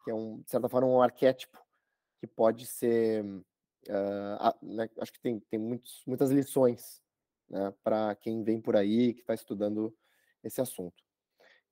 que 0.04 0.12
é 0.12 0.14
um, 0.14 0.42
de 0.42 0.50
certa 0.50 0.68
forma, 0.68 0.88
um 0.88 1.02
arquétipo 1.02 1.62
que 2.20 2.28
pode 2.28 2.66
ser, 2.66 3.24
uh, 3.90 4.66
né, 4.66 4.90
acho 5.00 5.14
que 5.14 5.20
tem, 5.20 5.40
tem 5.40 5.60
muitos, 5.60 6.04
muitas 6.06 6.32
lições, 6.32 7.02
né, 7.50 7.74
para 7.84 8.16
quem 8.16 8.44
vem 8.44 8.60
por 8.60 8.76
aí 8.76 9.14
que 9.14 9.22
está 9.22 9.34
estudando 9.34 9.96
esse 10.44 10.62
assunto. 10.62 11.04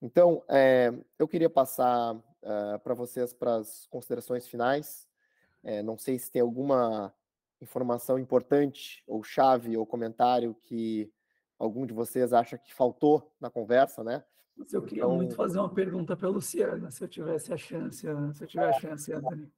Então, 0.00 0.42
é, 0.48 0.92
eu 1.18 1.28
queria 1.28 1.48
passar 1.48 2.16
uh, 2.16 2.22
eh, 2.42 2.78
para 2.78 2.92
vocês 2.92 3.32
para 3.32 3.58
as 3.58 3.86
considerações 3.86 4.48
finais. 4.48 5.06
É, 5.62 5.80
não 5.80 5.96
sei 5.96 6.18
se 6.18 6.28
tem 6.28 6.42
alguma 6.42 7.14
informação 7.60 8.18
importante, 8.18 9.04
ou 9.06 9.22
chave, 9.22 9.76
ou 9.76 9.86
comentário 9.86 10.56
que 10.62 11.12
algum 11.56 11.86
de 11.86 11.94
vocês 11.94 12.32
acha 12.32 12.58
que 12.58 12.74
faltou 12.74 13.32
na 13.40 13.48
conversa, 13.48 14.02
né? 14.02 14.24
Eu 14.72 14.82
queria 14.82 15.04
então... 15.04 15.14
muito 15.14 15.36
fazer 15.36 15.60
uma 15.60 15.72
pergunta 15.72 16.16
para 16.16 16.26
a 16.26 16.30
Luciana, 16.30 16.90
se 16.90 17.04
eu 17.04 17.08
tivesse 17.08 17.52
a 17.52 17.56
chance, 17.56 17.98
se 17.98 18.42
eu 18.42 18.46
tiver 18.48 18.68
a 18.68 18.72
chance, 18.72 19.12
Anthony. 19.12 19.48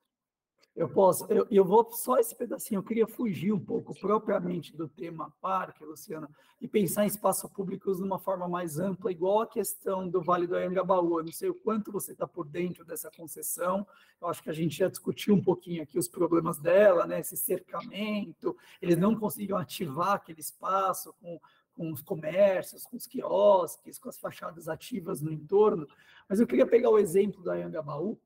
Eu 0.76 0.88
posso, 0.88 1.24
eu, 1.32 1.46
eu 1.52 1.64
vou 1.64 1.88
só 1.92 2.18
esse 2.18 2.34
pedacinho, 2.34 2.80
eu 2.80 2.82
queria 2.82 3.06
fugir 3.06 3.52
um 3.52 3.60
pouco 3.60 3.94
propriamente 3.94 4.76
do 4.76 4.88
tema 4.88 5.32
parque, 5.40 5.84
Luciana, 5.84 6.28
e 6.60 6.66
pensar 6.66 7.04
em 7.04 7.06
espaços 7.06 7.48
públicos 7.52 7.98
de 7.98 8.02
uma 8.02 8.18
forma 8.18 8.48
mais 8.48 8.80
ampla, 8.80 9.12
igual 9.12 9.42
a 9.42 9.46
questão 9.46 10.08
do 10.08 10.20
Vale 10.20 10.48
do 10.48 10.56
Anhangabaú. 10.56 11.20
Eu 11.20 11.26
não 11.26 11.32
sei 11.32 11.48
o 11.48 11.54
quanto 11.54 11.92
você 11.92 12.10
está 12.10 12.26
por 12.26 12.48
dentro 12.48 12.84
dessa 12.84 13.08
concessão, 13.16 13.86
eu 14.20 14.26
acho 14.26 14.42
que 14.42 14.50
a 14.50 14.52
gente 14.52 14.76
já 14.76 14.88
discutiu 14.88 15.36
um 15.36 15.40
pouquinho 15.40 15.80
aqui 15.80 15.96
os 15.96 16.08
problemas 16.08 16.58
dela, 16.58 17.06
né, 17.06 17.20
esse 17.20 17.36
cercamento, 17.36 18.56
eles 18.82 18.98
não 18.98 19.14
conseguiam 19.14 19.58
ativar 19.58 20.14
aquele 20.14 20.40
espaço 20.40 21.14
com, 21.20 21.38
com 21.72 21.92
os 21.92 22.02
comércios, 22.02 22.82
com 22.82 22.96
os 22.96 23.06
quiosques, 23.06 23.96
com 23.96 24.08
as 24.08 24.18
fachadas 24.18 24.68
ativas 24.68 25.22
no 25.22 25.30
entorno, 25.30 25.86
mas 26.28 26.40
eu 26.40 26.48
queria 26.48 26.66
pegar 26.66 26.90
o 26.90 26.98
exemplo 26.98 27.44
da 27.44 27.52
Anhangabaú, 27.52 28.18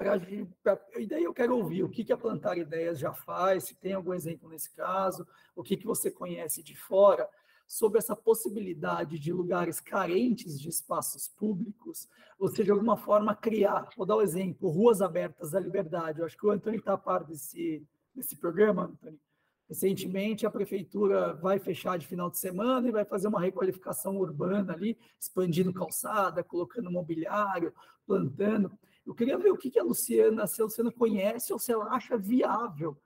Pra, 0.00 0.18
pra, 0.62 0.80
e 0.98 1.06
daí 1.06 1.24
eu 1.24 1.34
quero 1.34 1.54
ouvir 1.54 1.84
o 1.84 1.88
que, 1.90 2.02
que 2.02 2.12
a 2.12 2.16
Plantar 2.16 2.56
Ideias 2.56 2.98
já 2.98 3.12
faz, 3.12 3.64
se 3.64 3.74
tem 3.74 3.92
algum 3.92 4.14
exemplo 4.14 4.48
nesse 4.48 4.74
caso, 4.74 5.26
o 5.54 5.62
que, 5.62 5.76
que 5.76 5.84
você 5.84 6.10
conhece 6.10 6.62
de 6.62 6.74
fora, 6.74 7.28
sobre 7.68 7.98
essa 7.98 8.16
possibilidade 8.16 9.18
de 9.18 9.30
lugares 9.30 9.78
carentes 9.78 10.58
de 10.58 10.70
espaços 10.70 11.28
públicos, 11.28 12.08
você 12.38 12.64
de 12.64 12.70
alguma 12.70 12.96
forma 12.96 13.36
criar, 13.36 13.90
vou 13.94 14.06
dar 14.06 14.16
um 14.16 14.22
exemplo, 14.22 14.70
Ruas 14.70 15.02
Abertas 15.02 15.50
da 15.50 15.60
Liberdade, 15.60 16.20
eu 16.20 16.24
acho 16.24 16.36
que 16.38 16.46
o 16.46 16.50
Antônio 16.50 16.78
está 16.78 16.94
a 16.94 16.98
par 16.98 17.22
desse, 17.22 17.86
desse 18.14 18.36
programa, 18.36 18.84
Antônio. 18.84 19.20
Recentemente, 19.68 20.46
a 20.46 20.50
prefeitura 20.50 21.34
vai 21.34 21.58
fechar 21.58 21.98
de 21.98 22.06
final 22.06 22.30
de 22.30 22.38
semana 22.38 22.88
e 22.88 22.90
vai 22.90 23.04
fazer 23.04 23.28
uma 23.28 23.40
requalificação 23.40 24.16
urbana 24.16 24.72
ali, 24.72 24.98
expandindo 25.20 25.72
calçada, 25.74 26.42
colocando 26.42 26.90
mobiliário, 26.90 27.72
plantando. 28.04 28.72
Eu 29.06 29.14
queria 29.14 29.38
ver 29.38 29.50
o 29.50 29.56
que, 29.56 29.78
a 29.78 29.82
Luciana, 29.82 30.46
se 30.46 30.60
a 30.60 30.64
Luciana 30.64 30.92
conhece 30.92 31.52
ou 31.52 31.58
se 31.58 31.72
ela 31.72 31.86
acha 31.94 32.16
viável, 32.16 32.96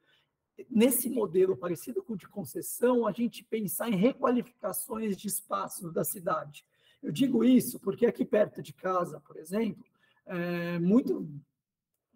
nesse 0.71 1.09
modelo 1.09 1.57
parecido 1.57 2.03
com 2.03 2.15
o 2.15 2.17
de 2.17 2.29
concessão, 2.29 3.07
a 3.07 3.13
gente 3.13 3.45
pensar 3.45 3.89
em 3.89 3.97
requalificações 3.97 5.17
de 5.17 5.29
espaços 5.29 5.93
da 5.93 6.05
cidade. 6.05 6.65
Eu 7.03 7.13
digo 7.13 7.45
isso 7.45 7.79
porque 7.81 8.07
aqui 8.07 8.25
perto 8.25 8.63
de 8.63 8.73
casa, 8.73 9.21
por 9.21 9.37
exemplo, 9.37 9.85
é 10.27 10.79
muito 10.79 11.29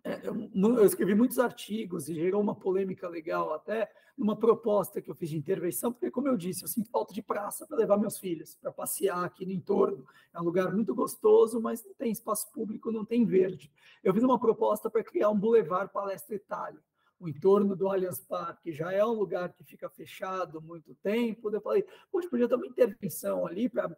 eu, 0.04 0.84
escrevi 0.84 1.14
muitos 1.14 1.38
artigos 1.38 2.08
e 2.08 2.14
gerou 2.14 2.40
uma 2.40 2.54
polêmica 2.54 3.08
legal 3.08 3.52
até 3.52 3.90
numa 4.16 4.36
proposta 4.36 5.00
que 5.00 5.10
eu 5.10 5.14
fiz 5.14 5.30
de 5.30 5.36
intervenção, 5.36 5.92
porque, 5.92 6.10
como 6.10 6.26
eu 6.26 6.36
disse, 6.36 6.64
eu 6.64 6.68
sinto 6.68 6.90
falta 6.90 7.14
de 7.14 7.22
praça 7.22 7.66
para 7.66 7.76
levar 7.76 7.96
meus 7.96 8.18
filhos, 8.18 8.56
para 8.56 8.72
passear 8.72 9.24
aqui 9.24 9.46
no 9.46 9.52
entorno. 9.52 10.04
É 10.34 10.40
um 10.40 10.44
lugar 10.44 10.72
muito 10.74 10.94
gostoso, 10.94 11.60
mas 11.60 11.84
não 11.84 11.94
tem 11.94 12.10
espaço 12.10 12.50
público, 12.52 12.90
não 12.90 13.04
tem 13.04 13.24
verde. 13.24 13.70
Eu 14.02 14.12
fiz 14.12 14.22
uma 14.22 14.38
proposta 14.38 14.90
para 14.90 15.04
criar 15.04 15.30
um 15.30 15.38
Boulevard 15.38 15.92
Palestra 15.92 16.34
Itália. 16.34 16.80
O 17.20 17.28
entorno 17.28 17.74
do 17.74 17.88
Allianz 17.88 18.20
Parque 18.20 18.72
já 18.72 18.92
é 18.92 19.04
um 19.04 19.12
lugar 19.12 19.52
que 19.52 19.64
fica 19.64 19.88
fechado 19.88 20.60
muito 20.60 20.94
tempo. 20.96 21.50
Eu 21.50 21.60
falei, 21.60 21.84
poxa, 22.10 22.28
podia 22.28 22.48
ter 22.48 22.54
uma 22.54 22.66
intervenção 22.66 23.46
ali 23.46 23.68
para 23.68 23.88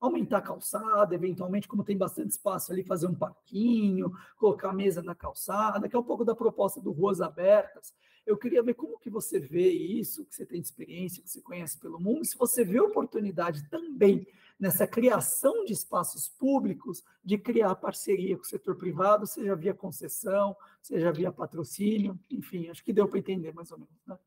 aumentar 0.00 0.38
a 0.38 0.42
calçada, 0.42 1.14
eventualmente, 1.14 1.68
como 1.68 1.84
tem 1.84 1.96
bastante 1.96 2.30
espaço 2.30 2.72
ali, 2.72 2.82
fazer 2.82 3.06
um 3.06 3.14
parquinho, 3.14 4.12
colocar 4.36 4.72
mesa 4.72 5.02
na 5.02 5.14
calçada, 5.14 5.88
que 5.88 5.96
é 5.96 5.98
um 5.98 6.04
pouco 6.04 6.24
da 6.24 6.34
proposta 6.34 6.80
do 6.80 6.92
Ruas 6.92 7.20
Abertas. 7.20 7.94
Eu 8.26 8.36
queria 8.38 8.62
ver 8.62 8.74
como 8.74 8.98
que 8.98 9.10
você 9.10 9.38
vê 9.38 9.70
isso, 9.70 10.24
que 10.24 10.34
você 10.34 10.46
tem 10.46 10.60
experiência, 10.60 11.22
que 11.22 11.30
você 11.30 11.40
conhece 11.40 11.78
pelo 11.78 12.00
mundo, 12.00 12.24
se 12.24 12.36
você 12.36 12.64
vê 12.64 12.80
oportunidade 12.80 13.68
também 13.68 14.26
nessa 14.58 14.86
criação 14.86 15.64
de 15.64 15.72
espaços 15.72 16.28
públicos, 16.28 17.02
de 17.22 17.36
criar 17.36 17.74
parceria 17.74 18.36
com 18.36 18.42
o 18.42 18.46
setor 18.46 18.76
privado, 18.76 19.26
seja 19.26 19.54
via 19.54 19.74
concessão, 19.74 20.56
seja 20.80 21.12
via 21.12 21.32
patrocínio, 21.32 22.18
enfim, 22.30 22.68
acho 22.68 22.84
que 22.84 22.92
deu 22.92 23.08
para 23.08 23.18
entender 23.18 23.52
mais 23.52 23.70
ou 23.70 23.78
menos. 23.78 23.94
Né? 24.06 24.18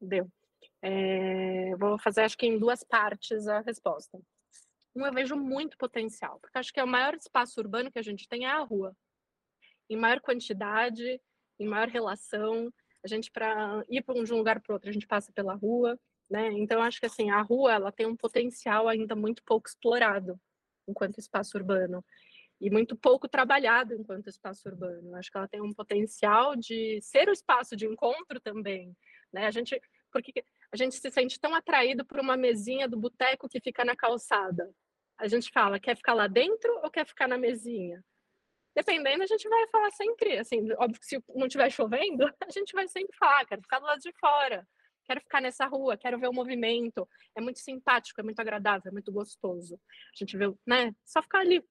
Deu. 0.00 0.30
É, 0.82 1.74
vou 1.76 1.98
fazer, 1.98 2.22
acho 2.22 2.36
que 2.36 2.46
em 2.46 2.58
duas 2.58 2.84
partes 2.84 3.46
a 3.48 3.60
resposta. 3.60 4.20
Eu 5.04 5.12
vejo 5.12 5.36
muito 5.36 5.76
potencial, 5.76 6.40
porque 6.40 6.58
acho 6.58 6.72
que 6.72 6.80
é 6.80 6.84
o 6.84 6.88
maior 6.88 7.14
espaço 7.14 7.60
urbano 7.60 7.90
que 7.90 7.98
a 7.98 8.02
gente 8.02 8.26
tem 8.26 8.46
é 8.46 8.50
a 8.50 8.60
rua. 8.60 8.96
Em 9.90 9.96
maior 9.96 10.20
quantidade, 10.20 11.20
em 11.58 11.66
maior 11.66 11.88
relação, 11.88 12.72
a 13.04 13.08
gente 13.08 13.30
para 13.30 13.84
ir 13.88 14.02
de 14.02 14.32
um 14.32 14.38
lugar 14.38 14.60
para 14.60 14.74
outro, 14.74 14.88
a 14.88 14.92
gente 14.92 15.06
passa 15.06 15.30
pela 15.32 15.54
rua, 15.54 15.98
né? 16.30 16.50
Então 16.52 16.82
acho 16.82 16.98
que 16.98 17.06
assim, 17.06 17.30
a 17.30 17.40
rua 17.42 17.74
ela 17.74 17.92
tem 17.92 18.06
um 18.06 18.16
potencial 18.16 18.88
ainda 18.88 19.14
muito 19.14 19.42
pouco 19.44 19.68
explorado 19.68 20.40
enquanto 20.88 21.18
espaço 21.18 21.56
urbano 21.56 22.04
e 22.60 22.70
muito 22.70 22.96
pouco 22.96 23.28
trabalhado 23.28 23.94
enquanto 23.94 24.28
espaço 24.28 24.68
urbano. 24.68 25.14
Acho 25.16 25.30
que 25.30 25.36
ela 25.36 25.48
tem 25.48 25.60
um 25.60 25.74
potencial 25.74 26.56
de 26.56 27.00
ser 27.02 27.28
o 27.28 27.32
espaço 27.32 27.76
de 27.76 27.86
encontro 27.86 28.40
também, 28.40 28.96
né? 29.32 29.46
A 29.46 29.50
gente 29.50 29.80
porque 30.10 30.42
a 30.72 30.76
gente 30.76 30.96
se 30.96 31.10
sente 31.10 31.38
tão 31.38 31.54
atraído 31.54 32.04
por 32.04 32.18
uma 32.18 32.36
mesinha 32.36 32.88
do 32.88 32.96
boteco 32.96 33.48
que 33.48 33.60
fica 33.60 33.84
na 33.84 33.94
calçada, 33.94 34.72
a 35.18 35.28
gente 35.28 35.50
fala, 35.50 35.80
quer 35.80 35.96
ficar 35.96 36.14
lá 36.14 36.26
dentro 36.26 36.72
ou 36.82 36.90
quer 36.90 37.06
ficar 37.06 37.28
na 37.28 37.38
mesinha? 37.38 38.04
Dependendo, 38.74 39.22
a 39.22 39.26
gente 39.26 39.48
vai 39.48 39.66
falar 39.68 39.90
sempre, 39.92 40.38
assim, 40.38 40.70
óbvio 40.72 41.00
que 41.00 41.06
se 41.06 41.24
não 41.34 41.46
estiver 41.46 41.70
chovendo, 41.70 42.24
a 42.46 42.50
gente 42.50 42.72
vai 42.72 42.86
sempre 42.88 43.16
falar, 43.16 43.46
quero 43.46 43.62
ficar 43.62 43.78
do 43.78 43.86
lado 43.86 44.00
de 44.00 44.12
fora, 44.20 44.68
quero 45.06 45.20
ficar 45.20 45.40
nessa 45.40 45.66
rua, 45.66 45.96
quero 45.96 46.18
ver 46.18 46.28
o 46.28 46.32
movimento. 46.32 47.08
É 47.34 47.40
muito 47.40 47.58
simpático, 47.60 48.20
é 48.20 48.24
muito 48.24 48.40
agradável, 48.40 48.90
é 48.90 48.92
muito 48.92 49.10
gostoso. 49.10 49.76
A 49.76 50.16
gente 50.16 50.36
vê, 50.36 50.52
né, 50.66 50.94
só 51.06 51.22
ficar 51.22 51.40
ali. 51.40 51.64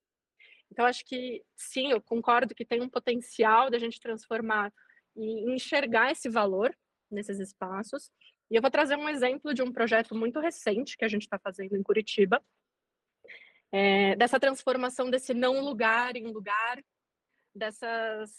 Então, 0.72 0.86
acho 0.86 1.06
que, 1.06 1.44
sim, 1.56 1.92
eu 1.92 2.02
concordo 2.02 2.56
que 2.56 2.66
tem 2.66 2.82
um 2.82 2.90
potencial 2.90 3.70
da 3.70 3.78
gente 3.78 4.00
transformar 4.00 4.74
e 5.16 5.54
enxergar 5.54 6.12
esse 6.12 6.28
valor 6.28 6.76
nesses 7.12 7.40
espaços. 7.40 8.12
E 8.50 8.56
eu 8.56 8.62
vou 8.62 8.72
trazer 8.72 8.96
um 8.96 9.08
exemplo 9.08 9.54
de 9.54 9.62
um 9.62 9.72
projeto 9.72 10.16
muito 10.16 10.40
recente 10.40 10.98
que 10.98 11.06
a 11.06 11.08
gente 11.08 11.24
está 11.24 11.38
fazendo 11.38 11.76
em 11.76 11.84
Curitiba, 11.84 12.44
é, 13.78 14.16
dessa 14.16 14.40
transformação 14.40 15.10
desse 15.10 15.34
não 15.34 15.60
lugar 15.60 16.16
em 16.16 16.32
lugar, 16.32 16.82
dessas 17.54 18.32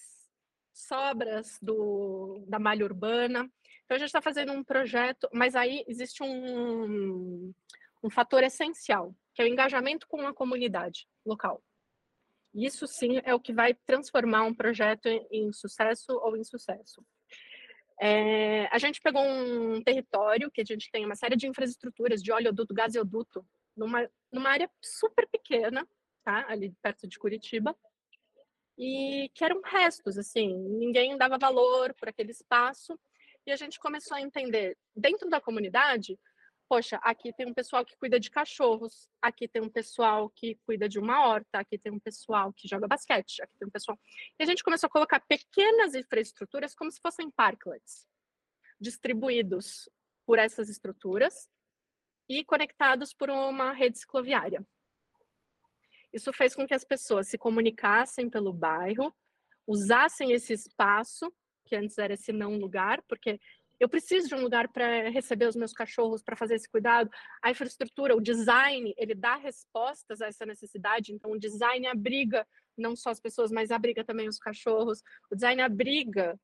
sobras 0.73 1.59
do, 1.61 2.43
da 2.49 2.59
malha 2.59 2.87
urbana. 2.87 3.41
Então, 3.85 3.97
a 3.97 3.99
gente 3.99 4.09
está 4.09 4.23
fazendo 4.23 4.53
um 4.53 4.65
projeto, 4.65 5.29
mas 5.31 5.55
aí 5.55 5.85
existe 5.87 6.23
um, 6.23 7.53
um 8.03 8.09
fator 8.09 8.43
essencial, 8.45 9.15
que 9.35 9.43
é 9.43 9.45
o 9.45 9.49
engajamento 9.49 10.09
com 10.09 10.27
a 10.27 10.33
comunidade 10.33 11.07
local. 11.23 11.63
Isso 12.55 12.87
sim 12.87 13.21
é 13.23 13.35
o 13.35 13.41
que 13.41 13.53
vai 13.53 13.75
transformar 13.75 14.45
um 14.45 14.55
projeto 14.55 15.07
em, 15.31 15.53
sucesso 15.53 16.13
ou 16.13 16.35
insucesso. 16.39 17.05
É, 18.01 18.75
a 18.75 18.79
gente 18.79 19.03
pegou 19.03 19.23
um 19.23 19.83
território 19.83 20.51
que 20.51 20.63
a 20.63 20.65
gente 20.65 20.91
tem 20.91 21.05
uma 21.05 21.15
série 21.15 21.37
de 21.37 21.47
infraestruturas 21.47 22.23
de 22.23 22.33
oleoduto, 22.33 22.73
gasoduto, 22.73 23.47
numa, 23.77 24.09
numa 24.37 24.51
área 24.51 24.71
super 24.83 25.27
pequena, 25.29 25.89
tá? 26.23 26.45
Ali 26.49 26.75
perto 26.83 27.09
de 27.09 27.19
Curitiba, 27.19 27.77
e 28.79 29.31
que 29.35 29.43
eram 29.43 29.63
restos, 29.63 30.19
assim, 30.19 30.55
ninguém 30.55 31.17
dava 31.17 31.39
valor 31.39 31.95
por 31.95 32.09
aquele 32.09 32.31
espaço, 32.31 32.99
e 33.47 33.51
a 33.51 33.57
gente 33.57 33.81
começou 33.81 34.17
a 34.17 34.21
entender, 34.21 34.77
dentro 34.95 35.31
da 35.31 35.41
comunidade, 35.41 36.19
poxa, 36.69 36.99
aqui 37.03 37.33
tem 37.33 37.47
um 37.47 37.55
pessoal 37.55 37.85
que 37.85 37.97
cuida 37.97 38.21
de 38.21 38.31
cachorros, 38.31 39.09
aqui 39.23 39.49
tem 39.49 39.63
um 39.63 39.71
pessoal 39.71 40.29
que 40.29 40.57
cuida 40.67 40.89
de 40.89 40.99
uma 40.99 41.27
horta, 41.27 41.61
aqui 41.61 41.79
tem 41.79 41.93
um 41.93 41.99
pessoal 41.99 42.53
que 42.53 42.69
joga 42.69 42.87
basquete, 42.87 43.43
aqui 43.43 43.57
tem 43.59 43.69
um 43.69 43.71
pessoal. 43.71 43.99
E 44.39 44.43
a 44.43 44.47
gente 44.47 44.63
começou 44.63 44.89
a 44.89 44.91
colocar 44.91 45.21
pequenas 45.21 45.95
infraestruturas 45.95 46.75
como 46.75 46.91
se 46.91 47.01
fossem 47.01 47.31
parklets, 47.31 48.07
distribuídos 48.79 49.89
por 50.27 50.39
essas 50.39 50.69
estruturas, 50.69 51.49
e 52.29 52.45
conectados 52.45 53.13
por 53.13 53.31
uma 53.31 53.73
rede 53.73 53.99
cicloviária. 53.99 54.67
Isso 56.13 56.33
fez 56.33 56.55
com 56.55 56.67
que 56.67 56.75
as 56.75 56.85
pessoas 56.85 57.29
se 57.29 57.37
comunicassem 57.37 58.31
pelo 58.31 58.53
bairro, 58.53 59.15
usassem 59.67 60.33
esse 60.33 60.53
espaço, 60.53 61.33
que 61.65 61.77
antes 61.77 61.99
era 61.99 62.15
esse 62.15 62.33
não 62.33 62.57
lugar, 62.57 63.03
porque 63.09 63.41
eu 63.79 63.89
preciso 63.89 64.29
de 64.29 64.35
um 64.35 64.41
lugar 64.41 64.69
para 64.69 65.11
receber 65.11 65.47
os 65.47 65.57
meus 65.57 65.73
cachorros, 65.73 66.23
para 66.23 66.37
fazer 66.37 66.55
esse 66.55 66.69
cuidado. 66.69 67.11
A 67.43 67.51
infraestrutura, 67.51 68.17
o 68.17 68.21
design, 68.21 68.95
ele 68.97 69.15
dá 69.15 69.37
respostas 69.37 70.23
a 70.23 70.29
essa 70.29 70.47
necessidade. 70.47 71.13
Então, 71.13 71.33
o 71.33 71.39
design 71.39 71.87
abriga 71.87 72.47
não 72.77 72.97
só 72.97 73.11
as 73.11 73.21
pessoas, 73.21 73.51
mas 73.51 73.71
abriga 73.71 74.05
também 74.05 74.29
os 74.29 74.39
cachorros. 74.39 75.03
O 75.31 75.35
design 75.35 75.61
abriga 75.61 76.39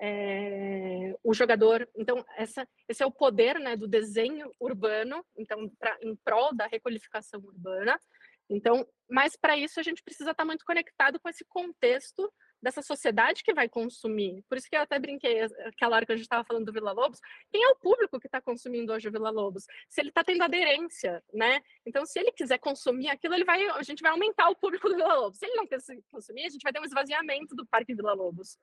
é, 0.00 1.14
o 1.22 1.34
jogador. 1.34 1.88
Então, 1.94 2.24
essa, 2.36 2.66
esse 2.88 3.02
é 3.02 3.06
o 3.06 3.12
poder 3.12 3.58
né, 3.58 3.76
do 3.76 3.86
desenho 3.86 4.50
urbano, 4.58 5.24
então, 5.36 5.68
pra, 5.78 5.98
em 6.00 6.16
prol 6.16 6.54
da 6.54 6.66
requalificação 6.66 7.40
urbana. 7.40 8.00
Então, 8.48 8.84
mas 9.08 9.36
para 9.36 9.56
isso 9.56 9.78
a 9.78 9.82
gente 9.82 10.02
precisa 10.02 10.32
estar 10.32 10.42
tá 10.42 10.46
muito 10.46 10.64
conectado 10.64 11.20
com 11.20 11.28
esse 11.28 11.44
contexto 11.44 12.32
dessa 12.62 12.82
sociedade 12.82 13.42
que 13.42 13.54
vai 13.54 13.68
consumir. 13.68 14.44
Por 14.48 14.58
isso 14.58 14.68
que 14.68 14.76
eu 14.76 14.82
até 14.82 14.98
brinquei 14.98 15.40
aquela 15.64 15.96
hora 15.96 16.06
que 16.06 16.12
a 16.12 16.16
gente 16.16 16.24
estava 16.24 16.44
falando 16.44 16.66
do 16.66 16.72
Vila 16.72 16.92
Lobos. 16.92 17.18
Quem 17.50 17.62
é 17.62 17.68
o 17.68 17.76
público 17.76 18.20
que 18.20 18.26
está 18.26 18.40
consumindo 18.40 18.92
hoje 18.92 19.08
o 19.08 19.12
Vila 19.12 19.30
Lobos? 19.30 19.64
Se 19.88 20.00
ele 20.00 20.10
está 20.10 20.22
tendo 20.22 20.42
aderência, 20.42 21.22
né? 21.32 21.62
Então, 21.86 22.04
se 22.04 22.18
ele 22.18 22.32
quiser 22.32 22.58
consumir 22.58 23.08
aquilo, 23.08 23.34
ele 23.34 23.44
vai, 23.44 23.66
a 23.70 23.82
gente 23.82 24.02
vai 24.02 24.10
aumentar 24.10 24.50
o 24.50 24.56
público 24.56 24.88
do 24.88 24.96
Vila 24.96 25.14
Lobos. 25.14 25.38
Se 25.38 25.46
ele 25.46 25.54
não 25.54 25.66
quiser 25.66 25.96
consumir, 26.10 26.46
a 26.46 26.50
gente 26.50 26.62
vai 26.62 26.72
ter 26.72 26.80
um 26.80 26.84
esvaziamento 26.84 27.54
do 27.54 27.66
Parque 27.66 27.94
Vila 27.94 28.12
Lobos. 28.12 28.58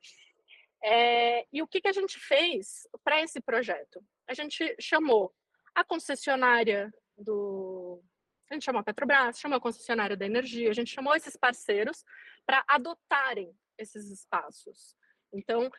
É, 0.84 1.46
e 1.52 1.62
o 1.62 1.68
que, 1.68 1.82
que 1.82 1.88
a 1.88 1.94
gente 1.94 2.20
fez 2.20 2.88
para 3.04 3.22
esse 3.22 3.42
projeto? 3.42 4.04
A 4.28 4.34
gente 4.34 4.76
chamou 4.80 5.34
a 5.74 5.84
concessionária 5.84 6.94
do. 7.18 8.02
A 8.50 8.54
gente 8.54 8.64
chamou 8.64 8.80
a 8.80 8.84
Petrobras, 8.84 9.40
chamou 9.40 9.58
a 9.58 9.62
concessionária 9.62 10.16
da 10.16 10.26
energia, 10.26 10.70
a 10.70 10.74
gente 10.74 10.94
chamou 10.94 11.16
esses 11.16 11.36
parceiros 11.36 12.04
para 12.46 12.64
adotarem 12.68 13.54
esses 13.78 14.10
espaços. 14.10 14.96
Então, 15.34 15.70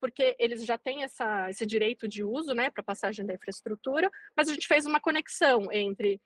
porque 0.00 0.36
eles 0.38 0.64
já 0.64 0.76
têm 0.76 1.04
essa, 1.04 1.48
esse 1.48 1.64
direito 1.64 2.08
de 2.08 2.24
uso 2.24 2.52
né, 2.52 2.70
para 2.70 2.82
passagem 2.82 3.24
da 3.24 3.34
infraestrutura, 3.34 4.10
mas 4.36 4.48
a 4.48 4.54
gente 4.54 4.66
fez 4.66 4.84
uma 4.86 5.00
conexão 5.00 5.70
entre 5.72 6.20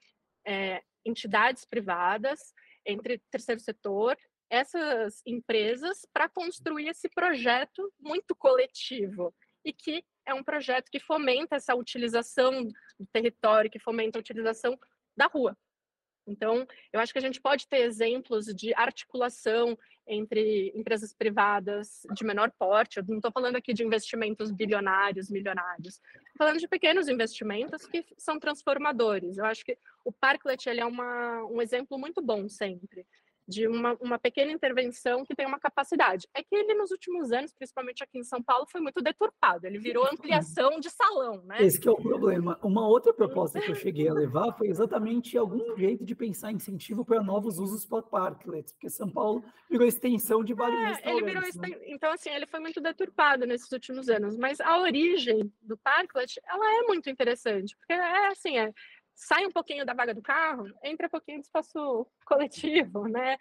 é, 0.47 0.82
entidades 1.05 1.65
privadas, 1.65 2.55
entre 2.85 3.19
terceiro 3.31 3.61
setor, 3.61 4.16
essas 4.51 5.22
empresas, 5.24 6.06
para 6.12 6.28
construir 6.28 6.89
esse 6.89 7.09
projeto 7.09 7.93
muito 7.98 8.35
coletivo 8.35 9.35
e 9.64 9.72
que 9.72 10.05
é 10.27 10.35
um 10.35 10.43
projeto 10.43 10.90
que 10.90 10.98
fomenta 11.01 11.56
essa 11.56 11.74
utilização 11.74 12.66
do 12.98 13.06
território, 13.12 13.70
que 13.70 13.78
fomenta 13.78 14.18
a 14.18 14.20
utilização 14.20 14.78
da 15.16 15.27
rua, 15.27 15.56
então, 16.31 16.66
eu 16.93 17.01
acho 17.01 17.12
que 17.12 17.18
a 17.18 17.22
gente 17.22 17.40
pode 17.40 17.66
ter 17.66 17.78
exemplos 17.78 18.47
de 18.47 18.72
articulação 18.74 19.77
entre 20.06 20.72
empresas 20.74 21.12
privadas 21.12 22.02
de 22.14 22.24
menor 22.24 22.51
porte. 22.59 22.98
Eu 22.98 23.05
não 23.09 23.16
estou 23.16 23.32
falando 23.32 23.56
aqui 23.56 23.72
de 23.72 23.85
investimentos 23.85 24.51
bilionários, 24.51 25.31
milionários. 25.31 25.94
Estou 25.94 26.39
falando 26.39 26.59
de 26.59 26.68
pequenos 26.68 27.09
investimentos 27.09 27.86
que 27.86 28.05
são 28.16 28.39
transformadores. 28.39 29.39
Eu 29.39 29.44
acho 29.44 29.64
que 29.64 29.77
o 30.05 30.12
Parklet 30.12 30.68
ele 30.68 30.81
é 30.81 30.86
uma, 30.86 31.44
um 31.44 31.60
exemplo 31.60 31.98
muito 31.98 32.22
bom 32.22 32.48
sempre 32.48 33.06
de 33.51 33.66
uma, 33.66 33.97
uma 34.01 34.18
pequena 34.18 34.52
intervenção 34.52 35.24
que 35.24 35.35
tem 35.35 35.47
uma 35.47 35.59
capacidade. 35.59 36.28
É 36.35 36.43
que 36.43 36.55
ele, 36.55 36.74
nos 36.74 36.90
últimos 36.90 37.32
anos, 37.32 37.52
principalmente 37.52 38.02
aqui 38.02 38.18
em 38.18 38.24
São 38.24 38.40
Paulo, 38.43 38.66
foi 38.70 38.81
muito 38.81 39.02
deturpado. 39.02 39.66
Ele 39.66 39.78
virou 39.78 40.06
ampliação 40.06 40.78
de 40.78 40.89
salão, 40.89 41.43
né? 41.44 41.56
Esse 41.60 41.86
é 41.86 41.90
o 41.90 41.97
problema. 41.97 42.59
Uma 42.62 42.86
outra 42.86 43.12
proposta 43.12 43.60
que 43.60 43.70
eu 43.70 43.74
cheguei 43.74 44.09
a 44.09 44.14
levar 44.14 44.52
foi 44.52 44.68
exatamente 44.68 45.36
algum 45.36 45.77
jeito 45.77 46.05
de 46.05 46.14
pensar 46.14 46.52
incentivo 46.52 47.05
para 47.05 47.22
novos 47.22 47.59
usos 47.59 47.85
para 47.85 48.02
parklets, 48.02 48.72
porque 48.72 48.89
São 48.89 49.10
Paulo 49.10 49.44
virou 49.68 49.86
extensão 49.86 50.44
de 50.44 50.55
vários 50.55 50.81
é, 50.81 51.10
ele 51.10 51.24
virou 51.24 51.43
né? 51.43 51.51
Então, 51.86 52.12
assim, 52.12 52.31
ele 52.31 52.47
foi 52.47 52.60
muito 52.60 52.81
deturpado 52.81 53.47
nesses 53.47 53.70
últimos 53.72 54.09
anos, 54.09 54.36
mas 54.36 54.60
a 54.60 54.78
origem 54.81 55.52
do 55.60 55.77
parklet, 55.77 56.40
ela 56.47 56.78
é 56.78 56.82
muito 56.82 57.10
interessante, 57.10 57.77
porque 57.77 57.93
é 57.93 58.28
assim, 58.28 58.59
é 58.59 58.72
sai 59.20 59.47
um 59.47 59.51
pouquinho 59.51 59.84
da 59.84 59.92
vaga 59.92 60.14
do 60.14 60.22
carro, 60.22 60.66
entra 60.82 61.06
um 61.06 61.10
pouquinho 61.10 61.38
do 61.38 61.44
espaço 61.44 62.06
coletivo, 62.24 63.06
né? 63.06 63.36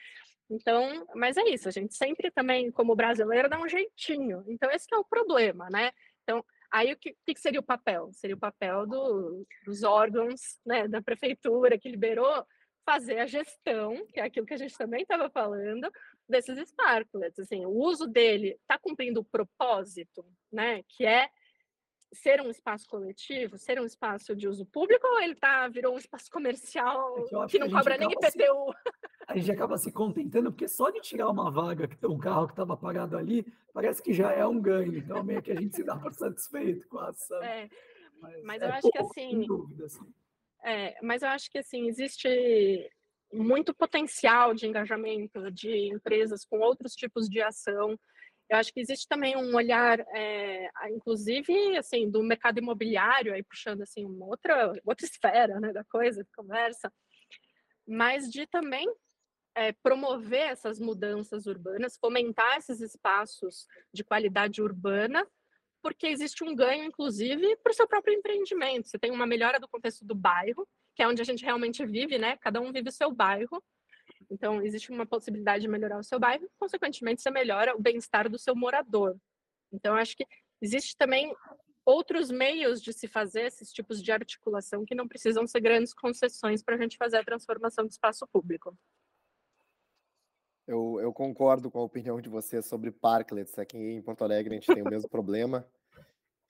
Então, 0.49 1.07
mas 1.15 1.37
é 1.37 1.43
isso, 1.43 1.69
a 1.69 1.71
gente 1.71 1.93
sempre 1.93 2.29
também, 2.31 2.71
como 2.71 2.95
brasileiro, 2.95 3.49
dá 3.49 3.59
um 3.59 3.67
jeitinho. 3.67 4.43
Então, 4.47 4.69
esse 4.71 4.87
é 4.91 4.97
o 4.97 5.05
problema, 5.05 5.69
né? 5.69 5.91
Então, 6.23 6.43
aí 6.71 6.91
o 6.91 6.97
que, 6.97 7.15
que 7.25 7.39
seria 7.39 7.59
o 7.59 7.65
papel? 7.65 8.09
Seria 8.13 8.35
o 8.35 8.39
papel 8.39 8.85
do, 8.85 9.45
dos 9.65 9.83
órgãos 9.83 10.59
né, 10.65 10.87
da 10.87 11.01
prefeitura 11.01 11.77
que 11.77 11.89
liberou 11.89 12.45
fazer 12.83 13.19
a 13.19 13.27
gestão, 13.27 14.05
que 14.07 14.19
é 14.19 14.23
aquilo 14.23 14.47
que 14.47 14.53
a 14.53 14.57
gente 14.57 14.75
também 14.75 15.03
estava 15.03 15.29
falando, 15.29 15.91
desses 16.27 16.57
sparklets. 16.69 17.39
Assim, 17.39 17.63
o 17.65 17.69
uso 17.69 18.07
dele 18.07 18.57
está 18.61 18.79
cumprindo 18.79 19.21
o 19.21 19.25
propósito, 19.25 20.25
né? 20.51 20.81
Que 20.89 21.05
é 21.05 21.29
ser 22.11 22.41
um 22.41 22.49
espaço 22.49 22.87
coletivo, 22.87 23.57
ser 23.57 23.79
um 23.79 23.85
espaço 23.85 24.35
de 24.35 24.47
uso 24.47 24.65
público, 24.65 25.05
ou 25.07 25.19
ele 25.19 25.35
tá, 25.35 25.67
virou 25.67 25.93
um 25.93 25.97
espaço 25.97 26.29
comercial 26.31 27.17
é 27.19 27.45
que, 27.45 27.51
que 27.51 27.59
não 27.59 27.69
cobra 27.69 27.97
nem 27.97 28.09
IPTU? 28.11 28.31
Se, 28.31 29.09
a 29.27 29.37
gente 29.37 29.51
acaba 29.51 29.77
se 29.77 29.91
contentando, 29.91 30.51
porque 30.51 30.67
só 30.67 30.89
de 30.89 31.01
tirar 31.01 31.29
uma 31.29 31.51
vaga, 31.51 31.87
um 32.03 32.17
carro 32.17 32.47
que 32.47 32.53
estava 32.53 32.75
parado 32.75 33.15
ali, 33.15 33.45
parece 33.73 34.01
que 34.01 34.11
já 34.11 34.31
é 34.31 34.45
um 34.45 34.59
ganho. 34.59 34.97
Então, 34.97 35.23
meio 35.23 35.41
que 35.41 35.51
a 35.51 35.55
gente 35.55 35.75
se 35.75 35.83
dá 35.83 35.95
por 35.95 36.13
satisfeito 36.13 36.87
com 36.87 36.97
a 36.97 37.09
ação. 37.09 37.43
É, 37.43 37.69
mas, 38.19 38.43
mas 38.43 38.61
é 38.61 38.65
eu 38.65 38.73
acho 38.73 38.91
que 38.91 38.97
assim, 38.97 39.45
dúvida, 39.45 39.85
assim. 39.85 40.13
É, 40.63 40.97
mas 41.01 41.21
eu 41.21 41.29
acho 41.29 41.49
que 41.51 41.59
assim, 41.59 41.87
existe 41.87 42.91
muito 43.31 43.73
potencial 43.73 44.53
de 44.53 44.65
engajamento 44.65 45.51
de 45.51 45.93
empresas 45.93 46.43
com 46.43 46.59
outros 46.59 46.93
tipos 46.93 47.29
de 47.29 47.41
ação. 47.41 47.99
Eu 48.49 48.57
acho 48.57 48.73
que 48.73 48.79
existe 48.79 49.07
também 49.07 49.37
um 49.37 49.55
olhar, 49.55 49.99
é, 49.99 50.69
inclusive, 50.89 51.77
assim, 51.77 52.09
do 52.09 52.23
mercado 52.23 52.57
imobiliário, 52.57 53.33
aí 53.33 53.43
puxando 53.43 53.83
assim 53.83 54.03
uma 54.05 54.25
outra 54.25 54.73
outra 54.83 55.05
esfera, 55.05 55.59
né, 55.59 55.71
da 55.71 55.83
coisa, 55.83 56.23
de 56.23 56.31
conversa, 56.31 56.91
mas 57.87 58.29
de 58.29 58.47
também 58.47 58.87
é, 59.55 59.71
promover 59.83 60.47
essas 60.49 60.79
mudanças 60.79 61.45
urbanas, 61.45 61.97
fomentar 61.97 62.57
esses 62.57 62.81
espaços 62.81 63.67
de 63.93 64.03
qualidade 64.03 64.61
urbana, 64.61 65.27
porque 65.81 66.07
existe 66.07 66.43
um 66.43 66.55
ganho, 66.55 66.83
inclusive, 66.83 67.55
para 67.57 67.71
o 67.71 67.75
seu 67.75 67.87
próprio 67.87 68.13
empreendimento. 68.13 68.89
Você 68.89 68.99
tem 68.99 69.11
uma 69.11 69.27
melhora 69.27 69.59
do 69.59 69.67
contexto 69.67 70.05
do 70.05 70.15
bairro, 70.15 70.67
que 70.95 71.03
é 71.03 71.07
onde 71.07 71.21
a 71.21 71.25
gente 71.25 71.43
realmente 71.43 71.85
vive, 71.85 72.17
né? 72.17 72.37
Cada 72.37 72.59
um 72.59 72.71
vive 72.71 72.89
o 72.89 72.91
seu 72.91 73.11
bairro, 73.11 73.63
então, 74.29 74.61
existe 74.61 74.91
uma 74.91 75.05
possibilidade 75.05 75.63
de 75.63 75.67
melhorar 75.67 75.97
o 75.97 76.03
seu 76.03 76.19
bairro, 76.19 76.49
consequentemente, 76.59 77.21
você 77.21 77.31
melhora 77.31 77.75
o 77.75 77.81
bem-estar 77.81 78.29
do 78.29 78.37
seu 78.37 78.55
morador. 78.55 79.17
Então, 79.71 79.95
acho 79.95 80.15
que 80.15 80.25
existe 80.61 80.95
também 80.95 81.35
outros 81.83 82.29
meios 82.29 82.81
de 82.81 82.93
se 82.93 83.07
fazer 83.07 83.43
esses 83.47 83.71
tipos 83.71 84.01
de 84.01 84.11
articulação 84.11 84.85
que 84.85 84.93
não 84.93 85.07
precisam 85.07 85.47
ser 85.47 85.59
grandes 85.61 85.93
concessões 85.93 86.61
para 86.61 86.75
a 86.75 86.77
gente 86.77 86.97
fazer 86.97 87.17
a 87.17 87.23
transformação 87.23 87.85
do 87.85 87.89
espaço 87.89 88.27
público. 88.27 88.77
Eu, 90.67 90.99
eu, 91.01 91.11
concordo 91.11 91.71
com 91.71 91.79
a 91.79 91.83
opinião 91.83 92.21
de 92.21 92.29
você 92.29 92.61
sobre 92.61 92.91
parklets. 92.91 93.57
Aqui 93.57 93.75
em 93.75 94.01
Porto 94.03 94.23
Alegre 94.23 94.55
a 94.55 94.59
gente 94.59 94.71
tem 94.71 94.83
o 94.83 94.89
mesmo 94.89 95.09
problema. 95.09 95.67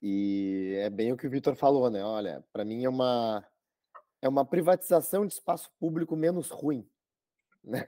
E 0.01 0.76
é 0.80 0.89
bem 0.89 1.14
o 1.14 1.18
que 1.18 1.27
o 1.27 1.30
Vitor 1.30 1.56
falou, 1.56 1.89
né? 1.89 2.03
Olha, 2.03 2.43
para 2.51 2.65
mim 2.65 2.84
é 2.84 2.89
uma, 2.89 3.45
é 4.22 4.27
uma 4.27 4.45
privatização 4.45 5.26
de 5.26 5.34
espaço 5.34 5.72
público 5.80 6.18
menos 6.18 6.49
ruim. 6.49 6.85
Né? 7.69 7.85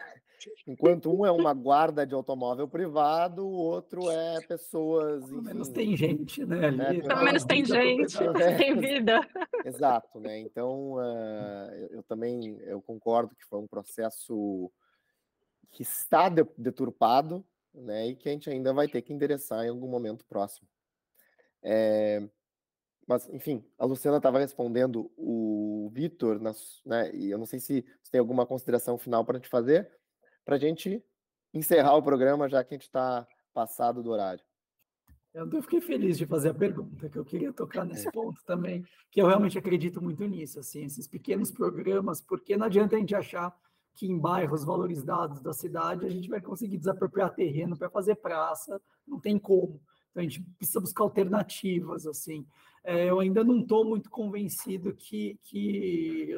Enquanto 0.65 1.11
um 1.11 1.25
é 1.25 1.31
uma 1.31 1.53
guarda 1.53 2.05
de 2.05 2.13
automóvel 2.13 2.67
privado, 2.67 3.45
o 3.45 3.51
outro 3.51 4.09
é 4.09 4.41
pessoas. 4.41 5.25
Pelo 5.25 5.43
menos 5.43 5.69
tem 5.69 5.95
gente, 5.95 6.45
né? 6.45 6.67
Ali, 6.67 7.01
Pelo 7.03 7.23
menos 7.23 7.43
tem 7.43 7.63
gente, 7.65 8.17
é, 8.41 8.55
tem 8.57 8.79
vida. 8.79 9.19
Exato, 9.65 10.19
né? 10.19 10.39
Então 10.39 10.93
uh, 10.93 11.73
eu, 11.73 11.87
eu, 11.89 12.03
também 12.03 12.57
eu 12.61 12.81
concordo 12.81 13.35
que 13.35 13.45
foi 13.45 13.59
um 13.59 13.67
processo 13.67 14.71
que 15.71 15.83
está 15.83 16.29
deturpado, 16.57 17.45
né? 17.73 18.07
E 18.07 18.15
que 18.15 18.29
a 18.29 18.31
gente 18.31 18.49
ainda 18.49 18.73
vai 18.73 18.87
ter 18.87 19.01
que 19.01 19.13
endereçar 19.13 19.65
em 19.65 19.69
algum 19.69 19.87
momento 19.87 20.25
próximo. 20.25 20.67
É, 21.63 22.27
mas, 23.07 23.27
enfim, 23.29 23.63
a 23.77 23.85
Luciana 23.85 24.17
estava 24.17 24.39
respondendo 24.39 25.11
o 25.17 25.70
Vitor, 25.89 26.39
né, 26.85 27.13
e 27.13 27.29
eu 27.31 27.37
não 27.37 27.45
sei 27.45 27.59
se 27.59 27.85
tem 28.11 28.19
alguma 28.19 28.45
consideração 28.45 28.97
final 28.97 29.25
para 29.25 29.39
te 29.39 29.47
fazer, 29.47 29.89
para 30.43 30.55
a 30.55 30.59
gente 30.59 31.03
encerrar 31.53 31.95
o 31.95 32.03
programa, 32.03 32.49
já 32.49 32.63
que 32.63 32.73
a 32.73 32.77
gente 32.77 32.87
está 32.87 33.27
passado 33.53 34.01
do 34.01 34.09
horário. 34.09 34.43
Eu 35.33 35.61
fiquei 35.61 35.79
feliz 35.79 36.17
de 36.17 36.25
fazer 36.25 36.49
a 36.49 36.53
pergunta, 36.53 37.09
que 37.09 37.17
eu 37.17 37.23
queria 37.23 37.53
tocar 37.53 37.85
nesse 37.85 38.07
é. 38.07 38.11
ponto 38.11 38.43
também, 38.45 38.83
que 39.09 39.21
eu 39.21 39.27
realmente 39.27 39.57
acredito 39.57 40.01
muito 40.01 40.25
nisso, 40.25 40.59
assim, 40.59 40.83
esses 40.83 41.07
pequenos 41.07 41.51
programas, 41.51 42.21
porque 42.21 42.57
não 42.57 42.65
adianta 42.65 42.97
a 42.97 42.99
gente 42.99 43.15
achar 43.15 43.55
que 43.95 44.05
em 44.05 44.19
bairros 44.19 44.65
valorizados 44.65 45.41
da 45.41 45.53
cidade 45.53 46.05
a 46.05 46.09
gente 46.09 46.27
vai 46.29 46.41
conseguir 46.41 46.77
desapropriar 46.77 47.33
terreno 47.33 47.77
para 47.77 47.89
fazer 47.89 48.15
praça, 48.15 48.81
não 49.07 49.19
tem 49.19 49.39
como. 49.39 49.81
Então 50.11 50.21
a 50.21 50.23
gente 50.23 50.41
precisa 50.57 50.79
buscar 50.79 51.03
alternativas, 51.03 52.05
assim. 52.05 52.45
É, 52.83 53.09
eu 53.09 53.19
ainda 53.19 53.43
não 53.43 53.61
estou 53.61 53.85
muito 53.85 54.09
convencido 54.09 54.93
que, 54.93 55.39
que 55.43 56.35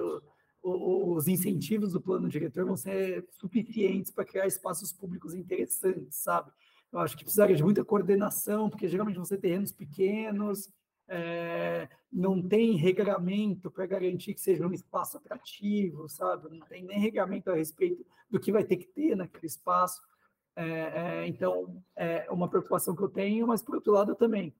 os 0.61 1.27
incentivos 1.27 1.91
do 1.91 2.01
plano 2.01 2.29
diretor 2.29 2.65
vão 2.65 2.77
ser 2.77 3.27
suficientes 3.31 4.11
para 4.11 4.25
criar 4.25 4.47
espaços 4.47 4.91
públicos 4.91 5.33
interessantes, 5.33 6.17
sabe? 6.17 6.51
Eu 6.91 6.99
acho 6.99 7.17
que 7.17 7.23
precisaria 7.23 7.55
de 7.55 7.63
muita 7.63 7.83
coordenação, 7.83 8.69
porque 8.69 8.87
geralmente 8.87 9.15
vão 9.15 9.25
ser 9.25 9.39
terrenos 9.39 9.71
pequenos, 9.71 10.69
é, 11.07 11.89
não 12.11 12.41
tem 12.41 12.75
regramento 12.75 13.69
para 13.69 13.85
garantir 13.85 14.33
que 14.33 14.41
seja 14.41 14.65
um 14.65 14.71
espaço 14.71 15.17
atrativo, 15.17 16.07
sabe? 16.07 16.49
Não 16.49 16.65
tem 16.65 16.83
nem 16.83 16.99
regramento 16.99 17.51
a 17.51 17.55
respeito 17.55 18.05
do 18.29 18.39
que 18.39 18.51
vai 18.51 18.63
ter 18.63 18.77
que 18.77 18.87
ter 18.87 19.15
naquele 19.15 19.47
espaço. 19.47 20.01
É, 20.55 20.63
é, 20.65 21.27
então, 21.27 21.83
é 21.95 22.27
uma 22.29 22.47
preocupação 22.47 22.95
que 22.95 23.01
eu 23.01 23.09
tenho, 23.09 23.47
mas 23.47 23.61
por 23.61 23.75
outro 23.75 23.93
lado 23.93 24.15
também 24.15 24.53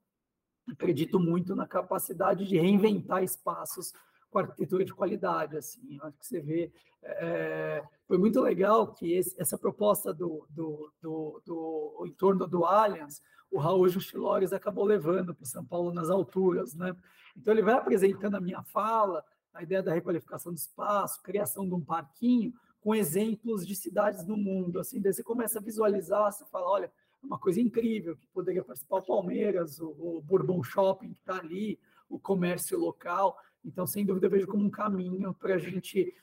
acredito 0.68 1.20
muito 1.20 1.54
na 1.54 1.66
capacidade 1.66 2.46
de 2.46 2.58
reinventar 2.58 3.22
espaços 3.22 3.92
com 4.30 4.38
arquitetura 4.40 4.84
de 4.84 4.92
qualidade, 4.92 5.56
assim, 5.56 5.96
acho 6.02 6.18
que 6.18 6.26
você 6.26 6.40
vê, 6.40 6.72
é, 7.02 7.84
foi 8.08 8.18
muito 8.18 8.40
legal 8.40 8.92
que 8.92 9.12
esse, 9.12 9.40
essa 9.40 9.56
proposta 9.56 10.12
do, 10.12 10.44
do, 10.50 10.92
do, 11.00 11.42
do, 11.46 12.04
em 12.04 12.12
torno 12.12 12.46
do 12.48 12.64
Allianz, 12.64 13.22
o 13.48 13.58
Raul 13.58 13.88
Justilores 13.88 14.52
acabou 14.52 14.84
levando 14.84 15.32
para 15.32 15.46
São 15.46 15.64
Paulo 15.64 15.92
nas 15.92 16.10
alturas, 16.10 16.74
né? 16.74 16.96
Então 17.36 17.52
ele 17.52 17.62
vai 17.62 17.74
apresentando 17.74 18.34
a 18.34 18.40
minha 18.40 18.62
fala, 18.64 19.24
a 19.52 19.62
ideia 19.62 19.80
da 19.80 19.94
requalificação 19.94 20.52
do 20.52 20.58
espaço, 20.58 21.22
criação 21.22 21.68
de 21.68 21.74
um 21.74 21.80
parquinho, 21.80 22.52
com 22.84 22.94
exemplos 22.94 23.66
de 23.66 23.74
cidades 23.74 24.22
do 24.26 24.36
mundo, 24.36 24.78
assim, 24.78 25.00
daí 25.00 25.10
você 25.10 25.22
começa 25.22 25.58
a 25.58 25.62
visualizar, 25.62 26.30
você 26.30 26.44
fala, 26.44 26.68
olha, 26.68 26.92
uma 27.22 27.38
coisa 27.38 27.58
incrível, 27.58 28.14
que 28.14 28.26
poderia 28.26 28.62
participar 28.62 28.98
o 28.98 29.02
Palmeiras, 29.02 29.80
o, 29.80 29.86
o 29.88 30.20
Bourbon 30.20 30.62
Shopping 30.62 31.14
que 31.14 31.20
está 31.20 31.38
ali, 31.38 31.80
o 32.10 32.18
comércio 32.18 32.78
local. 32.78 33.38
Então, 33.64 33.86
sem 33.86 34.04
dúvida, 34.04 34.26
eu 34.26 34.30
vejo 34.30 34.46
como 34.46 34.66
um 34.66 34.70
caminho 34.70 35.32
para 35.32 35.54
a 35.54 35.58
gente 35.58 36.14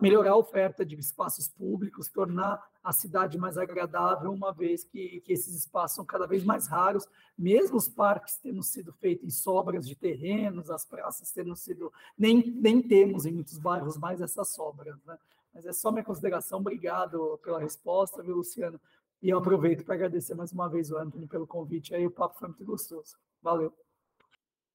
melhorar 0.00 0.30
a 0.30 0.36
oferta 0.36 0.86
de 0.86 0.96
espaços 0.98 1.48
públicos, 1.48 2.08
tornar 2.08 2.66
a 2.82 2.94
cidade 2.94 3.36
mais 3.36 3.58
agradável, 3.58 4.32
uma 4.32 4.54
vez 4.54 4.84
que, 4.84 5.20
que 5.20 5.34
esses 5.34 5.54
espaços 5.54 5.96
são 5.96 6.04
cada 6.06 6.26
vez 6.26 6.42
mais 6.42 6.66
raros, 6.66 7.06
mesmo 7.36 7.76
os 7.76 7.90
parques 7.90 8.38
tendo 8.38 8.62
sido 8.62 8.90
feitos 8.94 9.26
em 9.26 9.30
sobras 9.30 9.86
de 9.86 9.94
terrenos, 9.94 10.70
as 10.70 10.86
praças 10.86 11.30
tendo 11.30 11.54
sido. 11.54 11.92
Nem, 12.16 12.50
nem 12.52 12.80
temos 12.80 13.26
em 13.26 13.32
muitos 13.32 13.58
bairros 13.58 13.98
mais 13.98 14.22
essas 14.22 14.48
sobras. 14.48 14.96
Né? 15.04 15.18
Mas 15.56 15.64
é 15.64 15.72
só 15.72 15.90
minha 15.90 16.04
consideração. 16.04 16.58
Obrigado 16.58 17.40
pela 17.42 17.58
resposta, 17.58 18.22
viu, 18.22 18.36
Luciano? 18.36 18.78
E 19.22 19.30
eu 19.30 19.38
aproveito 19.38 19.86
para 19.86 19.94
agradecer 19.94 20.34
mais 20.34 20.52
uma 20.52 20.68
vez 20.68 20.90
o 20.90 20.98
Anthony 20.98 21.26
pelo 21.26 21.46
convite 21.46 21.94
aí, 21.94 22.06
o 22.06 22.10
papo 22.10 22.38
foi 22.38 22.48
muito 22.48 22.62
gostoso. 22.66 23.16
Valeu. 23.40 23.74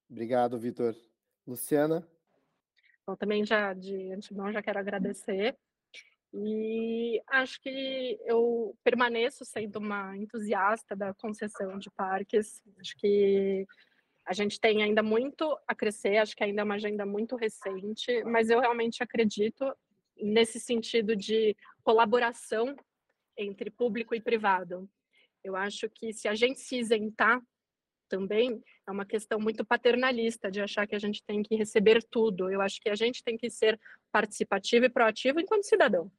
Obrigado, 0.10 0.58
Vitor. 0.58 0.96
Luciana? 1.46 2.08
Bom, 3.06 3.16
também 3.16 3.46
já 3.46 3.76
de 3.76 4.12
antemão 4.12 4.52
já 4.52 4.60
quero 4.64 4.80
agradecer. 4.80 5.56
E 6.34 7.22
acho 7.28 7.62
que 7.62 8.20
eu 8.26 8.76
permaneço 8.84 9.46
sendo 9.46 9.78
uma 9.78 10.18
entusiasta 10.18 10.96
da 10.96 11.14
concessão 11.14 11.78
de 11.78 11.92
parques. 11.92 12.60
Acho 12.80 12.98
que 12.98 13.68
a 14.26 14.34
gente 14.34 14.60
tem 14.60 14.82
ainda 14.82 15.04
muito 15.04 15.56
a 15.68 15.76
crescer, 15.76 16.18
acho 16.18 16.36
que 16.36 16.44
ainda 16.44 16.62
é 16.62 16.64
uma 16.64 16.76
agenda 16.76 17.06
muito 17.06 17.36
recente, 17.36 18.24
mas 18.24 18.50
eu 18.50 18.60
realmente 18.60 19.04
acredito 19.04 19.72
nesse 20.22 20.60
sentido 20.60 21.16
de 21.16 21.56
colaboração 21.84 22.76
entre 23.38 23.70
público 23.70 24.14
e 24.14 24.22
privado. 24.22 24.90
Eu 25.44 25.56
acho 25.56 25.90
que 25.90 26.14
se 26.14 26.28
a 26.28 26.36
gente 26.36 26.60
se 26.60 26.78
isentar 26.78 27.42
também, 28.08 28.62
é 28.88 28.92
uma 28.92 29.06
questão 29.06 29.40
muito 29.40 29.66
paternalista 29.66 30.52
de 30.52 30.62
achar 30.62 30.86
que 30.86 30.96
a 30.96 31.00
gente 31.00 31.24
tem 31.24 31.42
que 31.42 31.56
receber 31.56 32.04
tudo. 32.04 32.52
Eu 32.52 32.62
acho 32.62 32.80
que 32.82 32.90
a 32.90 32.96
gente 32.96 33.24
tem 33.24 33.38
que 33.38 33.50
ser 33.50 33.80
participativo 34.12 34.86
e 34.86 34.90
proativo 34.90 35.40
enquanto 35.40 35.64
cidadão. 35.64 36.12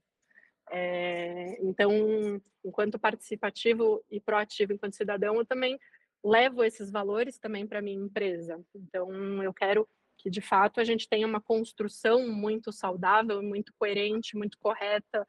É, 0.70 1.58
então, 1.60 2.40
enquanto 2.64 2.98
participativo 2.98 4.02
e 4.10 4.20
proativo 4.20 4.72
enquanto 4.72 4.96
cidadão, 4.96 5.36
eu 5.36 5.44
também 5.44 5.78
levo 6.24 6.64
esses 6.64 6.90
valores 6.90 7.38
também 7.38 7.66
para 7.66 7.82
minha 7.82 8.02
empresa. 8.02 8.58
Então, 8.74 9.42
eu 9.42 9.52
quero 9.52 9.86
que 10.22 10.30
de 10.30 10.40
fato 10.40 10.80
a 10.80 10.84
gente 10.84 11.08
tenha 11.08 11.26
uma 11.26 11.40
construção 11.40 12.28
muito 12.28 12.70
saudável, 12.72 13.42
muito 13.42 13.74
coerente, 13.76 14.36
muito 14.36 14.56
correta, 14.58 15.26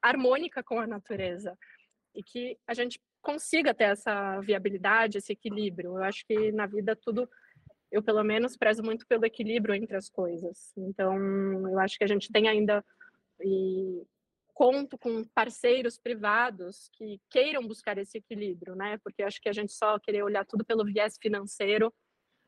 harmônica 0.00 0.62
com 0.62 0.80
a 0.80 0.86
natureza 0.86 1.56
e 2.14 2.22
que 2.22 2.58
a 2.66 2.72
gente 2.72 2.98
consiga 3.20 3.74
ter 3.74 3.84
essa 3.84 4.40
viabilidade, 4.40 5.18
esse 5.18 5.32
equilíbrio. 5.32 5.98
Eu 5.98 6.02
acho 6.02 6.24
que 6.26 6.50
na 6.50 6.66
vida 6.66 6.96
tudo, 6.96 7.28
eu 7.90 8.02
pelo 8.02 8.24
menos 8.24 8.56
prezo 8.56 8.82
muito 8.82 9.06
pelo 9.06 9.26
equilíbrio 9.26 9.74
entre 9.74 9.96
as 9.96 10.08
coisas. 10.08 10.72
Então, 10.78 11.14
eu 11.68 11.78
acho 11.78 11.98
que 11.98 12.04
a 12.04 12.08
gente 12.08 12.32
tem 12.32 12.48
ainda 12.48 12.82
e 13.38 14.02
conto 14.54 14.96
com 14.96 15.24
parceiros 15.34 15.98
privados 15.98 16.88
que 16.94 17.20
queiram 17.28 17.66
buscar 17.66 17.98
esse 17.98 18.18
equilíbrio, 18.18 18.74
né? 18.74 18.98
Porque 19.04 19.22
acho 19.22 19.40
que 19.40 19.48
a 19.48 19.52
gente 19.52 19.72
só 19.72 19.98
querer 19.98 20.22
olhar 20.22 20.46
tudo 20.46 20.64
pelo 20.64 20.84
viés 20.84 21.18
financeiro, 21.20 21.92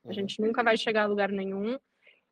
a 0.05 0.09
uhum. 0.09 0.13
gente 0.13 0.41
nunca 0.41 0.63
vai 0.63 0.77
chegar 0.77 1.03
a 1.03 1.07
lugar 1.07 1.31
nenhum 1.31 1.79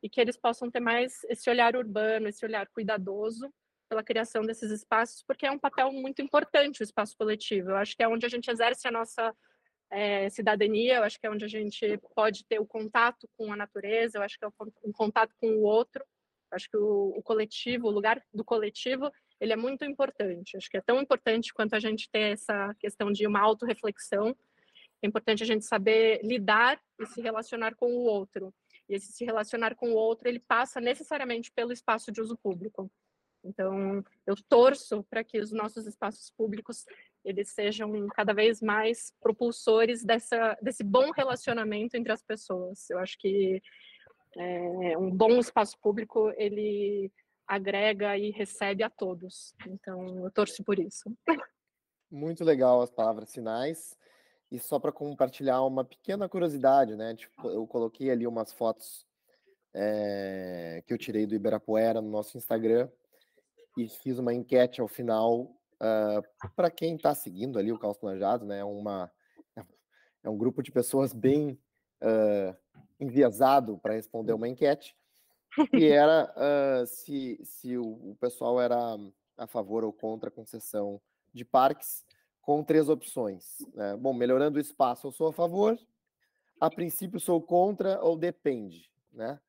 e 0.03 0.09
que 0.09 0.21
eles 0.21 0.37
possam 0.37 0.71
ter 0.71 0.81
mais 0.81 1.25
esse 1.29 1.49
olhar 1.49 1.77
urbano, 1.77 2.29
esse 2.29 2.45
olhar 2.45 2.67
cuidadoso 2.69 3.53
pela 3.89 4.03
criação 4.03 4.43
desses 4.43 4.71
espaços, 4.71 5.23
porque 5.23 5.47
é 5.47 5.51
um 5.51 5.59
papel 5.59 5.93
muito 5.93 6.23
importante 6.23 6.81
o 6.81 6.85
espaço 6.85 7.17
coletivo. 7.17 7.71
Eu 7.71 7.77
acho 7.77 7.95
que 7.97 8.03
é 8.03 8.09
onde 8.09 8.25
a 8.25 8.29
gente 8.29 8.51
exerce 8.51 8.89
a 8.89 8.91
nossa 8.91 9.35
é, 9.91 10.29
cidadania, 10.31 10.97
eu 10.97 11.03
acho 11.03 11.21
que 11.21 11.27
é 11.27 11.31
onde 11.31 11.45
a 11.45 11.49
gente 11.49 11.99
pode 12.15 12.45
ter 12.47 12.59
o 12.59 12.67
contato 12.67 13.29
com 13.37 13.53
a 13.53 13.57
natureza, 13.57 14.19
eu 14.19 14.23
acho 14.23 14.39
que 14.39 14.45
é 14.45 14.49
um 14.85 14.93
contato 14.93 15.35
com 15.39 15.49
o 15.49 15.63
outro. 15.63 16.03
Eu 16.51 16.57
acho 16.57 16.71
que 16.71 16.77
o, 16.77 17.15
o 17.17 17.23
coletivo, 17.23 17.89
o 17.89 17.91
lugar 17.91 18.23
do 18.33 18.45
coletivo, 18.45 19.11
ele 19.39 19.53
é 19.53 19.57
muito 19.57 19.85
importante. 19.85 20.55
Eu 20.55 20.59
acho 20.59 20.71
que 20.71 20.79
é 20.79 20.83
tão 20.83 21.01
importante 21.01 21.53
quanto 21.53 21.75
a 21.75 21.81
gente 21.81 22.09
ter 22.11 22.33
essa 22.33 22.75
questão 22.79 23.13
de 23.13 23.27
uma 23.27 23.41
autorreflexão. 23.41 24.35
É 25.03 25.07
importante 25.07 25.43
a 25.43 25.47
gente 25.47 25.65
saber 25.65 26.21
lidar 26.23 26.81
e 27.01 27.07
se 27.07 27.21
relacionar 27.21 27.75
com 27.75 27.93
o 27.93 28.05
outro. 28.05 28.55
E 28.89 28.95
esse 28.95 29.13
se 29.13 29.25
relacionar 29.25 29.75
com 29.75 29.91
o 29.91 29.97
outro, 29.97 30.29
ele 30.29 30.39
passa 30.39 30.81
necessariamente 30.81 31.51
pelo 31.53 31.73
espaço 31.73 32.13
de 32.13 32.21
uso 32.21 32.37
público. 32.37 32.91
Então, 33.45 34.05
eu 34.27 34.37
torço 34.49 35.03
para 35.11 35.25
que 35.25 35.41
os 35.41 35.51
nossos 35.51 35.87
espaços 35.87 36.31
públicos 36.31 36.85
eles 37.25 37.51
sejam 37.51 38.07
cada 38.09 38.33
vez 38.33 38.61
mais 38.61 39.13
propulsores 39.21 40.05
dessa, 40.05 40.57
desse 40.63 40.85
bom 40.85 41.11
relacionamento 41.11 41.97
entre 41.97 42.13
as 42.13 42.23
pessoas. 42.23 42.89
Eu 42.89 42.99
acho 42.99 43.19
que 43.19 43.61
é, 44.37 44.97
um 44.97 45.11
bom 45.11 45.39
espaço 45.39 45.77
público 45.81 46.33
ele 46.37 47.13
agrega 47.47 48.17
e 48.17 48.31
recebe 48.31 48.83
a 48.83 48.91
todos. 48.91 49.55
Então, 49.67 50.25
eu 50.25 50.31
torço 50.31 50.63
por 50.63 50.79
isso. 50.79 51.13
Muito 52.11 52.45
legal 52.45 52.81
as 52.81 52.91
palavras 52.91 53.33
finais. 53.33 53.97
E 54.53 54.59
só 54.59 54.79
para 54.79 54.93
compartilhar 54.93 55.63
uma 55.63 55.83
pequena 55.83 56.29
curiosidade, 56.29 56.95
né? 56.95 57.15
Tipo, 57.15 57.49
eu 57.49 57.67
coloquei 57.67 58.11
ali 58.11 58.27
umas 58.27 58.53
fotos 58.53 59.07
é, 59.73 60.85
que 60.87 60.93
eu 60.93 60.99
tirei 60.99 61.27
do 61.27 61.35
Ibirapuera 61.35 62.03
no 62.03 62.11
nosso 62.11 62.37
Instagram 62.37 62.87
e 63.79 63.89
fiz 63.89 64.19
uma 64.19 64.35
enquete 64.35 64.83
ao 64.83 64.87
final 64.87 65.41
uh, 65.41 66.23
ah, 66.43 66.49
para 66.55 66.71
quem 66.71 66.97
está 66.97 67.15
seguindo 67.15 67.59
ali 67.59 67.73
o 67.73 67.79
Caos 67.79 67.97
Planejado, 67.97 68.45
né? 68.45 68.63
Uma, 68.63 69.11
é 70.23 70.29
um 70.29 70.37
grupo 70.37 70.63
de 70.63 70.71
pessoas 70.71 71.15
bem 71.15 71.59
uh, 72.03 72.55
enviesado 73.01 73.79
para 73.79 73.95
responder 73.95 74.35
uma 74.35 74.49
enquete, 74.49 74.95
e 75.73 75.87
era 75.87 76.31
uh, 76.37 76.87
se, 76.87 77.41
se 77.43 77.79
o, 77.79 78.11
o, 78.11 78.17
pessoal 78.21 78.61
era 78.61 78.77
a 79.39 79.47
favor 79.47 79.83
ou 79.83 79.93
contra 79.95 80.29
a 80.29 80.33
concessão 80.33 81.01
de 81.33 81.43
parques, 81.43 82.05
com 82.43 82.63
três 82.63 82.89
opções. 82.89 83.59
Né? 83.75 83.97
Bom, 83.97 84.13
melhorando 84.13 84.59
o 84.59 84.61
espaço, 84.61 85.07
eu 85.07 85.13
sou 85.13 85.29
a 85.29 85.33
favor, 85.33 85.79
a 86.61 86.69
princípio 86.69 87.19
sou 87.19 87.41
contra 87.41 88.01
ou 88.03 88.17
depende, 88.17 88.91
né? 89.13 89.41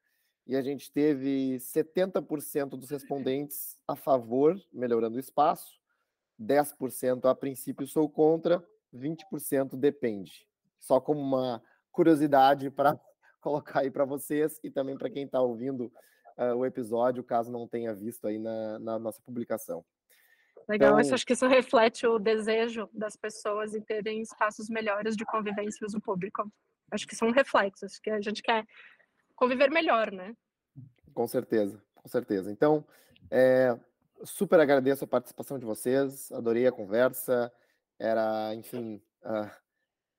e 0.45 0.55
a 0.55 0.61
gente 0.61 0.91
teve 0.91 1.57
70% 1.57 2.69
dos 2.69 2.89
respondentes 2.89 3.77
a 3.87 3.95
favor, 3.95 4.59
melhorando 4.71 5.17
o 5.17 5.19
espaço, 5.19 5.79
10% 6.39 7.25
a 7.29 7.35
princípio 7.35 7.87
sou 7.87 8.09
contra, 8.09 8.63
20% 8.93 9.75
depende. 9.75 10.47
Só 10.79 10.99
como 10.99 11.19
uma 11.21 11.63
curiosidade 11.91 12.69
para 12.69 12.99
colocar 13.39 13.81
aí 13.81 13.91
para 13.91 14.05
vocês 14.05 14.59
e 14.63 14.69
também 14.69 14.97
para 14.97 15.09
quem 15.09 15.23
está 15.25 15.41
ouvindo 15.41 15.91
uh, 16.37 16.55
o 16.55 16.65
episódio, 16.65 17.23
caso 17.23 17.51
não 17.51 17.67
tenha 17.67 17.93
visto 17.93 18.27
aí 18.27 18.37
na, 18.37 18.79
na 18.79 18.99
nossa 18.99 19.21
publicação. 19.21 19.85
Legal, 20.67 20.99
então, 20.99 21.13
acho 21.13 21.25
que 21.25 21.33
isso 21.33 21.47
reflete 21.47 22.07
o 22.07 22.17
desejo 22.17 22.89
das 22.93 23.15
pessoas 23.15 23.75
em 23.75 23.81
terem 23.81 24.21
espaços 24.21 24.69
melhores 24.69 25.15
de 25.15 25.25
convivência 25.25 25.79
e 25.81 25.85
uso 25.85 25.99
público. 25.99 26.49
Acho 26.91 27.07
que 27.07 27.15
são 27.15 27.31
reflexos 27.31 27.99
que 27.99 28.09
a 28.09 28.21
gente 28.21 28.41
quer 28.41 28.65
conviver 29.35 29.69
melhor, 29.69 30.11
né? 30.11 30.33
Com 31.13 31.27
certeza, 31.27 31.81
com 31.95 32.07
certeza. 32.07 32.51
Então, 32.51 32.85
é, 33.29 33.77
super 34.23 34.59
agradeço 34.59 35.03
a 35.03 35.07
participação 35.07 35.59
de 35.59 35.65
vocês, 35.65 36.31
adorei 36.31 36.65
a 36.67 36.71
conversa. 36.71 37.51
Era, 37.99 38.53
enfim, 38.55 39.01
uh, 39.23 39.49